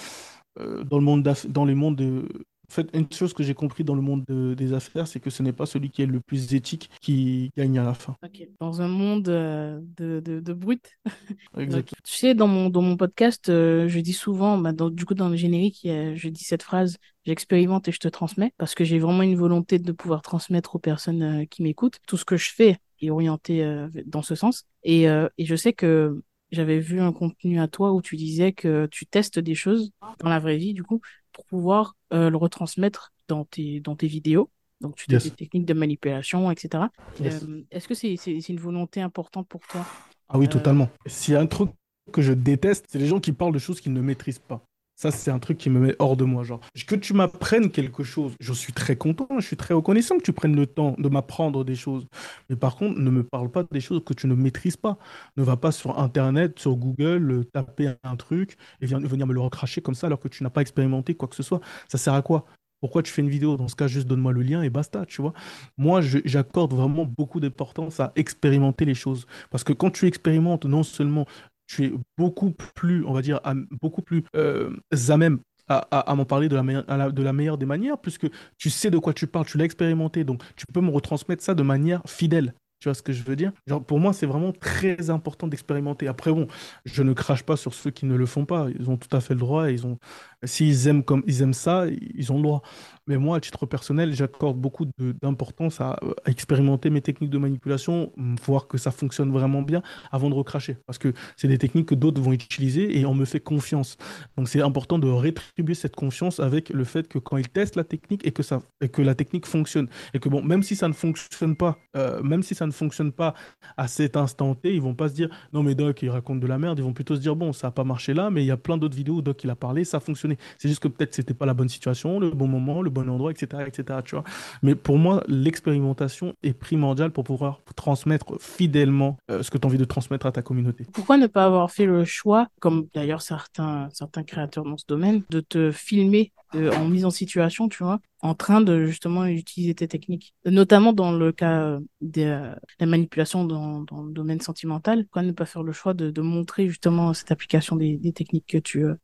euh, 0.59 0.85
dans 0.85 0.99
le 0.99 1.05
monde, 1.05 1.23
dans 1.49 1.65
les 1.65 1.75
mondes 1.75 1.97
de, 1.97 2.29
en 2.73 2.75
fait, 2.75 2.89
une 2.95 3.13
chose 3.13 3.35
que 3.35 3.43
j'ai 3.43 3.53
compris 3.53 3.85
dans 3.85 3.95
le 3.95 4.01
monde 4.01 4.25
des 4.25 4.73
affaires, 4.73 5.07
c'est 5.07 5.21
que 5.21 5.29
ce 5.29 5.43
n'est 5.43 5.53
pas 5.53 5.67
celui 5.67 5.91
qui 5.91 6.01
est 6.01 6.07
le 6.07 6.21
plus 6.21 6.55
éthique 6.55 6.89
qui 7.03 7.51
gagne 7.55 7.79
à 7.79 7.85
la 7.85 7.93
fin. 7.93 8.17
Dans 8.61 8.81
un 8.81 8.89
monde 8.89 9.29
euh, 9.29 9.79
de, 9.99 10.21
de, 10.21 10.41
de 10.41 10.53
brut. 10.55 10.91
Exactement. 11.59 12.01
tu 12.03 12.15
sais, 12.15 12.35
dans 12.35 12.47
mon, 12.47 12.71
dans 12.71 12.81
mon 12.81 12.97
podcast, 12.97 13.51
euh, 13.51 13.89
je 13.89 14.01
dis 14.01 14.15
souvent, 14.15 14.57
bah, 14.57 14.73
du 14.73 15.05
coup, 15.05 15.13
dans 15.13 15.29
le 15.29 15.37
générique, 15.37 15.81
je 15.83 16.29
dis 16.29 16.45
cette 16.45 16.63
phrase 16.63 16.97
j'expérimente 17.27 17.87
et 17.89 17.93
je 17.93 17.99
te 17.99 18.09
transmets 18.09 18.55
parce 18.57 18.75
que 18.75 18.85
j'ai 18.85 18.99
vraiment 18.99 19.23
une 19.23 19.37
volonté 19.37 19.79
de 19.79 19.93
pouvoir 19.93 20.23
transmettre 20.23 20.75
aux 20.75 20.81
personnes 20.81 21.23
euh, 21.23 21.45
qui 21.45 21.63
m'écoutent. 21.63 21.99
Tout 22.07 22.17
ce 22.17 22.25
que 22.25 22.39
je 22.39 22.51
fais 22.55 22.79
est 23.03 23.11
orienté 23.11 23.63
dans 24.07 24.23
ce 24.23 24.35
sens. 24.35 24.65
Et, 24.83 25.03
et 25.05 25.45
je 25.45 25.57
sais 25.57 25.73
que 25.73 26.23
j'avais 26.53 26.79
vu 26.79 27.01
un 27.01 27.13
contenu 27.13 27.59
à 27.61 27.67
toi 27.67 27.93
où 27.93 28.01
tu 28.01 28.15
disais 28.15 28.53
que 28.53 28.87
tu 28.87 29.07
testes 29.07 29.41
des 29.41 29.57
choses 29.57 29.91
dans 30.21 30.29
la 30.29 30.39
vraie 30.39 30.57
vie, 30.57 30.73
du 30.73 30.85
coup, 30.85 31.01
pour 31.33 31.45
pouvoir 31.47 31.97
euh, 32.13 32.31
le 32.31 32.37
retransmettre 32.37 33.13
dans 33.29 33.45
tes, 33.45 33.81
dans 33.81 33.97
tes 33.97 34.07
vidéos. 34.07 34.51
Donc, 34.81 34.97
tu 34.97 35.15
as 35.15 35.19
des 35.19 35.31
techniques 35.31 35.65
de 35.65 35.75
manipulation, 35.75 36.51
etc. 36.51 36.85
Euh, 37.21 37.63
est-ce 37.71 37.87
que 37.87 37.95
c'est 37.95 38.49
une 38.49 38.59
volonté 38.59 39.01
importante 39.01 39.47
pour 39.49 39.61
toi? 39.61 39.85
Ah 40.29 40.39
oui, 40.39 40.47
euh, 40.47 40.49
totalement. 40.49 40.89
S'il 41.07 41.35
y 41.35 41.37
a 41.37 41.41
un 41.41 41.47
truc 41.47 41.71
que 42.13 42.21
je 42.21 42.33
déteste, 42.33 42.87
c'est 42.89 42.99
les 42.99 43.07
gens 43.07 43.21
qui 43.21 43.33
parlent 43.33 43.53
de 43.53 43.61
choses 43.61 43.81
qu'ils 43.81 43.93
ne 43.93 44.01
maîtrisent 44.01 44.41
pas. 44.41 44.65
Ça, 45.03 45.11
c'est 45.11 45.33
un 45.33 45.41
truc 45.41 45.59
qui 45.59 45.69
me 45.69 45.81
met 45.81 45.97
hors 45.99 46.17
de 46.17 46.23
moi. 46.23 46.45
Genre, 46.45 46.61
que 46.87 46.95
tu 46.95 47.13
m'apprennes 47.13 47.73
quelque 47.73 48.05
chose, 48.05 48.35
je 48.39 48.53
suis 48.53 48.73
très 48.73 48.95
content, 48.95 49.27
je 49.41 49.45
suis 49.45 49.57
très 49.57 49.75
reconnaissant 49.75 50.17
que 50.17 50.23
tu 50.23 50.33
prennes 50.33 50.55
le 50.55 50.65
temps 50.65 50.95
de 50.97 51.09
m'apprendre 51.09 51.65
des 51.65 51.75
choses. 51.75 52.07
Mais 52.49 52.55
par 52.55 52.77
contre, 52.77 53.01
ne 53.01 53.11
me 53.11 53.25
parle 53.25 53.51
pas 53.51 53.65
des 53.65 53.81
choses 53.81 54.05
que 54.05 54.15
tu 54.15 54.29
ne 54.29 54.35
maîtrises 54.37 54.77
pas. 54.77 54.99
Ne 55.37 55.43
va 55.43 55.57
pas 55.57 55.73
sur 55.73 55.99
Internet, 55.99 56.61
sur 56.61 56.77
Google, 56.77 57.45
taper 57.53 57.95
un 58.05 58.15
truc 58.15 58.57
et 58.81 58.87
venir 58.87 59.27
me 59.27 59.33
le 59.33 59.41
recracher 59.41 59.81
comme 59.81 59.97
ça 59.97 60.07
alors 60.07 60.21
que 60.21 60.29
tu 60.29 60.45
n'as 60.45 60.51
pas 60.51 60.61
expérimenté 60.61 61.17
quoi 61.17 61.27
que 61.27 61.35
ce 61.35 61.43
soit. 61.43 61.61
Ça 61.89 61.99
sert 61.99 62.15
à 62.15 62.23
quoi? 62.23 62.47
Pourquoi 62.81 63.03
tu 63.03 63.13
fais 63.13 63.23
une 63.23 63.29
vidéo? 63.29 63.57
Dans 63.57 63.69
ce 63.69 63.77
cas, 63.77 63.87
juste 63.87 64.09
donne-moi 64.09 64.33
le 64.33 64.43
lien 64.43 64.63
et 64.63 64.69
basta, 64.69 65.07
tu 65.07 65.23
vois. 65.23 65.33
Moi, 65.79 66.01
j'accorde 66.01 66.75
vraiment 66.75 67.05
beaucoup 67.05 67.39
d'importance 67.39 68.01
à 68.01 68.13
expérimenter 68.17 68.85
les 68.85 68.95
choses. 68.95 69.27
Parce 69.51 69.63
que 69.63 69.73
quand 69.73 69.91
tu 69.91 70.07
expérimentes 70.07 70.65
non 70.65 70.83
seulement 70.83 71.27
tu 71.73 71.87
es 71.87 71.93
beaucoup 72.19 72.51
plus, 72.51 73.05
on 73.07 73.13
va 73.15 73.23
dire, 73.23 73.41
beaucoup 73.81 74.03
plus 74.03 74.25
euh, 74.37 74.77
à 75.09 75.17
même 75.17 75.39
à, 75.69 76.15
m'en 76.15 76.27
parler 76.27 76.51
de 76.51 77.23
la 77.23 77.33
meilleure 77.33 77.57
des 77.57 77.65
manières, 77.65 77.97
puisque 77.99 78.27
tu 78.59 78.69
sais 78.69 78.91
de 78.91 78.99
quoi 78.99 79.15
tu 79.15 79.27
parles, 79.27 79.47
tu 79.47 79.57
l'as 79.57 79.65
expérimenté, 79.65 80.23
donc 80.23 80.43
tu 80.55 80.67
peux 80.67 80.83
me 80.83 80.91
retransmettre 80.91 81.43
ça 81.43 81.55
de 81.55 81.63
manière 81.63 82.03
fidèle. 82.07 82.53
Tu 82.83 82.89
vois 82.89 82.95
ce 82.95 83.03
que 83.03 83.13
je 83.13 83.23
veux 83.23 83.37
dire? 83.37 83.53
Pour 83.87 84.01
moi, 84.01 84.13
c'est 84.13 84.27
vraiment 84.27 84.51
très 84.51 85.09
important 85.09 85.47
d'expérimenter. 85.47 86.09
Après, 86.09 86.33
bon, 86.33 86.49
je 86.85 87.05
ne 87.05 87.13
crache 87.13 87.45
pas 87.45 87.57
sur 87.57 87.75
ceux 87.75 87.93
qui 87.93 88.07
ne 88.07 88.17
le 88.17 88.27
font 88.27 88.45
pas. 88.45 88.67
Ils 88.77 88.91
ont 88.91 88.97
tout 88.97 89.17
à 89.17 89.21
fait 89.21 89.35
le 89.35 89.39
droit. 89.41 89.71
Ils 89.71 89.87
ont, 89.87 90.01
s'ils 90.43 90.89
aiment 90.89 91.05
comme 91.05 91.23
ils 91.29 91.43
aiment 91.43 91.55
ça, 91.55 91.85
ils 91.87 92.33
ont 92.33 92.39
le 92.39 92.43
droit. 92.43 92.63
Mais 93.07 93.17
moi, 93.17 93.37
à 93.37 93.41
titre 93.41 93.67
personnel, 93.67 94.15
j'accorde 94.15 94.59
beaucoup 94.59 94.87
d'importance 95.23 95.81
à, 95.81 95.99
expérimenter 96.27 96.91
mes 96.91 97.01
techniques 97.01 97.31
de 97.31 97.39
manipulation, 97.39 98.13
voir 98.45 98.69
que 98.69 98.79
ça 98.79 98.91
fonctionne 98.91 99.31
vraiment 99.33 99.63
bien 99.63 99.83
avant 100.11 100.31
de 100.31 100.35
recracher. 100.35 100.77
Parce 100.87 100.99
que 100.99 101.13
c'est 101.37 101.49
des 101.49 101.59
techniques 101.59 101.87
que 101.87 101.95
d'autres 101.95 102.21
vont 102.21 102.33
utiliser 102.33 102.99
et 102.99 103.07
on 103.07 103.15
me 103.15 103.25
fait 103.25 103.41
confiance. 103.41 103.97
Donc 104.37 104.49
c'est 104.49 104.63
important 104.63 104.99
de 104.99 105.09
rétribuer 105.09 105.75
cette 105.75 105.97
confiance 105.97 106.41
avec 106.41 106.71
le 106.71 106.85
fait 106.85 107.09
que 107.09 107.19
quand 107.19 107.37
ils 107.37 107.49
testent 107.49 107.77
la 107.77 107.85
technique 107.85 108.27
et 108.27 108.33
que, 108.33 108.43
ça, 108.43 108.63
et 108.81 108.89
que 108.89 109.03
la 109.03 109.15
technique 109.15 109.47
fonctionne. 109.47 109.89
Et 110.15 110.19
que 110.19 110.29
bon, 110.29 110.43
même 110.43 110.63
si 110.63 110.77
ça 110.77 110.89
ne 110.89 110.93
fonctionne 110.93 111.57
pas, 111.57 111.79
euh, 111.97 112.23
même 112.23 112.43
si 112.43 112.55
ça 112.55 112.67
ne 112.67 112.72
fonctionne 112.73 113.13
pas 113.13 113.35
à 113.77 113.89
cet 113.89 114.17
instant 114.17 114.55
T, 114.55 114.75
ils 114.75 114.81
vont 114.81 114.95
pas 114.95 115.09
se 115.09 115.15
dire 115.15 115.29
non 115.53 115.63
mais 115.63 115.75
Doc, 115.75 116.03
il 116.03 116.11
raconte 116.11 116.41
de 116.41 116.47
la 116.47 116.59
merde. 116.59 116.79
Ils 116.79 116.85
vont 116.85 116.93
plutôt 116.93 117.17
se 117.17 117.21
dire 117.21 117.37
bon, 117.37 117.53
ça 117.53 117.69
n'a 117.69 117.71
pas 117.73 117.85
marché 117.85 118.15
là, 118.15 118.31
mais 118.31 118.43
il 118.43 118.47
y 118.47 118.51
a 118.51 118.57
plein 118.57 118.77
d'autres 118.77 118.97
vidéos 118.97 119.17
où 119.17 119.23
Doc 119.23 119.45
il 119.45 119.51
a 119.51 119.57
parlé, 119.57 119.85
ça 119.85 119.99
a 119.99 120.01
fonctionné. 120.01 120.39
C'est 120.59 120.69
juste 120.69 120.83
que 120.83 120.89
peut-être 120.89 121.15
c'était 121.15 121.35
pas 121.35 121.47
la 121.47 121.55
bonne 121.55 121.69
situation, 121.69 122.19
le 122.19 122.31
bon 122.31 122.47
moment, 122.47 122.83
le 122.83 122.91
bon 122.91 123.09
endroit, 123.09 123.31
etc. 123.31 123.65
etc. 123.67 124.01
tu 124.05 124.15
vois. 124.15 124.25
Mais 124.63 124.75
pour 124.75 124.99
moi, 124.99 125.23
l'expérimentation 125.29 126.35
est 126.43 126.53
primordiale 126.53 127.11
pour 127.11 127.25
pouvoir 127.25 127.61
transmettre 127.77 128.41
fidèlement 128.41 129.17
euh, 129.31 129.43
ce 129.43 129.51
que 129.51 129.59
tu 129.59 129.67
as 129.67 129.69
envie 129.69 129.79
de 129.79 129.85
transmettre 129.85 130.27
à 130.27 130.33
ta 130.33 130.43
communauté. 130.43 130.87
Pourquoi 130.93 131.17
ne 131.17 131.27
pas 131.27 131.45
avoir 131.45 131.71
fait 131.71 131.87
le 131.87 132.05
choix, 132.05 132.49
comme 132.61 132.87
d'ailleurs 132.95 133.23
certains, 133.23 133.89
certains 133.93 134.23
créateurs 134.23 134.65
dans 134.65 134.79
ce 134.79 134.87
domaine, 134.87 135.23
de 135.31 135.41
te 135.41 135.71
filmer 135.71 136.33
en 136.55 136.89
mise 136.89 137.05
en 137.05 137.11
situation, 137.11 137.69
tu 137.69 137.83
vois, 137.83 138.01
en 138.21 138.35
train 138.35 138.61
de 138.61 138.85
justement 138.87 139.27
utiliser 139.27 139.75
tes 139.75 139.89
techniques, 139.89 140.35
notamment 140.45 140.93
dans 140.93 141.13
le 141.13 141.33
cas 141.33 141.79
de 142.01 142.55
la 142.81 142.87
manipulation 142.87 143.45
dans, 143.45 143.81
dans, 143.83 144.03
le 144.03 144.13
domaine 144.13 144.41
sentimental. 144.41 145.05
Pourquoi 145.05 145.23
ne 145.23 145.33
pas 145.33 145.47
faire 145.47 145.63
le 145.63 145.73
choix 145.73 145.95
de, 145.95 146.21
montrer 146.21 146.69
justement 146.69 147.15
cette 147.15 147.33
application 147.33 147.77
des, 147.77 147.97
des 147.97 148.13
techniques 148.13 148.47
que 148.47 148.59
tu, 148.59 148.85
euh, 148.85 148.95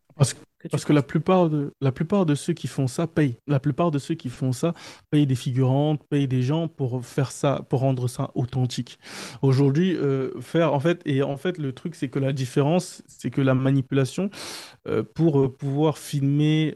parce 0.70 0.84
que 0.84 0.92
la 0.92 1.02
plupart, 1.02 1.48
de, 1.48 1.72
la 1.80 1.92
plupart 1.92 2.26
de 2.26 2.34
ceux 2.34 2.52
qui 2.52 2.66
font 2.66 2.88
ça 2.88 3.06
payent. 3.06 3.38
La 3.46 3.60
plupart 3.60 3.90
de 3.90 3.98
ceux 3.98 4.14
qui 4.14 4.28
font 4.28 4.52
ça 4.52 4.74
payent 5.10 5.26
des 5.26 5.36
figurantes, 5.36 6.02
payent 6.08 6.26
des 6.26 6.42
gens 6.42 6.66
pour 6.66 7.04
faire 7.04 7.30
ça, 7.30 7.64
pour 7.68 7.80
rendre 7.80 8.08
ça 8.08 8.30
authentique. 8.34 8.98
Aujourd'hui, 9.42 9.96
euh, 9.96 10.30
faire, 10.40 10.74
en 10.74 10.80
fait, 10.80 11.00
et 11.04 11.22
en 11.22 11.36
fait, 11.36 11.58
le 11.58 11.72
truc, 11.72 11.94
c'est 11.94 12.08
que 12.08 12.18
la 12.18 12.32
différence, 12.32 13.02
c'est 13.06 13.30
que 13.30 13.40
la 13.40 13.54
manipulation, 13.54 14.30
euh, 14.88 15.02
pour 15.02 15.40
euh, 15.40 15.48
pouvoir 15.48 15.98
filmer 15.98 16.74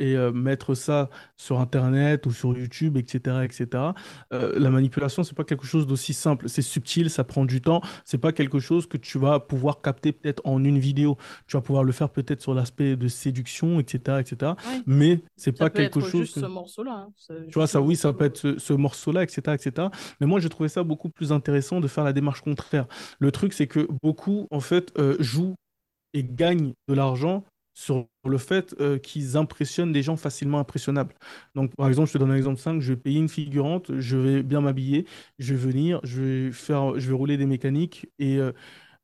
et 0.00 0.16
mettre 0.32 0.74
ça 0.74 1.10
sur 1.36 1.60
Internet 1.60 2.26
ou 2.26 2.32
sur 2.32 2.56
YouTube, 2.56 2.96
etc., 2.96 3.38
etc., 3.44 3.82
la 4.30 4.70
manipulation, 4.70 5.22
c'est 5.22 5.36
pas 5.36 5.44
quelque 5.44 5.66
chose 5.66 5.86
d'aussi 5.86 6.12
simple. 6.12 6.48
C'est 6.48 6.62
subtil, 6.62 7.10
ça 7.10 7.24
prend 7.24 7.44
du 7.44 7.60
temps. 7.60 7.80
C'est 8.04 8.18
pas 8.18 8.32
quelque 8.32 8.58
chose 8.58 8.86
que 8.86 8.96
tu 8.96 9.18
vas 9.18 9.40
pouvoir 9.40 9.80
capter 9.80 10.12
peut-être 10.12 10.42
en 10.44 10.62
une 10.62 10.78
vidéo. 10.78 11.16
Tu 11.46 11.56
vas 11.56 11.62
pouvoir 11.62 11.84
le 11.84 11.92
faire 11.92 12.10
peut-être 12.10 12.42
sur 12.42 12.54
l'aspect 12.54 12.96
de 12.96 13.07
séduction, 13.08 13.80
etc., 13.80 14.18
etc. 14.20 14.52
Mais 14.86 15.20
c'est 15.36 15.52
pas 15.52 15.70
quelque 15.70 16.00
chose. 16.00 16.22
Juste 16.22 16.40
ce 16.40 16.46
morceau-là. 16.46 17.08
Hein. 17.08 17.34
Tu 17.48 17.54
vois, 17.54 17.66
ça, 17.66 17.80
oui, 17.80 17.96
ça 17.96 18.12
peut 18.12 18.24
être 18.24 18.56
ce, 18.58 18.72
morceau-là, 18.72 19.22
etc., 19.22 19.40
etc. 19.54 19.88
Mais 20.20 20.26
moi, 20.26 20.40
j'ai 20.40 20.48
trouvé 20.48 20.68
ça 20.68 20.82
beaucoup 20.82 21.08
plus 21.08 21.32
intéressant 21.32 21.80
de 21.80 21.88
faire 21.88 22.04
la 22.04 22.12
démarche 22.12 22.42
contraire. 22.42 22.86
Le 23.18 23.30
truc, 23.32 23.52
c'est 23.52 23.66
que 23.66 23.88
beaucoup, 24.02 24.46
en 24.50 24.60
fait, 24.60 24.92
euh, 24.98 25.16
jouent 25.20 25.54
et 26.14 26.24
gagnent 26.24 26.72
de 26.88 26.94
l'argent 26.94 27.44
sur 27.78 28.06
le 28.24 28.38
fait 28.38 28.74
euh, 28.80 28.98
qu'ils 28.98 29.36
impressionnent 29.36 29.92
des 29.92 30.02
gens 30.02 30.16
facilement 30.16 30.58
impressionnables. 30.58 31.14
Donc, 31.54 31.76
par 31.76 31.86
exemple, 31.86 32.08
je 32.08 32.14
te 32.14 32.18
donne 32.18 32.32
un 32.32 32.36
exemple 32.36 32.58
simple, 32.58 32.80
je 32.80 32.92
vais 32.92 32.98
payer 32.98 33.20
une 33.20 33.28
figurante, 33.28 33.92
je 34.00 34.16
vais 34.16 34.42
bien 34.42 34.60
m'habiller, 34.60 35.06
je 35.38 35.54
vais 35.54 35.60
venir, 35.60 36.00
je 36.02 36.20
vais 36.20 36.52
faire, 36.52 36.98
je 36.98 37.08
vais 37.08 37.14
rouler 37.14 37.36
des 37.36 37.46
mécaniques 37.46 38.08
et 38.18 38.38
euh, 38.38 38.50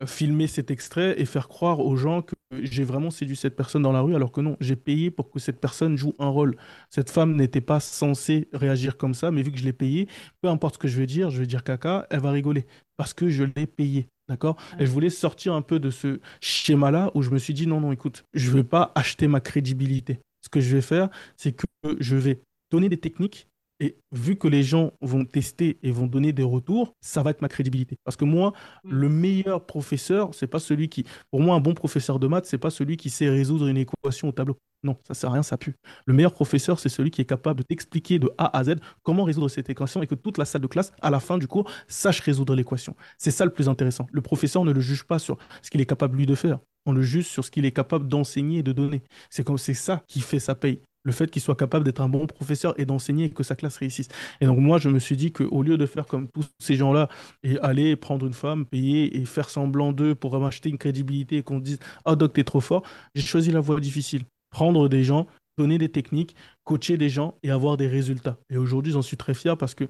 filmer 0.06 0.46
cet 0.46 0.70
extrait 0.70 1.20
et 1.20 1.24
faire 1.24 1.48
croire 1.48 1.80
aux 1.80 1.96
gens 1.96 2.22
que 2.22 2.34
j'ai 2.62 2.84
vraiment 2.84 3.10
séduit 3.10 3.36
cette 3.36 3.56
personne 3.56 3.82
dans 3.82 3.92
la 3.92 4.00
rue, 4.00 4.14
alors 4.14 4.32
que 4.32 4.40
non, 4.40 4.56
j'ai 4.60 4.76
payé 4.76 5.10
pour 5.10 5.30
que 5.30 5.38
cette 5.38 5.60
personne 5.60 5.96
joue 5.96 6.14
un 6.18 6.28
rôle. 6.28 6.56
Cette 6.90 7.10
femme 7.10 7.36
n'était 7.36 7.60
pas 7.60 7.80
censée 7.80 8.48
réagir 8.52 8.96
comme 8.96 9.14
ça, 9.14 9.30
mais 9.30 9.42
vu 9.42 9.52
que 9.52 9.58
je 9.58 9.64
l'ai 9.64 9.72
payé, 9.72 10.08
peu 10.40 10.48
importe 10.48 10.74
ce 10.74 10.78
que 10.78 10.88
je 10.88 10.98
vais 10.98 11.06
dire, 11.06 11.30
je 11.30 11.40
vais 11.40 11.46
dire 11.46 11.64
caca, 11.64 12.06
elle 12.10 12.20
va 12.20 12.30
rigoler, 12.30 12.66
parce 12.96 13.14
que 13.14 13.28
je 13.28 13.44
l'ai 13.44 13.66
payé. 13.66 14.08
D'accord? 14.26 14.56
Et 14.78 14.86
je 14.86 14.90
voulais 14.90 15.10
sortir 15.10 15.52
un 15.52 15.60
peu 15.60 15.78
de 15.78 15.90
ce 15.90 16.18
schéma-là 16.40 17.10
où 17.14 17.20
je 17.20 17.28
me 17.28 17.38
suis 17.38 17.52
dit 17.52 17.66
non, 17.66 17.80
non, 17.80 17.92
écoute, 17.92 18.24
je 18.32 18.50
ne 18.50 18.56
vais 18.56 18.64
pas 18.64 18.90
acheter 18.94 19.28
ma 19.28 19.40
crédibilité. 19.40 20.18
Ce 20.42 20.48
que 20.48 20.60
je 20.60 20.74
vais 20.74 20.82
faire, 20.82 21.10
c'est 21.36 21.52
que 21.52 21.66
je 22.00 22.16
vais 22.16 22.40
donner 22.70 22.88
des 22.88 22.96
techniques 22.96 23.48
Et 23.84 23.98
vu 24.12 24.36
que 24.36 24.48
les 24.48 24.62
gens 24.62 24.92
vont 25.02 25.26
tester 25.26 25.78
et 25.82 25.90
vont 25.90 26.06
donner 26.06 26.32
des 26.32 26.42
retours, 26.42 26.94
ça 27.02 27.22
va 27.22 27.28
être 27.28 27.42
ma 27.42 27.50
crédibilité. 27.50 27.98
Parce 28.02 28.16
que 28.16 28.24
moi, 28.24 28.54
mm. 28.82 28.90
le 28.90 29.08
meilleur 29.10 29.66
professeur, 29.66 30.34
c'est 30.34 30.46
pas 30.46 30.58
celui 30.58 30.88
qui. 30.88 31.04
Pour 31.30 31.40
moi, 31.40 31.54
un 31.54 31.60
bon 31.60 31.74
professeur 31.74 32.18
de 32.18 32.26
maths, 32.26 32.46
c'est 32.46 32.56
pas 32.56 32.70
celui 32.70 32.96
qui 32.96 33.10
sait 33.10 33.28
résoudre 33.28 33.66
une 33.66 33.76
équation 33.76 34.28
au 34.28 34.32
tableau. 34.32 34.56
Non, 34.84 34.96
ça 35.06 35.12
sert 35.12 35.28
à 35.28 35.34
rien, 35.34 35.42
ça 35.42 35.58
pue. 35.58 35.76
Le 36.06 36.14
meilleur 36.14 36.32
professeur, 36.32 36.78
c'est 36.78 36.88
celui 36.88 37.10
qui 37.10 37.20
est 37.20 37.26
capable 37.26 37.58
de 37.58 37.62
t'expliquer 37.62 38.18
de 38.18 38.32
A 38.38 38.56
à 38.56 38.64
Z 38.64 38.76
comment 39.02 39.24
résoudre 39.24 39.48
cette 39.48 39.68
équation 39.68 40.02
et 40.02 40.06
que 40.06 40.14
toute 40.14 40.38
la 40.38 40.46
salle 40.46 40.62
de 40.62 40.66
classe, 40.66 40.90
à 41.02 41.10
la 41.10 41.20
fin 41.20 41.36
du 41.36 41.46
cours, 41.46 41.70
sache 41.86 42.20
résoudre 42.20 42.54
l'équation. 42.54 42.96
C'est 43.18 43.32
ça 43.32 43.44
le 43.44 43.50
plus 43.50 43.68
intéressant. 43.68 44.06
Le 44.12 44.22
professeur 44.22 44.64
ne 44.64 44.72
le 44.72 44.80
juge 44.80 45.04
pas 45.04 45.18
sur 45.18 45.36
ce 45.60 45.70
qu'il 45.70 45.82
est 45.82 45.86
capable 45.86 46.16
lui 46.16 46.24
de 46.24 46.34
faire. 46.34 46.58
On 46.86 46.92
le 46.92 47.02
juge 47.02 47.26
sur 47.26 47.44
ce 47.44 47.50
qu'il 47.50 47.66
est 47.66 47.72
capable 47.72 48.08
d'enseigner 48.08 48.60
et 48.60 48.62
de 48.62 48.72
donner. 48.72 49.02
C'est 49.28 49.44
comme 49.44 49.58
c'est 49.58 49.74
ça 49.74 50.02
qui 50.06 50.20
fait 50.20 50.40
sa 50.40 50.54
paye 50.54 50.80
le 51.04 51.12
fait 51.12 51.30
qu'il 51.30 51.42
soit 51.42 51.54
capable 51.54 51.84
d'être 51.84 52.00
un 52.00 52.08
bon 52.08 52.26
professeur 52.26 52.74
et 52.78 52.86
d'enseigner 52.86 53.26
et 53.26 53.30
que 53.30 53.42
sa 53.42 53.54
classe 53.54 53.76
réussisse. 53.76 54.08
Et 54.40 54.46
donc 54.46 54.58
moi, 54.58 54.78
je 54.78 54.88
me 54.88 54.98
suis 54.98 55.16
dit 55.16 55.32
qu'au 55.32 55.62
lieu 55.62 55.76
de 55.76 55.86
faire 55.86 56.06
comme 56.06 56.28
tous 56.28 56.46
ces 56.58 56.74
gens-là 56.74 57.08
et 57.42 57.58
aller 57.60 57.94
prendre 57.96 58.26
une 58.26 58.32
femme, 58.32 58.64
payer 58.64 59.16
et 59.16 59.24
faire 59.24 59.50
semblant 59.50 59.92
d'eux 59.92 60.14
pour 60.14 60.34
acheter 60.44 60.70
une 60.70 60.78
crédibilité 60.78 61.38
et 61.38 61.42
qu'on 61.42 61.60
dise 61.60 61.78
«Ah, 62.04 62.16
Doc, 62.16 62.32
t'es 62.32 62.44
trop 62.44 62.60
fort», 62.60 62.82
j'ai 63.14 63.22
choisi 63.22 63.50
la 63.50 63.60
voie 63.60 63.80
difficile. 63.80 64.22
Prendre 64.50 64.88
des 64.88 65.04
gens, 65.04 65.26
donner 65.58 65.78
des 65.78 65.88
techniques, 65.88 66.34
coacher 66.64 66.96
des 66.96 67.08
gens 67.08 67.34
et 67.42 67.50
avoir 67.50 67.76
des 67.76 67.86
résultats. 67.86 68.38
Et 68.50 68.56
aujourd'hui, 68.56 68.92
j'en 68.92 69.02
suis 69.02 69.16
très 69.16 69.34
fier 69.34 69.56
parce 69.56 69.74
que 69.74 69.84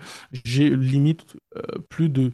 j'ai 0.44 0.70
limite 0.70 1.36
euh, 1.56 1.62
plus 1.88 2.08
de 2.08 2.32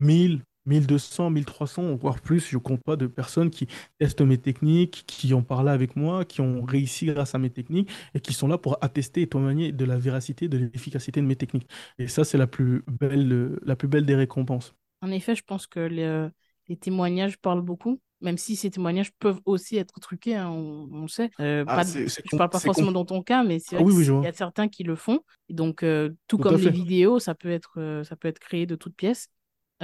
1000, 0.00 0.42
1200, 0.66 1.30
1300, 1.30 1.96
voire 1.96 2.20
plus, 2.20 2.48
je 2.48 2.58
compte 2.58 2.82
pas 2.82 2.96
de 2.96 3.06
personnes 3.06 3.50
qui 3.50 3.66
testent 3.98 4.20
mes 4.20 4.38
techniques, 4.38 5.04
qui 5.06 5.34
ont 5.34 5.42
parlé 5.42 5.70
avec 5.70 5.96
moi, 5.96 6.24
qui 6.24 6.40
ont 6.40 6.62
réussi 6.62 7.06
grâce 7.06 7.34
à 7.34 7.38
mes 7.38 7.50
techniques 7.50 7.90
et 8.14 8.20
qui 8.20 8.32
sont 8.32 8.48
là 8.48 8.58
pour 8.58 8.78
attester 8.80 9.22
et 9.22 9.26
témoigner 9.26 9.72
de 9.72 9.84
la 9.84 9.98
véracité, 9.98 10.48
de 10.48 10.58
l'efficacité 10.58 11.20
de 11.20 11.26
mes 11.26 11.36
techniques. 11.36 11.68
Et 11.98 12.08
ça, 12.08 12.24
c'est 12.24 12.38
la 12.38 12.46
plus 12.46 12.84
belle, 12.86 13.58
la 13.64 13.76
plus 13.76 13.88
belle 13.88 14.06
des 14.06 14.14
récompenses. 14.14 14.74
En 15.00 15.10
effet, 15.10 15.34
je 15.34 15.42
pense 15.42 15.66
que 15.66 15.80
les, 15.80 16.76
témoignages 16.76 17.38
parlent 17.38 17.60
beaucoup, 17.60 18.00
même 18.22 18.38
si 18.38 18.56
ces 18.56 18.70
témoignages 18.70 19.12
peuvent 19.18 19.40
aussi 19.44 19.76
être 19.76 19.98
truqués, 20.00 20.36
hein, 20.36 20.48
on, 20.48 21.02
le 21.02 21.08
sait. 21.08 21.30
Euh, 21.40 21.64
ah, 21.66 21.82
je 21.82 22.00
ne 22.00 22.38
parle 22.38 22.50
pas 22.50 22.60
forcément 22.60 22.92
dans 22.92 23.04
ton 23.04 23.22
cas, 23.22 23.42
mais 23.42 23.58
c'est 23.58 23.76
ah 23.76 23.82
vrai 23.82 23.92
qu'il 23.92 24.22
y 24.22 24.26
a 24.26 24.32
certains 24.32 24.68
qui 24.68 24.84
le 24.84 24.94
font. 24.94 25.20
donc, 25.50 25.82
euh, 25.82 26.10
tout, 26.28 26.38
comme 26.38 26.56
les 26.56 26.70
vidéos, 26.70 27.18
ça 27.18 27.34
peut, 27.34 27.50
être, 27.50 27.74
euh, 27.78 28.04
ça 28.04 28.16
peut 28.16 28.28
être 28.28 28.38
créé 28.38 28.64
de 28.64 28.76
toutes 28.76 28.94
pièces. 28.94 29.28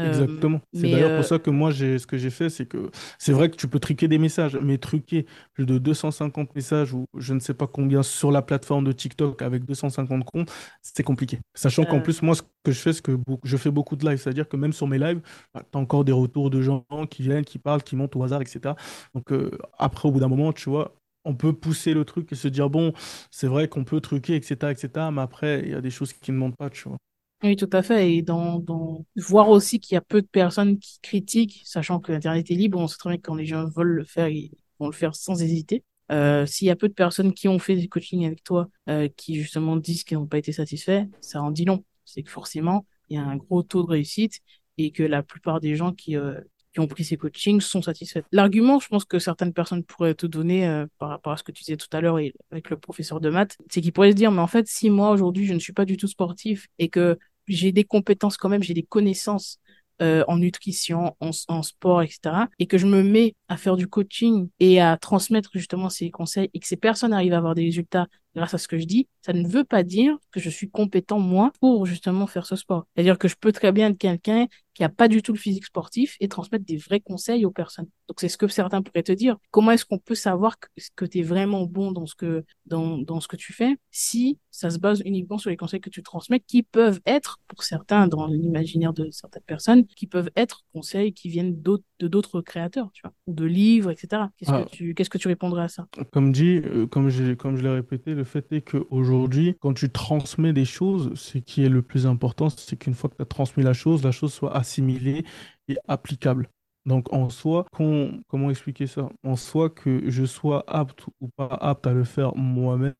Exactement. 0.06 0.60
C'est 0.72 0.88
d'ailleurs 0.90 1.16
pour 1.16 1.24
ça 1.24 1.38
que 1.38 1.50
moi, 1.50 1.72
ce 1.72 2.06
que 2.06 2.16
j'ai 2.16 2.30
fait, 2.30 2.50
c'est 2.50 2.66
que 2.66 2.90
c'est 3.18 3.32
vrai 3.32 3.50
que 3.50 3.56
tu 3.56 3.66
peux 3.68 3.80
truquer 3.80 4.08
des 4.08 4.18
messages, 4.18 4.56
mais 4.62 4.78
truquer 4.78 5.26
plus 5.54 5.66
de 5.66 5.78
250 5.78 6.54
messages 6.54 6.94
ou 6.94 7.04
je 7.16 7.34
ne 7.34 7.40
sais 7.40 7.54
pas 7.54 7.66
combien 7.66 8.02
sur 8.02 8.30
la 8.30 8.42
plateforme 8.42 8.84
de 8.84 8.92
TikTok 8.92 9.42
avec 9.42 9.64
250 9.64 10.24
comptes, 10.24 10.52
c'est 10.82 11.02
compliqué. 11.02 11.38
Sachant 11.54 11.84
qu'en 11.84 12.00
plus, 12.00 12.22
moi, 12.22 12.34
ce 12.34 12.42
que 12.62 12.72
je 12.72 12.78
fais, 12.78 12.92
c'est 12.92 13.02
que 13.02 13.16
je 13.44 13.56
fais 13.56 13.70
beaucoup 13.70 13.96
de 13.96 14.08
lives. 14.08 14.18
C'est-à-dire 14.18 14.48
que 14.48 14.56
même 14.56 14.72
sur 14.72 14.86
mes 14.86 14.98
lives, 14.98 15.20
bah, 15.54 15.62
tu 15.70 15.76
as 15.76 15.80
encore 15.80 16.04
des 16.04 16.12
retours 16.12 16.50
de 16.50 16.62
gens 16.62 16.84
qui 17.10 17.22
viennent, 17.22 17.44
qui 17.44 17.58
parlent, 17.58 17.82
qui 17.82 17.96
montent 17.96 18.14
au 18.16 18.22
hasard, 18.22 18.42
etc. 18.42 18.74
Donc 19.14 19.32
après, 19.78 20.08
au 20.08 20.12
bout 20.12 20.20
d'un 20.20 20.28
moment, 20.28 20.52
tu 20.52 20.70
vois, 20.70 20.94
on 21.24 21.34
peut 21.34 21.52
pousser 21.52 21.92
le 21.94 22.04
truc 22.04 22.32
et 22.32 22.36
se 22.36 22.48
dire, 22.48 22.70
bon, 22.70 22.92
c'est 23.30 23.48
vrai 23.48 23.68
qu'on 23.68 23.84
peut 23.84 24.00
truquer, 24.00 24.36
etc., 24.36 24.72
etc., 24.72 25.10
mais 25.12 25.20
après, 25.22 25.60
il 25.64 25.70
y 25.70 25.74
a 25.74 25.80
des 25.80 25.90
choses 25.90 26.12
qui 26.12 26.32
ne 26.32 26.36
montent 26.38 26.56
pas, 26.56 26.70
tu 26.70 26.88
vois. 26.88 26.98
Oui, 27.42 27.54
tout 27.54 27.70
à 27.72 27.82
fait. 27.82 28.14
Et 28.14 28.22
dans, 28.22 28.58
dans... 28.58 29.04
voir 29.16 29.48
aussi 29.48 29.78
qu'il 29.78 29.94
y 29.94 29.98
a 29.98 30.00
peu 30.00 30.20
de 30.22 30.26
personnes 30.26 30.78
qui 30.78 30.98
critiquent, 31.00 31.62
sachant 31.64 32.00
que 32.00 32.10
l'Internet 32.10 32.50
est 32.50 32.54
libre, 32.54 32.78
on 32.78 32.88
sait 32.88 32.96
très 32.98 33.10
bien 33.10 33.16
que 33.16 33.22
quand 33.22 33.36
les 33.36 33.46
gens 33.46 33.68
veulent 33.68 33.94
le 33.94 34.04
faire, 34.04 34.28
ils 34.28 34.50
vont 34.80 34.86
le 34.86 34.92
faire 34.92 35.14
sans 35.14 35.40
hésiter. 35.40 35.84
Euh, 36.10 36.46
s'il 36.46 36.66
y 36.66 36.70
a 36.70 36.76
peu 36.76 36.88
de 36.88 36.94
personnes 36.94 37.32
qui 37.32 37.46
ont 37.48 37.58
fait 37.58 37.76
du 37.76 37.88
coaching 37.88 38.26
avec 38.26 38.42
toi, 38.42 38.68
euh, 38.88 39.08
qui 39.16 39.36
justement 39.36 39.76
disent 39.76 40.04
qu'ils 40.04 40.18
n'ont 40.18 40.26
pas 40.26 40.38
été 40.38 40.52
satisfaits, 40.52 41.04
ça 41.20 41.40
en 41.40 41.50
dit 41.50 41.64
long. 41.64 41.84
C'est 42.04 42.22
que 42.22 42.30
forcément, 42.30 42.86
il 43.08 43.16
y 43.16 43.18
a 43.20 43.22
un 43.24 43.36
gros 43.36 43.62
taux 43.62 43.82
de 43.82 43.88
réussite 43.90 44.40
et 44.78 44.90
que 44.90 45.02
la 45.02 45.22
plupart 45.22 45.60
des 45.60 45.76
gens 45.76 45.92
qui, 45.92 46.16
euh, 46.16 46.40
qui 46.72 46.80
ont 46.80 46.86
pris 46.86 47.04
ces 47.04 47.16
coachings 47.16 47.60
sont 47.60 47.82
satisfaits. 47.82 48.22
L'argument, 48.32 48.78
je 48.78 48.88
pense 48.88 49.04
que 49.04 49.18
certaines 49.18 49.52
personnes 49.52 49.84
pourraient 49.84 50.14
te 50.14 50.26
donner 50.26 50.66
euh, 50.66 50.86
par 50.98 51.10
rapport 51.10 51.32
à 51.32 51.36
ce 51.36 51.42
que 51.42 51.52
tu 51.52 51.64
disais 51.64 51.76
tout 51.76 51.88
à 51.92 52.00
l'heure 52.00 52.18
avec 52.50 52.70
le 52.70 52.76
professeur 52.76 53.20
de 53.20 53.30
maths, 53.30 53.56
c'est 53.70 53.80
qu'ils 53.80 53.92
pourraient 53.92 54.12
se 54.12 54.16
dire, 54.16 54.30
mais 54.30 54.40
en 54.40 54.46
fait, 54.46 54.66
si 54.66 54.90
moi 54.90 55.10
aujourd'hui 55.10 55.46
je 55.46 55.54
ne 55.54 55.58
suis 55.58 55.72
pas 55.72 55.84
du 55.84 55.96
tout 55.96 56.08
sportif 56.08 56.68
et 56.78 56.88
que 56.88 57.18
j'ai 57.48 57.72
des 57.72 57.84
compétences 57.84 58.36
quand 58.36 58.48
même, 58.48 58.62
j'ai 58.62 58.74
des 58.74 58.82
connaissances 58.82 59.60
euh, 60.00 60.24
en 60.28 60.36
nutrition, 60.38 61.16
en, 61.20 61.30
en, 61.48 61.62
sport, 61.62 62.02
etc. 62.02 62.20
Et 62.60 62.66
que 62.66 62.78
je 62.78 62.86
me 62.86 63.02
mets 63.02 63.34
à 63.48 63.56
faire 63.56 63.76
du 63.76 63.88
coaching 63.88 64.48
et 64.60 64.80
à 64.80 64.96
transmettre 64.96 65.50
justement 65.54 65.88
ces 65.88 66.10
conseils 66.10 66.50
et 66.54 66.60
que 66.60 66.68
ces 66.68 66.76
personnes 66.76 67.12
arrivent 67.12 67.34
à 67.34 67.38
avoir 67.38 67.56
des 67.56 67.64
résultats 67.64 68.06
grâce 68.38 68.54
à 68.54 68.58
ce 68.58 68.68
que 68.68 68.78
je 68.78 68.86
dis, 68.86 69.08
ça 69.20 69.32
ne 69.32 69.46
veut 69.46 69.64
pas 69.64 69.82
dire 69.82 70.16
que 70.30 70.40
je 70.40 70.48
suis 70.48 70.70
compétent, 70.70 71.18
moi, 71.18 71.52
pour 71.60 71.86
justement 71.86 72.26
faire 72.26 72.46
ce 72.46 72.56
sport. 72.56 72.86
C'est-à-dire 72.94 73.18
que 73.18 73.28
je 73.28 73.36
peux 73.38 73.52
très 73.52 73.72
bien 73.72 73.90
être 73.90 73.98
quelqu'un 73.98 74.46
qui 74.78 74.84
a 74.84 74.88
pas 74.88 75.08
du 75.08 75.22
tout 75.22 75.32
le 75.32 75.38
physique 75.38 75.64
sportif 75.64 76.16
et 76.20 76.28
transmettre 76.28 76.64
des 76.64 76.76
vrais 76.76 77.00
conseils 77.00 77.44
aux 77.44 77.50
personnes. 77.50 77.88
Donc, 78.06 78.20
c'est 78.20 78.28
ce 78.28 78.38
que 78.38 78.46
certains 78.46 78.80
pourraient 78.80 79.02
te 79.02 79.10
dire. 79.10 79.36
Comment 79.50 79.72
est-ce 79.72 79.84
qu'on 79.84 79.98
peut 79.98 80.14
savoir 80.14 80.58
que, 80.60 80.68
que 80.94 81.04
tu 81.04 81.18
es 81.18 81.22
vraiment 81.22 81.64
bon 81.64 81.90
dans 81.90 82.06
ce 82.06 82.14
que, 82.14 82.44
dans, 82.64 82.96
dans 82.96 83.20
ce 83.20 83.26
que 83.26 83.34
tu 83.34 83.52
fais 83.52 83.76
si 83.90 84.38
ça 84.52 84.70
se 84.70 84.78
base 84.78 85.02
uniquement 85.04 85.36
sur 85.36 85.50
les 85.50 85.56
conseils 85.56 85.80
que 85.80 85.90
tu 85.90 86.02
transmets 86.02 86.40
qui 86.40 86.62
peuvent 86.62 87.00
être, 87.06 87.38
pour 87.48 87.64
certains, 87.64 88.06
dans 88.06 88.28
l'imaginaire 88.28 88.92
de 88.92 89.10
certaines 89.10 89.42
personnes, 89.42 89.84
qui 89.84 90.06
peuvent 90.06 90.30
être 90.36 90.64
conseils 90.72 91.12
qui 91.12 91.28
viennent 91.28 91.60
d'autres, 91.60 91.84
de 91.98 92.06
d'autres 92.06 92.40
créateurs, 92.40 92.90
tu 92.92 93.02
vois, 93.02 93.12
ou 93.26 93.34
de 93.34 93.44
livres, 93.44 93.90
etc. 93.90 94.22
Qu'est-ce 94.36 94.50
que 94.50 94.56
ah. 94.56 94.66
tu, 94.70 94.94
qu'est-ce 94.94 95.10
que 95.10 95.18
tu 95.18 95.28
répondrais 95.28 95.64
à 95.64 95.68
ça? 95.68 95.88
Comme 96.12 96.32
dit, 96.32 96.60
euh, 96.64 96.86
comme 96.86 97.08
j'ai, 97.08 97.36
comme 97.36 97.56
je 97.56 97.62
l'ai 97.62 97.70
répété, 97.70 98.14
le 98.14 98.24
fait 98.28 98.52
est 98.52 98.60
qu'aujourd'hui, 98.62 99.56
quand 99.60 99.74
tu 99.74 99.90
transmets 99.90 100.52
des 100.52 100.64
choses, 100.64 101.12
ce 101.14 101.38
qui 101.38 101.64
est 101.64 101.68
le 101.68 101.82
plus 101.82 102.06
important, 102.06 102.48
c'est 102.50 102.76
qu'une 102.76 102.94
fois 102.94 103.10
que 103.10 103.16
tu 103.16 103.22
as 103.22 103.26
transmis 103.26 103.64
la 103.64 103.72
chose, 103.72 104.04
la 104.04 104.12
chose 104.12 104.32
soit 104.32 104.56
assimilée 104.56 105.24
et 105.68 105.76
applicable. 105.88 106.48
Donc 106.86 107.12
en 107.12 107.28
soi, 107.28 107.66
comment 107.72 108.50
expliquer 108.50 108.86
ça? 108.86 109.10
En 109.22 109.36
soi, 109.36 109.68
que 109.68 110.08
je 110.08 110.24
sois 110.24 110.64
apte 110.66 111.06
ou 111.20 111.28
pas 111.36 111.58
apte 111.60 111.86
à 111.86 111.92
le 111.92 112.04
faire 112.04 112.34
moi-même, 112.34 112.94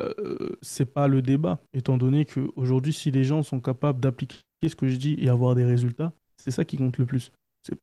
euh, 0.00 0.56
c'est 0.60 0.92
pas 0.92 1.08
le 1.08 1.22
débat. 1.22 1.58
Étant 1.72 1.96
donné 1.96 2.26
qu'aujourd'hui, 2.26 2.92
si 2.92 3.10
les 3.10 3.24
gens 3.24 3.42
sont 3.42 3.60
capables 3.60 4.00
d'appliquer 4.00 4.36
ce 4.66 4.76
que 4.76 4.88
je 4.88 4.96
dis 4.96 5.16
et 5.18 5.30
avoir 5.30 5.54
des 5.54 5.64
résultats, 5.64 6.12
c'est 6.36 6.50
ça 6.50 6.64
qui 6.64 6.76
compte 6.76 6.98
le 6.98 7.06
plus. 7.06 7.32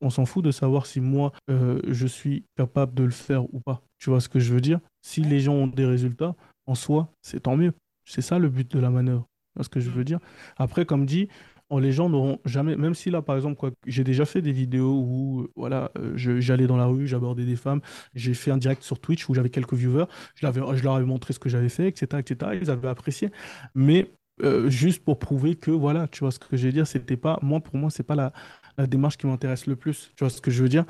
On 0.00 0.10
s'en 0.10 0.26
fout 0.26 0.44
de 0.44 0.50
savoir 0.50 0.86
si 0.86 1.00
moi, 1.00 1.32
euh, 1.50 1.80
je 1.88 2.06
suis 2.06 2.44
capable 2.56 2.94
de 2.94 3.04
le 3.04 3.10
faire 3.10 3.52
ou 3.52 3.60
pas. 3.60 3.82
Tu 3.98 4.10
vois 4.10 4.20
ce 4.20 4.28
que 4.28 4.38
je 4.38 4.52
veux 4.52 4.60
dire? 4.60 4.78
Si 5.02 5.22
les 5.22 5.40
gens 5.40 5.54
ont 5.54 5.66
des 5.66 5.86
résultats, 5.86 6.36
en 6.70 6.74
soi, 6.74 7.12
c'est 7.22 7.40
tant 7.40 7.56
mieux. 7.56 7.72
C'est 8.04 8.22
ça 8.22 8.38
le 8.38 8.48
but 8.48 8.70
de 8.70 8.78
la 8.80 8.90
manœuvre. 8.90 9.28
ce 9.60 9.68
que 9.68 9.80
je 9.80 9.90
veux 9.90 10.04
dire? 10.04 10.20
Après, 10.56 10.84
comme 10.86 11.06
dit, 11.06 11.28
les 11.78 11.92
gens 11.92 12.08
n'auront 12.08 12.40
jamais, 12.44 12.76
même 12.76 12.94
si 12.94 13.10
là, 13.10 13.22
par 13.22 13.36
exemple, 13.36 13.56
quoi, 13.56 13.70
j'ai 13.86 14.02
déjà 14.02 14.24
fait 14.24 14.42
des 14.42 14.50
vidéos 14.52 14.92
où 15.06 15.48
voilà, 15.54 15.92
euh, 15.98 16.12
j'allais 16.16 16.66
dans 16.66 16.76
la 16.76 16.86
rue, 16.86 17.06
j'abordais 17.06 17.44
des 17.44 17.54
femmes, 17.54 17.80
j'ai 18.14 18.34
fait 18.34 18.50
un 18.50 18.56
direct 18.56 18.82
sur 18.82 18.98
Twitch 18.98 19.28
où 19.28 19.34
j'avais 19.34 19.50
quelques 19.50 19.74
viewers, 19.74 20.06
je, 20.34 20.46
je 20.46 20.82
leur 20.82 20.94
avais 20.94 21.04
montré 21.04 21.32
ce 21.32 21.38
que 21.38 21.48
j'avais 21.48 21.68
fait, 21.68 21.86
etc., 21.88 22.06
etc., 22.18 22.58
ils 22.60 22.70
avaient 22.70 22.88
apprécié. 22.88 23.30
Mais 23.74 24.10
euh, 24.42 24.68
juste 24.70 25.04
pour 25.04 25.18
prouver 25.18 25.54
que, 25.54 25.70
voilà, 25.70 26.08
tu 26.08 26.20
vois 26.20 26.32
ce 26.32 26.38
que 26.38 26.56
je 26.56 26.66
veux 26.66 26.72
dire, 26.72 26.86
c'était 26.86 27.16
pas, 27.16 27.38
moi, 27.42 27.60
pour 27.60 27.76
moi, 27.76 27.90
c'est 27.90 28.02
pas 28.02 28.16
la, 28.16 28.32
la 28.80 28.86
démarche 28.86 29.16
qui 29.16 29.26
m'intéresse 29.26 29.66
le 29.66 29.76
plus. 29.76 30.12
Tu 30.16 30.24
vois 30.24 30.30
ce 30.30 30.40
que 30.40 30.50
je 30.50 30.62
veux 30.62 30.68
dire? 30.68 30.84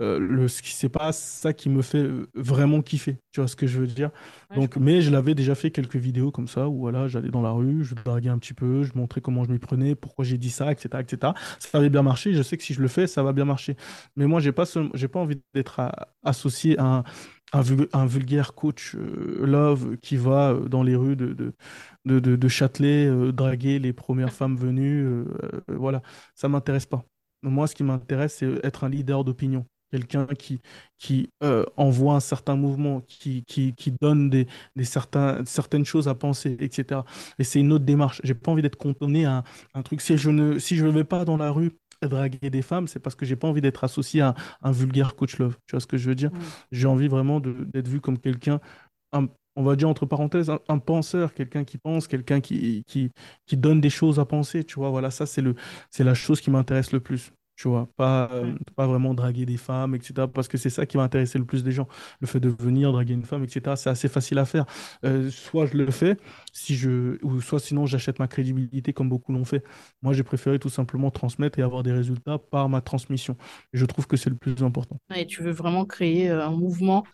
Euh, 0.00 0.18
le, 0.18 0.48
C'est 0.48 0.88
pas 0.88 1.12
ça 1.12 1.52
qui 1.52 1.68
me 1.68 1.82
fait 1.82 2.06
vraiment 2.34 2.82
kiffer. 2.82 3.18
Tu 3.32 3.40
vois 3.40 3.48
ce 3.48 3.56
que 3.56 3.66
je 3.66 3.78
veux 3.78 3.86
dire? 3.86 4.10
Donc, 4.54 4.76
mais 4.76 5.00
je 5.00 5.10
l'avais 5.10 5.34
déjà 5.34 5.54
fait 5.54 5.70
quelques 5.70 5.96
vidéos 5.96 6.30
comme 6.30 6.48
ça 6.48 6.68
où 6.68 6.78
voilà, 6.78 7.08
j'allais 7.08 7.30
dans 7.30 7.42
la 7.42 7.50
rue, 7.50 7.84
je 7.84 7.94
draguais 7.94 8.30
un 8.30 8.38
petit 8.38 8.54
peu, 8.54 8.82
je 8.84 8.92
montrais 8.94 9.20
comment 9.20 9.44
je 9.44 9.50
m'y 9.50 9.58
prenais, 9.58 9.94
pourquoi 9.94 10.24
j'ai 10.24 10.38
dit 10.38 10.50
ça, 10.50 10.70
etc., 10.72 11.02
etc. 11.02 11.32
Ça 11.58 11.78
avait 11.78 11.90
bien 11.90 12.02
marché. 12.02 12.32
Je 12.32 12.42
sais 12.42 12.56
que 12.56 12.62
si 12.62 12.74
je 12.74 12.80
le 12.82 12.88
fais, 12.88 13.06
ça 13.06 13.22
va 13.22 13.32
bien 13.32 13.44
marcher. 13.44 13.76
Mais 14.16 14.26
moi, 14.26 14.40
j'ai 14.40 14.52
pas, 14.52 14.64
j'ai 14.94 15.08
pas 15.08 15.20
envie 15.20 15.40
d'être 15.54 15.80
associé 16.24 16.78
à 16.78 16.84
un, 16.84 17.04
un, 17.52 18.06
vulgaire 18.06 18.54
coach 18.54 18.94
euh, 18.94 19.44
love 19.46 19.96
qui 19.98 20.16
va 20.16 20.50
euh, 20.52 20.68
dans 20.68 20.82
les 20.82 20.96
rues 20.96 21.16
de, 21.16 21.32
de, 21.32 21.54
de, 22.04 22.36
de 22.36 22.48
Châtelet 22.48 23.06
euh, 23.06 23.32
draguer 23.32 23.78
les 23.78 23.92
premières 23.92 24.32
femmes 24.32 24.56
venues. 24.56 25.24
voilà, 25.68 26.02
ça 26.34 26.48
m'intéresse 26.48 26.86
pas. 26.86 27.04
Moi, 27.46 27.66
ce 27.66 27.74
qui 27.74 27.84
m'intéresse, 27.84 28.36
c'est 28.38 28.64
être 28.64 28.84
un 28.84 28.88
leader 28.88 29.24
d'opinion. 29.24 29.66
Quelqu'un 29.92 30.26
qui, 30.26 30.60
qui 30.98 31.30
euh, 31.44 31.64
envoie 31.76 32.14
un 32.14 32.20
certain 32.20 32.56
mouvement, 32.56 33.02
qui, 33.02 33.44
qui, 33.44 33.72
qui 33.74 33.92
donne 33.92 34.28
des, 34.30 34.48
des 34.74 34.84
certains, 34.84 35.44
certaines 35.44 35.84
choses 35.84 36.08
à 36.08 36.14
penser, 36.14 36.56
etc. 36.58 37.02
Et 37.38 37.44
c'est 37.44 37.60
une 37.60 37.72
autre 37.72 37.84
démarche. 37.84 38.20
J'ai 38.24 38.34
pas 38.34 38.50
envie 38.50 38.62
d'être 38.62 38.76
cantonné 38.76 39.26
à 39.26 39.44
un, 39.74 39.82
truc. 39.82 40.00
Si 40.00 40.18
je 40.18 40.30
ne 40.30 40.58
si 40.58 40.76
je 40.76 40.84
vais 40.86 41.04
pas 41.04 41.24
dans 41.24 41.36
la 41.36 41.52
rue 41.52 41.70
draguer 42.02 42.50
des 42.50 42.62
femmes, 42.62 42.88
c'est 42.88 42.98
parce 42.98 43.14
que 43.14 43.24
j'ai 43.24 43.36
pas 43.36 43.46
envie 43.46 43.60
d'être 43.60 43.84
associé 43.84 44.22
à 44.22 44.34
un, 44.60 44.72
vulgaire 44.72 45.14
coach 45.14 45.38
love. 45.38 45.56
Tu 45.66 45.72
vois 45.72 45.80
ce 45.80 45.86
que 45.86 45.96
je 45.96 46.08
veux 46.08 46.16
dire? 46.16 46.30
J'ai 46.72 46.88
envie 46.88 47.08
vraiment 47.08 47.40
d'être 47.40 47.88
vu 47.88 48.00
comme 48.00 48.18
quelqu'un, 48.18 48.60
on 49.56 49.62
va 49.62 49.76
dire 49.76 49.88
entre 49.88 50.04
parenthèses, 50.06 50.50
un, 50.68 50.78
penseur, 50.78 51.32
quelqu'un 51.32 51.64
qui 51.64 51.78
pense, 51.78 52.06
quelqu'un 52.06 52.40
qui, 52.40 52.84
qui, 52.86 53.10
qui 53.46 53.56
donne 53.56 53.80
des 53.80 53.90
choses 53.90 54.20
à 54.20 54.26
penser. 54.26 54.64
Tu 54.64 54.74
vois, 54.74 54.90
voilà, 54.90 55.10
ça, 55.10 55.26
c'est 55.26 55.42
le, 55.42 55.54
c'est 55.90 56.04
la 56.04 56.14
chose 56.14 56.40
qui 56.40 56.50
m'intéresse 56.50 56.92
le 56.92 57.00
plus. 57.00 57.32
Tu 57.56 57.68
vois, 57.68 57.88
pas, 57.96 58.28
euh, 58.32 58.54
pas 58.76 58.86
vraiment 58.86 59.14
draguer 59.14 59.46
des 59.46 59.56
femmes, 59.56 59.94
etc. 59.94 60.28
Parce 60.32 60.46
que 60.46 60.58
c'est 60.58 60.68
ça 60.68 60.84
qui 60.84 60.98
va 60.98 61.04
intéresser 61.04 61.38
le 61.38 61.46
plus 61.46 61.64
des 61.64 61.72
gens. 61.72 61.88
Le 62.20 62.26
fait 62.26 62.38
de 62.38 62.50
venir 62.50 62.92
draguer 62.92 63.14
une 63.14 63.24
femme, 63.24 63.44
etc. 63.44 63.76
C'est 63.76 63.88
assez 63.88 64.08
facile 64.08 64.38
à 64.38 64.44
faire. 64.44 64.66
Euh, 65.04 65.30
soit 65.30 65.64
je 65.64 65.78
le 65.78 65.90
fais, 65.90 66.18
si 66.52 66.76
je, 66.76 67.16
ou 67.24 67.40
soit 67.40 67.58
sinon 67.58 67.86
j'achète 67.86 68.18
ma 68.18 68.28
crédibilité 68.28 68.92
comme 68.92 69.08
beaucoup 69.08 69.32
l'ont 69.32 69.46
fait. 69.46 69.64
Moi, 70.02 70.12
j'ai 70.12 70.22
préféré 70.22 70.58
tout 70.58 70.68
simplement 70.68 71.10
transmettre 71.10 71.58
et 71.58 71.62
avoir 71.62 71.82
des 71.82 71.92
résultats 71.92 72.38
par 72.38 72.68
ma 72.68 72.82
transmission. 72.82 73.36
je 73.72 73.86
trouve 73.86 74.06
que 74.06 74.18
c'est 74.18 74.30
le 74.30 74.36
plus 74.36 74.62
important. 74.62 74.98
Et 75.14 75.26
tu 75.26 75.42
veux 75.42 75.52
vraiment 75.52 75.86
créer 75.86 76.28
euh, 76.28 76.46
un 76.46 76.52
mouvement 76.52 77.04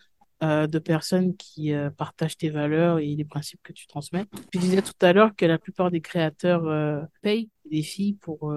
de 0.45 0.81
personnes 0.81 1.37
qui 1.37 1.73
partagent 1.97 2.37
tes 2.37 2.51
valeurs 2.51 2.99
et 2.99 3.15
les 3.15 3.25
principes 3.25 3.61
que 3.63 3.73
tu 3.73 3.87
transmets. 3.87 4.25
Tu 4.51 4.59
disais 4.59 4.83
tout 4.83 4.91
à 5.01 5.13
l'heure 5.13 5.37
que 5.37 5.47
la 5.47 5.57
plupart 5.57 5.93
des 5.93 6.01
créateurs 6.01 7.07
payent 7.21 7.49
des 7.71 7.83
filles 7.83 8.15
pour 8.15 8.53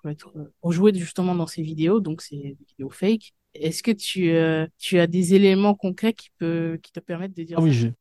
pour 0.00 0.10
être 0.10 0.32
pour 0.60 0.72
jouer 0.72 0.92
justement 0.94 1.34
dans 1.34 1.46
ces 1.46 1.62
vidéos, 1.62 2.00
donc 2.00 2.22
ces 2.22 2.56
vidéos 2.68 2.90
fake. 2.90 3.32
Est-ce 3.54 3.82
que 3.82 3.90
tu, 3.90 4.30
euh, 4.30 4.66
tu 4.78 4.98
as 5.00 5.06
des 5.08 5.34
éléments 5.34 5.74
concrets 5.74 6.12
qui, 6.12 6.30
peut, 6.38 6.78
qui 6.82 6.92
te 6.92 7.00
permettent 7.00 7.36
de 7.36 7.42
dire 7.42 7.58
ah 7.58 7.62
oui, 7.62 7.72
j'ai 7.72 7.92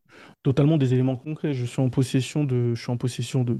totalement 0.43 0.77
des 0.77 0.93
éléments 0.93 1.17
concrets. 1.17 1.53
Je 1.53 1.65
suis 1.65 1.81
en 1.81 1.89
possession 1.89 2.43
de, 2.43 2.73
je 2.73 2.81
suis 2.81 2.91
en 2.91 2.97
possession 2.97 3.43
de, 3.43 3.57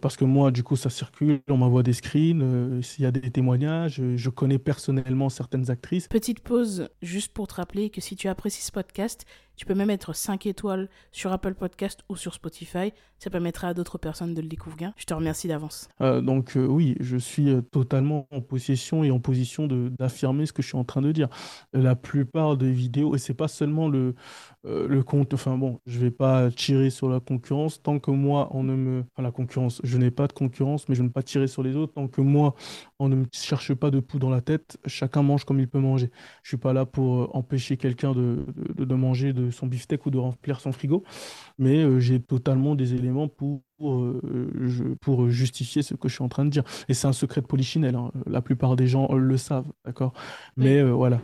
parce 0.00 0.16
que 0.16 0.24
moi, 0.24 0.50
du 0.50 0.62
coup, 0.62 0.76
ça 0.76 0.90
circule, 0.90 1.40
on 1.48 1.56
m'envoie 1.56 1.82
des 1.82 1.92
screens, 1.92 2.42
euh, 2.42 2.82
s'il 2.82 3.04
y 3.04 3.06
a 3.06 3.12
des 3.12 3.30
témoignages, 3.30 4.02
je 4.16 4.30
connais 4.30 4.58
personnellement 4.58 5.28
certaines 5.28 5.70
actrices. 5.70 6.08
Petite 6.08 6.40
pause, 6.40 6.88
juste 7.02 7.32
pour 7.32 7.46
te 7.46 7.54
rappeler 7.54 7.90
que 7.90 8.00
si 8.00 8.16
tu 8.16 8.28
apprécies 8.28 8.62
ce 8.62 8.72
podcast, 8.72 9.26
tu 9.56 9.66
peux 9.66 9.74
même 9.74 9.88
mettre 9.88 10.14
5 10.14 10.46
étoiles 10.46 10.88
sur 11.10 11.30
Apple 11.32 11.54
Podcast 11.54 12.00
ou 12.08 12.16
sur 12.16 12.34
Spotify. 12.34 12.92
Ça 13.18 13.30
permettra 13.30 13.68
à 13.68 13.74
d'autres 13.74 13.98
personnes 13.98 14.34
de 14.34 14.40
le 14.40 14.48
découvrir. 14.48 14.92
Je 14.96 15.04
te 15.04 15.14
remercie 15.14 15.46
d'avance. 15.46 15.88
Euh, 16.00 16.20
donc 16.20 16.56
euh, 16.56 16.66
oui, 16.66 16.96
je 17.00 17.16
suis 17.16 17.50
euh, 17.50 17.60
totalement 17.60 18.26
en 18.30 18.40
possession 18.40 19.04
et 19.04 19.10
en 19.10 19.20
position 19.20 19.68
d'affirmer 19.68 20.46
ce 20.46 20.52
que 20.52 20.62
je 20.62 20.68
suis 20.68 20.76
en 20.76 20.84
train 20.84 21.02
de 21.02 21.12
dire. 21.12 21.28
La 21.72 21.94
plupart 21.94 22.56
des 22.56 22.72
vidéos, 22.72 23.14
et 23.14 23.18
c'est 23.18 23.34
pas 23.34 23.48
seulement 23.48 23.88
le, 23.88 24.14
le 24.64 25.02
compte, 25.02 25.34
enfin 25.34 25.56
bon, 25.56 25.80
je 25.92 25.98
vais 25.98 26.10
pas 26.10 26.50
tirer 26.50 26.90
sur 26.90 27.08
la 27.08 27.20
concurrence 27.20 27.82
tant 27.82 27.98
que 27.98 28.10
moi, 28.10 28.48
on 28.52 28.62
ne 28.64 28.74
me... 28.74 29.00
Enfin, 29.12 29.22
la 29.22 29.30
concurrence, 29.30 29.80
je 29.84 29.98
n'ai 29.98 30.10
pas 30.10 30.26
de 30.26 30.32
concurrence, 30.32 30.88
mais 30.88 30.94
je 30.94 31.02
ne 31.02 31.08
veux 31.08 31.12
pas 31.12 31.22
tirer 31.22 31.46
sur 31.46 31.62
les 31.62 31.76
autres 31.76 31.92
tant 31.94 32.08
que 32.08 32.20
moi, 32.20 32.54
on 32.98 33.08
ne 33.08 33.16
me 33.16 33.26
cherche 33.32 33.74
pas 33.74 33.90
de 33.90 34.00
poux 34.00 34.18
dans 34.18 34.30
la 34.30 34.40
tête. 34.40 34.78
Chacun 34.86 35.22
mange 35.22 35.44
comme 35.44 35.60
il 35.60 35.68
peut 35.68 35.78
manger. 35.80 36.10
Je 36.42 36.48
suis 36.48 36.56
pas 36.56 36.72
là 36.72 36.86
pour 36.86 37.34
empêcher 37.36 37.76
quelqu'un 37.76 38.12
de, 38.12 38.46
de, 38.76 38.84
de 38.84 38.94
manger, 38.94 39.32
de 39.32 39.50
son 39.50 39.66
beefsteak 39.66 40.06
ou 40.06 40.10
de 40.10 40.18
remplir 40.18 40.60
son 40.60 40.72
frigo, 40.72 41.04
mais 41.58 41.78
euh, 41.84 42.00
j'ai 42.00 42.20
totalement 42.20 42.74
des 42.74 42.94
éléments 42.94 43.28
pour, 43.28 43.62
euh, 43.82 44.96
pour 45.00 45.28
justifier 45.30 45.82
ce 45.82 45.94
que 45.94 46.08
je 46.08 46.14
suis 46.14 46.24
en 46.24 46.28
train 46.28 46.44
de 46.44 46.50
dire. 46.50 46.64
Et 46.88 46.94
c'est 46.94 47.06
un 47.06 47.12
secret 47.12 47.40
de 47.40 47.46
polichinelle, 47.46 47.94
hein. 47.96 48.10
la 48.26 48.42
plupart 48.42 48.76
des 48.76 48.86
gens 48.86 49.12
le 49.14 49.36
savent, 49.36 49.70
d'accord? 49.84 50.12
Mais 50.56 50.78
euh, 50.78 50.92
voilà. 50.92 51.20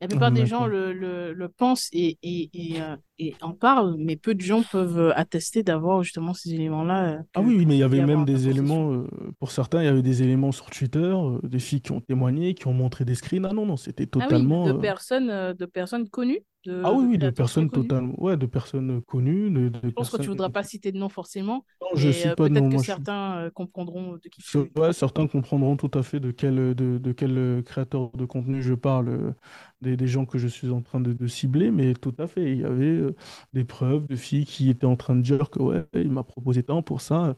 La 0.00 0.08
plupart 0.08 0.32
des 0.32 0.46
gens 0.46 0.66
le, 0.66 0.92
le, 0.92 1.48
pensent 1.48 1.88
et, 1.92 2.18
et, 2.22 2.80
euh, 2.80 2.96
et, 3.18 3.34
en 3.40 3.52
parlent, 3.52 3.96
mais 3.98 4.16
peu 4.16 4.34
de 4.34 4.40
gens 4.40 4.62
peuvent 4.62 4.98
euh, 4.98 5.12
attester 5.16 5.62
d'avoir 5.62 6.02
justement 6.02 6.34
ces 6.34 6.54
éléments-là. 6.54 7.12
Euh, 7.12 7.18
ah 7.34 7.40
oui, 7.40 7.66
mais 7.66 7.74
il 7.74 7.80
y 7.80 7.82
avait 7.82 8.04
même 8.04 8.24
des 8.24 8.48
éléments, 8.48 9.04
pour 9.38 9.50
certains, 9.50 9.82
il 9.82 9.86
y 9.86 9.88
avait 9.88 10.02
des 10.02 10.22
éléments 10.22 10.52
sur 10.52 10.70
Twitter, 10.70 11.14
des 11.42 11.58
filles 11.58 11.82
qui 11.82 11.92
ont 11.92 12.00
témoigné, 12.00 12.54
qui 12.54 12.66
ont 12.66 12.72
montré 12.72 13.04
des 13.04 13.14
screens. 13.14 13.44
Ah 13.44 13.52
non, 13.52 13.66
non, 13.66 13.76
c'était 13.76 14.06
totalement. 14.06 14.64
Ah 14.64 14.70
oui, 14.70 14.74
de, 14.74 14.80
personnes, 14.80 15.52
de 15.52 15.66
personnes 15.66 16.08
connues 16.08 16.42
ah 16.68 16.92
oui, 16.92 17.04
oui, 17.10 17.18
de 17.18 17.30
personnes 17.30 17.70
totalement, 17.70 18.14
ouais, 18.22 18.36
de 18.36 18.46
personnes 18.46 19.02
connues. 19.02 19.50
De, 19.50 19.70
je 19.82 19.90
pense 19.90 20.10
que 20.10 20.16
tu 20.16 20.22
ne 20.22 20.28
voudras 20.28 20.50
pas 20.50 20.62
citer 20.62 20.92
de 20.92 20.98
nom 20.98 21.08
forcément. 21.08 21.64
Non, 21.80 21.88
je 21.94 22.08
ne 22.08 22.12
cite 22.12 22.34
pas 22.34 22.48
de 22.48 22.54
nom. 22.54 22.68
Peut-être 22.68 22.80
que 22.80 22.86
certains 22.86 23.50
comprendront 23.54 24.12
de 24.12 24.28
qui 24.28 24.42
Ouais, 24.76 24.92
certains 24.92 25.26
comprendront 25.26 25.76
tout 25.76 25.90
à 25.94 26.02
fait 26.02 26.20
de 26.20 26.30
quel, 26.30 26.74
de, 26.74 26.98
de 26.98 27.12
quel 27.12 27.62
créateur 27.64 28.10
de 28.10 28.24
contenu 28.24 28.62
je 28.62 28.74
parle 28.74 29.34
des, 29.82 30.06
gens 30.06 30.24
que 30.24 30.38
je 30.38 30.48
suis 30.48 30.70
en 30.70 30.80
train 30.80 31.00
de, 31.00 31.26
cibler, 31.26 31.70
mais 31.70 31.94
tout 31.94 32.14
à 32.18 32.26
fait, 32.26 32.52
il 32.52 32.60
y 32.60 32.64
avait 32.64 32.84
euh, 32.84 33.14
des 33.52 33.64
preuves 33.64 34.06
de 34.06 34.16
filles 34.16 34.44
qui 34.44 34.70
étaient 34.70 34.86
en 34.86 34.96
train 34.96 35.16
de 35.16 35.22
dire 35.22 35.50
que 35.50 35.60
ouais, 35.60 35.84
il 35.94 36.10
m'a 36.10 36.22
proposé 36.22 36.62
tant 36.62 36.82
pour 36.82 37.00
ça. 37.00 37.34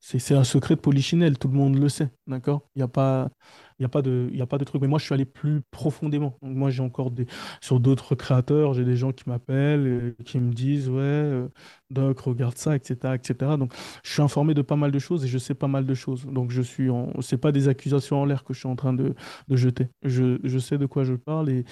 C'est 0.00 0.34
un 0.34 0.44
secret 0.44 0.76
de 0.76 0.80
polichinelle, 0.80 1.38
tout 1.38 1.48
le 1.48 1.54
monde 1.54 1.76
le 1.76 1.88
sait, 1.88 2.10
d'accord? 2.26 2.62
Il 2.74 2.78
n'y 2.80 2.82
a 2.82 2.88
pas, 2.88 3.30
il 3.78 3.82
y 3.82 3.84
a 3.84 3.88
pas 3.88 4.02
de, 4.02 4.28
y 4.32 4.40
a 4.40 4.46
pas 4.46 4.58
de 4.58 4.64
truc. 4.64 4.80
Mais 4.80 4.88
moi, 4.88 4.98
je 4.98 5.04
suis 5.04 5.14
allé 5.14 5.24
plus 5.24 5.62
profondément. 5.70 6.38
Donc 6.42 6.56
moi, 6.56 6.70
j'ai 6.70 6.82
encore 6.82 7.10
des, 7.10 7.26
sur 7.60 7.80
d'autres 7.80 8.14
créateurs, 8.14 8.74
j'ai 8.74 8.84
des 8.84 8.96
gens 8.96 9.12
qui 9.12 9.28
m'appellent, 9.28 10.14
qui 10.24 10.38
me 10.38 10.52
disent, 10.52 10.88
ouais, 10.88 10.96
euh, 11.02 11.48
Doc, 11.90 12.20
regarde 12.20 12.56
ça, 12.56 12.74
etc., 12.76 13.14
etc. 13.14 13.56
Donc, 13.58 13.72
je 14.02 14.12
suis 14.12 14.22
informé 14.22 14.54
de 14.54 14.62
pas 14.62 14.76
mal 14.76 14.90
de 14.90 14.98
choses 14.98 15.24
et 15.24 15.28
je 15.28 15.38
sais 15.38 15.54
pas 15.54 15.68
mal 15.68 15.84
de 15.86 15.94
choses. 15.94 16.26
Donc, 16.26 16.50
je 16.50 16.62
suis 16.62 16.90
en, 16.90 17.12
c'est 17.20 17.38
pas 17.38 17.52
des 17.52 17.68
accusations 17.68 18.20
en 18.20 18.24
l'air 18.24 18.44
que 18.44 18.54
je 18.54 18.60
suis 18.60 18.68
en 18.68 18.76
train 18.76 18.92
de, 18.92 19.14
de 19.48 19.56
jeter. 19.56 19.88
Je, 20.02 20.38
je, 20.44 20.58
sais 20.58 20.78
de 20.78 20.86
quoi 20.86 21.04
je 21.04 21.14
parle 21.14 21.50
et, 21.50 21.64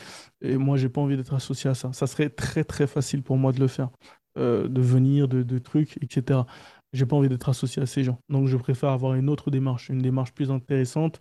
et 0.43 0.57
moi, 0.57 0.77
j'ai 0.77 0.89
pas 0.89 1.01
envie 1.01 1.17
d'être 1.17 1.35
associé 1.35 1.71
à 1.71 1.75
ça. 1.75 1.93
Ça 1.93 2.07
serait 2.07 2.31
très, 2.31 2.65
très 2.65 2.87
facile 2.87 3.23
pour 3.23 3.37
moi 3.39 3.53
de 3.53 3.61
le 3.61 3.69
faire. 3.69 3.91
Euh, 4.37 4.67
de 4.67 4.81
venir, 4.81 5.29
de, 5.29 5.45
de 5.45 5.59
trucs, 5.59 5.97
etc 6.03 6.41
j'ai 6.95 7.07
pas 7.07 7.17
envie 7.17 7.29
d'être 7.29 7.49
associé 7.49 7.83
à 7.83 7.87
ces 7.87 8.05
gens. 8.05 8.21
Donc 8.29 8.47
je 8.49 8.57
préfère 8.57 8.91
avoir 8.91 9.15
une 9.15 9.29
autre 9.29 9.51
démarche, 9.51 9.91
une 9.91 9.99
démarche 9.99 10.33
plus 10.33 10.51
intéressante 10.51 11.19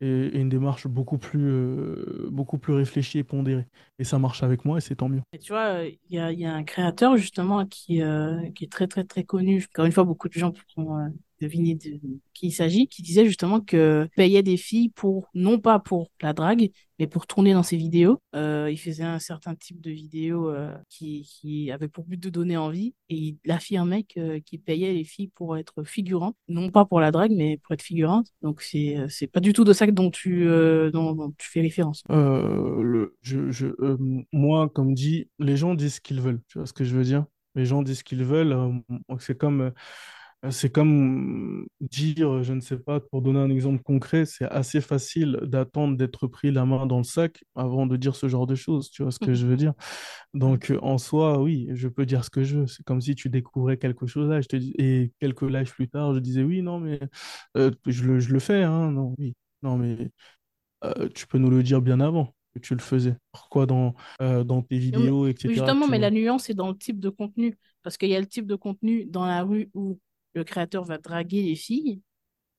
et, 0.00 0.38
une 0.38 0.48
démarche 0.48 0.86
beaucoup 0.86 1.18
plus, 1.18 1.50
euh, 1.50 2.28
beaucoup 2.30 2.58
plus 2.58 2.72
réfléchie 2.72 3.18
et 3.18 3.24
pondérée. 3.24 3.66
Et 3.98 4.04
ça 4.04 4.18
marche 4.18 4.42
avec 4.42 4.64
moi 4.64 4.78
et 4.78 4.80
c'est 4.80 4.96
tant 4.96 5.08
mieux. 5.08 5.22
Tu 5.40 5.52
vois, 5.52 5.84
il 5.84 5.98
y 6.10 6.18
a, 6.18 6.32
y 6.32 6.44
a, 6.44 6.54
un 6.54 6.64
créateur 6.64 7.16
justement 7.16 7.64
qui, 7.66 8.02
euh, 8.02 8.50
qui 8.50 8.64
est 8.64 8.72
très 8.72 8.86
très 8.86 9.04
très 9.04 9.24
connu. 9.24 9.64
Encore 9.72 9.86
une 9.86 9.92
fois, 9.92 10.04
beaucoup 10.04 10.28
de 10.28 10.34
gens 10.34 10.52
pourront 10.52 10.98
euh, 10.98 11.08
deviner 11.40 11.74
de 11.74 12.00
qui 12.34 12.48
il 12.48 12.52
s'agit, 12.52 12.88
qui 12.88 13.02
disait 13.02 13.26
justement 13.26 13.60
que 13.60 14.08
payait 14.16 14.42
des 14.42 14.56
filles 14.56 14.90
pour, 14.90 15.28
non 15.34 15.58
pas 15.58 15.78
pour 15.78 16.10
la 16.20 16.32
drague, 16.32 16.70
mais 16.98 17.06
pour 17.06 17.26
tourner 17.26 17.52
dans 17.52 17.62
ses 17.62 17.76
vidéos. 17.76 18.20
Euh, 18.34 18.68
il 18.70 18.78
faisait 18.78 19.04
un 19.04 19.18
certain 19.18 19.54
type 19.54 19.80
de 19.80 19.90
vidéos 19.90 20.48
euh, 20.50 20.74
qui, 20.88 21.22
qui 21.22 21.70
avait 21.70 21.88
pour 21.88 22.04
but 22.04 22.22
de 22.22 22.30
donner 22.30 22.56
envie 22.56 22.94
et 23.08 23.36
il 23.44 23.50
affirmait 23.50 24.04
qu'il 24.04 24.60
payait 24.60 24.92
les 24.92 25.04
filles 25.04 25.30
pour 25.34 25.56
être 25.56 25.84
figurantes, 25.84 26.36
non 26.48 26.70
pas 26.70 26.84
pour 26.84 27.00
la 27.00 27.10
drague, 27.10 27.32
mais 27.32 27.58
pour 27.58 27.72
être 27.72 27.82
figurante. 27.82 28.28
Donc 28.42 28.62
c'est 28.62 28.96
c'est 29.08 29.26
pas 29.26 29.40
du 29.40 29.52
tout 29.52 29.64
de 29.64 29.72
ça 29.72 29.86
dont 29.86 30.10
tu 30.10 30.48
euh, 30.48 30.90
dont, 30.90 31.32
tu 31.38 31.48
fais 31.48 31.60
référence. 31.60 32.02
je, 32.08 33.50
je 33.50 33.66
moi, 34.32 34.68
comme 34.68 34.94
dit, 34.94 35.28
les 35.38 35.56
gens 35.56 35.74
disent 35.74 35.96
ce 35.96 36.00
qu'ils 36.00 36.20
veulent. 36.20 36.40
Tu 36.48 36.58
vois 36.58 36.66
ce 36.66 36.72
que 36.72 36.84
je 36.84 36.94
veux 36.94 37.04
dire? 37.04 37.24
Les 37.54 37.64
gens 37.64 37.82
disent 37.82 37.98
ce 37.98 38.04
qu'ils 38.04 38.24
veulent. 38.24 38.82
c'est 39.18 39.36
comme 39.36 39.60
euh, 39.62 39.70
c'est 40.50 40.70
comme 40.70 41.66
dire, 41.80 42.42
je 42.42 42.52
ne 42.52 42.60
sais 42.60 42.78
pas, 42.78 43.00
pour 43.00 43.22
donner 43.22 43.40
un 43.40 43.50
exemple 43.50 43.82
concret, 43.82 44.26
c'est 44.26 44.44
assez 44.44 44.80
facile 44.80 45.38
d'attendre 45.42 45.96
d'être 45.96 46.26
pris 46.28 46.52
la 46.52 46.64
main 46.64 46.86
dans 46.86 46.98
le 46.98 47.04
sac 47.04 47.42
avant 47.56 47.86
de 47.86 47.96
dire 47.96 48.14
ce 48.14 48.28
genre 48.28 48.46
de 48.46 48.54
choses, 48.54 48.90
tu 48.90 49.02
vois 49.02 49.10
ce 49.10 49.18
que 49.18 49.34
je 49.34 49.46
veux 49.46 49.56
dire? 49.56 49.72
Donc 50.34 50.72
en 50.82 50.98
soi, 50.98 51.40
oui, 51.42 51.68
je 51.72 51.88
peux 51.88 52.06
dire 52.06 52.24
ce 52.24 52.30
que 52.30 52.44
je 52.44 52.60
veux. 52.60 52.66
C'est 52.66 52.84
comme 52.84 53.00
si 53.00 53.14
tu 53.14 53.28
découvrais 53.30 53.76
quelque 53.76 54.06
chose 54.06 54.28
là, 54.28 54.40
je 54.40 54.48
te 54.48 54.56
dis, 54.56 54.74
et 54.78 55.12
quelques 55.20 55.42
lives 55.42 55.72
plus 55.72 55.88
tard, 55.88 56.14
je 56.14 56.20
disais 56.20 56.42
oui, 56.42 56.62
non, 56.62 56.78
mais 56.78 57.00
euh, 57.56 57.70
je, 57.86 58.04
le, 58.04 58.20
je 58.20 58.32
le 58.32 58.38
fais, 58.38 58.62
hein, 58.62 58.92
non, 58.92 59.14
oui, 59.18 59.34
non, 59.62 59.78
mais 59.78 60.10
euh, 60.84 61.08
tu 61.14 61.26
peux 61.26 61.38
nous 61.38 61.50
le 61.50 61.62
dire 61.62 61.82
bien 61.82 62.00
avant 62.00 62.34
que 62.54 62.60
tu 62.60 62.74
le 62.74 62.80
faisais. 62.80 63.16
Pourquoi 63.32 63.66
dans, 63.66 63.94
dans 64.20 64.62
tes 64.62 64.78
vidéos, 64.78 65.26
etc. 65.26 65.54
justement, 65.54 65.88
mais 65.88 65.98
la 65.98 66.10
nuance 66.10 66.48
est 66.50 66.54
dans 66.54 66.68
le 66.68 66.76
type 66.76 67.00
de 67.00 67.10
contenu. 67.10 67.58
Parce 67.82 67.96
qu'il 67.98 68.08
y 68.08 68.16
a 68.16 68.20
le 68.20 68.26
type 68.26 68.46
de 68.46 68.56
contenu 68.56 69.04
dans 69.04 69.26
la 69.26 69.42
rue 69.42 69.70
où 69.74 69.98
le 70.36 70.44
créateur 70.44 70.84
va 70.84 70.98
draguer 70.98 71.42
les 71.42 71.56
filles, 71.56 72.00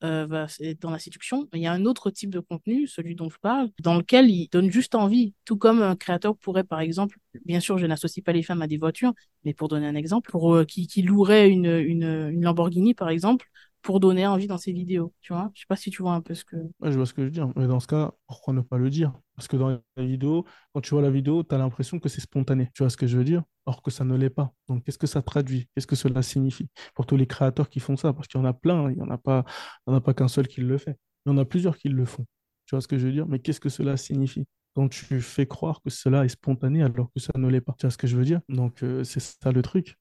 euh, 0.04 0.48
être 0.60 0.82
dans 0.82 0.90
la 0.90 1.00
séduction. 1.00 1.48
Il 1.54 1.62
y 1.62 1.68
a 1.68 1.72
un 1.72 1.86
autre 1.86 2.10
type 2.10 2.32
de 2.32 2.40
contenu, 2.40 2.88
celui 2.88 3.16
dont 3.16 3.30
je 3.30 3.38
parle, 3.40 3.70
dans 3.80 3.96
lequel 3.96 4.30
il 4.30 4.50
donne 4.50 4.70
juste 4.72 4.96
envie. 4.96 5.34
Tout 5.46 5.58
comme 5.58 5.82
un 5.82 5.96
créateur 5.96 6.36
pourrait, 6.36 6.64
par 6.64 6.82
exemple, 6.82 7.18
bien 7.46 7.60
sûr, 7.60 7.78
je 7.78 7.86
n'associe 7.86 8.24
pas 8.24 8.34
les 8.34 8.44
femmes 8.44 8.62
à 8.62 8.68
des 8.68 8.78
voitures, 8.78 9.14
mais 9.44 9.54
pour 9.54 9.68
donner 9.70 9.88
un 9.88 9.96
exemple, 9.96 10.30
pour 10.32 10.56
euh, 10.56 10.66
qui, 10.66 11.02
louerait 11.02 11.50
une, 11.50 11.66
une, 11.66 12.42
Lamborghini, 12.42 12.94
par 12.96 13.10
exemple, 13.10 13.48
pour 13.84 14.00
donner 14.00 14.28
envie 14.28 14.48
dans 14.48 14.58
ses 14.58 14.74
vidéos, 14.74 15.14
tu 15.22 15.34
vois. 15.34 15.52
Je 15.54 15.62
sais 15.62 15.68
pas 15.70 15.76
si 15.76 15.92
tu 15.92 16.02
vois 16.02 16.14
un 16.14 16.22
peu 16.22 16.34
ce 16.34 16.44
que... 16.44 16.58
je 16.84 16.90
vois 16.90 17.06
ce 17.06 17.14
que 17.14 17.22
je 17.22 17.28
veux 17.28 17.32
dire. 17.32 17.50
Mais 17.56 17.68
dans 17.68 17.80
ce 17.80 17.88
cas, 17.88 18.12
pourquoi 18.26 18.54
ne 18.54 18.62
pas 18.62 18.78
le 18.78 18.90
dire? 18.90 19.14
Parce 19.36 19.48
que 19.48 19.56
dans 19.56 19.70
la 19.70 20.04
vidéo, 20.04 20.46
quand 20.74 20.82
tu 20.82 20.90
vois 20.90 21.02
la 21.02 21.12
vidéo, 21.12 21.44
tu 21.44 21.54
as 21.56 21.58
l'impression 21.58 22.00
que 22.00 22.10
c'est 22.10 22.22
spontané. 22.22 22.70
Tu 22.74 22.84
vois 22.84 22.90
ce 22.90 22.98
que 22.98 23.08
je 23.08 23.18
veux 23.18 23.24
dire? 23.24 23.44
Alors 23.68 23.82
que 23.82 23.92
ça 23.92 24.06
ne 24.06 24.16
l'est 24.16 24.30
pas. 24.30 24.54
Donc, 24.70 24.84
qu'est-ce 24.86 24.98
que 24.98 25.08
ça 25.08 25.22
traduit? 25.22 25.68
Qu'est-ce 25.76 25.88
que 25.88 25.98
cela 25.98 26.22
signifie? 26.22 26.70
Pour 26.96 27.06
tous 27.06 27.18
les 27.18 27.28
créateurs 27.28 27.70
qui 27.70 27.80
font 27.82 27.98
ça, 27.98 28.14
parce 28.14 28.28
qu'il 28.28 28.40
y 28.40 28.44
en 28.44 28.46
a 28.46 28.54
plein, 28.54 28.90
il 28.90 28.96
n'y 28.96 29.02
en 29.04 29.10
a 29.10 29.18
pas, 29.18 29.44
il 29.88 29.94
a 29.94 30.00
pas 30.02 30.14
qu'un 30.14 30.30
seul 30.30 30.48
qui 30.48 30.62
le 30.62 30.78
fait. 30.78 30.98
Il 31.26 31.32
y 31.32 31.36
en 31.36 31.38
a 31.38 31.46
plusieurs 31.46 31.78
qui 31.78 31.90
le 31.90 32.06
font. 32.06 32.26
Tu 32.66 32.76
vois 32.76 32.82
ce 32.82 32.88
que 32.88 32.98
je 32.98 33.06
veux 33.08 33.12
dire? 33.14 33.28
Mais 33.28 33.40
qu'est-ce 33.40 33.60
que 33.60 33.70
cela 33.70 33.98
signifie? 33.98 34.46
Quand 34.74 34.88
tu 34.88 35.20
fais 35.22 35.48
croire 35.48 35.82
que 35.82 35.90
cela 35.90 36.24
est 36.24 36.30
spontané 36.30 36.82
alors 36.84 37.12
que 37.14 37.20
ça 37.20 37.34
ne 37.36 37.48
l'est 37.50 37.62
pas. 37.62 37.76
Tu 37.78 37.86
vois 37.86 37.92
ce 37.92 37.98
que 37.98 38.08
je 38.08 38.16
veux 38.16 38.24
dire? 38.26 38.40
Donc, 38.48 38.84
euh, 38.84 39.04
c'est 39.04 39.20
ça 39.20 39.52
le 39.52 39.62
truc. 39.62 39.98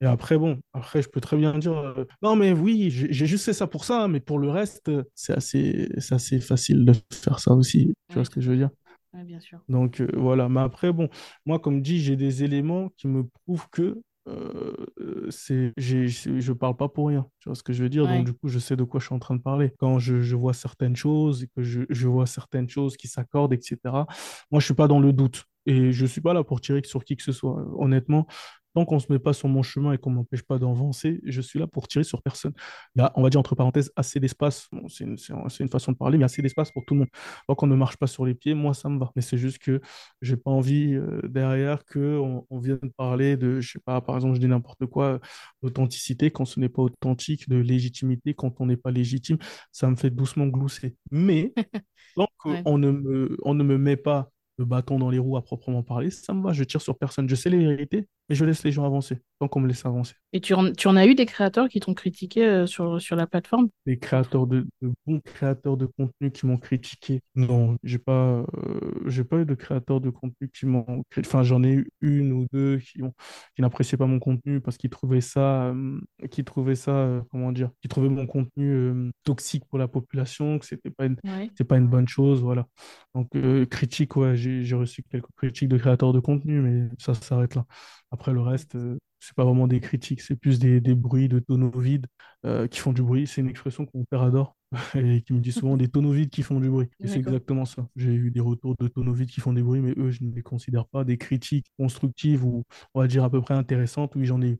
Et 0.00 0.06
après, 0.06 0.36
bon, 0.36 0.60
après, 0.74 1.02
je 1.02 1.08
peux 1.08 1.20
très 1.20 1.36
bien 1.36 1.58
dire, 1.58 1.72
euh, 1.78 2.04
non, 2.22 2.36
mais 2.36 2.52
oui, 2.52 2.90
j'ai 2.90 3.26
juste 3.26 3.44
fait 3.44 3.52
ça 3.52 3.66
pour 3.66 3.84
ça, 3.84 4.06
mais 4.08 4.20
pour 4.20 4.38
le 4.38 4.50
reste, 4.50 4.90
c'est 5.14 5.32
assez, 5.34 5.88
assez 6.10 6.40
facile 6.40 6.84
de 6.84 6.92
faire 7.12 7.38
ça 7.38 7.52
aussi. 7.52 7.94
Tu 8.08 8.14
vois 8.14 8.24
ce 8.24 8.30
que 8.30 8.40
je 8.40 8.50
veux 8.50 8.56
dire? 8.56 8.70
Bien 9.14 9.40
sûr. 9.40 9.60
Donc, 9.68 10.00
euh, 10.00 10.08
voilà. 10.16 10.48
Mais 10.48 10.60
après, 10.60 10.92
bon, 10.92 11.08
moi, 11.46 11.58
comme 11.58 11.82
dit, 11.82 12.00
j'ai 12.00 12.16
des 12.16 12.44
éléments 12.44 12.88
qui 12.96 13.08
me 13.08 13.24
prouvent 13.44 13.68
que 13.70 14.00
euh, 14.28 15.26
c'est, 15.30 15.72
j'ai, 15.76 16.08
je 16.08 16.52
parle 16.52 16.76
pas 16.76 16.88
pour 16.88 17.08
rien. 17.08 17.26
Tu 17.40 17.48
vois 17.48 17.56
ce 17.56 17.62
que 17.62 17.72
je 17.72 17.82
veux 17.82 17.88
dire? 17.88 18.06
Donc, 18.06 18.24
du 18.24 18.32
coup, 18.32 18.48
je 18.48 18.58
sais 18.58 18.76
de 18.76 18.84
quoi 18.84 19.00
je 19.00 19.06
suis 19.06 19.14
en 19.14 19.18
train 19.18 19.36
de 19.36 19.42
parler. 19.42 19.72
Quand 19.78 19.98
je, 19.98 20.20
je 20.22 20.36
vois 20.36 20.54
certaines 20.54 20.96
choses 20.96 21.42
et 21.44 21.48
que 21.54 21.62
je, 21.62 21.82
je 21.90 22.08
vois 22.08 22.26
certaines 22.26 22.68
choses 22.68 22.96
qui 22.96 23.08
s'accordent, 23.08 23.52
etc., 23.52 24.06
moi, 24.50 24.60
je 24.60 24.64
suis 24.64 24.74
pas 24.74 24.88
dans 24.88 25.00
le 25.00 25.12
doute. 25.12 25.44
Et 25.66 25.92
je 25.92 26.06
suis 26.06 26.20
pas 26.20 26.32
là 26.34 26.42
pour 26.42 26.60
tirer 26.60 26.82
sur 26.84 27.04
qui 27.04 27.16
que 27.16 27.22
ce 27.22 27.32
soit. 27.32 27.64
Honnêtement, 27.78 28.26
Tant 28.74 28.84
qu'on 28.84 28.96
ne 28.96 29.00
se 29.00 29.12
met 29.12 29.18
pas 29.18 29.32
sur 29.32 29.48
mon 29.48 29.62
chemin 29.62 29.92
et 29.92 29.98
qu'on 29.98 30.10
ne 30.10 30.16
m'empêche 30.16 30.42
pas 30.42 30.58
d'avancer, 30.58 31.20
je 31.24 31.40
suis 31.40 31.58
là 31.58 31.66
pour 31.66 31.88
tirer 31.88 32.04
sur 32.04 32.22
personne. 32.22 32.52
Il 32.94 33.00
y 33.00 33.02
a, 33.02 33.12
on 33.16 33.22
va 33.22 33.30
dire 33.30 33.40
entre 33.40 33.54
parenthèses, 33.54 33.92
assez 33.96 34.20
d'espace. 34.20 34.68
c'est 34.88 35.04
une, 35.04 35.68
façon 35.68 35.92
de 35.92 35.96
parler, 35.96 36.18
mais 36.18 36.24
assez 36.24 36.42
d'espace 36.42 36.70
pour 36.70 36.84
tout 36.84 36.94
le 36.94 37.00
monde. 37.00 37.08
Tant 37.46 37.54
qu'on 37.54 37.66
ne 37.66 37.76
marche 37.76 37.96
pas 37.96 38.06
sur 38.06 38.24
les 38.24 38.34
pieds, 38.34 38.54
moi, 38.54 38.74
ça 38.74 38.88
me 38.88 38.98
va. 38.98 39.10
Mais 39.16 39.22
c'est 39.22 39.38
juste 39.38 39.58
que 39.58 39.80
j'ai 40.22 40.36
pas 40.36 40.50
envie 40.50 40.94
euh, 40.94 41.20
derrière 41.24 41.84
qu'on 41.84 42.46
on 42.48 42.58
vienne 42.58 42.78
parler 42.96 43.36
de, 43.36 43.60
je 43.60 43.72
sais 43.72 43.80
pas, 43.84 44.00
par 44.00 44.16
exemple, 44.16 44.34
je 44.34 44.40
dis 44.40 44.48
n'importe 44.48 44.86
quoi, 44.86 45.20
d'authenticité 45.62 46.30
quand 46.30 46.44
ce 46.44 46.60
n'est 46.60 46.68
pas 46.68 46.82
authentique, 46.82 47.48
de 47.48 47.56
légitimité 47.56 48.34
quand 48.34 48.60
on 48.60 48.66
n'est 48.66 48.76
pas 48.76 48.90
légitime. 48.90 49.38
Ça 49.70 49.88
me 49.90 49.96
fait 49.96 50.10
doucement 50.10 50.46
glousser. 50.46 50.96
Mais 51.10 51.52
tant 52.16 52.28
qu'on 52.38 52.78
ne, 52.78 52.90
me, 52.90 53.36
on 53.42 53.54
ne 53.54 53.64
me 53.64 53.78
met 53.78 53.96
pas 53.96 54.30
le 54.58 54.64
bâton 54.64 54.98
dans 54.98 55.10
les 55.10 55.18
roues 55.18 55.36
à 55.36 55.42
proprement 55.42 55.82
parler, 55.82 56.10
ça 56.10 56.34
me 56.34 56.42
va, 56.42 56.52
je 56.52 56.64
tire 56.64 56.82
sur 56.82 56.96
personne. 56.98 57.28
Je 57.28 57.34
sais 57.34 57.50
les 57.50 57.58
vérités, 57.58 58.08
mais 58.28 58.34
je 58.34 58.44
laisse 58.44 58.64
les 58.64 58.72
gens 58.72 58.84
avancer, 58.84 59.20
tant 59.38 59.48
qu'on 59.48 59.60
me 59.60 59.68
laisse 59.68 59.84
avancer. 59.84 60.14
Et 60.32 60.40
tu 60.40 60.54
en, 60.54 60.72
tu 60.72 60.88
en 60.88 60.96
as 60.96 61.06
eu 61.06 61.14
des 61.14 61.26
créateurs 61.26 61.68
qui 61.68 61.80
t'ont 61.80 61.94
critiqué 61.94 62.44
euh, 62.44 62.66
sur, 62.66 63.00
sur 63.00 63.16
la 63.16 63.26
plateforme? 63.26 63.68
Des 63.86 63.98
créateurs 63.98 64.46
de, 64.46 64.66
de 64.80 64.92
bons 65.06 65.20
créateurs 65.20 65.76
de 65.76 65.86
contenu 65.86 66.30
qui 66.30 66.46
m'ont 66.46 66.56
critiqué. 66.56 67.20
Non, 67.34 67.76
j'ai 67.82 67.98
pas, 67.98 68.44
euh, 68.54 68.80
j'ai 69.06 69.24
pas 69.24 69.38
eu 69.38 69.44
de 69.44 69.54
créateurs 69.54 70.00
de 70.00 70.10
contenu 70.10 70.48
qui 70.48 70.66
m'ont 70.66 71.02
Enfin, 71.18 71.42
j'en 71.42 71.62
ai 71.62 71.72
eu 71.72 71.90
une 72.00 72.32
ou 72.32 72.46
deux 72.52 72.78
qui 72.78 73.02
ont, 73.02 73.12
qui 73.54 73.62
n'appréciaient 73.62 73.98
pas 73.98 74.06
mon 74.06 74.18
contenu 74.18 74.60
parce 74.60 74.76
qu'ils 74.76 74.90
trouvaient 74.90 75.20
ça, 75.20 75.66
euh, 75.66 76.00
qui 76.30 76.44
trouvaient 76.44 76.74
ça, 76.74 77.22
comment 77.30 77.52
dire, 77.52 77.70
qui 77.82 77.88
trouvaient 77.88 78.08
mon 78.08 78.26
contenu 78.26 79.10
toxique 79.24 79.64
pour 79.68 79.78
la 79.78 79.88
population, 79.88 80.58
que 80.58 80.66
c'était 80.66 80.90
pas 80.90 81.06
une, 81.06 81.16
c'est 81.56 81.64
pas 81.64 81.76
une 81.76 81.88
bonne 81.88 82.08
chose, 82.08 82.40
voilà. 82.42 82.66
Donc, 83.14 83.30
critique, 83.68 84.16
ouais, 84.16 84.36
j'ai 84.36 84.74
reçu 84.74 85.02
quelques 85.02 85.26
critiques 85.36 85.68
de 85.68 85.78
créateurs 85.78 86.12
de 86.12 86.20
contenu, 86.20 86.60
mais 86.60 86.88
ça 86.98 87.14
s'arrête 87.14 87.54
là. 87.54 87.66
Après, 88.12 88.32
le 88.32 88.40
reste, 88.40 88.76
euh, 88.76 88.98
c'est 89.20 89.34
pas 89.34 89.44
vraiment 89.44 89.66
des 89.66 89.80
critiques, 89.80 90.20
c'est 90.20 90.36
plus 90.36 90.58
des, 90.58 90.80
bruits 90.94 91.28
de 91.28 91.38
tonneaux 91.38 91.78
vides 91.78 92.06
euh, 92.44 92.66
qui 92.68 92.78
font 92.78 92.92
du 92.92 93.02
bruit. 93.02 93.26
C'est 93.26 93.40
une 93.40 93.48
expression 93.48 93.86
que 93.86 93.90
mon 93.94 94.04
père 94.04 94.22
adore 94.22 94.54
et 94.94 95.22
qui 95.22 95.32
me 95.32 95.40
dit 95.40 95.52
souvent 95.52 95.76
des 95.76 95.88
tonneaux 95.88 96.12
vides 96.12 96.30
qui 96.30 96.42
font 96.42 96.60
du 96.60 96.68
bruit. 96.68 96.88
Et 97.00 97.08
c'est 97.08 97.18
exactement 97.18 97.64
ça. 97.64 97.88
J'ai 97.96 98.12
eu 98.12 98.30
des 98.30 98.40
retours 98.40 98.74
de 98.78 98.88
tonneaux 98.88 99.14
vides 99.14 99.30
qui 99.30 99.40
font 99.40 99.54
des 99.54 99.62
bruits, 99.62 99.80
mais 99.80 99.94
eux, 99.96 100.10
je 100.10 100.24
ne 100.24 100.32
les 100.32 100.42
considère 100.42 100.86
pas 100.86 101.04
des 101.04 101.16
critiques 101.16 101.66
constructives 101.78 102.44
ou, 102.44 102.64
on 102.94 103.00
va 103.00 103.06
dire, 103.06 103.24
à 103.24 103.30
peu 103.30 103.40
près 103.40 103.54
intéressantes. 103.54 104.14
Oui, 104.14 104.26
j'en 104.26 104.42
ai 104.42 104.50
eu. 104.50 104.58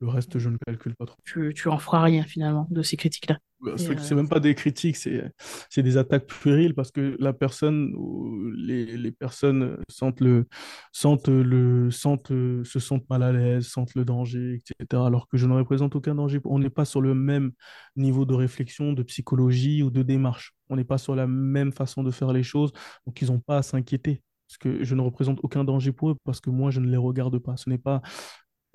Le 0.00 0.08
reste, 0.08 0.38
je 0.38 0.48
ne 0.48 0.56
calcule 0.66 0.94
pas 0.94 1.06
trop. 1.06 1.16
Tu, 1.24 1.52
tu 1.54 1.68
en 1.68 1.78
feras 1.78 2.02
rien 2.02 2.22
finalement 2.22 2.66
de 2.70 2.82
ces 2.82 2.96
critiques-là. 2.96 3.38
Bah, 3.60 3.72
c'est 3.78 4.14
même 4.14 4.28
pas 4.28 4.38
des 4.38 4.54
critiques, 4.54 4.96
c'est 4.96 5.82
des 5.82 5.96
attaques 5.96 6.26
puériles 6.26 6.74
parce 6.74 6.90
que 6.90 7.16
la 7.18 7.32
personne 7.32 7.94
ou 7.96 8.50
les, 8.54 8.98
les 8.98 9.12
personnes 9.12 9.78
sentent 9.88 10.20
le, 10.20 10.46
sentent 10.92 11.28
le, 11.28 11.90
sentent, 11.90 12.28
se 12.28 12.78
sentent 12.78 13.08
mal 13.08 13.22
à 13.22 13.32
l'aise, 13.32 13.66
sentent 13.66 13.94
le 13.94 14.04
danger, 14.04 14.56
etc. 14.56 15.06
Alors 15.06 15.26
que 15.26 15.38
je 15.38 15.46
ne 15.46 15.54
représente 15.54 15.96
aucun 15.96 16.14
danger. 16.14 16.38
On 16.44 16.58
n'est 16.58 16.68
pas 16.70 16.84
sur 16.84 17.00
le 17.00 17.14
même 17.14 17.52
niveau 17.96 18.26
de 18.26 18.34
réflexion, 18.34 18.92
de 18.92 19.02
psychologie 19.02 19.82
ou 19.82 19.90
de 19.90 20.02
démarche. 20.02 20.52
On 20.68 20.76
n'est 20.76 20.84
pas 20.84 20.98
sur 20.98 21.16
la 21.16 21.26
même 21.26 21.72
façon 21.72 22.02
de 22.02 22.10
faire 22.10 22.32
les 22.32 22.42
choses, 22.42 22.72
donc 23.06 23.22
ils 23.22 23.28
n'ont 23.28 23.40
pas 23.40 23.58
à 23.58 23.62
s'inquiéter 23.62 24.22
parce 24.48 24.58
que 24.58 24.84
je 24.84 24.94
ne 24.94 25.00
représente 25.00 25.40
aucun 25.42 25.64
danger 25.64 25.92
pour 25.92 26.10
eux, 26.10 26.16
parce 26.24 26.40
que 26.40 26.50
moi, 26.50 26.70
je 26.70 26.78
ne 26.78 26.88
les 26.88 26.96
regarde 26.96 27.36
pas. 27.38 27.56
Ce 27.56 27.68
n'est 27.68 27.78
pas 27.78 28.00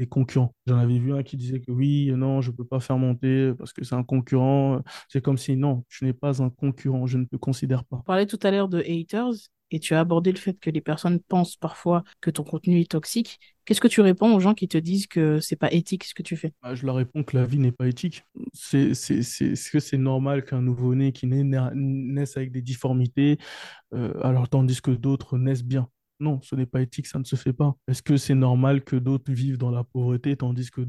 concurrents. 0.08 0.54
J'en 0.68 0.78
avais 0.78 1.00
vu 1.00 1.14
un 1.14 1.24
qui 1.24 1.38
disait 1.38 1.60
que 1.60 1.72
oui, 1.72 2.12
non, 2.16 2.42
je 2.42 2.52
ne 2.52 2.56
peux 2.56 2.66
pas 2.66 2.80
faire 2.80 2.98
monter 2.98 3.54
parce 3.58 3.74
que 3.74 3.84
c'est 3.84 3.96
un 3.96 4.04
concurrent. 4.04 4.82
C'est 5.10 5.22
comme 5.22 5.38
si 5.38 5.56
non, 5.56 5.84
je 5.90 6.06
n'ai 6.06 6.14
pas 6.14 6.42
un 6.42 6.50
concurrent, 6.50 7.08
je 7.08 7.18
ne 7.18 7.26
te 7.26 7.36
considère 7.36 7.84
pas. 7.84 7.98
On 7.98 8.02
parlait 8.04 8.26
tout 8.26 8.40
à 8.44 8.52
l'heure 8.52 8.70
de 8.70 8.80
haters 8.80 9.32
et 9.72 9.80
tu 9.80 9.94
as 9.94 10.02
abordé 10.02 10.32
le 10.32 10.38
fait 10.38 10.60
que 10.60 10.70
les 10.70 10.82
personnes 10.82 11.20
pensent 11.20 11.56
parfois 11.56 12.04
que 12.20 12.30
ton 12.30 12.44
contenu 12.44 12.80
est 12.82 12.92
toxique. 12.92 13.40
Qu'est-ce 13.66 13.80
que 13.80 13.88
tu 13.88 14.02
réponds 14.02 14.36
aux 14.36 14.40
gens 14.40 14.54
qui 14.54 14.68
te 14.68 14.78
disent 14.78 15.08
que 15.08 15.40
c'est 15.40 15.56
pas 15.56 15.72
éthique 15.72 16.04
ce 16.04 16.14
que 16.14 16.24
tu 16.24 16.36
fais? 16.36 16.52
Bah, 16.62 16.76
Je 16.76 16.86
leur 16.86 16.96
réponds 16.96 17.24
que 17.24 17.38
la 17.38 17.46
vie 17.46 17.60
n'est 17.60 17.72
pas 17.72 17.88
éthique. 17.88 18.26
C'est, 18.54 18.90
est-ce 18.92 19.72
que 19.72 19.80
c'est 19.80 19.98
normal 19.98 20.44
qu'un 20.44 20.62
nouveau-né 20.62 21.14
qui 21.14 21.26
naisse 21.28 22.36
avec 22.36 22.52
des 22.52 22.62
difformités, 22.62 23.38
euh, 23.94 24.14
alors 24.24 24.50
tandis 24.50 24.82
que 24.82 24.92
d'autres 24.92 25.38
naissent 25.38 25.64
bien? 25.64 25.88
Non, 26.22 26.40
ce 26.42 26.56
n'est 26.56 26.68
pas 26.68 26.82
éthique, 26.82 27.08
ça 27.08 27.20
ne 27.20 27.24
se 27.24 27.36
fait 27.36 27.52
pas. 27.52 27.76
Est-ce 27.88 28.04
que 28.04 28.16
c'est 28.16 28.36
normal 28.36 28.84
que 28.84 28.96
d'autres 28.96 29.32
vivent 29.32 29.58
dans 29.58 29.72
la 29.72 29.84
pauvreté 29.84 30.38
tandis 30.38 30.70
que 30.70 30.82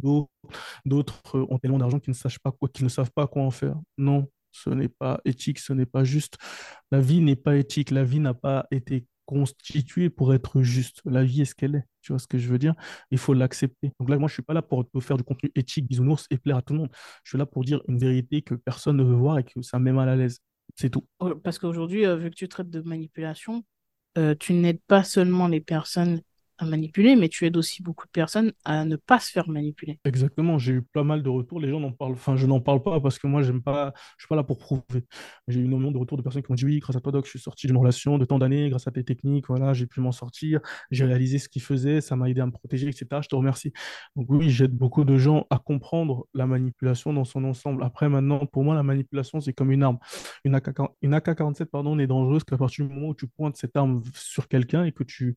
d'autres 0.84 1.40
ont 1.50 1.58
tellement 1.58 1.78
d'argent 1.78 1.98
qu'ils 1.98 2.12
ne, 2.12 2.16
sachent 2.16 2.38
ne 2.80 2.88
savent 2.88 3.10
pas 3.12 3.26
quoi 3.26 3.42
en 3.42 3.50
faire? 3.50 3.76
Non, 3.96 4.28
ce 4.52 4.70
n'est 4.70 4.88
pas 4.88 5.20
éthique, 5.24 5.58
ce 5.58 5.72
n'est 5.72 5.86
pas 5.86 6.04
juste. 6.04 6.36
La 6.90 7.00
vie 7.00 7.20
n'est 7.20 7.36
pas 7.36 7.56
éthique, 7.56 7.90
la 7.90 8.04
vie 8.04 8.20
n'a 8.20 8.34
pas 8.34 8.66
été 8.70 9.06
constituée 9.24 10.10
pour 10.10 10.34
être 10.34 10.62
juste. 10.62 11.00
La 11.06 11.24
vie 11.24 11.40
est 11.40 11.46
ce 11.46 11.54
qu'elle 11.54 11.76
est. 11.76 11.84
Tu 12.02 12.12
vois 12.12 12.18
ce 12.18 12.26
que 12.26 12.36
je 12.36 12.48
veux 12.48 12.58
dire? 12.58 12.74
Il 13.10 13.16
faut 13.16 13.32
l'accepter. 13.32 13.92
Donc 13.98 14.10
là, 14.10 14.18
moi, 14.18 14.28
je 14.28 14.32
ne 14.32 14.36
suis 14.36 14.42
pas 14.42 14.52
là 14.52 14.60
pour 14.60 14.84
faire 15.00 15.16
du 15.16 15.24
contenu 15.24 15.50
éthique, 15.54 15.88
bisounours 15.88 16.26
et 16.30 16.36
plaire 16.36 16.58
à 16.58 16.62
tout 16.62 16.74
le 16.74 16.80
monde. 16.80 16.90
Je 17.24 17.30
suis 17.30 17.38
là 17.38 17.46
pour 17.46 17.64
dire 17.64 17.80
une 17.88 17.98
vérité 17.98 18.42
que 18.42 18.54
personne 18.54 18.98
ne 18.98 19.04
veut 19.04 19.14
voir 19.14 19.38
et 19.38 19.44
que 19.44 19.62
ça 19.62 19.78
met 19.78 19.92
mal 19.92 20.08
à 20.10 20.16
l'aise. 20.16 20.40
C'est 20.74 20.90
tout. 20.90 21.06
Parce 21.42 21.58
qu'aujourd'hui, 21.58 22.06
euh, 22.06 22.16
vu 22.16 22.30
que 22.30 22.34
tu 22.34 22.48
traites 22.48 22.70
de 22.70 22.80
manipulation, 22.80 23.64
tu 24.38 24.52
n'aides 24.54 24.80
pas 24.86 25.04
seulement 25.04 25.48
les 25.48 25.60
personnes 25.60 26.22
à 26.62 26.66
manipuler, 26.66 27.16
mais 27.16 27.28
tu 27.28 27.44
aides 27.44 27.56
aussi 27.56 27.82
beaucoup 27.82 28.06
de 28.06 28.10
personnes 28.10 28.52
à 28.64 28.84
ne 28.84 28.96
pas 28.96 29.18
se 29.18 29.30
faire 29.30 29.48
manipuler. 29.48 29.98
Exactement, 30.04 30.58
j'ai 30.58 30.74
eu 30.74 30.82
pas 30.82 31.02
mal 31.02 31.22
de 31.22 31.28
retours. 31.28 31.60
Les 31.60 31.68
gens 31.68 31.80
n'en 31.80 31.92
parlent, 31.92 32.12
enfin, 32.12 32.36
je 32.36 32.46
n'en 32.46 32.60
parle 32.60 32.82
pas 32.82 33.00
parce 33.00 33.18
que 33.18 33.26
moi, 33.26 33.42
j'aime 33.42 33.62
pas, 33.62 33.92
je 34.16 34.22
suis 34.22 34.28
pas 34.28 34.36
là 34.36 34.44
pour 34.44 34.58
prouver. 34.58 35.04
J'ai 35.48 35.60
eu 35.60 35.64
énormément 35.64 35.90
de 35.90 35.98
retours 35.98 36.16
de 36.16 36.22
personnes 36.22 36.42
qui 36.42 36.52
m'ont 36.52 36.56
dit 36.56 36.64
oui, 36.64 36.78
grâce 36.78 36.96
à 36.96 37.00
toi, 37.00 37.12
Doc, 37.12 37.24
je 37.24 37.30
suis 37.30 37.40
sorti 37.40 37.66
d'une 37.66 37.76
relation 37.76 38.16
de 38.16 38.24
tant 38.24 38.38
d'années, 38.38 38.70
grâce 38.70 38.86
à 38.86 38.92
tes 38.92 39.04
techniques, 39.04 39.46
voilà, 39.48 39.72
j'ai 39.72 39.86
pu 39.86 40.00
m'en 40.00 40.12
sortir, 40.12 40.60
j'ai 40.90 41.04
réalisé 41.04 41.38
ce 41.38 41.48
qu'il 41.48 41.62
faisait, 41.62 42.00
ça 42.00 42.14
m'a 42.14 42.30
aidé 42.30 42.40
à 42.40 42.46
me 42.46 42.52
protéger, 42.52 42.88
etc. 42.88 43.06
Je 43.22 43.28
te 43.28 43.34
remercie. 43.34 43.72
Donc 44.14 44.26
oui, 44.30 44.50
j'aide 44.50 44.72
beaucoup 44.72 45.04
de 45.04 45.16
gens 45.16 45.46
à 45.50 45.58
comprendre 45.58 46.26
la 46.34 46.46
manipulation 46.46 47.12
dans 47.12 47.24
son 47.24 47.44
ensemble. 47.44 47.82
Après, 47.82 48.08
maintenant, 48.08 48.46
pour 48.46 48.62
moi, 48.62 48.74
la 48.74 48.82
manipulation, 48.82 49.40
c'est 49.40 49.52
comme 49.52 49.72
une 49.72 49.82
arme. 49.82 49.98
Une 50.44 50.54
AK, 50.54 50.70
une 51.02 51.14
AK-47, 51.14 51.66
pardon, 51.66 51.96
n'est 51.96 52.06
dangereuse 52.06 52.44
qu'à 52.44 52.56
partir 52.56 52.86
du 52.86 52.94
moment 52.94 53.08
où 53.08 53.14
tu 53.14 53.26
pointes 53.26 53.56
cette 53.56 53.76
arme 53.76 54.02
sur 54.14 54.48
quelqu'un 54.48 54.84
et 54.84 54.92
que 54.92 55.02
tu 55.02 55.36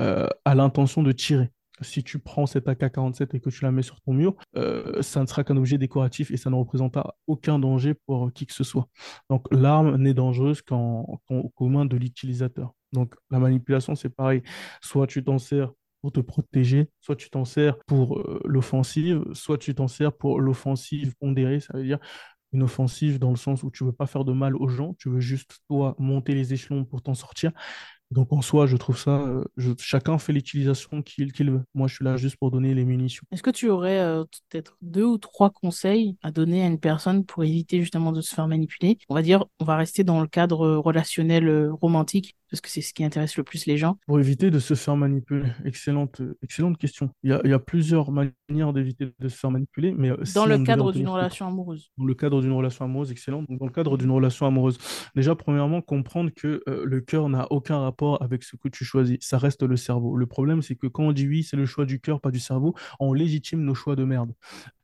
euh, 0.00 0.28
a 0.44 0.54
l'intention 0.54 1.02
de 1.02 1.12
tirer. 1.12 1.50
Si 1.80 2.04
tu 2.04 2.18
prends 2.18 2.46
cette 2.46 2.68
AK-47 2.68 3.34
et 3.34 3.40
que 3.40 3.50
tu 3.50 3.64
la 3.64 3.72
mets 3.72 3.82
sur 3.82 4.00
ton 4.02 4.12
mur, 4.12 4.36
euh, 4.56 5.02
ça 5.02 5.20
ne 5.20 5.26
sera 5.26 5.42
qu'un 5.42 5.56
objet 5.56 5.78
décoratif 5.78 6.30
et 6.30 6.36
ça 6.36 6.50
ne 6.50 6.54
représentera 6.54 7.16
aucun 7.26 7.58
danger 7.58 7.94
pour 8.06 8.32
qui 8.32 8.46
que 8.46 8.54
ce 8.54 8.62
soit. 8.62 8.88
Donc 9.30 9.46
l'arme 9.50 9.96
n'est 9.96 10.14
dangereuse 10.14 10.62
qu'en 10.62 11.20
qu'aux 11.26 11.68
mains 11.68 11.86
de 11.86 11.96
l'utilisateur. 11.96 12.72
Donc 12.92 13.14
la 13.30 13.38
manipulation, 13.38 13.94
c'est 13.94 14.10
pareil. 14.10 14.42
Soit 14.80 15.06
tu 15.06 15.24
t'en 15.24 15.38
sers 15.38 15.72
pour 16.02 16.12
te 16.12 16.20
protéger, 16.20 16.88
soit 17.00 17.16
tu 17.16 17.30
t'en 17.30 17.44
sers 17.44 17.78
pour 17.86 18.18
euh, 18.18 18.40
l'offensive, 18.44 19.24
soit 19.32 19.58
tu 19.58 19.74
t'en 19.74 19.88
sers 19.88 20.12
pour 20.12 20.40
l'offensive 20.40 21.14
pondérée, 21.18 21.60
ça 21.60 21.76
veut 21.76 21.84
dire 21.84 21.98
une 22.52 22.62
offensive 22.62 23.18
dans 23.18 23.30
le 23.30 23.36
sens 23.36 23.62
où 23.62 23.70
tu 23.70 23.84
veux 23.84 23.92
pas 23.92 24.06
faire 24.06 24.24
de 24.24 24.32
mal 24.32 24.54
aux 24.56 24.68
gens, 24.68 24.94
tu 24.98 25.08
veux 25.08 25.20
juste 25.20 25.60
toi 25.68 25.94
monter 25.98 26.34
les 26.34 26.52
échelons 26.52 26.84
pour 26.84 27.02
t'en 27.02 27.14
sortir. 27.14 27.52
Donc 28.12 28.32
en 28.32 28.42
soi, 28.42 28.66
je 28.66 28.76
trouve 28.76 28.98
ça, 28.98 29.22
euh, 29.22 29.44
chacun 29.78 30.18
fait 30.18 30.32
l'utilisation 30.32 31.02
qu'il 31.02 31.50
veut. 31.50 31.62
Moi, 31.74 31.88
je 31.88 31.94
suis 31.94 32.04
là 32.04 32.16
juste 32.16 32.36
pour 32.36 32.50
donner 32.50 32.74
les 32.74 32.84
munitions. 32.84 33.24
Est-ce 33.32 33.42
que 33.42 33.50
tu 33.50 33.70
aurais 33.70 34.00
euh, 34.00 34.24
peut-être 34.50 34.76
deux 34.82 35.04
ou 35.04 35.18
trois 35.18 35.50
conseils 35.50 36.16
à 36.22 36.30
donner 36.30 36.62
à 36.62 36.66
une 36.66 36.78
personne 36.78 37.24
pour 37.24 37.42
éviter 37.42 37.80
justement 37.80 38.12
de 38.12 38.20
se 38.20 38.34
faire 38.34 38.46
manipuler? 38.48 38.98
On 39.08 39.14
va 39.14 39.22
dire, 39.22 39.46
on 39.60 39.64
va 39.64 39.76
rester 39.76 40.04
dans 40.04 40.20
le 40.20 40.26
cadre 40.26 40.76
relationnel 40.76 41.48
euh, 41.48 41.72
romantique 41.72 42.36
parce 42.52 42.60
que 42.60 42.68
c'est 42.68 42.82
ce 42.82 42.92
qui 42.92 43.02
intéresse 43.02 43.38
le 43.38 43.44
plus 43.44 43.64
les 43.64 43.78
gens. 43.78 43.96
Pour 44.06 44.20
éviter 44.20 44.50
de 44.50 44.58
se 44.58 44.74
faire 44.74 44.94
manipuler, 44.94 45.48
excellente, 45.64 46.20
excellente 46.42 46.76
question. 46.76 47.08
Il 47.22 47.30
y 47.30 47.32
a, 47.32 47.40
il 47.44 47.50
y 47.50 47.54
a 47.54 47.58
plusieurs 47.58 48.12
manières 48.12 48.74
d'éviter 48.74 49.06
de 49.18 49.28
se 49.28 49.36
faire 49.38 49.50
manipuler, 49.50 49.94
mais 49.96 50.10
dans 50.34 50.44
le 50.44 50.58
cadre 50.58 50.92
d'une 50.92 51.08
relation 51.08 51.46
amoureuse. 51.46 51.90
Dans 51.96 52.04
le 52.04 52.12
cadre 52.14 52.42
d'une 52.42 52.52
relation 52.52 52.84
amoureuse, 52.84 53.10
excellent. 53.10 53.42
Donc 53.44 53.58
dans 53.58 53.64
le 53.64 53.72
cadre 53.72 53.96
d'une 53.96 54.10
relation 54.10 54.44
amoureuse, 54.44 54.76
déjà 55.16 55.34
premièrement 55.34 55.80
comprendre 55.80 56.30
que 56.30 56.62
le 56.66 57.00
cœur 57.00 57.30
n'a 57.30 57.46
aucun 57.50 57.78
rapport 57.78 58.22
avec 58.22 58.42
ce 58.42 58.56
que 58.56 58.68
tu 58.68 58.84
choisis. 58.84 59.16
Ça 59.20 59.38
reste 59.38 59.62
le 59.62 59.76
cerveau. 59.76 60.18
Le 60.18 60.26
problème, 60.26 60.60
c'est 60.60 60.76
que 60.76 60.86
quand 60.86 61.04
on 61.04 61.12
dit 61.12 61.26
oui, 61.26 61.44
c'est 61.44 61.56
le 61.56 61.64
choix 61.64 61.86
du 61.86 62.00
cœur, 62.00 62.20
pas 62.20 62.30
du 62.30 62.38
cerveau, 62.38 62.74
on 63.00 63.14
légitime 63.14 63.62
nos 63.62 63.74
choix 63.74 63.96
de 63.96 64.04
merde. 64.04 64.34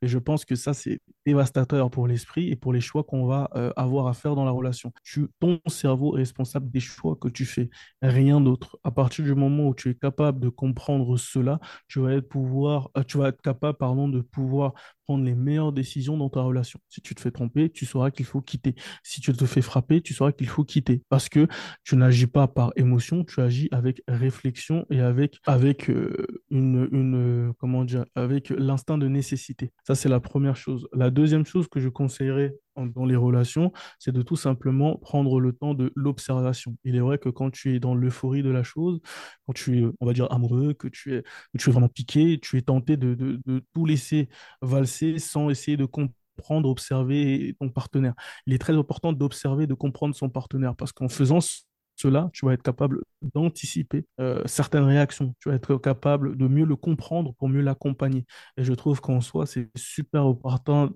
Et 0.00 0.08
je 0.08 0.18
pense 0.18 0.46
que 0.46 0.54
ça, 0.54 0.72
c'est 0.72 1.02
dévastateur 1.26 1.90
pour 1.90 2.08
l'esprit 2.08 2.48
et 2.48 2.56
pour 2.56 2.72
les 2.72 2.80
choix 2.80 3.04
qu'on 3.04 3.26
va 3.26 3.50
euh, 3.54 3.70
avoir 3.76 4.06
à 4.06 4.14
faire 4.14 4.34
dans 4.34 4.46
la 4.46 4.52
relation. 4.52 4.90
Tu, 5.02 5.26
ton 5.38 5.60
cerveau 5.66 6.16
est 6.16 6.20
responsable 6.20 6.70
des 6.70 6.80
choix 6.80 7.16
que 7.20 7.28
tu 7.28 7.44
fais 7.44 7.57
rien 8.02 8.40
d'autre. 8.40 8.78
À 8.84 8.90
partir 8.90 9.24
du 9.24 9.34
moment 9.34 9.68
où 9.68 9.74
tu 9.74 9.90
es 9.90 9.94
capable 9.94 10.40
de 10.40 10.48
comprendre 10.48 11.16
cela, 11.16 11.60
tu 11.88 12.00
vas 12.00 12.12
être, 12.14 12.28
pouvoir, 12.28 12.90
euh, 12.96 13.02
tu 13.02 13.18
vas 13.18 13.28
être 13.28 13.42
capable 13.42 13.78
pardon, 13.78 14.08
de 14.08 14.20
pouvoir 14.20 14.74
prendre 15.08 15.24
les 15.24 15.34
meilleures 15.34 15.72
décisions 15.72 16.18
dans 16.18 16.28
ta 16.28 16.42
relation. 16.42 16.78
Si 16.90 17.00
tu 17.00 17.14
te 17.14 17.20
fais 17.20 17.30
tromper, 17.30 17.70
tu 17.70 17.86
sauras 17.86 18.10
qu'il 18.10 18.26
faut 18.26 18.42
quitter. 18.42 18.74
Si 19.02 19.22
tu 19.22 19.32
te 19.32 19.46
fais 19.46 19.62
frapper, 19.62 20.02
tu 20.02 20.12
sauras 20.12 20.32
qu'il 20.32 20.48
faut 20.48 20.64
quitter. 20.64 21.02
Parce 21.08 21.30
que 21.30 21.48
tu 21.82 21.96
n'agis 21.96 22.26
pas 22.26 22.46
par 22.46 22.72
émotion, 22.76 23.24
tu 23.24 23.40
agis 23.40 23.68
avec 23.72 24.02
réflexion 24.06 24.84
et 24.90 25.00
avec, 25.00 25.38
avec 25.46 25.88
euh, 25.88 26.26
une, 26.50 26.88
une, 26.92 27.48
euh, 27.48 27.52
comment 27.58 27.84
dire, 27.84 28.04
avec 28.14 28.50
l'instinct 28.50 28.98
de 28.98 29.08
nécessité. 29.08 29.72
Ça, 29.86 29.94
c'est 29.94 30.10
la 30.10 30.20
première 30.20 30.56
chose. 30.56 30.86
La 30.92 31.10
deuxième 31.10 31.46
chose 31.46 31.68
que 31.68 31.80
je 31.80 31.88
conseillerais 31.88 32.54
dans 32.86 33.04
les 33.04 33.16
relations, 33.16 33.72
c'est 33.98 34.12
de 34.12 34.22
tout 34.22 34.36
simplement 34.36 34.96
prendre 34.96 35.40
le 35.40 35.52
temps 35.52 35.74
de 35.74 35.92
l'observation. 35.94 36.76
Il 36.84 36.96
est 36.96 37.00
vrai 37.00 37.18
que 37.18 37.28
quand 37.28 37.50
tu 37.50 37.74
es 37.74 37.80
dans 37.80 37.94
l'euphorie 37.94 38.42
de 38.42 38.50
la 38.50 38.62
chose, 38.62 39.00
quand 39.46 39.52
tu 39.54 39.78
es, 39.80 39.86
on 40.00 40.06
va 40.06 40.12
dire, 40.12 40.30
amoureux, 40.32 40.74
que 40.74 40.88
tu 40.88 41.14
es, 41.16 41.22
que 41.22 41.58
tu 41.58 41.70
es 41.70 41.72
vraiment 41.72 41.88
piqué, 41.88 42.38
tu 42.40 42.56
es 42.58 42.62
tenté 42.62 42.96
de, 42.96 43.14
de, 43.14 43.40
de 43.46 43.64
tout 43.74 43.86
laisser 43.86 44.28
valser 44.62 45.18
sans 45.18 45.50
essayer 45.50 45.76
de 45.76 45.84
comprendre, 45.86 46.68
observer 46.68 47.56
ton 47.60 47.68
partenaire. 47.70 48.14
Il 48.46 48.52
est 48.54 48.58
très 48.58 48.74
important 48.74 49.12
d'observer, 49.12 49.66
de 49.66 49.74
comprendre 49.74 50.14
son 50.14 50.28
partenaire 50.28 50.76
parce 50.76 50.92
qu'en 50.92 51.08
faisant 51.08 51.40
cela, 52.00 52.30
tu 52.32 52.46
vas 52.46 52.52
être 52.52 52.62
capable 52.62 53.02
d'anticiper 53.34 54.06
euh, 54.20 54.40
certaines 54.46 54.84
réactions. 54.84 55.34
Tu 55.40 55.48
vas 55.48 55.56
être 55.56 55.76
capable 55.78 56.36
de 56.36 56.46
mieux 56.46 56.64
le 56.64 56.76
comprendre 56.76 57.34
pour 57.34 57.48
mieux 57.48 57.60
l'accompagner. 57.60 58.24
Et 58.56 58.62
je 58.62 58.72
trouve 58.72 59.00
qu'en 59.00 59.20
soi, 59.20 59.46
c'est 59.46 59.68
super 59.76 60.22
important, 60.22 60.90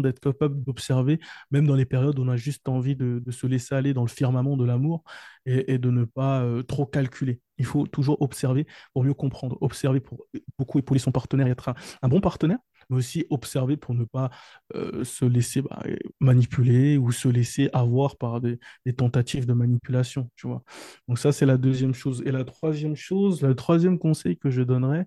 d'être 0.00 0.20
capable 0.20 0.62
d'observer, 0.62 1.20
même 1.50 1.66
dans 1.66 1.74
les 1.74 1.86
périodes 1.86 2.18
où 2.18 2.22
on 2.22 2.28
a 2.28 2.36
juste 2.36 2.68
envie 2.68 2.96
de, 2.96 3.22
se 3.30 3.46
laisser 3.46 3.74
aller 3.74 3.94
dans 3.94 4.02
le 4.02 4.08
firmament 4.08 4.56
de 4.58 4.64
l'amour 4.64 5.04
et, 5.46 5.78
de 5.78 5.90
ne 5.90 6.04
pas 6.04 6.42
euh, 6.42 6.62
trop 6.62 6.86
calculer. 6.86 7.40
Il 7.58 7.64
faut 7.64 7.86
toujours 7.86 8.20
observer 8.22 8.66
pour 8.92 9.04
mieux 9.04 9.14
comprendre, 9.14 9.58
observer 9.60 10.00
pour 10.00 10.24
beaucoup 10.58 10.78
épauler 10.78 11.00
son 11.00 11.12
partenaire 11.12 11.46
et 11.46 11.50
être 11.50 11.74
un 12.02 12.08
bon 12.08 12.20
partenaire, 12.20 12.58
mais 12.88 12.96
aussi 12.96 13.26
observer 13.30 13.76
pour 13.76 13.94
ne 13.94 14.04
pas 14.04 14.30
euh, 14.74 15.04
se 15.04 15.24
laisser 15.24 15.62
bah, 15.62 15.82
manipuler 16.20 16.96
ou 16.96 17.12
se 17.12 17.28
laisser 17.28 17.68
avoir 17.72 18.16
par 18.16 18.40
des, 18.40 18.58
tentatives 18.96 19.46
de 19.46 19.52
manipulation, 19.52 20.30
tu 20.36 20.46
vois. 20.46 20.62
Donc 21.08 21.18
ça, 21.18 21.32
c'est 21.32 21.46
la 21.46 21.56
deuxième 21.56 21.94
chose. 21.94 22.22
Et 22.26 22.32
la 22.32 22.44
troisième 22.44 22.96
chose, 22.96 23.42
le 23.42 23.54
troisième 23.54 23.98
conseil 23.98 24.36
que 24.36 24.50
je 24.50 24.62
donnerais, 24.62 25.06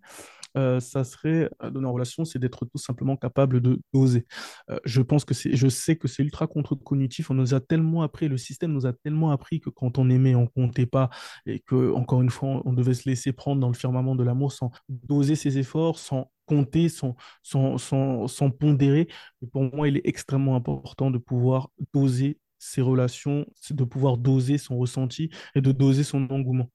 euh, 0.58 0.80
ça 0.80 1.04
serait 1.04 1.49
euh, 1.62 1.70
dans 1.70 1.82
nos 1.82 1.91
relations, 1.91 2.26
c'est 2.26 2.39
d'être 2.39 2.66
tout 2.66 2.78
simplement 2.78 3.18
capable 3.18 3.62
de 3.62 3.82
doser. 3.93 4.26
je 4.86 5.01
pense 5.01 5.26
que 5.26 5.34
c'est, 5.34 5.56
je 5.56 5.68
sais 5.68 5.95
que 5.95 6.08
c'est 6.08 6.23
ultra 6.23 6.48
contre-cognitif. 6.48 7.32
On 7.32 7.34
nous 7.34 7.53
a 7.53 7.60
tellement 7.60 8.03
appris, 8.03 8.27
le 8.27 8.38
système 8.38 8.72
nous 8.72 8.86
a 8.86 8.94
tellement 8.94 9.32
appris 9.32 9.60
que 9.60 9.69
quand 9.69 9.98
on 9.98 10.10
aimait, 10.10 10.36
on 10.36 10.48
comptait 10.48 10.86
pas 10.86 11.10
et 11.45 11.60
que 11.60 11.91
encore 11.94 12.22
une 12.22 12.30
fois, 12.30 12.61
on 12.65 12.73
devait 12.73 12.94
se 12.94 13.07
laisser 13.10 13.34
prendre 13.34 13.61
dans 13.61 13.69
le 13.69 13.73
firmament 13.73 14.15
de 14.15 14.23
l'amour 14.23 14.52
sans 14.52 14.72
doser 14.90 15.36
ses 15.36 15.57
efforts, 15.57 15.99
sans 15.99 16.32
compter, 16.45 16.90
sans, 16.90 17.15
sans, 17.44 18.49
pondérer. 18.52 19.07
Mais 19.41 19.48
pour 19.48 19.64
moi, 19.73 19.88
il 19.88 19.98
est 19.98 20.07
extrêmement 20.07 20.56
important 20.56 21.11
de 21.11 21.18
pouvoir 21.18 21.69
doser 21.94 22.40
ses 22.64 22.81
relations, 22.81 23.45
de 23.69 23.84
pouvoir 23.84 24.18
doser 24.18 24.57
son 24.57 24.77
ressenti 24.77 25.30
et 25.53 25.61
de 25.61 25.72
doser 25.72 26.03
son 26.03 26.27
engouement. 26.30 26.69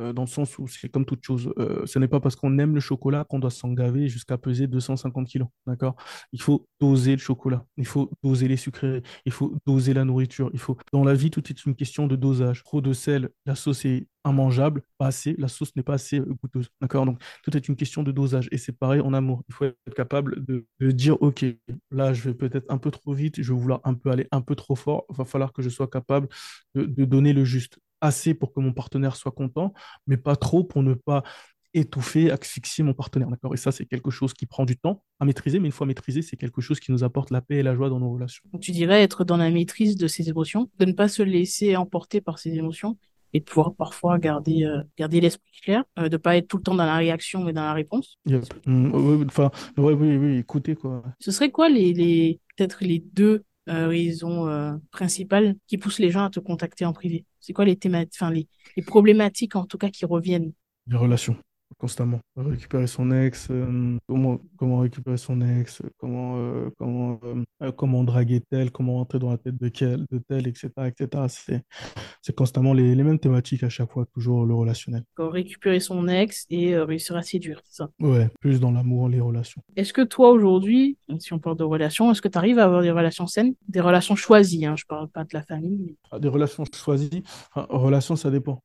Euh, 0.00 0.12
dans 0.12 0.22
le 0.22 0.28
sens 0.28 0.58
où 0.58 0.66
c'est 0.66 0.88
comme 0.88 1.04
toute 1.04 1.22
chose. 1.24 1.52
Euh, 1.58 1.84
ce 1.86 1.98
n'est 1.98 2.08
pas 2.08 2.20
parce 2.20 2.34
qu'on 2.34 2.58
aime 2.58 2.74
le 2.74 2.80
chocolat 2.80 3.24
qu'on 3.24 3.38
doit 3.38 3.50
s'engaver 3.50 4.08
jusqu'à 4.08 4.38
peser 4.38 4.66
250 4.66 5.28
kilos. 5.28 5.48
D'accord? 5.66 5.96
Il 6.32 6.40
faut 6.40 6.66
doser 6.80 7.12
le 7.12 7.18
chocolat. 7.18 7.64
Il 7.76 7.86
faut 7.86 8.10
doser 8.22 8.48
les 8.48 8.56
sucreries. 8.56 9.02
Il 9.26 9.32
faut 9.32 9.54
doser 9.66 9.92
la 9.92 10.04
nourriture. 10.04 10.50
Il 10.54 10.58
faut... 10.58 10.76
Dans 10.92 11.04
la 11.04 11.14
vie, 11.14 11.30
tout 11.30 11.46
est 11.50 11.64
une 11.66 11.74
question 11.74 12.06
de 12.06 12.16
dosage. 12.16 12.62
Trop 12.64 12.80
de 12.80 12.92
sel, 12.92 13.28
la 13.46 13.54
sauce 13.54 13.84
est 13.84 14.08
immangeable, 14.24 14.82
pas 14.98 15.06
assez, 15.06 15.34
la 15.38 15.48
sauce 15.48 15.74
n'est 15.76 15.82
pas 15.82 15.94
assez 15.94 16.18
euh, 16.18 16.34
goûteuse. 16.42 16.68
D'accord? 16.80 17.06
Donc, 17.06 17.20
tout 17.42 17.56
est 17.56 17.68
une 17.68 17.76
question 17.76 18.02
de 18.02 18.12
dosage. 18.12 18.48
Et 18.52 18.58
c'est 18.58 18.72
pareil 18.72 19.00
en 19.00 19.12
amour. 19.12 19.42
Il 19.48 19.54
faut 19.54 19.64
être 19.64 19.94
capable 19.94 20.44
de, 20.44 20.66
dire, 20.80 21.20
OK, 21.22 21.44
là, 21.90 22.12
je 22.12 22.22
vais 22.22 22.34
peut-être 22.34 22.66
un 22.70 22.78
peu 22.78 22.90
trop 22.90 23.12
vite, 23.12 23.40
je 23.40 23.52
vais 23.52 23.58
vouloir 23.58 23.80
un 23.84 23.94
peu 23.94 24.10
aller 24.10 24.26
un 24.32 24.40
peu 24.40 24.54
trop 24.54 24.76
fort. 24.76 25.04
Il 25.10 25.16
va 25.16 25.24
falloir 25.24 25.52
que 25.52 25.62
je 25.62 25.68
sois 25.68 25.88
capable 25.88 26.28
de, 26.74 27.04
donner 27.04 27.32
le 27.32 27.44
juste. 27.44 27.78
Assez 28.00 28.34
pour 28.34 28.52
que 28.52 28.60
mon 28.60 28.72
partenaire 28.72 29.16
soit 29.16 29.32
content, 29.32 29.72
mais 30.06 30.18
pas 30.18 30.36
trop 30.36 30.62
pour 30.62 30.82
ne 30.82 30.92
pas 30.92 31.22
étouffer, 31.72 32.30
asphyxier 32.30 32.84
mon 32.84 32.92
partenaire. 32.92 33.28
D'accord? 33.28 33.54
Et 33.54 33.56
ça, 33.56 33.72
c'est 33.72 33.86
quelque 33.86 34.10
chose 34.10 34.34
qui 34.34 34.44
prend 34.44 34.66
du 34.66 34.76
temps 34.76 35.02
à 35.20 35.24
maîtriser, 35.24 35.58
mais 35.58 35.66
une 35.66 35.72
fois 35.72 35.86
maîtrisé, 35.86 36.20
c'est 36.20 36.36
quelque 36.36 36.60
chose 36.60 36.80
qui 36.80 36.92
nous 36.92 37.02
apporte 37.02 37.30
la 37.30 37.40
paix 37.40 37.56
et 37.56 37.62
la 37.62 37.74
joie 37.74 37.88
dans 37.88 38.00
nos 38.00 38.12
relations. 38.12 38.42
tu 38.60 38.72
dirais 38.72 39.02
être 39.02 39.24
dans 39.24 39.38
la 39.38 39.50
maîtrise 39.50 39.96
de 39.96 40.06
ses 40.06 40.28
émotions, 40.28 40.70
de 40.78 40.84
ne 40.84 40.92
pas 40.92 41.08
se 41.08 41.22
laisser 41.22 41.76
emporter 41.76 42.20
par 42.20 42.38
ses 42.38 42.50
émotions 42.50 42.98
et 43.34 43.40
de 43.40 43.44
pouvoir 43.44 43.74
parfois 43.74 44.18
garder, 44.18 44.64
euh, 44.64 44.80
garder 44.96 45.20
l'esprit 45.20 45.60
clair, 45.62 45.84
euh, 45.98 46.08
de 46.08 46.16
pas 46.16 46.36
être 46.36 46.48
tout 46.48 46.56
le 46.56 46.62
temps 46.62 46.74
dans 46.74 46.86
la 46.86 46.96
réaction 46.96 47.42
mais 47.42 47.52
dans 47.52 47.64
la 47.64 47.74
réponse. 47.74 48.16
Mm, 48.24 48.90
oui, 48.94 49.24
enfin, 49.26 49.50
oui, 49.76 49.92
oui, 49.92 50.16
oui, 50.16 50.38
écoutez 50.38 50.76
quoi. 50.76 51.02
Ce 51.18 51.32
serait 51.32 51.50
quoi 51.50 51.68
les, 51.68 51.92
les 51.92 52.40
peut-être 52.56 52.78
les 52.84 53.00
deux 53.12 53.44
euh, 53.68 53.88
raisons 53.88 54.80
principales 54.92 55.56
qui 55.66 55.76
poussent 55.78 55.98
les 55.98 56.10
gens 56.10 56.24
à 56.24 56.30
te 56.30 56.40
contacter 56.40 56.84
en 56.84 56.92
privé? 56.92 57.26
C'est 57.40 57.52
quoi 57.52 57.64
les 57.64 57.76
thématiques, 57.76 58.14
enfin 58.20 58.30
les, 58.30 58.48
les 58.76 58.82
problématiques 58.82 59.56
en 59.56 59.64
tout 59.66 59.78
cas 59.78 59.90
qui 59.90 60.06
reviennent? 60.06 60.52
Les 60.86 60.96
relations 60.96 61.36
constamment. 61.78 62.20
Récupérer 62.36 62.86
son 62.86 63.10
ex, 63.10 63.48
euh, 63.50 63.96
comment, 64.06 64.40
comment 64.56 64.78
récupérer 64.78 65.16
son 65.16 65.40
ex, 65.40 65.82
comment, 65.98 66.36
euh, 66.38 66.70
comment, 66.78 67.20
euh, 67.62 67.72
comment 67.72 68.04
draguer 68.04 68.40
tel, 68.40 68.70
comment 68.70 69.00
entrer 69.00 69.18
dans 69.18 69.30
la 69.30 69.38
tête 69.38 69.56
de, 69.56 69.68
quel, 69.68 70.06
de 70.10 70.18
tel, 70.18 70.46
etc. 70.46 70.70
etc. 70.86 71.24
C'est, 71.28 71.62
c'est 72.22 72.34
constamment 72.34 72.72
les, 72.72 72.94
les, 72.94 73.02
mêmes 73.02 73.18
thématiques 73.18 73.62
à 73.62 73.68
chaque 73.68 73.90
fois, 73.90 74.06
toujours 74.12 74.46
le 74.46 74.54
relationnel. 74.54 75.02
récupérer 75.18 75.80
son 75.80 76.08
ex 76.08 76.46
et 76.50 76.76
réussir 76.76 77.16
à 77.16 77.22
séduire, 77.22 77.60
c'est 77.64 77.82
ça? 77.82 77.90
Ouais, 78.00 78.28
plus 78.40 78.60
dans 78.60 78.70
l'amour, 78.70 79.08
les 79.08 79.20
relations. 79.20 79.62
Est-ce 79.76 79.92
que 79.92 80.02
toi, 80.02 80.30
aujourd'hui, 80.30 80.98
si 81.18 81.32
on 81.32 81.38
parle 81.38 81.56
de 81.56 81.64
relations, 81.64 82.10
est-ce 82.10 82.22
que 82.22 82.28
tu 82.28 82.38
arrives 82.38 82.58
à 82.58 82.64
avoir 82.64 82.82
des 82.82 82.90
relations 82.90 83.26
saines? 83.26 83.54
Des 83.68 83.80
relations 83.80 84.16
choisies, 84.16 84.66
hein, 84.66 84.74
je 84.76 84.84
parle 84.86 85.08
pas 85.08 85.24
de 85.24 85.30
la 85.32 85.42
famille. 85.42 85.96
Ah, 86.10 86.18
des 86.18 86.28
relations 86.28 86.64
choisies? 86.72 87.22
Relations, 87.54 88.16
ça 88.16 88.30
dépend. 88.30 88.62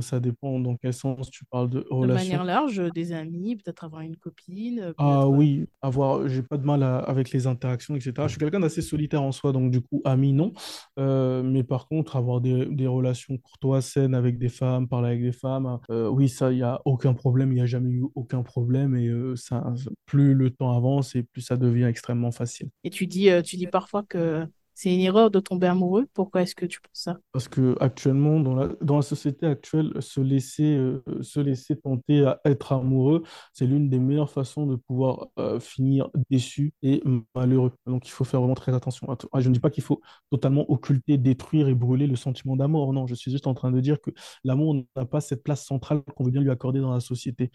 ça 0.00 0.20
dépend 0.20 0.58
dans 0.60 0.76
quel 0.76 0.92
sens 0.92 1.30
tu 1.30 1.44
parles 1.44 1.70
de 1.70 1.86
relations 1.90 2.19
manière 2.22 2.44
large, 2.44 2.82
des 2.94 3.12
amis, 3.12 3.56
peut-être 3.56 3.84
avoir 3.84 4.02
une 4.02 4.16
copine. 4.16 4.92
Ah 4.98 5.28
oui, 5.28 5.66
avoir, 5.82 6.28
j'ai 6.28 6.42
pas 6.42 6.56
de 6.56 6.64
mal 6.64 6.82
avec 6.82 7.30
les 7.30 7.46
interactions, 7.46 7.96
etc. 7.96 8.12
Je 8.22 8.28
suis 8.28 8.38
quelqu'un 8.38 8.60
d'assez 8.60 8.82
solitaire 8.82 9.22
en 9.22 9.32
soi, 9.32 9.52
donc 9.52 9.70
du 9.70 9.80
coup, 9.80 10.00
ami, 10.04 10.32
non. 10.32 10.52
Euh, 10.98 11.42
mais 11.42 11.62
par 11.62 11.88
contre, 11.88 12.16
avoir 12.16 12.40
des, 12.40 12.66
des, 12.66 12.86
relations 12.86 13.36
courtoises, 13.38 13.86
saines 13.86 14.14
avec 14.14 14.38
des 14.38 14.48
femmes, 14.48 14.88
parler 14.88 15.08
avec 15.08 15.22
des 15.22 15.32
femmes, 15.32 15.78
euh, 15.90 16.08
oui, 16.08 16.28
ça, 16.28 16.52
il 16.52 16.56
n'y 16.56 16.62
a 16.62 16.80
aucun 16.84 17.14
problème, 17.14 17.52
il 17.52 17.56
n'y 17.56 17.60
a 17.60 17.66
jamais 17.66 17.90
eu 17.90 18.04
aucun 18.14 18.42
problème. 18.42 18.96
Et 18.96 19.08
euh, 19.08 19.36
ça, 19.36 19.72
plus 20.06 20.34
le 20.34 20.50
temps 20.50 20.76
avance 20.76 21.14
et 21.14 21.22
plus 21.22 21.42
ça 21.42 21.56
devient 21.56 21.84
extrêmement 21.84 22.32
facile. 22.32 22.68
Et 22.84 22.90
tu 22.90 23.06
dis, 23.06 23.28
tu 23.44 23.56
dis 23.56 23.66
parfois 23.66 24.02
que 24.02 24.46
c'est 24.80 24.94
une 24.94 25.02
erreur 25.02 25.30
de 25.30 25.40
tomber 25.40 25.66
amoureux. 25.66 26.06
Pourquoi 26.14 26.40
est-ce 26.40 26.54
que 26.54 26.64
tu 26.64 26.80
penses 26.80 27.02
ça? 27.02 27.18
Parce 27.32 27.48
que 27.48 27.76
actuellement, 27.80 28.40
dans 28.40 28.54
la, 28.96 29.02
société 29.02 29.44
actuelle, 29.44 29.92
se 30.00 30.22
laisser, 30.22 30.74
euh, 30.74 31.02
se 31.20 31.38
laisser 31.38 31.76
tenter 31.76 32.24
à 32.24 32.40
être 32.46 32.72
amoureux, 32.72 33.22
c'est 33.52 33.66
l'une 33.66 33.90
des 33.90 33.98
meilleures 33.98 34.30
façons 34.30 34.66
de 34.66 34.76
pouvoir 34.76 35.26
euh, 35.38 35.60
finir 35.60 36.08
déçu 36.30 36.72
et 36.82 37.02
malheureux. 37.34 37.72
Donc 37.86 38.08
il 38.08 38.10
faut 38.10 38.24
faire 38.24 38.40
vraiment 38.40 38.54
très 38.54 38.72
attention. 38.72 39.06
Je 39.36 39.48
ne 39.50 39.52
dis 39.52 39.60
pas 39.60 39.68
qu'il 39.68 39.82
faut 39.82 40.00
totalement 40.30 40.64
occulter, 40.70 41.18
détruire 41.18 41.68
et 41.68 41.74
brûler 41.74 42.06
le 42.06 42.16
sentiment 42.16 42.56
d'amour. 42.56 42.90
Non, 42.94 43.06
je 43.06 43.14
suis 43.14 43.30
juste 43.30 43.46
en 43.46 43.52
train 43.52 43.70
de 43.70 43.80
dire 43.80 44.00
que 44.00 44.10
l'amour 44.44 44.82
n'a 44.96 45.04
pas 45.04 45.20
cette 45.20 45.42
place 45.42 45.62
centrale 45.62 46.00
qu'on 46.16 46.24
veut 46.24 46.30
bien 46.30 46.40
lui 46.40 46.50
accorder 46.50 46.80
dans 46.80 46.94
la 46.94 47.00
société. 47.00 47.50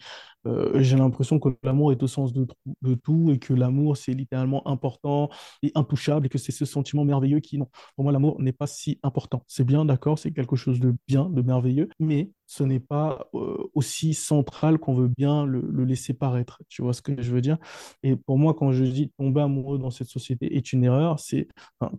Euh, 0.46 0.80
j'ai 0.80 0.96
l'impression 0.96 1.40
que 1.40 1.48
l'amour 1.64 1.90
est 1.90 2.04
au 2.04 2.06
sens 2.06 2.32
de, 2.32 2.46
de 2.82 2.94
tout 2.94 3.32
et 3.32 3.40
que 3.40 3.52
l'amour, 3.52 3.96
c'est 3.96 4.12
littéralement 4.12 4.64
important 4.68 5.28
et 5.64 5.72
intouchable 5.74 6.26
et 6.26 6.28
que 6.28 6.38
c'est 6.38 6.52
ce 6.52 6.64
sentiment 6.64 7.04
merveilleux 7.04 7.15
merveilleux 7.16 7.40
qui, 7.40 7.58
non, 7.58 7.68
pour 7.94 8.04
moi, 8.04 8.12
l'amour 8.12 8.40
n'est 8.40 8.52
pas 8.52 8.66
si 8.66 8.98
important. 9.02 9.42
C'est 9.48 9.64
bien, 9.64 9.84
d'accord, 9.84 10.18
c'est 10.18 10.32
quelque 10.32 10.56
chose 10.56 10.80
de 10.80 10.94
bien, 11.08 11.28
de 11.30 11.42
merveilleux, 11.42 11.88
mais 11.98 12.30
ce 12.46 12.62
n'est 12.62 12.80
pas 12.80 13.28
euh, 13.34 13.56
aussi 13.74 14.14
central 14.14 14.78
qu'on 14.78 14.94
veut 14.94 15.08
bien 15.08 15.44
le, 15.46 15.62
laisser 15.84 16.14
paraître. 16.14 16.62
Tu 16.68 16.82
vois 16.82 16.92
ce 16.92 17.02
que 17.02 17.20
je 17.20 17.32
veux 17.32 17.40
dire? 17.40 17.58
Et 18.02 18.16
pour 18.16 18.38
moi, 18.38 18.54
quand 18.54 18.72
je 18.72 18.84
dis 18.84 19.10
tomber 19.18 19.40
amoureux 19.40 19.78
dans 19.78 19.90
cette 19.90 20.08
société 20.08 20.56
est 20.56 20.72
une 20.72 20.84
erreur, 20.84 21.18
c'est 21.20 21.48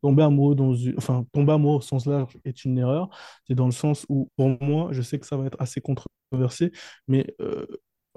tomber 0.02 0.24
amoureux 0.24 0.56
dans 0.56 0.74
enfin 0.98 1.26
tomber 1.34 1.54
amoureux 1.54 1.78
au 1.78 1.82
sens 1.82 2.06
large 2.06 2.38
est 2.46 2.66
une 2.66 2.78
erreur. 2.78 3.10
C'est 3.48 3.56
dans 3.56 3.66
le 3.66 3.72
sens 3.72 4.06
où, 4.10 4.30
pour 4.36 4.62
moi, 4.62 4.90
je 4.92 5.02
sais 5.02 5.20
que 5.20 5.26
ça 5.26 5.38
va 5.38 5.46
être 5.46 5.58
assez 5.60 5.82
controversé, 5.82 6.72
mais 7.08 7.26
euh, 7.42 7.66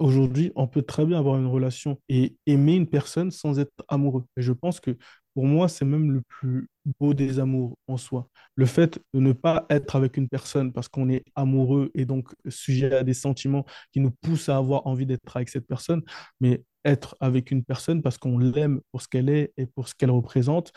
Aujourd'hui, 0.01 0.51
on 0.55 0.65
peut 0.67 0.81
très 0.81 1.05
bien 1.05 1.19
avoir 1.19 1.37
une 1.37 1.45
relation 1.45 2.01
et 2.09 2.35
aimer 2.47 2.75
une 2.75 2.87
personne 2.87 3.29
sans 3.29 3.59
être 3.59 3.71
amoureux. 3.87 4.25
Et 4.35 4.41
je 4.41 4.51
pense 4.51 4.79
que 4.79 4.97
pour 5.33 5.45
moi, 5.45 5.69
c'est 5.69 5.85
même 5.85 6.11
le 6.11 6.21
plus 6.21 6.67
beau 6.99 7.13
des 7.13 7.39
amours 7.39 7.77
en 7.87 7.97
soi. 7.97 8.27
Le 8.55 8.65
fait 8.65 8.99
de 9.13 9.19
ne 9.19 9.33
pas 9.33 9.65
être 9.69 9.95
avec 9.95 10.17
une 10.17 10.27
personne 10.27 10.73
parce 10.73 10.89
qu'on 10.89 11.09
est 11.09 11.23
amoureux 11.35 11.91
et 11.93 12.05
donc 12.05 12.33
sujet 12.49 12.93
à 12.95 13.03
des 13.03 13.13
sentiments 13.13 13.65
qui 13.93 13.99
nous 14.01 14.11
poussent 14.11 14.49
à 14.49 14.57
avoir 14.57 14.87
envie 14.87 15.05
d'être 15.05 15.35
avec 15.37 15.49
cette 15.49 15.67
personne, 15.67 16.01
mais 16.41 16.63
être 16.85 17.15
avec 17.19 17.51
une 17.51 17.63
personne 17.63 18.01
parce 18.01 18.17
qu'on 18.17 18.37
l'aime 18.39 18.81
pour 18.91 19.01
ce 19.01 19.07
qu'elle 19.07 19.29
est 19.29 19.53
et 19.57 19.65
pour 19.67 19.87
ce 19.87 19.95
qu'elle 19.95 20.11
représente 20.11 20.73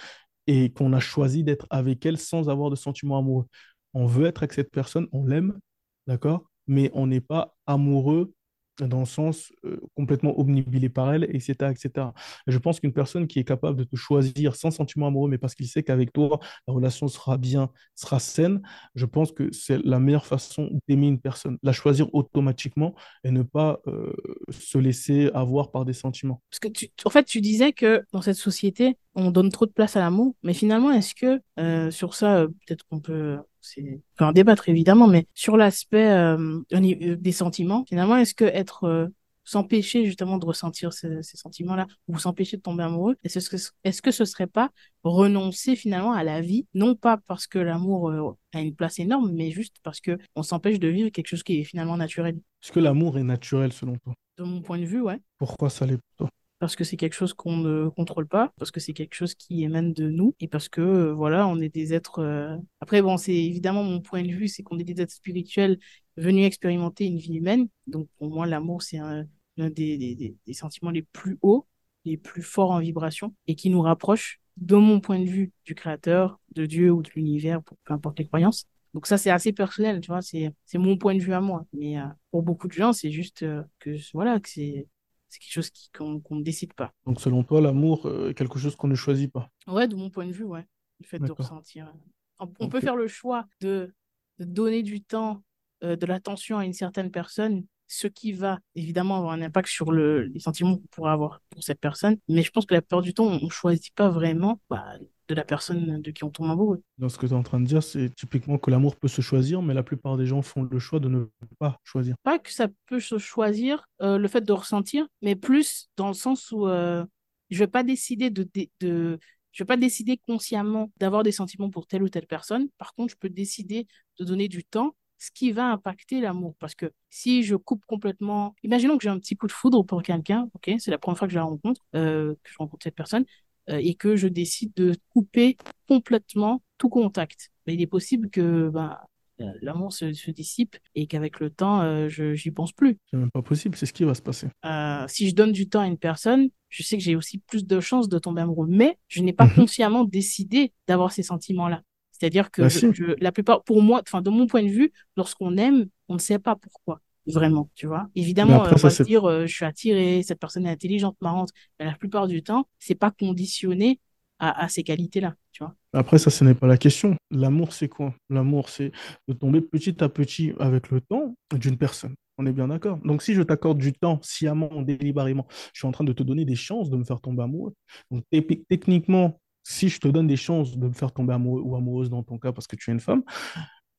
et 0.47 0.73
qu'on 0.73 0.93
a 0.93 1.01
choisi 1.01 1.43
d'être 1.45 1.67
avec 1.71 2.05
elle 2.07 2.19
sans 2.19 2.49
avoir 2.51 2.71
de 2.71 2.77
sentiments 2.77 3.19
amoureux. 3.19 3.47
on 3.95 4.07
veut 4.07 4.27
être 4.27 4.43
avec 4.43 4.53
cette 4.53 4.71
personne, 4.71 5.07
on 5.13 5.25
l'aime, 5.27 5.59
d'accord? 6.07 6.45
Mais 6.67 6.91
on 6.95 7.07
n'est 7.07 7.21
pas 7.21 7.55
amoureux 7.67 8.33
dans 8.81 9.01
le 9.01 9.05
sens 9.07 9.53
euh, 9.65 9.81
complètement 9.97 10.39
obnubilé 10.39 10.89
par 10.89 11.13
elle, 11.13 11.25
etc., 11.25 11.71
etc. 11.71 12.09
Et 12.47 12.53
je 12.53 12.59
pense 12.59 12.81
qu'une 12.81 12.93
personne 12.93 13.27
qui 13.27 13.39
est 13.39 13.45
capable 13.45 13.79
de 13.79 13.85
te 13.85 13.97
choisir 13.97 14.57
sans 14.57 14.71
sentiment 14.71 15.07
amoureux, 15.07 15.31
mais 15.31 15.39
parce 15.39 15.55
qu'il 15.55 15.69
sait 15.69 15.83
qu'avec 15.83 16.13
toi, 16.13 16.41
la 16.67 16.75
relation 16.75 17.09
sera 17.09 17.39
bien, 17.39 17.71
sera 17.95 18.19
saine, 18.19 18.63
je 18.95 19.07
pense 19.07 19.33
que 19.33 19.53
c'est 19.53 19.79
la 19.85 19.99
meilleure 20.01 20.27
façon 20.27 20.71
d'aimer 20.89 21.09
une 21.09 21.21
personne, 21.21 21.59
la 21.63 21.73
choisir 21.73 22.13
automatiquement 22.15 22.95
et 23.23 23.31
ne 23.31 23.43
pas 23.43 23.81
euh, 23.87 24.13
se 24.51 24.79
laisser 24.79 25.31
avoir 25.35 25.71
par 25.71 25.85
des 25.85 25.93
sentiments. 25.93 26.43
Parce 26.51 26.61
que, 26.61 26.69
tu, 26.69 26.89
en 27.05 27.11
fait, 27.11 27.25
tu 27.25 27.41
disais 27.41 27.73
que 27.73 28.03
dans 28.13 28.23
cette 28.23 28.37
société, 28.37 28.97
on 29.15 29.31
donne 29.31 29.51
trop 29.51 29.67
de 29.67 29.73
place 29.73 29.97
à 29.97 30.01
l'amour, 30.01 30.35
mais 30.43 30.55
finalement, 30.55 30.91
est-ce 30.91 31.15
que 31.15 31.41
euh, 31.61 31.91
sur 31.91 32.15
ça, 32.15 32.47
peut-être 32.67 32.85
qu'on 32.87 33.01
peut 33.01 33.39
c'est 33.65 34.01
en 34.21 34.33
débattre 34.33 34.69
évidemment, 34.69 35.07
mais 35.07 35.27
sur 35.35 35.57
l'aspect 35.57 36.11
euh, 36.11 36.61
des 36.71 37.33
sentiments, 37.33 37.85
finalement, 37.89 38.17
est-ce 38.17 38.35
que 38.35 38.45
être 38.45 38.85
euh, 38.85 39.09
s'empêcher 39.45 40.05
justement 40.05 40.39
de 40.39 40.47
ressentir 40.47 40.93
ces, 40.93 41.23
sentiments-là 41.23 41.87
ou 42.09 42.19
s'empêcher 42.19 42.57
de 42.57 42.63
tomber 42.63 42.83
amoureux, 42.83 43.17
est-ce 43.25 43.49
que 43.49 43.57
est-ce 43.85 44.03
que 44.03 44.11
ce 44.11 44.25
serait 44.25 44.47
pas 44.47 44.71
renoncer 45.03 45.77
finalement 45.77 46.13
à 46.13 46.25
la 46.25 46.41
vie, 46.41 46.67
non 46.75 46.95
pas 46.95 47.19
parce 47.27 47.47
que 47.47 47.59
l'amour 47.59 48.11
euh, 48.11 48.33
a 48.53 48.61
une 48.61 48.75
place 48.75 48.99
énorme, 48.99 49.33
mais 49.33 49.51
juste 49.51 49.77
parce 49.83 50.01
que 50.01 50.19
on 50.35 50.43
s'empêche 50.43 50.79
de 50.79 50.89
vivre 50.89 51.11
quelque 51.11 51.29
chose 51.29 51.43
qui 51.43 51.61
est 51.61 51.65
finalement 51.65 51.97
naturel? 51.97 52.37
Est-ce 52.63 52.73
que 52.73 52.81
l'amour 52.81 53.19
est 53.19 53.25
naturel 53.25 53.73
selon 53.73 53.97
toi? 53.99 54.15
De 54.39 54.45
mon 54.45 54.63
point 54.63 54.79
de 54.79 54.85
vue, 54.85 55.01
ouais. 55.01 55.21
Pourquoi 55.39 55.71
ça 55.71 55.87
l'est 55.87 55.99
pour 55.99 56.17
toi? 56.17 56.31
Parce 56.65 56.77
que 56.77 56.85
c'est 56.85 56.97
quelque 56.97 57.13
chose 57.13 57.35
qu'on 57.35 57.59
ne 57.59 57.91
contrôle 57.91 58.27
pas, 58.27 58.55
parce 58.57 58.71
que 58.71 58.81
c'est 58.81 58.95
quelque 58.95 59.13
chose 59.13 59.35
qui 59.35 59.65
émane 59.65 59.93
de 59.93 60.09
nous, 60.09 60.35
et 60.41 60.49
parce 60.49 60.71
que 60.71 60.81
euh, 60.81 61.13
voilà, 61.13 61.47
on 61.47 61.61
est 61.61 61.69
des 61.69 61.93
êtres. 61.93 62.21
Euh, 62.21 62.57
après, 62.81 63.03
bon, 63.03 63.19
c'est 63.19 63.35
évidemment 63.35 63.85
mon 63.85 64.01
point 64.01 64.23
de 64.23 64.33
vue, 64.33 64.49
c'est 64.49 64.63
qu'on 64.63 64.79
est 64.79 64.85
des 64.85 65.03
êtres 65.03 65.13
spirituels 65.13 65.79
venus 66.17 66.47
expérimenter 66.47 67.05
une 67.05 67.19
vie 67.19 67.35
humaine. 67.35 67.69
Donc 67.87 68.09
pour 68.17 68.31
moi, 68.31 68.47
l'amour, 68.47 68.81
c'est 68.81 68.97
un, 68.97 69.27
des, 69.59 70.33
des, 70.47 70.55
sentiments 70.55 70.91
les 70.91 71.03
plus 71.03 71.39
hauts, 71.43 71.67
les 72.07 72.17
plus 72.17 72.41
forts 72.41 72.71
en 72.71 72.81
vibration, 72.81 73.35
et 73.47 73.57
qui 73.57 73.69
nous 73.69 73.83
rapproche, 73.83 74.41
de 74.57 74.77
mon 74.77 75.01
point 75.01 75.19
de 75.19 75.29
vue, 75.29 75.53
du 75.67 75.75
Créateur, 75.75 76.41
de 76.55 76.65
Dieu 76.65 76.91
ou 76.91 77.03
de 77.03 77.11
l'univers, 77.15 77.63
peu 77.63 77.93
importe 77.93 78.19
les 78.21 78.27
croyances. 78.27 78.65
Donc 78.95 79.07
ça, 79.07 79.19
c'est 79.19 79.29
assez 79.29 79.53
personnel, 79.53 80.01
tu 80.01 80.07
vois, 80.07 80.23
c'est 80.23 80.55
mon 80.79 80.97
point 80.97 81.15
de 81.15 81.21
vue 81.21 81.35
à 81.35 81.43
moi. 81.43 81.67
Mais 81.75 81.99
euh, 81.99 82.07
pour 82.31 82.43
beaucoup 82.43 82.69
de 82.69 82.73
gens, 82.73 82.95
c'est 82.95 83.11
juste 83.11 83.45
que 83.81 83.97
voilà, 84.15 84.41
que 84.41 84.49
c'est 84.49 84.87
c'est 85.35 85.41
quelque 85.41 85.53
chose 85.53 85.71
qu'on 85.93 86.37
ne 86.37 86.43
décide 86.43 86.75
pas. 86.75 86.93
Donc 87.07 87.21
selon 87.21 87.43
toi, 87.43 87.61
l'amour 87.61 88.07
euh, 88.07 88.31
est 88.31 88.35
quelque 88.35 88.59
chose 88.59 88.77
qu'on 88.77 88.87
ne 88.87 88.95
choisit 88.95 89.33
pas? 89.33 89.51
Ouais, 89.67 89.89
de 89.89 89.97
mon 89.97 90.09
point 90.09 90.27
de 90.27 90.33
vue, 90.33 90.45
ouais. 90.45 90.65
Le 91.01 91.07
fait 91.07 91.19
de 91.19 91.33
ressentir. 91.33 91.93
On, 92.39 92.69
peut 92.69 92.81
faire 92.81 92.95
le 92.95 93.09
choix 93.09 93.47
de, 93.61 93.93
donner 94.39 94.83
du 94.83 95.03
temps, 95.03 95.43
euh, 95.83 95.97
de 95.97 96.07
l'attention 96.07 96.59
à 96.59 96.65
une 96.65 96.73
certaine 96.73 97.11
personne, 97.11 97.65
ce 97.89 98.07
qui 98.07 98.33
va 98.33 98.61
évidemment 98.77 99.19
avoir 99.19 99.33
un 99.33 99.43
impact 99.43 99.69
sur 99.69 99.91
le, 99.91 100.27
les 100.27 100.41
sentiments 100.41 100.77
qu'on 100.77 100.87
pourra 100.87 101.13
avoir 101.13 101.41
pour 101.51 101.65
cette 101.65 101.81
personne. 101.81 102.17
Mais 102.29 102.43
je 102.43 102.51
pense 102.51 102.65
que 102.65 102.75
la 102.75 102.81
plupart 102.81 103.03
du 103.03 103.13
temps, 103.13 103.27
on 103.27 103.45
ne 103.45 103.51
choisit 103.51 103.93
pas 103.95 104.09
vraiment 104.09 104.61
bah, 104.71 104.95
de 105.29 105.35
la 105.35 105.45
personne 105.45 106.03
de 106.03 106.11
qui 106.11 106.25
on 106.25 106.31
tombe 106.31 106.51
amoureux. 106.51 106.83
Dans 106.99 107.09
ce 107.09 107.19
que 107.19 107.27
tu 107.27 107.33
es 107.33 107.37
en 107.37 107.43
train 107.43 107.61
de 107.61 107.67
dire, 107.67 107.83
c'est 107.83 108.15
typiquement 108.15 108.59
que 108.59 108.71
l'amour 108.71 108.97
peut 108.97 109.09
se 109.09 109.23
choisir, 109.23 109.63
mais 109.63 109.75
la 109.75 109.83
plupart 109.83 110.17
des 110.17 110.27
gens 110.27 110.43
font 110.43 110.63
le 110.63 110.79
choix 110.79 111.01
de 111.01 111.09
ne 111.09 111.27
pas 111.59 111.79
choisir. 111.85 112.17
Pas 112.23 112.39
que 112.39 112.53
ça 112.53 112.69
peut 112.87 113.01
se 113.01 113.19
choisir, 113.19 113.87
euh, 114.03 114.19
le 114.19 114.29
fait 114.29 114.43
de 114.43 114.53
ressentir, 114.53 115.07
mais 115.23 115.37
plus 115.37 115.89
dans 115.97 116.09
le 116.09 116.15
sens 116.15 116.51
où 116.53 116.67
euh, 116.69 117.05
je 117.51 117.59
vais 117.59 117.67
pas 117.67 117.83
décider 117.83 118.31
de, 118.31 118.49
de, 118.81 119.19
je 119.53 119.63
vais 119.63 119.67
pas 119.67 119.77
décider 119.77 120.19
consciemment 120.19 120.91
d'avoir 120.99 121.23
des 121.23 121.33
sentiments 121.33 121.71
pour 121.71 121.87
telle 121.87 122.03
ou 122.03 122.09
telle 122.09 122.27
personne. 122.27 122.69
Par 122.79 122.95
contre, 122.95 123.13
je 123.13 123.19
peux 123.19 123.29
décider 123.29 123.87
de 124.19 124.25
donner 124.25 124.49
du 124.49 124.65
temps 124.65 124.95
ce 125.19 125.31
qui 125.31 125.53
va 125.53 125.71
impacter 125.71 126.21
l'amour. 126.21 126.55
Parce 126.59 126.75
que 126.75 126.93
si 127.09 127.43
je 127.43 127.57
coupe 127.57 127.85
complètement, 127.87 128.55
imaginons 128.63 128.99
que 128.99 129.05
j'ai 129.05 129.09
un 129.09 129.19
petit 129.19 129.37
coup 129.37 129.47
de 129.47 129.53
foudre 129.53 129.83
pour 129.85 130.03
quelqu'un, 130.03 130.49
ok, 130.55 130.73
c'est 130.79 130.91
la 130.91 130.99
première 130.99 131.19
fois 131.19 131.29
que 131.29 131.33
je 131.33 131.39
la 131.39 131.45
rencontre, 131.45 131.81
euh, 131.95 132.35
que 132.43 132.51
je 132.51 132.57
rencontre 132.59 132.85
cette 132.85 132.95
personne, 132.97 133.25
et 133.69 133.95
que 133.95 134.17
je 134.17 134.29
décide 134.29 134.73
de 134.75 134.95
couper 135.11 135.57
complètement 135.89 136.63
tout 136.79 136.89
contact. 136.89 137.51
Mais 137.67 137.75
il 137.75 137.81
est 137.81 137.87
possible 137.87 138.31
que 138.31 138.69
ben, 138.69 138.99
euh, 139.41 139.53
l'amour 139.63 139.93
se, 139.93 140.13
se, 140.13 140.31
dissipe 140.31 140.77
et 140.95 141.07
qu'avec 141.07 141.41
le 141.41 141.51
temps, 141.51 141.81
euh, 141.81 142.09
je 142.09 142.35
j'y 142.35 142.53
pense 142.53 142.73
plus. 142.73 142.99
C'est 143.11 143.17
même 143.17 143.33
pas 143.33 143.43
possible, 143.43 143.77
c'est 143.77 143.87
ce 143.87 143.93
qui 143.93 144.05
va 144.05 144.15
se 144.15 144.23
passer. 144.23 144.47
Euh, 144.65 145.05
si 145.09 145.29
je 145.29 145.35
donne 145.35 145.51
du 145.51 145.69
temps 145.69 145.81
à 145.81 145.87
une 145.87 145.99
personne, 145.99 146.51
je 146.69 146.85
sais 146.85 146.97
que 146.97 147.03
j'ai 147.03 147.17
aussi 147.17 147.39
plus 147.39 147.67
de 147.67 147.81
chances 147.81 148.09
de 148.09 148.19
tomber 148.19 148.43
amoureux, 148.43 148.69
mais 148.69 148.97
je 149.09 149.23
n'ai 149.23 149.33
pas 149.33 149.47
mhm. 149.47 149.55
consciemment 149.55 150.05
décidé 150.05 150.73
d'avoir 150.87 151.11
ces 151.11 151.25
sentiments-là. 151.25 151.83
C'est-à-dire 152.13 152.53
que 152.53 152.63
bah 152.63 152.69
je, 152.69 153.21
la 153.21 153.33
plupart, 153.33 153.65
pour 153.65 153.83
moi, 153.83 154.01
enfin 154.07 154.23
de 154.23 154.31
mon 154.31 154.47
point 154.47 154.63
de 154.63 154.69
vue, 154.69 154.93
lorsqu'on 155.17 155.57
aime, 155.57 155.87
on 156.09 156.15
ne 156.15 156.21
sait 156.21 156.39
pas 156.39 156.55
pourquoi 156.55 157.01
vraiment, 157.27 157.71
tu 157.75 157.87
vois. 157.87 158.09
Évidemment, 158.15 158.63
on 158.63 158.75
va 158.75 159.05
dire, 159.05 159.25
euh, 159.25 159.47
je 159.47 159.55
suis 159.55 159.65
attiré, 159.65 160.23
cette 160.23 160.39
personne 160.39 160.67
est 160.67 160.71
intelligente, 160.71 161.17
marrante, 161.21 161.51
mais 161.79 161.87
la 161.87 161.95
plupart 161.95 162.29
du 162.29 162.43
temps, 162.43 162.69
c'est 162.79 162.95
pas 162.95 163.11
conditionné 163.11 164.01
à, 164.41 164.69
ces 164.69 164.83
qualités-là, 164.83 165.35
tu 165.53 165.63
vois. 165.63 165.75
Après, 165.95 166.19
ça, 166.19 166.29
ce 166.31 166.45
n'est 166.45 166.55
pas 166.55 166.67
la 166.67 166.77
question. 166.77 167.17
L'amour, 167.31 167.73
c'est 167.73 167.89
quoi? 167.89 168.15
L'amour, 168.29 168.69
c'est 168.69 168.93
de 169.27 169.33
tomber 169.33 169.63
petit 169.63 170.03
à 170.03 170.09
petit 170.11 170.53
avec 170.59 170.91
le 170.91 171.01
temps 171.01 171.35
d'une 171.55 171.79
personne. 171.79 172.15
On 172.37 172.45
est 172.45 172.53
bien 172.53 172.69
d'accord. 172.69 172.99
Donc, 173.05 173.23
si 173.23 173.33
je 173.33 173.43
t'accorde 173.43 173.79
du 173.79 173.93
temps 173.93 174.19
sciemment, 174.23 174.83
délibérément, 174.83 175.47
je 175.73 175.79
suis 175.79 175.87
en 175.87 175.93
train 175.93 176.05
de 176.05 176.13
te 176.13 176.23
donner 176.23 176.45
des 176.45 176.57
chances 176.57 176.91
de 176.91 176.97
me 176.97 177.05
faire 177.05 177.21
tomber 177.21 177.43
amoureux. 177.43 177.75
Donc, 178.11 178.25
techniquement, 178.69 179.41
si 179.63 179.89
je 179.89 179.99
te 179.99 180.09
donne 180.09 180.27
des 180.27 180.37
chances 180.37 180.77
de 180.77 180.89
me 180.89 180.93
faire 180.93 181.13
tomber 181.13 181.33
amoureux 181.33 181.63
ou 181.63 181.77
amoureuse 181.77 182.11
dans 182.11 182.23
ton 182.23 182.39
cas 182.39 182.53
parce 182.53 182.67
que 182.67 182.77
tu 182.77 182.91
es 182.91 182.93
une 182.93 183.01
femme, 183.01 183.23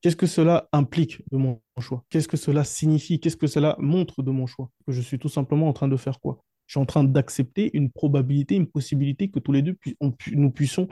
Qu'est-ce 0.05 0.15
que 0.15 0.27
cela 0.27 0.69
implique 0.71 1.23
de 1.31 1.37
mon 1.37 1.59
choix? 1.79 2.03
Qu'est-ce 2.11 2.27
que 2.27 2.37
cela 2.37 2.63
signifie? 2.63 3.19
Qu'est-ce 3.19 3.37
que 3.37 3.47
cela 3.47 3.75
montre 3.79 4.21
de 4.21 4.29
mon 4.29 4.45
choix? 4.45 4.69
Que 4.85 4.93
je 4.93 5.01
suis 5.01 5.17
tout 5.17 5.29
simplement 5.29 5.67
en 5.67 5.73
train 5.73 5.87
de 5.87 5.97
faire 5.97 6.19
quoi? 6.19 6.43
Je 6.67 6.73
suis 6.73 6.79
en 6.79 6.85
train 6.85 7.03
d'accepter 7.03 7.71
une 7.73 7.89
probabilité, 7.89 8.53
une 8.53 8.67
possibilité 8.67 9.29
que 9.29 9.39
tous 9.39 9.51
les 9.51 9.63
deux 9.63 9.75
nous 10.33 10.51
puissions 10.51 10.87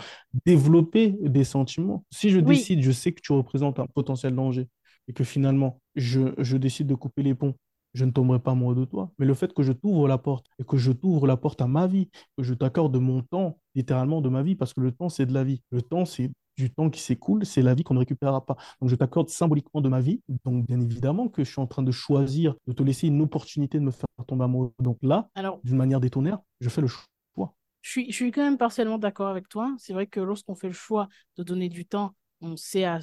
développer 0.47 1.13
des 1.21 1.43
sentiments. 1.43 2.03
Si 2.09 2.31
je 2.31 2.39
décide, 2.39 2.81
je 2.81 2.91
sais 2.91 3.11
que 3.11 3.21
tu 3.21 3.33
représentes 3.33 3.77
un 3.77 3.85
potentiel 3.85 4.33
danger 4.33 4.67
et 5.07 5.13
que 5.13 5.23
finalement, 5.23 5.79
je, 5.93 6.33
je 6.39 6.57
décide 6.57 6.87
de 6.87 6.95
couper 6.95 7.21
les 7.21 7.35
ponts 7.35 7.53
je 7.93 8.05
ne 8.05 8.11
tomberai 8.11 8.39
pas 8.39 8.51
amoureux 8.51 8.73
de 8.73 8.85
toi. 8.85 9.11
Mais 9.19 9.25
le 9.27 9.33
fait 9.33 9.53
que 9.53 9.61
je 9.61 9.71
t'ouvre 9.71 10.07
la 10.07 10.17
porte 10.17 10.47
et 10.59 10.63
que 10.63 10.77
je 10.77 10.91
t'ouvre 10.91 11.27
la 11.27 11.37
porte 11.37 11.61
à 11.61 11.67
ma 11.67 11.87
vie, 11.87 12.09
que 12.37 12.43
je 12.43 12.53
t'accorde 12.53 12.97
mon 12.97 13.21
temps, 13.21 13.59
littéralement 13.75 14.21
de 14.21 14.29
ma 14.29 14.41
vie, 14.41 14.55
parce 14.55 14.73
que 14.73 14.81
le 14.81 14.91
temps, 14.91 15.09
c'est 15.09 15.25
de 15.25 15.33
la 15.33 15.43
vie. 15.43 15.61
Le 15.71 15.81
temps, 15.81 16.05
c'est 16.05 16.31
du 16.57 16.71
temps 16.71 16.89
qui 16.89 17.01
s'écoule, 17.01 17.45
c'est 17.45 17.61
la 17.61 17.73
vie 17.73 17.83
qu'on 17.83 17.93
ne 17.93 17.99
récupérera 17.99 18.45
pas. 18.45 18.55
Donc 18.81 18.89
je 18.89 18.95
t'accorde 18.95 19.29
symboliquement 19.29 19.81
de 19.81 19.89
ma 19.89 20.01
vie. 20.01 20.21
Donc 20.45 20.65
bien 20.65 20.79
évidemment 20.79 21.27
que 21.27 21.43
je 21.43 21.49
suis 21.49 21.61
en 21.61 21.67
train 21.67 21.83
de 21.83 21.91
choisir 21.91 22.55
de 22.67 22.73
te 22.73 22.83
laisser 22.83 23.07
une 23.07 23.21
opportunité 23.21 23.79
de 23.79 23.83
me 23.83 23.91
faire 23.91 24.07
tomber 24.27 24.45
amoureux. 24.45 24.73
Donc 24.79 24.97
là, 25.01 25.29
d'une 25.63 25.77
manière 25.77 25.99
détonnaire, 25.99 26.39
je 26.59 26.69
fais 26.69 26.81
le 26.81 26.87
choix. 26.87 27.05
Je 27.81 27.89
suis, 27.89 28.11
je 28.11 28.15
suis 28.15 28.31
quand 28.31 28.43
même 28.43 28.57
partiellement 28.57 28.97
d'accord 28.97 29.27
avec 29.27 29.49
toi. 29.49 29.75
C'est 29.77 29.91
vrai 29.91 30.07
que 30.07 30.21
lorsqu'on 30.21 30.55
fait 30.55 30.67
le 30.67 30.73
choix 30.73 31.09
de 31.35 31.43
donner 31.43 31.67
du 31.67 31.85
temps, 31.85 32.15
on 32.43 32.55
sait 32.57 32.83
à, 32.85 32.99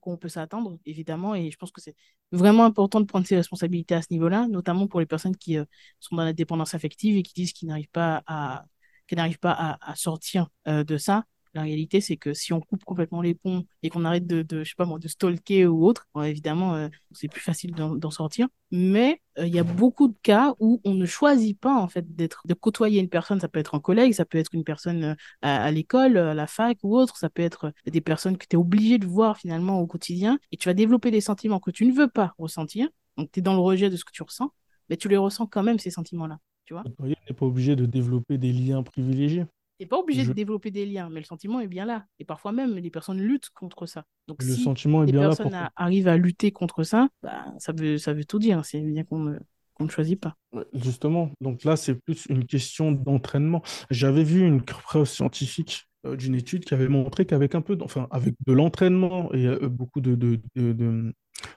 quoi 0.00 0.12
on 0.12 0.16
peut 0.16 0.28
s'attendre, 0.28 0.78
évidemment, 0.86 1.34
et 1.34 1.50
je 1.50 1.56
pense 1.56 1.72
que 1.72 1.80
c'est 1.80 1.96
vraiment 2.32 2.64
important 2.64 3.00
de 3.00 3.06
prendre 3.06 3.26
ses 3.26 3.36
responsabilités 3.36 3.94
à 3.94 4.02
ce 4.02 4.08
niveau-là, 4.10 4.46
notamment 4.48 4.86
pour 4.86 5.00
les 5.00 5.06
personnes 5.06 5.36
qui 5.36 5.58
euh, 5.58 5.64
sont 6.00 6.16
dans 6.16 6.24
la 6.24 6.32
dépendance 6.32 6.74
affective 6.74 7.16
et 7.16 7.22
qui 7.22 7.34
disent 7.34 7.52
qu'ils 7.52 7.68
n'arrivent 7.68 7.90
pas 7.90 8.22
à, 8.26 8.64
n'arrivent 9.12 9.38
pas 9.38 9.78
à, 9.80 9.94
sortir 9.96 10.48
euh, 10.68 10.84
de 10.84 10.96
ça. 10.96 11.24
La 11.54 11.62
réalité, 11.62 12.00
c'est 12.00 12.16
que 12.16 12.34
si 12.34 12.52
on 12.52 12.60
coupe 12.60 12.84
complètement 12.84 13.22
les 13.22 13.34
ponts 13.34 13.64
et 13.84 13.88
qu'on 13.88 14.04
arrête 14.04 14.26
de, 14.26 14.44
je 14.64 14.68
sais 14.68 14.74
pas 14.76 14.86
de 14.86 15.08
stalker 15.08 15.66
ou 15.66 15.86
autre, 15.86 16.08
évidemment, 16.24 16.74
euh, 16.74 16.88
c'est 17.12 17.28
plus 17.28 17.40
facile 17.40 17.72
d'en 17.74 18.10
sortir. 18.10 18.48
Mais 18.72 19.20
euh, 19.38 19.46
il 19.46 19.54
y 19.54 19.60
a 19.60 19.62
beaucoup 19.62 20.08
de 20.08 20.16
cas 20.22 20.54
où 20.58 20.80
on 20.84 20.94
ne 20.94 21.06
choisit 21.06 21.58
pas, 21.58 21.76
en 21.76 21.86
fait, 21.86 22.16
d'être, 22.16 22.42
de 22.44 22.54
côtoyer 22.54 23.00
une 23.00 23.08
personne. 23.08 23.38
Ça 23.38 23.48
peut 23.48 23.60
être 23.60 23.76
un 23.76 23.80
collègue, 23.80 24.12
ça 24.14 24.24
peut 24.24 24.38
être 24.38 24.52
une 24.52 24.64
personne 24.64 25.04
euh, 25.04 25.14
à, 25.42 25.70
l'école, 25.70 26.16
à 26.16 26.34
la 26.34 26.48
fac 26.48 26.78
ou 26.82 26.96
autre. 26.96 27.16
Ça 27.16 27.30
peut 27.30 27.42
être 27.42 27.72
des 27.86 28.00
personnes 28.00 28.36
que 28.36 28.46
tu 28.48 28.56
es 28.56 28.58
obligé 28.58 28.98
de 28.98 29.06
voir 29.06 29.38
finalement 29.38 29.80
au 29.80 29.86
quotidien. 29.86 30.40
Et 30.50 30.56
tu 30.56 30.68
vas 30.68 30.74
développer 30.74 31.12
des 31.12 31.20
sentiments 31.20 31.60
que 31.60 31.70
tu 31.70 31.86
ne 31.86 31.92
veux 31.92 32.08
pas 32.08 32.34
ressentir. 32.36 32.88
Donc, 33.16 33.30
tu 33.30 33.38
es 33.38 33.42
dans 33.42 33.54
le 33.54 33.60
rejet 33.60 33.90
de 33.90 33.96
ce 33.96 34.04
que 34.04 34.12
tu 34.12 34.24
ressens, 34.24 34.50
mais 34.90 34.96
tu 34.96 35.08
les 35.08 35.16
ressens 35.16 35.46
quand 35.46 35.62
même, 35.62 35.78
ces 35.78 35.90
sentiments-là. 35.90 36.40
Tu 36.64 36.74
vois 36.74 36.82
On 36.98 37.06
n'est 37.06 37.16
pas 37.36 37.46
obligé 37.46 37.76
de 37.76 37.86
développer 37.86 38.38
des 38.38 38.52
liens 38.52 38.82
privilégiés. 38.82 39.46
T'es 39.84 39.88
pas 39.88 39.98
obligé 39.98 40.24
de 40.24 40.32
développer 40.32 40.70
des 40.70 40.86
liens, 40.86 41.10
mais 41.10 41.20
le 41.20 41.26
sentiment 41.26 41.60
est 41.60 41.66
bien 41.66 41.84
là. 41.84 42.06
Et 42.18 42.24
parfois 42.24 42.52
même, 42.52 42.76
les 42.76 42.88
personnes 42.88 43.20
luttent 43.20 43.50
contre 43.50 43.84
ça. 43.84 44.06
Donc 44.28 44.42
le 44.42 44.54
si 44.54 44.62
sentiment 44.62 45.02
est 45.02 45.06
les 45.06 45.12
bien 45.12 45.28
personnes 45.28 45.50
là 45.50 45.72
arrivent 45.76 46.08
à 46.08 46.16
lutter 46.16 46.52
contre 46.52 46.84
ça, 46.84 47.10
bah, 47.22 47.44
ça, 47.58 47.72
veut, 47.72 47.98
ça 47.98 48.14
veut 48.14 48.24
tout 48.24 48.38
dire. 48.38 48.64
C'est 48.64 48.80
bien 48.80 49.04
qu'on 49.04 49.18
ne, 49.18 49.38
qu'on 49.74 49.84
ne 49.84 49.90
choisit 49.90 50.18
pas. 50.18 50.36
Justement, 50.72 51.32
donc 51.42 51.64
là, 51.64 51.76
c'est 51.76 51.96
plus 51.96 52.24
une 52.30 52.46
question 52.46 52.92
d'entraînement. 52.92 53.60
J'avais 53.90 54.24
vu 54.24 54.40
une 54.40 54.62
preuve 54.62 55.04
scientifique 55.04 55.86
euh, 56.06 56.16
d'une 56.16 56.34
étude 56.34 56.64
qui 56.64 56.72
avait 56.72 56.88
montré 56.88 57.26
qu'avec 57.26 57.54
un 57.54 57.60
peu, 57.60 57.76
enfin, 57.82 58.08
avec 58.10 58.36
de 58.46 58.52
l'entraînement 58.54 59.30
et 59.34 59.46
euh, 59.46 59.68
beaucoup 59.68 60.00
de, 60.00 60.14
de, 60.14 60.40
de, 60.56 60.72
de, 60.72 61.12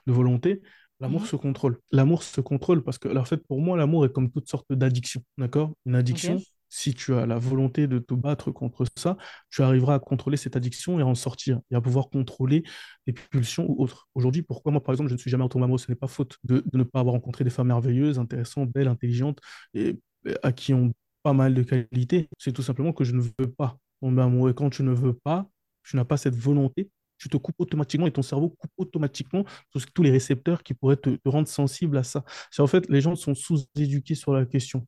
volonté, 0.06 0.60
L'amour 1.00 1.22
mmh 1.22 1.26
se 1.26 1.36
contrôle. 1.36 1.78
L'amour 1.92 2.22
se 2.24 2.40
contrôle 2.40 2.82
parce 2.82 2.98
que, 2.98 3.16
en 3.16 3.24
fait, 3.24 3.38
pour 3.46 3.60
moi, 3.60 3.76
l'amour 3.76 4.04
est 4.04 4.12
comme 4.12 4.30
toutes 4.30 4.48
sortes 4.48 4.72
d'addictions. 4.72 5.22
D'accord? 5.38 5.72
Une 5.86 5.94
addiction, 5.94 6.42
si 6.68 6.94
tu 6.94 7.14
as 7.14 7.26
la 7.26 7.38
volonté 7.38 7.86
de 7.86 7.98
te 7.98 8.14
battre 8.14 8.50
contre 8.50 8.84
ça, 8.96 9.16
tu 9.50 9.62
arriveras 9.62 9.94
à 9.94 9.98
contrôler 9.98 10.36
cette 10.36 10.56
addiction 10.56 10.98
et 10.98 11.02
à 11.02 11.06
en 11.06 11.14
sortir 11.14 11.60
et 11.70 11.74
à 11.74 11.80
pouvoir 11.80 12.10
contrôler 12.10 12.64
les 13.06 13.12
pulsions 13.12 13.66
ou 13.68 13.82
autres. 13.82 14.08
Aujourd'hui, 14.14 14.42
pourquoi 14.42 14.72
moi, 14.72 14.82
par 14.82 14.92
exemple, 14.92 15.08
je 15.10 15.14
ne 15.14 15.18
suis 15.18 15.30
jamais 15.30 15.44
retombé 15.44 15.64
amoureux? 15.64 15.78
Ce 15.78 15.90
n'est 15.90 15.96
pas 15.96 16.06
faute 16.08 16.36
de, 16.44 16.64
ne 16.72 16.82
pas 16.82 17.00
avoir 17.00 17.14
rencontré 17.14 17.44
des 17.44 17.50
femmes 17.50 17.68
merveilleuses, 17.68 18.18
intéressantes, 18.18 18.70
belles, 18.70 18.88
intelligentes 18.88 19.40
et 19.74 19.98
à 20.42 20.52
qui 20.52 20.74
ont 20.74 20.92
pas 21.22 21.32
mal 21.32 21.54
de 21.54 21.62
qualités. 21.62 22.28
C'est 22.38 22.52
tout 22.52 22.62
simplement 22.62 22.92
que 22.92 23.04
je 23.04 23.12
ne 23.12 23.20
veux 23.20 23.50
pas 23.56 23.78
tomber 24.00 24.22
amoureux. 24.22 24.50
Et 24.50 24.54
quand 24.54 24.70
tu 24.70 24.82
ne 24.82 24.92
veux 24.92 25.14
pas, 25.14 25.48
tu 25.82 25.96
n'as 25.96 26.04
pas 26.04 26.16
cette 26.16 26.34
volonté, 26.36 26.90
tu 27.18 27.28
te 27.28 27.36
coupes 27.36 27.56
automatiquement 27.58 28.06
et 28.06 28.12
ton 28.12 28.22
cerveau 28.22 28.50
coupe 28.50 28.70
automatiquement 28.76 29.44
tous, 29.72 30.02
les 30.02 30.10
récepteurs 30.10 30.62
qui 30.62 30.74
pourraient 30.74 30.96
te, 30.96 31.18
rendre 31.24 31.48
sensible 31.48 31.96
à 31.96 32.02
ça. 32.02 32.24
C'est 32.50 32.62
en 32.62 32.66
fait, 32.66 32.88
les 32.88 33.00
gens 33.00 33.14
sont 33.16 33.34
sous-éduqués 33.34 34.14
sur 34.14 34.32
la 34.32 34.46
question. 34.46 34.86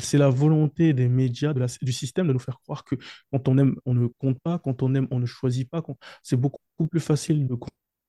C'est 0.00 0.18
la 0.18 0.28
volonté 0.28 0.92
des 0.92 1.08
médias, 1.08 1.52
de 1.52 1.60
la, 1.60 1.66
du 1.82 1.92
système 1.92 2.26
de 2.26 2.32
nous 2.32 2.38
faire 2.38 2.58
croire 2.60 2.84
que 2.84 2.96
quand 3.30 3.48
on 3.48 3.58
aime, 3.58 3.76
on 3.86 3.94
ne 3.94 4.06
compte 4.06 4.40
pas, 4.40 4.58
quand 4.58 4.82
on 4.82 4.94
aime, 4.94 5.06
on 5.10 5.20
ne 5.20 5.26
choisit 5.26 5.68
pas. 5.68 5.82
C'est 6.22 6.36
beaucoup 6.36 6.58
plus 6.90 7.00
facile 7.00 7.46
de 7.46 7.54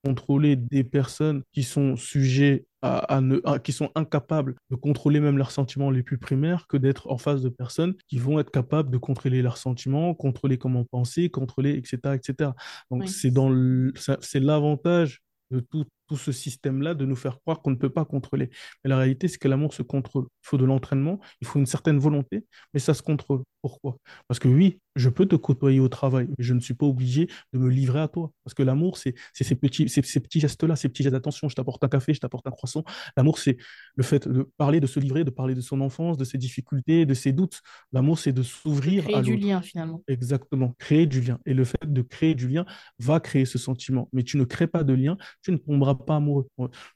contrôler 0.04 0.56
des 0.56 0.84
personnes 0.84 1.44
qui 1.54 1.64
sont 1.64 1.96
sujets 1.96 2.66
à, 2.82 3.22
ne, 3.22 3.40
qui 3.60 3.72
sont 3.72 3.92
incapables 3.96 4.56
de 4.70 4.76
contrôler 4.76 5.22
même 5.22 5.38
leurs 5.38 5.52
sentiments 5.52 5.90
les 5.90 6.04
plus 6.04 6.18
primaires 6.18 6.68
que 6.68 6.76
d'être 6.76 7.10
en 7.10 7.18
face 7.18 7.42
de 7.42 7.48
personnes 7.48 7.96
qui 8.10 8.18
vont 8.18 8.40
être 8.40 8.52
capables 8.52 8.92
de 8.92 8.98
contrôler 8.98 9.42
leurs 9.42 9.58
sentiments, 9.58 10.14
contrôler 10.14 10.58
comment 10.58 10.84
penser, 10.84 11.30
contrôler, 11.30 11.78
etc., 11.78 12.16
etc. 12.16 12.52
Donc 12.92 13.08
c'est 13.08 13.32
dans 13.32 13.50
c'est 13.96 14.40
l'avantage 14.42 15.22
de 15.52 15.62
tout, 15.62 15.86
tout 16.14 16.18
ce 16.18 16.32
système-là 16.32 16.94
de 16.94 17.06
nous 17.06 17.16
faire 17.16 17.40
croire 17.40 17.64
qu'on 17.64 17.72
ne 17.72 17.76
peut 17.76 17.90
pas 17.90 18.06
contrôler. 18.06 18.52
Mais 18.84 18.90
la 18.92 18.98
réalité, 18.98 19.28
c'est 19.28 19.40
que 19.40 19.48
l'amour 19.48 19.74
se 19.74 19.82
contrôle. 19.82 20.26
Il 20.44 20.48
faut 20.48 20.58
de 20.58 20.66
l'entraînement, 20.66 21.20
il 21.42 21.48
faut 21.48 21.58
une 21.58 21.66
certaine 21.66 21.98
volonté, 21.98 22.46
mais 22.72 22.80
ça 22.80 22.94
se 22.94 23.02
contrôle. 23.02 23.42
Pourquoi? 23.64 23.98
Parce 24.28 24.40
que 24.40 24.48
oui, 24.48 24.80
je 24.96 25.10
peux 25.10 25.26
te 25.26 25.36
côtoyer 25.36 25.80
au 25.80 25.88
travail, 25.88 26.28
mais 26.28 26.36
je 26.44 26.54
ne 26.54 26.60
suis 26.60 26.74
pas 26.74 26.86
obligé 26.86 27.28
de 27.54 27.60
me 27.60 27.70
livrer 27.70 28.02
à 28.02 28.08
toi. 28.08 28.32
Parce 28.44 28.54
que 28.54 28.62
l'amour, 28.62 28.98
c'est 28.98 29.16
ces 29.34 29.56
petits, 29.56 29.90
ces, 29.90 30.04
ces 30.04 30.20
petits 30.20 30.40
gestes-là, 30.40 30.76
ces 30.76 30.90
petits 30.90 31.02
gestes 31.02 31.14
d'attention. 31.14 31.50
Je 31.50 31.56
t'apporte 31.56 31.84
un 31.84 31.88
café, 31.88 32.14
je 32.14 32.20
t'apporte 32.20 32.46
un 32.46 32.52
croissant. 32.52 32.84
L'amour, 33.18 33.40
c'est 33.40 33.58
le 33.96 34.04
fait 34.04 34.28
de 34.28 34.48
parler, 34.58 34.82
de 34.82 34.86
se 34.86 35.00
livrer, 35.00 35.24
de 35.24 35.30
parler 35.32 35.56
de 35.56 35.62
son 35.62 35.82
enfance, 35.82 36.18
de 36.18 36.26
ses 36.26 36.38
difficultés, 36.38 37.06
de 37.06 37.14
ses 37.14 37.32
doutes. 37.32 37.62
L'amour, 37.92 38.20
c'est 38.20 38.34
de 38.34 38.44
s'ouvrir 38.44 39.06
à 39.16 39.22
du 39.22 39.38
lien, 39.38 39.62
finalement. 39.62 40.04
Exactement, 40.08 40.76
créer 40.78 41.08
du 41.08 41.22
lien. 41.22 41.40
Et 41.46 41.54
le 41.54 41.64
fait 41.64 41.92
de 41.92 42.02
créer 42.02 42.36
du 42.36 42.50
lien 42.50 42.66
va 43.00 43.22
créer 43.22 43.46
ce 43.46 43.58
sentiment. 43.58 44.10
Mais 44.12 44.24
tu 44.24 44.38
ne 44.38 44.44
crées 44.44 44.68
pas 44.68 44.84
de 44.84 44.94
lien, 44.94 45.18
tu 45.42 45.54
ne 45.54 45.58
tomberas 45.58 45.96
pas 46.06 46.16
amoureux. 46.18 46.48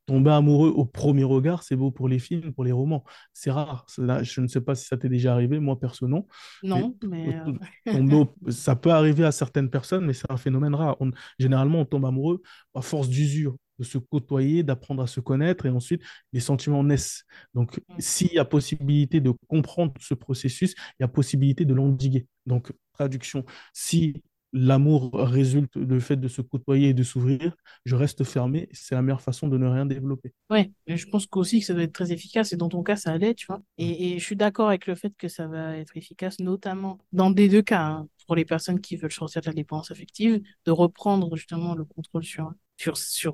Tomber 0.05 0.31
amoureux 0.31 0.69
au 0.69 0.85
premier 0.85 1.23
regard, 1.23 1.63
c'est 1.63 1.75
beau 1.75 1.91
pour 1.91 2.07
les 2.07 2.19
films, 2.19 2.53
pour 2.53 2.63
les 2.63 2.71
romans. 2.71 3.03
C'est 3.33 3.51
rare. 3.51 3.85
je 3.97 4.41
ne 4.41 4.47
sais 4.47 4.61
pas 4.61 4.75
si 4.75 4.85
ça 4.85 4.97
t'est 4.97 5.09
déjà 5.09 5.33
arrivé, 5.33 5.59
moi 5.59 5.79
perso 5.79 6.07
non. 6.07 6.27
Non, 6.63 6.95
mais, 7.07 7.39
euh, 7.87 8.25
ça 8.49 8.75
peut 8.75 8.91
arriver 8.91 9.25
à 9.25 9.31
certaines 9.31 9.69
personnes, 9.69 10.05
mais 10.05 10.13
c'est 10.13 10.31
un 10.31 10.37
phénomène 10.37 10.75
rare. 10.75 10.97
généralement, 11.39 11.79
on 11.79 11.85
tombe 11.85 12.05
amoureux 12.05 12.41
à 12.75 12.81
force 12.81 13.09
d'usure, 13.09 13.55
de 13.79 13.83
se 13.83 13.97
côtoyer, 13.97 14.63
d'apprendre 14.63 15.03
à 15.03 15.07
se 15.07 15.19
connaître, 15.19 15.65
et 15.65 15.69
ensuite 15.69 16.01
les 16.33 16.39
sentiments 16.39 16.83
naissent. 16.83 17.23
Donc, 17.53 17.77
mm. 17.77 17.81
s'il 17.99 18.33
y 18.33 18.39
a 18.39 18.45
possibilité 18.45 19.21
de 19.21 19.33
comprendre 19.47 19.93
ce 19.99 20.13
processus, 20.13 20.73
il 20.99 21.03
y 21.03 21.05
a 21.05 21.07
possibilité 21.07 21.65
de 21.65 21.73
l'endiguer. 21.73 22.27
Donc, 22.45 22.71
traduction, 22.93 23.45
si 23.73 24.23
l'amour 24.53 25.11
résulte 25.13 25.77
du 25.77 25.99
fait 25.99 26.15
de 26.15 26.27
se 26.27 26.41
côtoyer 26.41 26.89
et 26.89 26.93
de 26.93 27.03
s'ouvrir, 27.03 27.55
je 27.85 27.95
reste 27.95 28.23
fermé. 28.23 28.69
C'est 28.71 28.95
la 28.95 29.01
meilleure 29.01 29.21
façon 29.21 29.47
de 29.47 29.57
ne 29.57 29.67
rien 29.67 29.85
développer. 29.85 30.33
Ouais, 30.49 30.71
mais 30.87 30.97
je 30.97 31.07
pense 31.07 31.27
aussi 31.33 31.59
que 31.59 31.65
ça 31.65 31.73
doit 31.73 31.83
être 31.83 31.93
très 31.93 32.11
efficace 32.11 32.53
et 32.53 32.57
dans 32.57 32.69
ton 32.69 32.83
cas, 32.83 32.95
ça 32.95 33.11
allait, 33.11 33.33
tu 33.33 33.45
vois. 33.47 33.61
Et, 33.77 34.17
je 34.19 34.23
suis 34.23 34.35
d'accord 34.35 34.69
avec 34.69 34.87
le 34.87 34.95
fait 34.95 35.13
que 35.17 35.27
ça 35.27 35.47
va 35.47 35.77
être 35.77 35.95
efficace, 35.95 36.39
notamment 36.39 36.99
dans 37.11 37.29
des 37.29 37.49
deux 37.49 37.61
cas, 37.61 37.83
hein, 37.83 38.07
pour 38.25 38.35
les 38.35 38.45
personnes 38.45 38.81
qui 38.81 38.95
veulent 38.95 39.11
sortir 39.11 39.41
de 39.41 39.47
la 39.47 39.53
dépendance 39.53 39.91
affective, 39.91 40.41
de 40.65 40.71
reprendre 40.71 41.35
justement 41.35 41.75
le 41.75 41.85
contrôle 41.85 42.23
sur, 42.23 42.53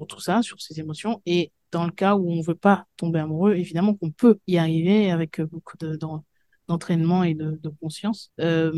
tout 0.08 0.20
ça, 0.20 0.42
sur 0.42 0.62
ses 0.62 0.80
émotions. 0.80 1.22
Et 1.26 1.52
dans 1.72 1.86
le 1.86 1.92
cas 1.92 2.16
où 2.16 2.30
on 2.30 2.38
ne 2.38 2.44
veut 2.44 2.56
pas 2.56 2.86
tomber 2.98 3.20
amoureux, 3.20 3.56
évidemment 3.56 3.96
qu'on 3.96 4.12
peut 4.12 4.40
y 4.48 4.58
arriver 4.58 5.10
avec 5.12 5.42
beaucoup 5.42 5.78
de, 5.78 5.98
d'entraînement 6.68 7.24
et 7.24 7.34
de, 7.34 7.60
conscience. 7.82 8.32
Euh, 8.40 8.72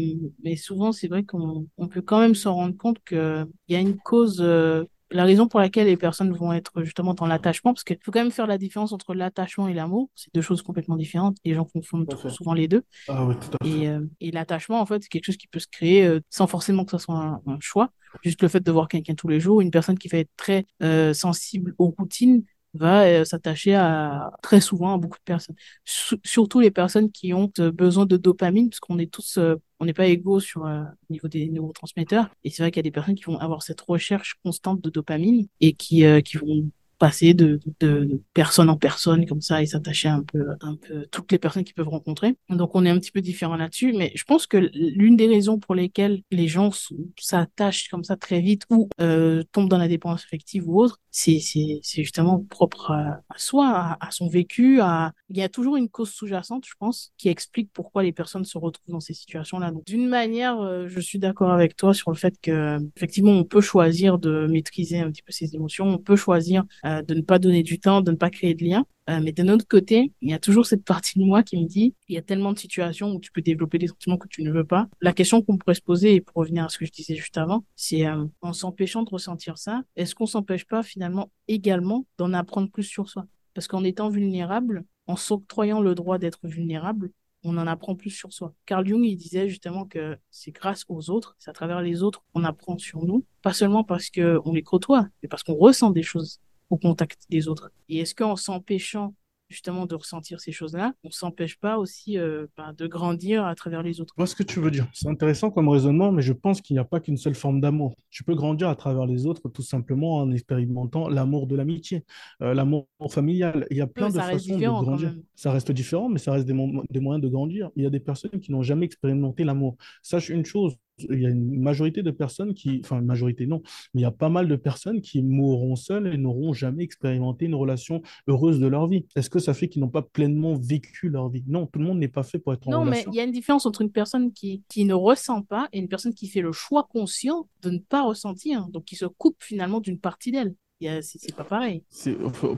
mais 0.43 0.55
souvent, 0.55 0.91
c'est 0.91 1.07
vrai 1.07 1.23
qu'on 1.23 1.67
on 1.77 1.87
peut 1.87 2.01
quand 2.01 2.19
même 2.19 2.35
se 2.35 2.47
rendre 2.47 2.75
compte 2.75 3.03
qu'il 3.03 3.47
y 3.69 3.75
a 3.75 3.79
une 3.79 3.97
cause, 3.97 4.39
euh, 4.41 4.83
la 5.11 5.25
raison 5.25 5.47
pour 5.47 5.59
laquelle 5.59 5.87
les 5.87 5.97
personnes 5.97 6.33
vont 6.33 6.51
être 6.51 6.83
justement 6.83 7.13
dans 7.13 7.27
l'attachement, 7.27 7.73
parce 7.73 7.83
qu'il 7.83 7.97
faut 8.03 8.11
quand 8.11 8.21
même 8.21 8.31
faire 8.31 8.47
la 8.47 8.57
différence 8.57 8.91
entre 8.91 9.13
l'attachement 9.13 9.67
et 9.67 9.73
l'amour. 9.73 10.09
C'est 10.15 10.33
deux 10.33 10.41
choses 10.41 10.61
complètement 10.61 10.95
différentes. 10.95 11.37
Les 11.45 11.53
gens 11.53 11.65
confondent 11.65 12.11
souvent 12.29 12.53
les 12.53 12.67
deux. 12.67 12.83
Ah 13.07 13.27
et, 13.63 13.87
euh, 13.87 14.01
et 14.19 14.31
l'attachement, 14.31 14.81
en 14.81 14.85
fait, 14.85 15.03
c'est 15.03 15.09
quelque 15.09 15.25
chose 15.25 15.37
qui 15.37 15.47
peut 15.47 15.59
se 15.59 15.67
créer 15.67 16.19
sans 16.29 16.47
forcément 16.47 16.85
que 16.85 16.91
ce 16.91 16.97
soit 16.97 17.15
un, 17.15 17.41
un, 17.45 17.57
choix. 17.59 17.91
Juste 18.23 18.41
le 18.41 18.47
fait 18.47 18.61
de 18.61 18.71
voir 18.71 18.87
quelqu'un 18.87 19.13
tous 19.13 19.27
les 19.27 19.39
jours, 19.39 19.61
une 19.61 19.71
personne 19.71 19.97
qui 19.97 20.07
va 20.07 20.17
être 20.17 20.31
très 20.37 20.65
sensible 21.13 21.75
aux 21.77 21.93
routines, 21.97 22.43
va 22.77 23.05
euh, 23.05 23.25
s'attacher 23.25 23.75
à 23.75 24.31
très 24.41 24.61
souvent 24.61 24.93
à 24.93 24.97
beaucoup 24.97 25.17
de 25.17 25.23
personnes, 25.23 25.55
surtout 25.85 26.59
les 26.59 26.71
personnes 26.71 27.11
qui 27.11 27.33
ont 27.33 27.51
euh, 27.59 27.71
besoin 27.71 28.05
de 28.05 28.17
dopamine, 28.17 28.69
parce 28.69 28.79
qu'on 28.79 28.99
est 28.99 29.11
tous, 29.11 29.37
euh, 29.37 29.55
on 29.79 29.85
n'est 29.85 29.93
pas 29.93 30.07
égaux 30.07 30.39
sur 30.39 30.61
au 30.63 31.13
niveau 31.13 31.27
des 31.27 31.49
neurotransmetteurs. 31.49 32.29
Et 32.43 32.49
c'est 32.49 32.63
vrai 32.63 32.71
qu'il 32.71 32.79
y 32.79 32.81
a 32.81 32.83
des 32.83 32.91
personnes 32.91 33.15
qui 33.15 33.25
vont 33.25 33.39
avoir 33.39 33.63
cette 33.63 33.81
recherche 33.81 34.35
constante 34.43 34.81
de 34.81 34.89
dopamine 34.89 35.47
et 35.61 35.73
qui 35.73 36.03
qui 36.23 36.37
vont 36.37 36.69
passer 36.97 37.33
de, 37.33 37.59
de, 37.79 38.21
personne 38.33 38.69
en 38.69 38.77
personne 38.77 39.25
comme 39.25 39.41
ça 39.41 39.61
et 39.61 39.65
s'attacher 39.65 40.07
un 40.07 40.23
peu 40.23 40.45
un 40.61 40.75
peu 40.75 41.05
toutes 41.11 41.31
les 41.31 41.37
personnes 41.37 41.63
qu'ils 41.63 41.75
peuvent 41.75 41.87
rencontrer. 41.87 42.37
Donc 42.49 42.71
on 42.73 42.85
est 42.85 42.89
un 42.89 42.99
petit 42.99 43.11
peu 43.11 43.21
différent 43.21 43.55
là-dessus, 43.55 43.93
mais 43.93 44.11
je 44.15 44.23
pense 44.23 44.47
que 44.47 44.57
l'une 44.57 45.15
des 45.15 45.27
raisons 45.27 45.59
pour 45.59 45.75
lesquelles 45.75 46.21
les 46.31 46.47
gens 46.47 46.71
s'attachent 47.19 47.89
comme 47.89 48.03
ça 48.03 48.15
très 48.15 48.41
vite 48.41 48.63
ou 48.69 48.89
euh, 49.01 49.43
tombent 49.51 49.69
dans 49.69 49.77
la 49.77 49.87
dépendance 49.87 50.23
affective 50.23 50.67
ou 50.67 50.79
autre, 50.79 50.99
c'est 51.11 51.39
c'est 51.39 51.79
c'est 51.81 52.03
justement 52.03 52.43
propre 52.49 52.91
à, 52.91 53.21
soi, 53.37 53.97
à, 53.99 54.11
son 54.11 54.27
vécu. 54.27 54.81
À 54.81 55.13
il 55.29 55.37
y 55.37 55.41
a 55.41 55.49
toujours 55.49 55.77
une 55.77 55.89
cause 55.89 56.11
sous-jacente, 56.11 56.65
je 56.67 56.73
pense, 56.77 57.13
qui 57.17 57.29
explique 57.29 57.69
pourquoi 57.73 58.03
les 58.03 58.11
personnes 58.11 58.45
se 58.45 58.57
retrouvent 58.57 58.91
dans 58.91 58.99
ces 58.99 59.13
situations-là. 59.13 59.71
Donc 59.71 59.85
d'une 59.85 60.07
manière, 60.07 60.59
euh, 60.59 60.87
je 60.87 60.99
suis 60.99 61.19
d'accord 61.19 61.51
avec 61.51 61.75
toi 61.75 61.93
sur 61.93 62.11
le 62.11 62.17
fait 62.17 62.35
que 62.41 62.77
effectivement 62.95 63.31
on 63.31 63.43
peut 63.43 63.61
choisir 63.61 64.17
de 64.17 64.47
maîtriser 64.47 64.99
un 64.99 65.11
petit 65.11 65.23
peu 65.23 65.31
ses 65.31 65.55
émotions, 65.55 65.87
on 65.87 65.97
peut 65.97 66.15
choisir 66.15 66.63
euh, 66.85 67.01
de 67.01 67.13
ne 67.13 67.21
pas 67.21 67.39
donner 67.39 67.63
du 67.63 67.79
temps, 67.79 68.01
de 68.01 68.11
ne 68.11 68.15
pas 68.15 68.29
créer 68.29 68.53
de 68.53 68.63
liens. 68.63 68.85
Euh, 69.09 69.19
mais 69.21 69.31
d'un 69.31 69.49
autre 69.49 69.65
côté, 69.67 70.11
il 70.21 70.29
y 70.29 70.33
a 70.33 70.39
toujours 70.39 70.65
cette 70.65 70.83
partie 70.83 71.19
de 71.19 71.23
moi 71.23 71.43
qui 71.43 71.57
me 71.57 71.67
dit, 71.67 71.95
il 72.07 72.15
y 72.15 72.17
a 72.17 72.21
tellement 72.21 72.53
de 72.53 72.59
situations 72.59 73.11
où 73.11 73.19
tu 73.19 73.31
peux 73.31 73.41
développer 73.41 73.77
des 73.77 73.87
sentiments 73.87 74.17
que 74.17 74.27
tu 74.27 74.43
ne 74.43 74.51
veux 74.51 74.63
pas. 74.63 74.87
La 75.01 75.13
question 75.13 75.41
qu'on 75.41 75.57
pourrait 75.57 75.75
se 75.75 75.81
poser, 75.81 76.15
et 76.15 76.21
pour 76.21 76.37
revenir 76.37 76.65
à 76.65 76.69
ce 76.69 76.77
que 76.77 76.85
je 76.85 76.91
disais 76.91 77.15
juste 77.15 77.37
avant, 77.37 77.65
c'est 77.75 78.07
euh, 78.07 78.25
en 78.41 78.53
s'empêchant 78.53 79.03
de 79.03 79.09
ressentir 79.09 79.57
ça, 79.57 79.81
est-ce 79.95 80.15
qu'on 80.15 80.25
s'empêche 80.25 80.65
pas 80.65 80.83
finalement 80.83 81.31
également 81.47 82.05
d'en 82.17 82.33
apprendre 82.33 82.69
plus 82.69 82.83
sur 82.83 83.09
soi? 83.09 83.25
Parce 83.53 83.67
qu'en 83.67 83.83
étant 83.83 84.09
vulnérable, 84.09 84.85
en 85.07 85.15
s'octroyant 85.15 85.81
le 85.81 85.95
droit 85.95 86.17
d'être 86.17 86.47
vulnérable, 86.47 87.11
on 87.43 87.57
en 87.57 87.67
apprend 87.67 87.95
plus 87.95 88.09
sur 88.09 88.33
soi. 88.33 88.55
Carl 88.65 88.87
Jung, 88.87 89.05
il 89.05 89.15
disait 89.15 89.47
justement 89.47 89.85
que 89.85 90.17
c'est 90.31 90.51
grâce 90.51 90.83
aux 90.89 91.11
autres, 91.11 91.35
c'est 91.37 91.51
à 91.51 91.53
travers 91.53 91.81
les 91.81 92.01
autres 92.01 92.23
qu'on 92.33 92.43
apprend 92.43 92.77
sur 92.79 93.05
nous, 93.05 93.23
pas 93.43 93.53
seulement 93.53 93.83
parce 93.83 94.09
qu'on 94.09 94.53
les 94.53 94.63
côtoie, 94.63 95.07
mais 95.21 95.29
parce 95.29 95.43
qu'on 95.43 95.53
ressent 95.53 95.91
des 95.91 96.01
choses 96.01 96.39
au 96.69 96.77
contact 96.77 97.23
des 97.29 97.47
autres. 97.47 97.71
Et 97.89 97.99
est-ce 97.99 98.15
qu'en 98.15 98.35
s'empêchant 98.35 99.13
justement 99.49 99.85
de 99.85 99.95
ressentir 99.95 100.39
ces 100.39 100.51
choses-là, 100.51 100.93
on 101.03 101.11
s'empêche 101.11 101.57
pas 101.59 101.77
aussi 101.77 102.17
euh, 102.17 102.47
bah, 102.57 102.73
de 102.75 102.87
grandir 102.87 103.45
à 103.45 103.55
travers 103.55 103.83
les 103.83 104.01
autres? 104.01 104.13
Je 104.17 104.21
vois 104.21 104.27
ce 104.27 104.35
que 104.35 104.43
tu 104.43 104.59
veux 104.59 104.71
dire. 104.71 104.87
C'est 104.93 105.07
intéressant 105.07 105.51
comme 105.51 105.69
raisonnement, 105.69 106.11
mais 106.11 106.21
je 106.21 106.33
pense 106.33 106.61
qu'il 106.61 106.75
n'y 106.75 106.79
a 106.79 106.83
pas 106.85 106.99
qu'une 106.99 107.17
seule 107.17 107.35
forme 107.35 107.61
d'amour. 107.61 107.95
Tu 108.09 108.23
peux 108.23 108.35
grandir 108.35 108.69
à 108.69 108.75
travers 108.75 109.05
les 109.05 109.25
autres 109.25 109.49
tout 109.49 109.61
simplement 109.61 110.17
en 110.17 110.31
expérimentant 110.31 111.09
l'amour 111.09 111.47
de 111.47 111.55
l'amitié, 111.55 112.03
euh, 112.41 112.53
l'amour 112.53 112.87
familial. 113.09 113.67
Il 113.69 113.77
y 113.77 113.81
a 113.81 113.87
plein 113.87 114.09
de 114.09 114.13
façons 114.15 114.57
de 114.57 114.65
grandir. 114.65 115.15
Ça 115.35 115.51
reste 115.51 115.71
différent, 115.71 116.09
mais 116.09 116.19
ça 116.19 116.31
reste 116.31 116.47
des, 116.47 116.53
des 116.89 116.99
moyens 116.99 117.23
de 117.23 117.29
grandir. 117.29 117.69
Il 117.75 117.83
y 117.83 117.85
a 117.85 117.89
des 117.89 117.99
personnes 117.99 118.39
qui 118.39 118.51
n'ont 118.51 118.63
jamais 118.63 118.85
expérimenté 118.85 119.43
l'amour. 119.43 119.77
Sache 120.01 120.29
une 120.29 120.45
chose, 120.45 120.75
il 120.97 121.19
y 121.19 121.25
a 121.25 121.29
une 121.29 121.59
majorité 121.59 122.03
de 122.03 122.11
personnes 122.11 122.53
qui, 122.53 122.81
enfin 122.83 122.99
une 122.99 123.05
majorité 123.05 123.47
non, 123.47 123.61
mais 123.93 124.01
il 124.01 124.03
y 124.03 124.07
a 124.07 124.11
pas 124.11 124.29
mal 124.29 124.47
de 124.47 124.55
personnes 124.55 125.01
qui 125.01 125.21
mourront 125.21 125.75
seules 125.75 126.13
et 126.13 126.17
n'auront 126.17 126.53
jamais 126.53 126.83
expérimenté 126.83 127.45
une 127.45 127.55
relation 127.55 128.01
heureuse 128.27 128.59
de 128.59 128.67
leur 128.67 128.87
vie. 128.87 129.05
Est-ce 129.15 129.29
que 129.29 129.39
ça 129.39 129.53
fait 129.53 129.67
qu'ils 129.67 129.81
n'ont 129.81 129.89
pas 129.89 130.01
pleinement 130.01 130.55
vécu 130.55 131.09
leur 131.09 131.29
vie? 131.29 131.43
Non, 131.47 131.67
tout 131.67 131.79
le 131.79 131.85
monde 131.85 131.99
n'est 131.99 132.07
pas 132.07 132.23
fait 132.23 132.39
pour 132.39 132.53
être 132.53 132.67
en 132.67 132.81
relation. 132.81 132.85
Non, 132.85 132.91
mais 132.91 133.05
il 133.13 133.17
y 133.17 133.19
a 133.19 133.23
une 133.23 133.31
différence 133.31 133.65
entre 133.65 133.81
une 133.81 133.91
personne 133.91 134.31
qui, 134.31 134.63
qui 134.69 134.85
ne 134.85 134.93
ressent 134.93 135.41
pas 135.41 135.67
et 135.73 135.79
une 135.79 135.89
personne 135.89 136.13
qui 136.13 136.27
fait 136.27 136.41
le 136.41 136.51
choix 136.51 136.87
conscient 136.89 137.47
de 137.61 137.69
ne 137.69 137.79
pas 137.79 138.03
ressentir, 138.03 138.67
donc 138.69 138.85
qui 138.85 138.95
se 138.95 139.05
coupe 139.05 139.37
finalement 139.43 139.79
d'une 139.79 139.99
partie 139.99 140.31
d'elle. 140.31 140.55
C'est 141.01 141.35
pas 141.35 141.43
pareil. 141.43 141.83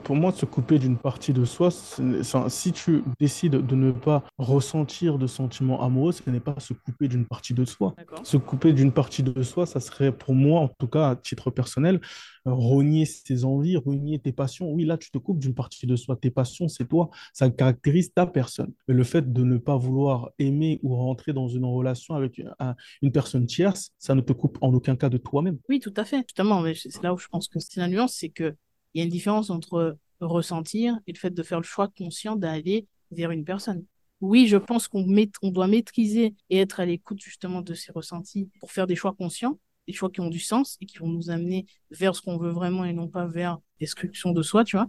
Pour 0.03 0.15
moi, 0.15 0.31
se 0.31 0.45
couper 0.45 0.79
d'une 0.79 0.97
partie 0.97 1.33
de 1.33 1.45
soi, 1.45 1.69
si 1.71 2.71
tu 2.71 3.03
décides 3.19 3.65
de 3.65 3.75
ne 3.75 3.91
pas 3.91 4.23
ressentir 4.37 5.17
de 5.17 5.27
sentiments 5.27 5.83
amoureux, 5.83 6.11
ce 6.11 6.29
n'est 6.29 6.39
pas 6.39 6.55
se 6.59 6.73
couper 6.73 7.07
d'une 7.07 7.25
partie 7.25 7.53
de 7.53 7.65
soi. 7.65 7.95
Se 8.23 8.37
couper 8.37 8.73
d'une 8.73 8.91
partie 8.91 9.23
de 9.23 9.43
soi, 9.43 9.65
ça 9.65 9.79
serait 9.79 10.11
pour 10.11 10.33
moi, 10.33 10.61
en 10.61 10.67
tout 10.67 10.87
cas 10.87 11.09
à 11.11 11.15
titre 11.15 11.51
personnel, 11.51 12.01
renier 12.53 13.05
tes 13.25 13.43
envies, 13.43 13.77
renier 13.77 14.19
tes 14.19 14.31
passions. 14.31 14.71
Oui, 14.71 14.85
là, 14.85 14.97
tu 14.97 15.11
te 15.11 15.17
coupes 15.17 15.39
d'une 15.39 15.53
partie 15.53 15.87
de 15.87 15.95
soi. 15.95 16.15
Tes 16.15 16.31
passions, 16.31 16.67
c'est 16.67 16.87
toi. 16.87 17.09
Ça 17.33 17.49
caractérise 17.49 18.13
ta 18.13 18.25
personne. 18.25 18.73
Mais 18.87 18.93
le 18.93 19.03
fait 19.03 19.31
de 19.31 19.43
ne 19.43 19.57
pas 19.57 19.77
vouloir 19.77 20.31
aimer 20.39 20.79
ou 20.83 20.95
rentrer 20.95 21.33
dans 21.33 21.47
une 21.47 21.65
relation 21.65 22.15
avec 22.15 22.41
une 23.01 23.11
personne 23.11 23.45
tierce, 23.45 23.91
ça 23.97 24.15
ne 24.15 24.21
te 24.21 24.33
coupe 24.33 24.57
en 24.61 24.73
aucun 24.73 24.95
cas 24.95 25.09
de 25.09 25.17
toi-même. 25.17 25.57
Oui, 25.69 25.79
tout 25.79 25.93
à 25.97 26.05
fait. 26.05 26.23
Justement, 26.27 26.63
c'est 26.73 27.03
là 27.03 27.13
où 27.13 27.17
je 27.17 27.27
pense 27.27 27.47
que 27.47 27.59
c'est 27.59 27.79
la 27.79 27.87
nuance, 27.87 28.15
c'est 28.15 28.29
qu'il 28.29 28.55
y 28.95 29.01
a 29.01 29.03
une 29.03 29.09
différence 29.09 29.49
entre 29.49 29.97
ressentir 30.19 30.99
et 31.07 31.13
le 31.13 31.17
fait 31.17 31.29
de 31.29 31.43
faire 31.43 31.59
le 31.59 31.65
choix 31.65 31.87
conscient 31.87 32.35
d'aller 32.35 32.87
vers 33.11 33.31
une 33.31 33.45
personne. 33.45 33.85
Oui, 34.19 34.47
je 34.47 34.57
pense 34.57 34.87
qu'on 34.87 35.05
on 35.43 35.51
doit 35.51 35.67
maîtriser 35.67 36.33
et 36.49 36.57
être 36.57 36.79
à 36.79 36.85
l'écoute 36.85 37.21
justement 37.21 37.61
de 37.61 37.75
ses 37.75 37.91
ressentis 37.91 38.49
pour 38.59 38.71
faire 38.71 38.87
des 38.87 38.95
choix 38.95 39.13
conscients, 39.13 39.59
des 39.87 39.93
choix 39.93 40.09
qui 40.09 40.21
ont 40.21 40.29
du 40.29 40.39
sens 40.39 40.77
et 40.81 40.85
qui 40.85 40.97
vont 40.97 41.07
nous 41.07 41.29
amener 41.29 41.65
vers 41.91 42.15
ce 42.15 42.21
qu'on 42.21 42.37
veut 42.37 42.51
vraiment 42.51 42.85
et 42.85 42.93
non 42.93 43.07
pas 43.07 43.25
vers 43.25 43.59
destruction 43.79 44.31
de 44.31 44.41
soi, 44.41 44.63
tu 44.63 44.77
vois. 44.77 44.87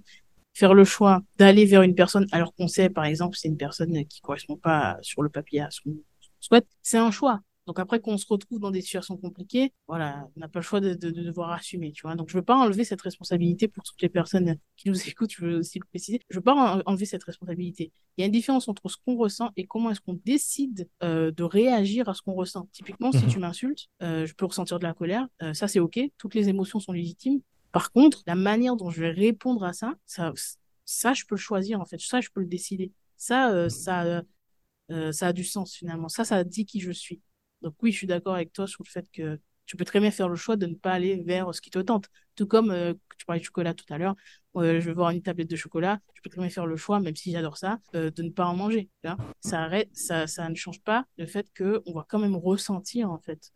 Faire 0.55 0.75
le 0.75 0.85
choix 0.85 1.23
d'aller 1.39 1.67
vers 1.67 1.83
une 1.83 1.95
personne 1.95 2.27
alors 2.33 2.55
qu'on 2.55 2.69
sait, 2.69 2.91
par 2.91 3.05
exemple, 3.05 3.37
c'est 3.37 3.49
une 3.49 3.57
personne 3.57 4.05
qui 4.07 4.21
correspond 4.21 4.57
pas 4.57 4.99
sur 5.03 5.23
le 5.23 5.29
papier 5.29 5.61
à 5.61 5.71
ce 5.71 5.81
qu'on 5.83 5.97
souhaite, 6.41 6.67
c'est 6.83 6.99
un 6.99 7.11
choix. 7.11 7.41
Donc 7.69 7.79
après 7.79 8.01
qu'on 8.01 8.17
se 8.17 8.25
retrouve 8.27 8.61
dans 8.61 8.71
des 8.71 8.81
situations 8.81 9.19
compliquées, 9.19 9.75
voilà, 9.89 10.27
on 10.35 10.41
n'a 10.41 10.49
pas 10.49 10.61
le 10.61 10.65
choix 10.65 10.81
de, 10.81 10.95
devoir 10.95 11.53
assumer, 11.53 11.93
tu 11.93 12.01
vois. 12.01 12.17
Donc 12.17 12.31
je 12.31 12.39
veux 12.39 12.43
pas 12.43 12.57
enlever 12.57 12.83
cette 12.83 13.03
responsabilité 13.03 13.69
pour 13.69 13.85
toutes 13.85 14.01
les 14.01 14.09
personnes 14.09 14.57
qui 14.79 14.89
nous 14.89 14.97
écoutent, 15.09 15.33
je 15.37 15.45
veux 15.45 15.59
aussi 15.59 15.79
le 15.79 15.85
préciser. 15.85 16.23
Je 16.31 16.37
veux 16.37 16.43
pas 16.43 16.83
enlever 16.87 17.05
cette 17.05 17.25
responsabilité. 17.25 17.93
Il 18.17 18.23
y 18.23 18.25
a 18.25 18.27
une 18.27 18.33
différence 18.33 18.69
entre 18.69 18.89
ce 18.89 18.97
qu'on 19.05 19.19
ressent 19.19 19.51
et 19.59 19.67
comment 19.67 19.91
est-ce 19.91 20.01
qu'on 20.01 20.19
décide 20.25 20.89
euh, 21.03 21.31
de 21.31 21.45
réagir 21.45 22.09
à 22.09 22.15
ce 22.15 22.23
qu'on 22.23 22.33
ressent. 22.33 22.71
Typiquement, 22.73 23.13
si 23.13 23.25
mhm. 23.25 23.29
tu 23.29 23.39
m'insultes, 23.39 23.89
euh, 24.01 24.25
je 24.25 24.33
peux 24.33 24.47
ressentir 24.47 24.79
de 24.79 24.85
la 24.85 24.95
colère, 24.95 25.29
euh, 25.43 25.53
ça 25.53 25.69
c'est 25.69 25.79
ok, 25.79 26.01
toutes 26.17 26.35
les 26.35 26.49
émotions 26.49 26.81
sont 26.81 26.93
légitimes. 26.93 27.43
Par 27.71 27.93
contre, 27.93 28.23
la 28.27 28.35
manière 28.35 28.77
dont 28.77 28.89
je 28.89 29.03
vais 29.03 29.11
répondre 29.11 29.63
à 29.63 29.75
ça, 29.75 29.93
ça, 30.07 30.33
ça 30.87 31.13
je 31.13 31.27
peux 31.27 31.35
le 31.35 31.41
choisir 31.41 31.83
en 31.83 31.85
fait, 31.85 32.01
ça 32.01 32.23
je 32.23 32.31
peux 32.31 32.41
le 32.41 32.47
décider. 32.47 32.93
Ça, 33.19 33.69
ça, 33.69 34.23
ça 34.89 35.27
a 35.27 35.33
du 35.35 35.45
sens 35.45 35.75
finalement. 35.75 36.09
Ça, 36.09 36.25
ça 36.25 36.45
dit 36.45 36.65
qui 36.65 36.81
je 36.81 36.93
suis. 36.93 37.21
Donc 37.63 37.75
oui, 37.83 37.93
je 37.93 37.99
suis 37.99 38.07
d'accord 38.07 38.35
avec 38.35 38.53
toi 38.53 38.67
sur 38.67 38.83
le 38.85 38.91
fait 38.91 39.07
que 39.13 39.41
tu 39.67 39.77
peux 39.77 39.85
très 39.85 40.01
bien 40.01 40.11
faire 40.11 40.29
le 40.29 40.37
choix 40.37 40.57
de 40.57 40.67
ne 40.67 40.75
pas 40.75 40.93
aller 40.93 41.23
vers 41.23 41.55
ce 41.55 41.61
qui 41.61 41.71
te 41.71 41.79
tente. 41.79 42.09
Tout 42.35 42.47
comme 42.47 42.71
euh, 42.71 42.95
tu 43.19 43.27
parlais 43.27 43.41
de 43.41 43.45
chocolat 43.45 43.75
tout 43.75 43.85
à 43.91 43.99
l'heure, 43.99 44.15
euh, 44.57 44.81
je 44.81 44.87
vais 44.87 44.95
voir 44.95 45.11
une 45.11 45.23
tablette 45.23 45.51
de 45.51 45.57
chocolat, 45.57 45.99
je 46.15 46.23
peux 46.23 46.31
très 46.31 46.41
bien 46.41 46.49
faire 46.49 46.67
le 46.67 46.77
choix, 46.77 47.01
même 47.01 47.17
si 47.17 47.33
j'adore 47.33 47.59
ça, 47.59 47.79
euh, 47.95 48.11
de 48.11 48.23
ne 48.23 48.31
pas 48.31 48.47
en 48.47 48.57
manger. 48.57 48.89
Ça, 49.41 49.61
arrête, 49.63 49.91
ça, 49.93 50.27
ça 50.27 50.49
ne 50.49 50.55
change 50.55 50.81
pas 50.83 51.05
le 51.19 51.27
fait 51.27 51.47
qu'on 51.57 51.93
va 51.93 52.07
quand 52.09 52.19
même 52.19 52.37
ressentir 52.37 53.11
en 53.11 53.19
fait 53.19 53.53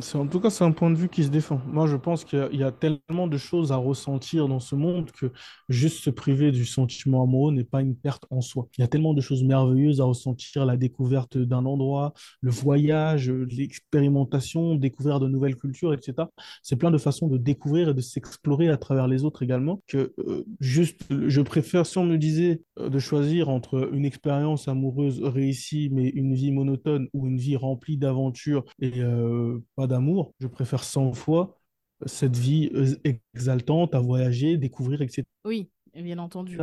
c'est, 0.00 0.16
en 0.16 0.26
tout 0.26 0.40
cas, 0.40 0.50
c'est 0.50 0.64
un 0.64 0.72
point 0.72 0.90
de 0.90 0.96
vue 0.96 1.08
qui 1.08 1.24
se 1.24 1.28
défend. 1.28 1.60
Moi, 1.66 1.86
je 1.86 1.96
pense 1.96 2.24
qu'il 2.24 2.48
y 2.52 2.62
a, 2.62 2.72
tellement 2.72 3.28
de 3.28 3.36
choses 3.36 3.70
à 3.70 3.76
ressentir 3.76 4.48
dans 4.48 4.60
ce 4.60 4.74
monde 4.74 5.10
que 5.12 5.32
juste 5.68 6.02
se 6.02 6.10
priver 6.10 6.50
du 6.52 6.64
sentiment 6.64 7.22
amoureux 7.22 7.52
n'est 7.52 7.64
pas 7.64 7.80
une 7.80 7.94
perte 7.94 8.24
en 8.30 8.40
soi. 8.40 8.66
Il 8.76 8.80
y 8.80 8.84
a 8.84 8.88
tellement 8.88 9.14
de 9.14 9.20
choses 9.20 9.44
merveilleuses 9.44 10.00
à 10.00 10.04
ressentir, 10.04 10.64
la 10.66 10.76
découverte 10.76 11.38
d'un 11.38 11.64
endroit, 11.66 12.12
le 12.40 12.50
voyage, 12.50 13.30
l'expérimentation, 13.30 14.74
découvrir 14.74 15.20
de 15.20 15.28
nouvelles 15.28 15.56
cultures, 15.56 15.92
etc. 15.92 16.28
C'est 16.62 16.76
plein 16.76 16.90
de 16.90 16.98
façons 16.98 17.28
de 17.28 17.38
découvrir 17.38 17.90
et 17.90 17.94
de 17.94 18.00
s'explorer 18.00 18.68
à 18.68 18.76
travers 18.76 19.06
les 19.06 19.24
autres 19.24 19.42
également 19.42 19.82
que 19.86 20.12
euh, 20.18 20.44
juste, 20.60 21.04
je 21.10 21.40
préfère, 21.40 21.86
si 21.86 21.98
on 21.98 22.04
me 22.04 22.18
disait 22.18 22.62
euh, 22.78 22.88
de 22.88 22.98
choisir 22.98 23.48
entre 23.48 23.90
une 23.92 24.04
expérience 24.04 24.68
amoureuse 24.68 25.22
réussie 25.22 25.88
mais 25.92 26.08
une 26.08 26.34
vie 26.34 26.52
monotone 26.52 27.08
ou 27.12 27.26
une 27.26 27.38
vie 27.38 27.56
remplie 27.56 27.96
d'aventures 27.96 28.64
et 28.80 29.00
euh, 29.00 29.51
pas 29.76 29.86
d'amour. 29.86 30.32
Je 30.40 30.46
préfère 30.46 30.84
100 30.84 31.12
fois 31.12 31.58
cette 32.06 32.36
vie 32.36 32.70
euh, 32.74 32.94
exaltante 33.34 33.94
à 33.94 34.00
voyager, 34.00 34.56
découvrir, 34.56 35.02
etc. 35.02 35.22
Oui, 35.44 35.68
bien 35.94 36.18
entendu. 36.18 36.58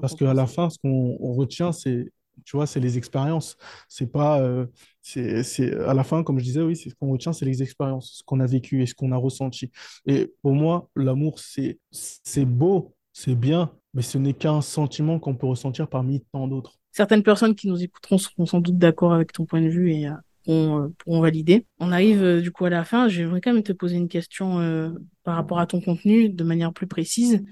parce 0.00 0.14
qu'à 0.14 0.34
la 0.34 0.46
fin, 0.46 0.70
ce 0.70 0.78
qu'on 0.78 1.16
retient, 1.34 1.72
c'est 1.72 2.12
tu 2.44 2.56
vois, 2.56 2.66
c'est 2.66 2.80
les 2.80 2.98
expériences. 2.98 3.56
C'est 3.88 4.10
pas, 4.10 4.40
euh, 4.40 4.66
c'est, 5.02 5.74
à 5.80 5.94
la 5.94 6.04
fin, 6.04 6.22
comme 6.22 6.38
je 6.38 6.44
disais, 6.44 6.62
oui, 6.62 6.76
c'est 6.76 6.90
ce 6.90 6.94
qu'on 6.94 7.10
retient, 7.10 7.32
c'est 7.32 7.44
les 7.44 7.62
expériences, 7.62 8.18
ce 8.18 8.22
qu'on 8.24 8.40
a 8.40 8.46
vécu 8.46 8.82
et 8.82 8.86
ce 8.86 8.94
qu'on 8.94 9.12
a 9.12 9.16
ressenti. 9.16 9.70
Et 10.06 10.32
pour 10.42 10.52
moi, 10.52 10.88
l'amour, 10.96 11.38
c'est, 11.38 11.78
c'est 11.90 12.44
beau, 12.44 12.94
c'est 13.12 13.34
bien, 13.34 13.72
mais 13.94 14.02
ce 14.02 14.18
n'est 14.18 14.34
qu'un 14.34 14.60
sentiment 14.60 15.18
qu'on 15.18 15.34
peut 15.36 15.46
ressentir 15.46 15.88
parmi 15.88 16.24
tant 16.32 16.48
d'autres. 16.48 16.78
Certaines 16.92 17.22
personnes 17.22 17.54
qui 17.54 17.68
nous 17.68 17.82
écouteront 17.82 18.18
seront 18.18 18.46
sans 18.46 18.60
doute 18.60 18.78
d'accord 18.78 19.12
avec 19.12 19.32
ton 19.32 19.46
point 19.46 19.62
de 19.62 19.68
vue 19.68 19.92
et 19.92 20.08
euh, 20.08 20.14
euh, 20.48 20.88
pourront, 20.98 21.20
valider. 21.20 21.66
On 21.78 21.92
arrive 21.92 22.22
euh, 22.22 22.40
du 22.40 22.50
coup 22.50 22.64
à 22.64 22.70
la 22.70 22.84
fin. 22.84 23.08
J'aimerais 23.08 23.40
quand 23.40 23.52
même 23.52 23.62
te 23.62 23.72
poser 23.72 23.96
une 23.96 24.08
question 24.08 24.60
euh, 24.60 24.90
par 25.22 25.36
rapport 25.36 25.58
à 25.58 25.66
ton 25.66 25.80
contenu 25.80 26.28
de 26.28 26.44
manière 26.44 26.72
plus 26.72 26.86
précise. 26.86 27.42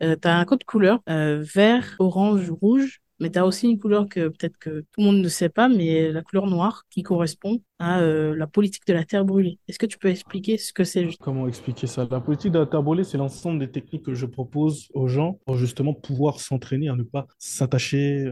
tu 0.00 0.06
as 0.24 0.36
un 0.36 0.44
code 0.44 0.64
couleur 0.64 1.00
vert, 1.06 1.94
orange, 1.98 2.50
rouge, 2.50 3.00
mais 3.20 3.30
tu 3.30 3.38
as 3.38 3.46
aussi 3.46 3.70
une 3.70 3.78
couleur 3.78 4.08
que 4.08 4.28
peut-être 4.28 4.58
que 4.58 4.80
tout 4.80 5.00
le 5.00 5.04
monde 5.04 5.18
ne 5.18 5.28
sait 5.28 5.48
pas, 5.48 5.68
mais 5.68 6.10
la 6.10 6.22
couleur 6.22 6.46
noire 6.46 6.82
qui 6.90 7.02
correspond 7.02 7.62
à 7.78 8.00
la 8.00 8.46
politique 8.48 8.84
de 8.86 8.92
la 8.92 9.04
terre 9.04 9.24
brûlée. 9.24 9.60
Est-ce 9.68 9.78
que 9.78 9.86
tu 9.86 9.98
peux 9.98 10.08
expliquer 10.08 10.58
ce 10.58 10.72
que 10.72 10.82
c'est 10.82 11.06
Comment 11.20 11.46
expliquer 11.46 11.86
ça? 11.86 12.06
La 12.10 12.20
politique 12.20 12.50
de 12.50 12.58
la 12.58 12.66
terre 12.66 12.82
brûlée, 12.82 13.04
c'est 13.04 13.18
l'ensemble 13.18 13.60
des 13.60 13.70
techniques 13.70 14.02
que 14.02 14.14
je 14.14 14.26
propose 14.26 14.88
aux 14.92 15.06
gens 15.06 15.38
pour 15.46 15.56
justement 15.56 15.94
pouvoir 15.94 16.40
s'entraîner 16.40 16.88
à 16.88 16.96
ne 16.96 17.04
pas 17.04 17.28
s'attacher, 17.38 18.28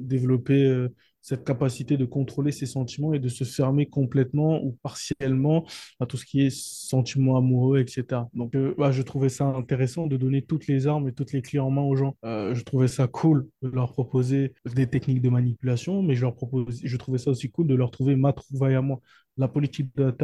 développer 0.00 0.86
cette 1.22 1.44
capacité 1.44 1.96
de 1.96 2.04
contrôler 2.04 2.52
ses 2.52 2.66
sentiments 2.66 3.14
et 3.14 3.18
de 3.18 3.28
se 3.28 3.44
fermer 3.44 3.86
complètement 3.86 4.62
ou 4.62 4.76
partiellement 4.82 5.64
à 6.00 6.06
tout 6.06 6.16
ce 6.16 6.24
qui 6.24 6.42
est 6.42 6.50
sentiments 6.50 7.36
amoureux, 7.36 7.78
etc. 7.80 8.22
Donc, 8.34 8.54
euh, 8.54 8.74
bah, 8.78 8.90
je 8.90 9.02
trouvais 9.02 9.28
ça 9.28 9.44
intéressant 9.44 10.06
de 10.06 10.16
donner 10.16 10.42
toutes 10.42 10.66
les 10.66 10.86
armes 10.86 11.08
et 11.08 11.12
toutes 11.12 11.32
les 11.32 11.42
clés 11.42 11.58
en 11.58 11.70
main 11.70 11.82
aux 11.82 11.96
gens. 11.96 12.16
Euh, 12.24 12.54
je 12.54 12.64
trouvais 12.64 12.88
ça 12.88 13.06
cool 13.06 13.48
de 13.62 13.68
leur 13.68 13.92
proposer 13.92 14.54
des 14.74 14.86
techniques 14.86 15.22
de 15.22 15.28
manipulation, 15.28 16.02
mais 16.02 16.14
je, 16.14 16.22
leur 16.22 16.34
propose, 16.34 16.80
je 16.82 16.96
trouvais 16.96 17.18
ça 17.18 17.30
aussi 17.30 17.50
cool 17.50 17.66
de 17.66 17.74
leur 17.74 17.90
trouver 17.90 18.16
ma 18.16 18.32
trouvaille 18.32 18.74
à 18.74 18.82
moi, 18.82 19.00
la 19.40 19.48
politique 19.48 19.88
de. 19.96 20.14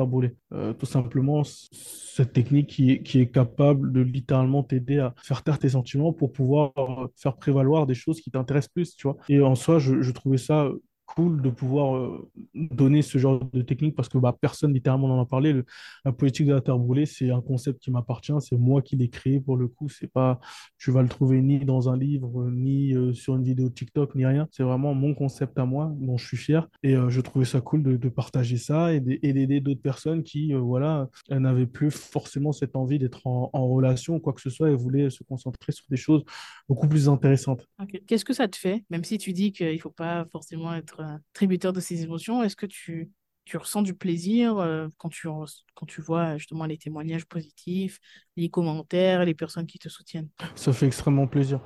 Euh, 0.52 0.72
tout 0.74 0.86
simplement, 0.86 1.42
cette 1.44 2.32
technique 2.32 2.68
qui 2.68 2.92
est, 2.92 3.02
qui 3.02 3.20
est 3.20 3.28
capable 3.28 3.92
de 3.92 4.00
littéralement 4.00 4.62
t'aider 4.62 4.98
à 4.98 5.14
faire 5.22 5.42
taire 5.42 5.58
tes 5.58 5.70
sentiments 5.70 6.12
pour 6.12 6.32
pouvoir 6.32 6.72
faire 7.16 7.36
prévaloir 7.36 7.86
des 7.86 7.94
choses 7.94 8.20
qui 8.20 8.30
t'intéressent 8.30 8.72
plus, 8.72 8.94
tu 8.94 9.08
vois. 9.08 9.16
Et 9.28 9.40
en 9.40 9.54
soi, 9.54 9.78
je, 9.78 10.02
je 10.02 10.10
trouvais 10.12 10.38
ça 10.38 10.68
cool 11.06 11.40
de 11.40 11.50
pouvoir 11.50 11.96
euh, 11.96 12.28
donner 12.54 13.02
ce 13.02 13.18
genre 13.18 13.40
de 13.52 13.62
technique 13.62 13.94
parce 13.94 14.08
que 14.08 14.18
bah, 14.18 14.36
personne 14.38 14.72
littéralement 14.72 15.08
n'en 15.08 15.20
a 15.20 15.26
parlé. 15.26 15.62
la 16.04 16.12
politique 16.12 16.46
de 16.46 16.54
la 16.54 16.60
terre 16.60 16.78
brûlée, 16.78 17.06
c'est 17.06 17.30
un 17.30 17.40
concept 17.40 17.80
qui 17.80 17.90
m'appartient, 17.90 18.34
c'est 18.40 18.56
moi 18.56 18.82
qui 18.82 18.96
l'ai 18.96 19.08
créé 19.08 19.40
pour 19.40 19.56
le 19.56 19.68
coup. 19.68 19.88
C'est 19.88 20.10
pas, 20.10 20.40
tu 20.78 20.90
vas 20.90 21.02
le 21.02 21.08
trouver 21.08 21.40
ni 21.40 21.64
dans 21.64 21.88
un 21.88 21.96
livre, 21.96 22.50
ni 22.50 22.94
euh, 22.94 23.12
sur 23.12 23.36
une 23.36 23.44
vidéo 23.44 23.70
TikTok, 23.70 24.14
ni 24.14 24.26
rien. 24.26 24.48
C'est 24.50 24.62
vraiment 24.62 24.94
mon 24.94 25.14
concept 25.14 25.58
à 25.58 25.64
moi, 25.64 25.92
dont 25.98 26.16
je 26.16 26.26
suis 26.26 26.36
fier. 26.36 26.68
Et 26.82 26.96
euh, 26.96 27.08
je 27.08 27.20
trouvais 27.20 27.44
ça 27.44 27.60
cool 27.60 27.82
de, 27.82 28.08
partager 28.08 28.56
ça 28.56 28.94
et 28.94 29.00
d'aider 29.00 29.60
d'autres 29.60 29.82
personnes 29.82 30.22
qui, 30.22 30.54
voilà, 30.54 31.08
n'avaient 31.28 31.66
plus 31.66 31.90
forcément 31.90 32.52
cette 32.52 32.76
envie 32.76 32.98
d'être 32.98 33.26
en, 33.26 33.50
en, 33.52 33.68
relation 33.68 34.14
ou 34.14 34.20
quoi 34.20 34.32
que 34.32 34.40
ce 34.40 34.48
soit 34.48 34.70
et 34.70 34.74
voulaient 34.74 35.10
se 35.10 35.22
concentrer 35.24 35.72
sur 35.72 35.84
des 35.90 35.96
choses 35.96 36.24
beaucoup 36.68 36.88
plus 36.88 37.08
intéressantes. 37.08 37.68
Qu'est-ce 38.06 38.24
que 38.24 38.32
ça 38.32 38.48
te 38.48 38.56
fait, 38.56 38.84
même 38.90 39.04
si 39.04 39.18
tu 39.18 39.32
dis 39.32 39.52
qu'il 39.52 39.72
ne 39.72 39.78
faut 39.78 39.90
pas 39.90 40.24
forcément 40.32 40.72
être 40.74 40.95
tributaire 41.32 41.72
de 41.72 41.80
ces 41.80 42.02
émotions? 42.02 42.42
Est-ce 42.42 42.56
que 42.56 42.66
tu, 42.66 43.10
tu 43.44 43.56
ressens 43.56 43.82
du 43.82 43.94
plaisir 43.94 44.58
euh, 44.58 44.88
quand, 44.98 45.08
tu, 45.08 45.28
quand 45.74 45.86
tu 45.86 46.00
vois 46.00 46.36
justement 46.38 46.66
les 46.66 46.78
témoignages 46.78 47.26
positifs, 47.26 48.00
les 48.36 48.48
commentaires, 48.48 49.24
les 49.24 49.34
personnes 49.34 49.66
qui 49.66 49.78
te 49.78 49.88
soutiennent 49.88 50.28
Ça 50.54 50.72
fait 50.72 50.86
extrêmement 50.86 51.26
plaisir. 51.26 51.60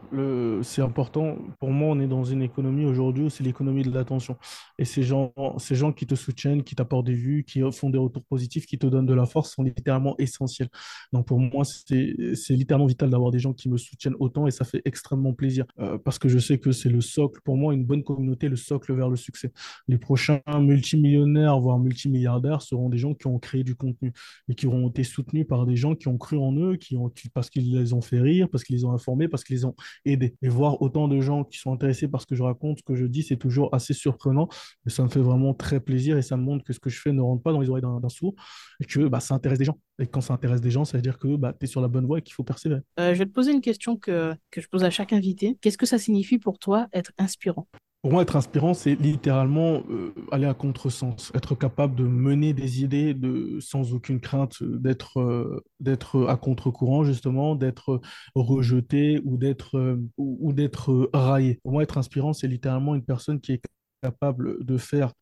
C'est 0.62 0.82
important. 0.82 1.36
Pour 1.59 1.70
moi, 1.70 1.88
on 1.90 2.01
est 2.01 2.06
dans 2.06 2.24
une 2.24 2.42
économie 2.42 2.84
aujourd'hui 2.84 3.24
où 3.24 3.30
c'est 3.30 3.44
l'économie 3.44 3.82
de 3.82 3.90
l'attention. 3.90 4.36
Et 4.78 4.84
ces 4.84 5.02
gens, 5.02 5.32
ces 5.59 5.74
gens 5.74 5.92
qui 5.92 6.06
te 6.06 6.14
soutiennent, 6.14 6.62
qui 6.62 6.74
t'apportent 6.74 7.06
des 7.06 7.14
vues, 7.14 7.44
qui 7.44 7.62
font 7.72 7.90
des 7.90 7.98
retours 7.98 8.24
positifs, 8.24 8.66
qui 8.66 8.78
te 8.78 8.86
donnent 8.86 9.06
de 9.06 9.14
la 9.14 9.26
force, 9.26 9.55
sont 9.55 9.62
littéralement 9.62 10.14
essentiels. 10.18 10.68
Donc 11.12 11.26
pour 11.26 11.40
moi, 11.40 11.64
c'est 11.64 12.55
littéralement 12.55 12.86
vital 12.86 13.10
d'avoir 13.10 13.30
des 13.30 13.38
gens 13.38 13.52
qui 13.52 13.68
me 13.68 13.76
soutiennent 13.76 14.16
autant 14.20 14.47
et 14.47 14.51
ça 14.51 14.64
fait 14.64 14.82
extrêmement 14.84 15.32
plaisir 15.32 15.64
euh, 15.80 15.98
parce 15.98 16.18
que 16.18 16.28
je 16.28 16.38
sais 16.38 16.59
que 16.59 16.72
c'est 16.72 16.88
le 16.88 17.01
socle. 17.01 17.40
Pour 17.44 17.56
moi, 17.56 17.74
une 17.74 17.84
bonne 17.84 18.05
communauté, 18.05 18.48
le 18.48 18.56
socle 18.56 18.94
vers 18.94 19.09
le 19.09 19.16
succès. 19.16 19.52
Les 19.88 19.98
prochains 19.98 20.40
multimillionnaires, 20.59 21.59
voire 21.59 21.78
multimilliardaires, 21.78 22.62
seront 22.62 22.88
des 22.88 22.98
gens 22.98 23.14
qui 23.14 23.26
ont 23.26 23.38
créé 23.38 23.64
du 23.64 23.74
contenu 23.74 24.12
et 24.48 24.55
qui 24.55 24.66
auront 24.66 24.88
été 24.88 25.05
soutenus 25.05 25.47
par 25.47 25.66
des 25.66 25.76
gens 25.76 25.94
qui 25.94 26.09
ont 26.09 26.18
cru 26.18 26.36
en 26.36 26.52
eux, 26.56 26.59
qui 26.78 26.96
ont, 26.96 27.10
parce 27.34 27.50
qu'ils 27.50 27.76
les 27.76 27.92
ont 27.92 28.00
fait 28.00 28.20
rire, 28.20 28.48
parce 28.50 28.64
qu'ils 28.64 28.76
les 28.76 28.84
ont 28.84 28.92
informés, 28.92 29.28
parce 29.28 29.44
qu'ils 29.44 29.56
les 29.56 29.64
ont 29.64 29.74
aidés. 30.04 30.34
Et 30.42 30.48
voir 30.48 30.80
autant 30.82 31.08
de 31.08 31.20
gens 31.20 31.44
qui 31.44 31.58
sont 31.58 31.72
intéressés 31.72 32.08
par 32.08 32.20
ce 32.20 32.26
que 32.26 32.34
je 32.34 32.42
raconte, 32.42 32.78
ce 32.78 32.82
que 32.82 32.94
je 32.94 33.04
dis, 33.04 33.22
c'est 33.22 33.36
toujours 33.36 33.74
assez 33.74 33.94
surprenant. 33.94 34.48
Mais 34.84 34.92
ça 34.92 35.02
me 35.02 35.08
fait 35.08 35.20
vraiment 35.20 35.54
très 35.54 35.80
plaisir 35.80 36.16
et 36.16 36.22
ça 36.22 36.36
me 36.36 36.42
montre 36.42 36.64
que 36.64 36.72
ce 36.72 36.80
que 36.80 36.90
je 36.90 37.00
fais 37.00 37.12
ne 37.12 37.20
rentre 37.20 37.42
pas 37.42 37.52
dans 37.52 37.60
les 37.60 37.68
oreilles 37.68 37.82
d'un 37.82 38.08
sourd 38.08 38.34
et 38.80 38.84
que 38.84 39.08
bah, 39.08 39.20
ça 39.20 39.34
intéresse 39.34 39.58
des 39.58 39.64
gens. 39.64 39.78
Et 39.98 40.06
quand 40.06 40.20
ça 40.20 40.34
intéresse 40.34 40.60
des 40.60 40.70
gens, 40.70 40.84
ça 40.84 40.96
veut 40.96 41.02
dire 41.02 41.18
que 41.18 41.36
bah, 41.36 41.54
tu 41.58 41.64
es 41.64 41.68
sur 41.68 41.80
la 41.80 41.88
bonne 41.88 42.06
voie 42.06 42.18
et 42.18 42.22
qu'il 42.22 42.34
faut 42.34 42.44
persévérer. 42.44 42.80
Euh, 42.98 43.14
je 43.14 43.18
vais 43.18 43.26
te 43.26 43.32
poser 43.32 43.52
une 43.52 43.60
question 43.60 43.96
que, 43.96 44.34
que 44.50 44.60
je 44.60 44.68
pose 44.68 44.84
à 44.84 44.90
chaque 44.90 45.12
invité. 45.12 45.58
Qu'est-ce 45.60 45.78
que 45.78 45.86
ça 45.86 45.98
signifie 45.98 46.38
pour 46.38 46.58
toi 46.58 46.88
être 46.92 47.12
inspirant? 47.18 47.68
Pour 48.02 48.12
moi, 48.12 48.22
être 48.22 48.36
inspirant, 48.36 48.72
c'est 48.74 48.94
littéralement 48.94 49.82
euh, 49.90 50.14
aller 50.32 50.47
à 50.47 50.55
contresens, 50.55 51.31
être 51.35 51.55
capable 51.55 51.94
de 51.94 52.05
mener 52.05 52.52
des 52.55 52.82
idées 52.82 53.14
de, 53.14 53.59
sans 53.60 53.93
aucune 53.93 54.20
crainte 54.20 54.62
d'être 54.62 55.20
euh, 55.20 55.62
d'être 55.81 56.27
à 56.27 56.36
contre-courant, 56.36 57.05
justement, 57.05 57.55
d'être 57.55 58.01
rejeté 58.35 59.20
ou 59.24 59.36
d'être 59.36 59.98
ou, 60.16 60.52
d'être 60.52 61.10
raillé. 61.12 61.60
Pour 61.62 61.72
moi, 61.72 61.82
être 61.82 61.98
inspirant, 61.98 62.32
c'est 62.32 62.48
littéralement 62.48 62.94
une 62.94 63.05
personne 63.05 63.40
qui 63.40 63.52
est 63.52 63.62
capable 64.02 64.64
de 64.64 64.78
faire 64.78 65.12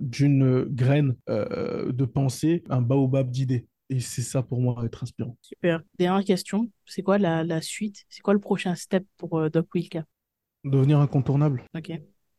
d'une 0.00 0.62
graine 0.64 1.16
de 1.28 2.04
pensée 2.04 2.62
un 2.70 2.80
baobab 2.80 3.30
d'idées. 3.30 3.66
Et 3.92 4.00
c'est 4.00 4.22
ça 4.22 4.42
pour 4.42 4.60
moi 4.60 4.82
être 4.86 5.02
inspirant. 5.02 5.36
Super. 5.42 5.82
Dernière 5.98 6.24
question, 6.24 6.70
c'est 6.86 7.02
quoi 7.02 7.18
la, 7.18 7.44
la 7.44 7.60
suite? 7.60 8.04
C'est 8.08 8.22
quoi 8.22 8.32
le 8.32 8.40
prochain 8.40 8.74
step 8.74 9.04
pour 9.18 9.38
euh, 9.38 9.50
Doc 9.50 9.66
Wilka? 9.74 10.04
Devenir 10.64 10.98
incontournable. 10.98 11.64
Ok. 11.76 11.92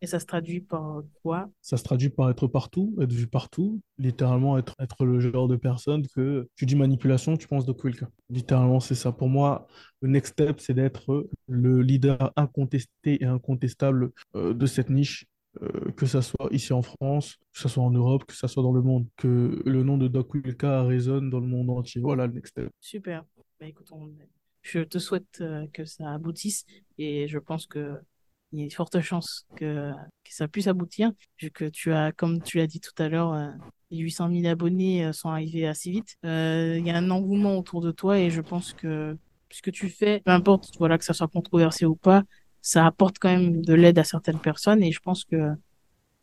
Et 0.03 0.05
ça 0.05 0.19
se 0.19 0.25
traduit 0.25 0.59
par 0.59 1.01
quoi? 1.21 1.49
Ça 1.61 1.77
se 1.77 1.83
traduit 1.85 2.09
par 2.09 2.29
être 2.29 2.45
partout, 2.47 2.93
être 2.99 3.13
vu 3.13 3.25
partout, 3.25 3.79
littéralement 3.97 4.57
être, 4.57 4.75
être 4.77 5.05
le 5.05 5.21
genre 5.21 5.47
de 5.47 5.55
personne 5.55 6.05
que 6.13 6.49
tu 6.57 6.65
dis 6.65 6.75
manipulation, 6.75 7.37
tu 7.37 7.47
penses 7.47 7.65
Doc 7.65 7.81
Wilka. 7.85 8.09
Littéralement, 8.29 8.81
c'est 8.81 8.95
ça. 8.95 9.13
Pour 9.13 9.29
moi, 9.29 9.65
le 10.01 10.09
next 10.09 10.33
step, 10.33 10.59
c'est 10.59 10.73
d'être 10.73 11.29
le 11.47 11.81
leader 11.81 12.33
incontesté 12.35 13.23
et 13.23 13.25
incontestable 13.25 14.11
euh, 14.35 14.53
de 14.53 14.65
cette 14.65 14.89
niche 14.89 15.25
euh, 15.61 15.89
que 15.95 16.05
ça 16.05 16.21
soit 16.21 16.49
ici 16.51 16.73
en 16.73 16.81
France, 16.81 17.37
que 17.53 17.59
ça 17.61 17.69
soit 17.69 17.83
en 17.83 17.91
Europe, 17.91 18.25
que 18.25 18.35
ça 18.35 18.49
soit 18.49 18.61
dans 18.61 18.73
le 18.73 18.81
monde, 18.81 19.07
que 19.15 19.63
le 19.65 19.83
nom 19.83 19.97
de 19.97 20.09
Doc 20.09 20.33
Wilka 20.33 20.83
résonne 20.83 21.29
dans 21.29 21.39
le 21.39 21.47
monde 21.47 21.69
entier. 21.69 22.01
Voilà 22.01 22.27
le 22.27 22.33
next 22.33 22.51
step. 22.51 22.69
Super. 22.81 23.23
Bah, 23.57 23.67
écoute, 23.67 23.89
je 24.63 24.79
te 24.79 24.99
souhaite 24.99 25.39
euh, 25.39 25.65
que 25.71 25.85
ça 25.85 26.11
aboutisse 26.11 26.65
et 26.97 27.29
je 27.29 27.39
pense 27.39 27.67
que 27.67 27.99
il 28.53 28.59
y 28.59 28.61
a 28.61 28.65
une 28.65 28.71
forte 28.71 29.01
chance 29.01 29.45
que, 29.55 29.91
que 29.91 30.33
ça 30.33 30.47
puisse 30.47 30.67
aboutir, 30.67 31.11
vu 31.41 31.51
que 31.51 31.65
tu 31.65 31.91
as, 31.91 32.11
comme 32.11 32.41
tu 32.41 32.57
l'as 32.57 32.67
dit 32.67 32.79
tout 32.79 32.93
à 32.99 33.09
l'heure, 33.09 33.33
euh, 33.33 33.49
les 33.91 33.97
800 33.97 34.29
000 34.31 34.45
abonnés 34.45 35.11
sont 35.11 35.29
arrivés 35.29 35.67
assez 35.67 35.91
vite. 35.91 36.15
Il 36.23 36.85
y 36.85 36.89
a 36.89 36.97
un 36.97 37.09
engouement 37.11 37.57
autour 37.57 37.81
de 37.81 37.91
toi 37.91 38.19
et 38.19 38.29
je 38.29 38.41
pense 38.41 38.73
que 38.73 39.17
ce 39.51 39.61
que 39.61 39.69
tu 39.69 39.89
fais, 39.89 40.21
peu 40.25 40.31
importe 40.31 40.71
voilà, 40.79 40.97
que 40.97 41.05
ça 41.05 41.13
soit 41.13 41.27
controversé 41.27 41.85
ou 41.85 41.95
pas, 41.95 42.23
ça 42.61 42.85
apporte 42.85 43.19
quand 43.19 43.29
même 43.29 43.61
de 43.61 43.73
l'aide 43.73 43.99
à 43.99 44.03
certaines 44.03 44.39
personnes 44.39 44.81
et 44.81 44.91
je 44.91 44.99
pense 44.99 45.25
que 45.25 45.53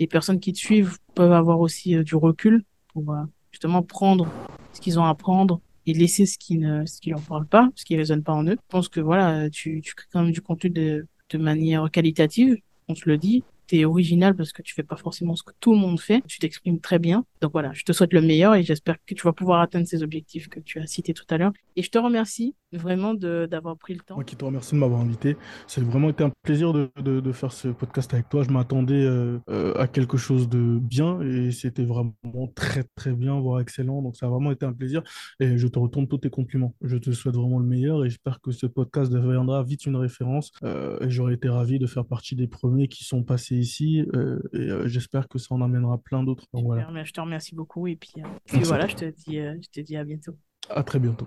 les 0.00 0.06
personnes 0.06 0.40
qui 0.40 0.52
te 0.52 0.58
suivent 0.58 0.98
peuvent 1.14 1.32
avoir 1.32 1.60
aussi 1.60 1.94
euh, 1.94 2.02
du 2.02 2.16
recul 2.16 2.64
pour 2.88 3.12
euh, 3.12 3.22
justement 3.52 3.82
prendre 3.82 4.26
ce 4.72 4.80
qu'ils 4.80 4.98
ont 4.98 5.04
à 5.04 5.14
prendre 5.14 5.60
et 5.86 5.92
laisser 5.92 6.26
ce 6.26 6.38
qui 6.38 6.58
ne 6.58 6.86
ce 6.86 7.00
qui 7.00 7.10
leur 7.10 7.20
parle 7.20 7.46
pas, 7.46 7.68
ce 7.74 7.84
qui 7.84 7.96
résonne 7.96 8.22
pas 8.22 8.32
en 8.32 8.44
eux. 8.46 8.56
Je 8.56 8.68
pense 8.68 8.88
que 8.88 9.00
voilà, 9.00 9.50
tu, 9.50 9.80
tu 9.82 9.94
crées 9.94 10.08
quand 10.12 10.22
même 10.22 10.32
du 10.32 10.40
contenu 10.40 10.70
de, 10.70 11.06
de 11.30 11.38
manière 11.38 11.90
qualitative, 11.90 12.56
on 12.88 12.94
se 12.94 13.08
le 13.08 13.18
dit, 13.18 13.44
original 13.84 14.34
parce 14.34 14.52
que 14.52 14.62
tu 14.62 14.74
fais 14.74 14.82
pas 14.82 14.96
forcément 14.96 15.36
ce 15.36 15.42
que 15.42 15.52
tout 15.60 15.72
le 15.72 15.78
monde 15.78 16.00
fait. 16.00 16.22
Tu 16.26 16.38
t'exprimes 16.38 16.80
très 16.80 16.98
bien. 16.98 17.24
Donc 17.40 17.52
voilà, 17.52 17.72
je 17.72 17.84
te 17.84 17.92
souhaite 17.92 18.12
le 18.12 18.20
meilleur 18.20 18.54
et 18.54 18.62
j'espère 18.62 18.96
que 19.06 19.14
tu 19.14 19.22
vas 19.22 19.32
pouvoir 19.32 19.60
atteindre 19.60 19.86
ces 19.86 20.02
objectifs 20.02 20.48
que 20.48 20.60
tu 20.60 20.78
as 20.78 20.86
cités 20.86 21.14
tout 21.14 21.24
à 21.30 21.38
l'heure. 21.38 21.52
Et 21.76 21.82
je 21.82 21.90
te 21.90 21.98
remercie 21.98 22.54
vraiment 22.72 23.14
d'avoir 23.14 23.76
pris 23.76 23.94
le 23.94 24.00
temps. 24.00 24.14
Moi 24.14 24.24
qui 24.24 24.36
te 24.36 24.44
remercie 24.44 24.74
de 24.74 24.80
m'avoir 24.80 25.00
invité. 25.00 25.36
A 25.76 25.80
vraiment 25.80 26.10
été 26.10 26.22
un 26.22 26.30
plaisir 26.42 26.72
de, 26.72 26.90
de, 27.00 27.32
faire 27.32 27.52
ce 27.52 27.68
podcast 27.68 28.12
avec 28.14 28.28
toi. 28.28 28.42
Je 28.42 28.50
m'attendais 28.50 29.02
euh, 29.02 29.38
euh, 29.48 29.74
à 29.74 29.88
quelque 29.88 30.16
chose 30.16 30.48
de 30.48 30.78
bien 30.78 31.20
et 31.22 31.50
c'était 31.50 31.84
vraiment 31.84 32.12
très 32.54 32.84
très 32.94 33.12
bien, 33.12 33.40
voire 33.40 33.60
excellent. 33.60 34.02
Donc 34.02 34.16
ça 34.16 34.26
a 34.26 34.28
vraiment 34.28 34.52
été 34.52 34.66
un 34.66 34.72
plaisir 34.72 35.02
et 35.40 35.58
je 35.58 35.66
te 35.66 35.78
retourne 35.78 36.06
tous 36.06 36.18
tes 36.18 36.30
compliments. 36.30 36.74
Je 36.82 36.96
te 36.96 37.10
souhaite 37.10 37.34
vraiment 37.34 37.58
le 37.58 37.66
meilleur 37.66 38.04
et 38.04 38.10
j'espère 38.10 38.40
que 38.40 38.52
ce 38.52 38.66
podcast 38.66 39.10
deviendra 39.10 39.62
vite 39.62 39.86
une 39.86 39.96
référence 39.96 40.52
euh, 40.62 40.98
j'aurais 41.08 41.34
été 41.34 41.48
ravi 41.48 41.78
de 41.78 41.86
faire 41.86 42.04
partie 42.04 42.36
des 42.36 42.46
premiers 42.46 42.88
qui 42.88 43.04
sont 43.04 43.22
passés 43.22 43.59
ici 43.60 44.04
euh, 44.14 44.40
et 44.52 44.70
euh, 44.70 44.88
j'espère 44.88 45.28
que 45.28 45.38
ça 45.38 45.54
en 45.54 45.62
amènera 45.62 45.98
plein 45.98 46.22
d'autres. 46.22 46.46
Voilà. 46.52 47.04
Je 47.04 47.12
te 47.12 47.20
remercie 47.20 47.54
beaucoup 47.54 47.86
et 47.86 47.96
puis, 47.96 48.14
euh, 48.18 48.58
voilà, 48.64 48.86
je 48.86 48.96
te, 48.96 49.04
dis, 49.04 49.36
je 49.36 49.68
te 49.70 49.80
dis 49.80 49.96
à 49.96 50.04
bientôt. 50.04 50.36
À 50.68 50.82
très 50.82 50.98
bientôt. 50.98 51.26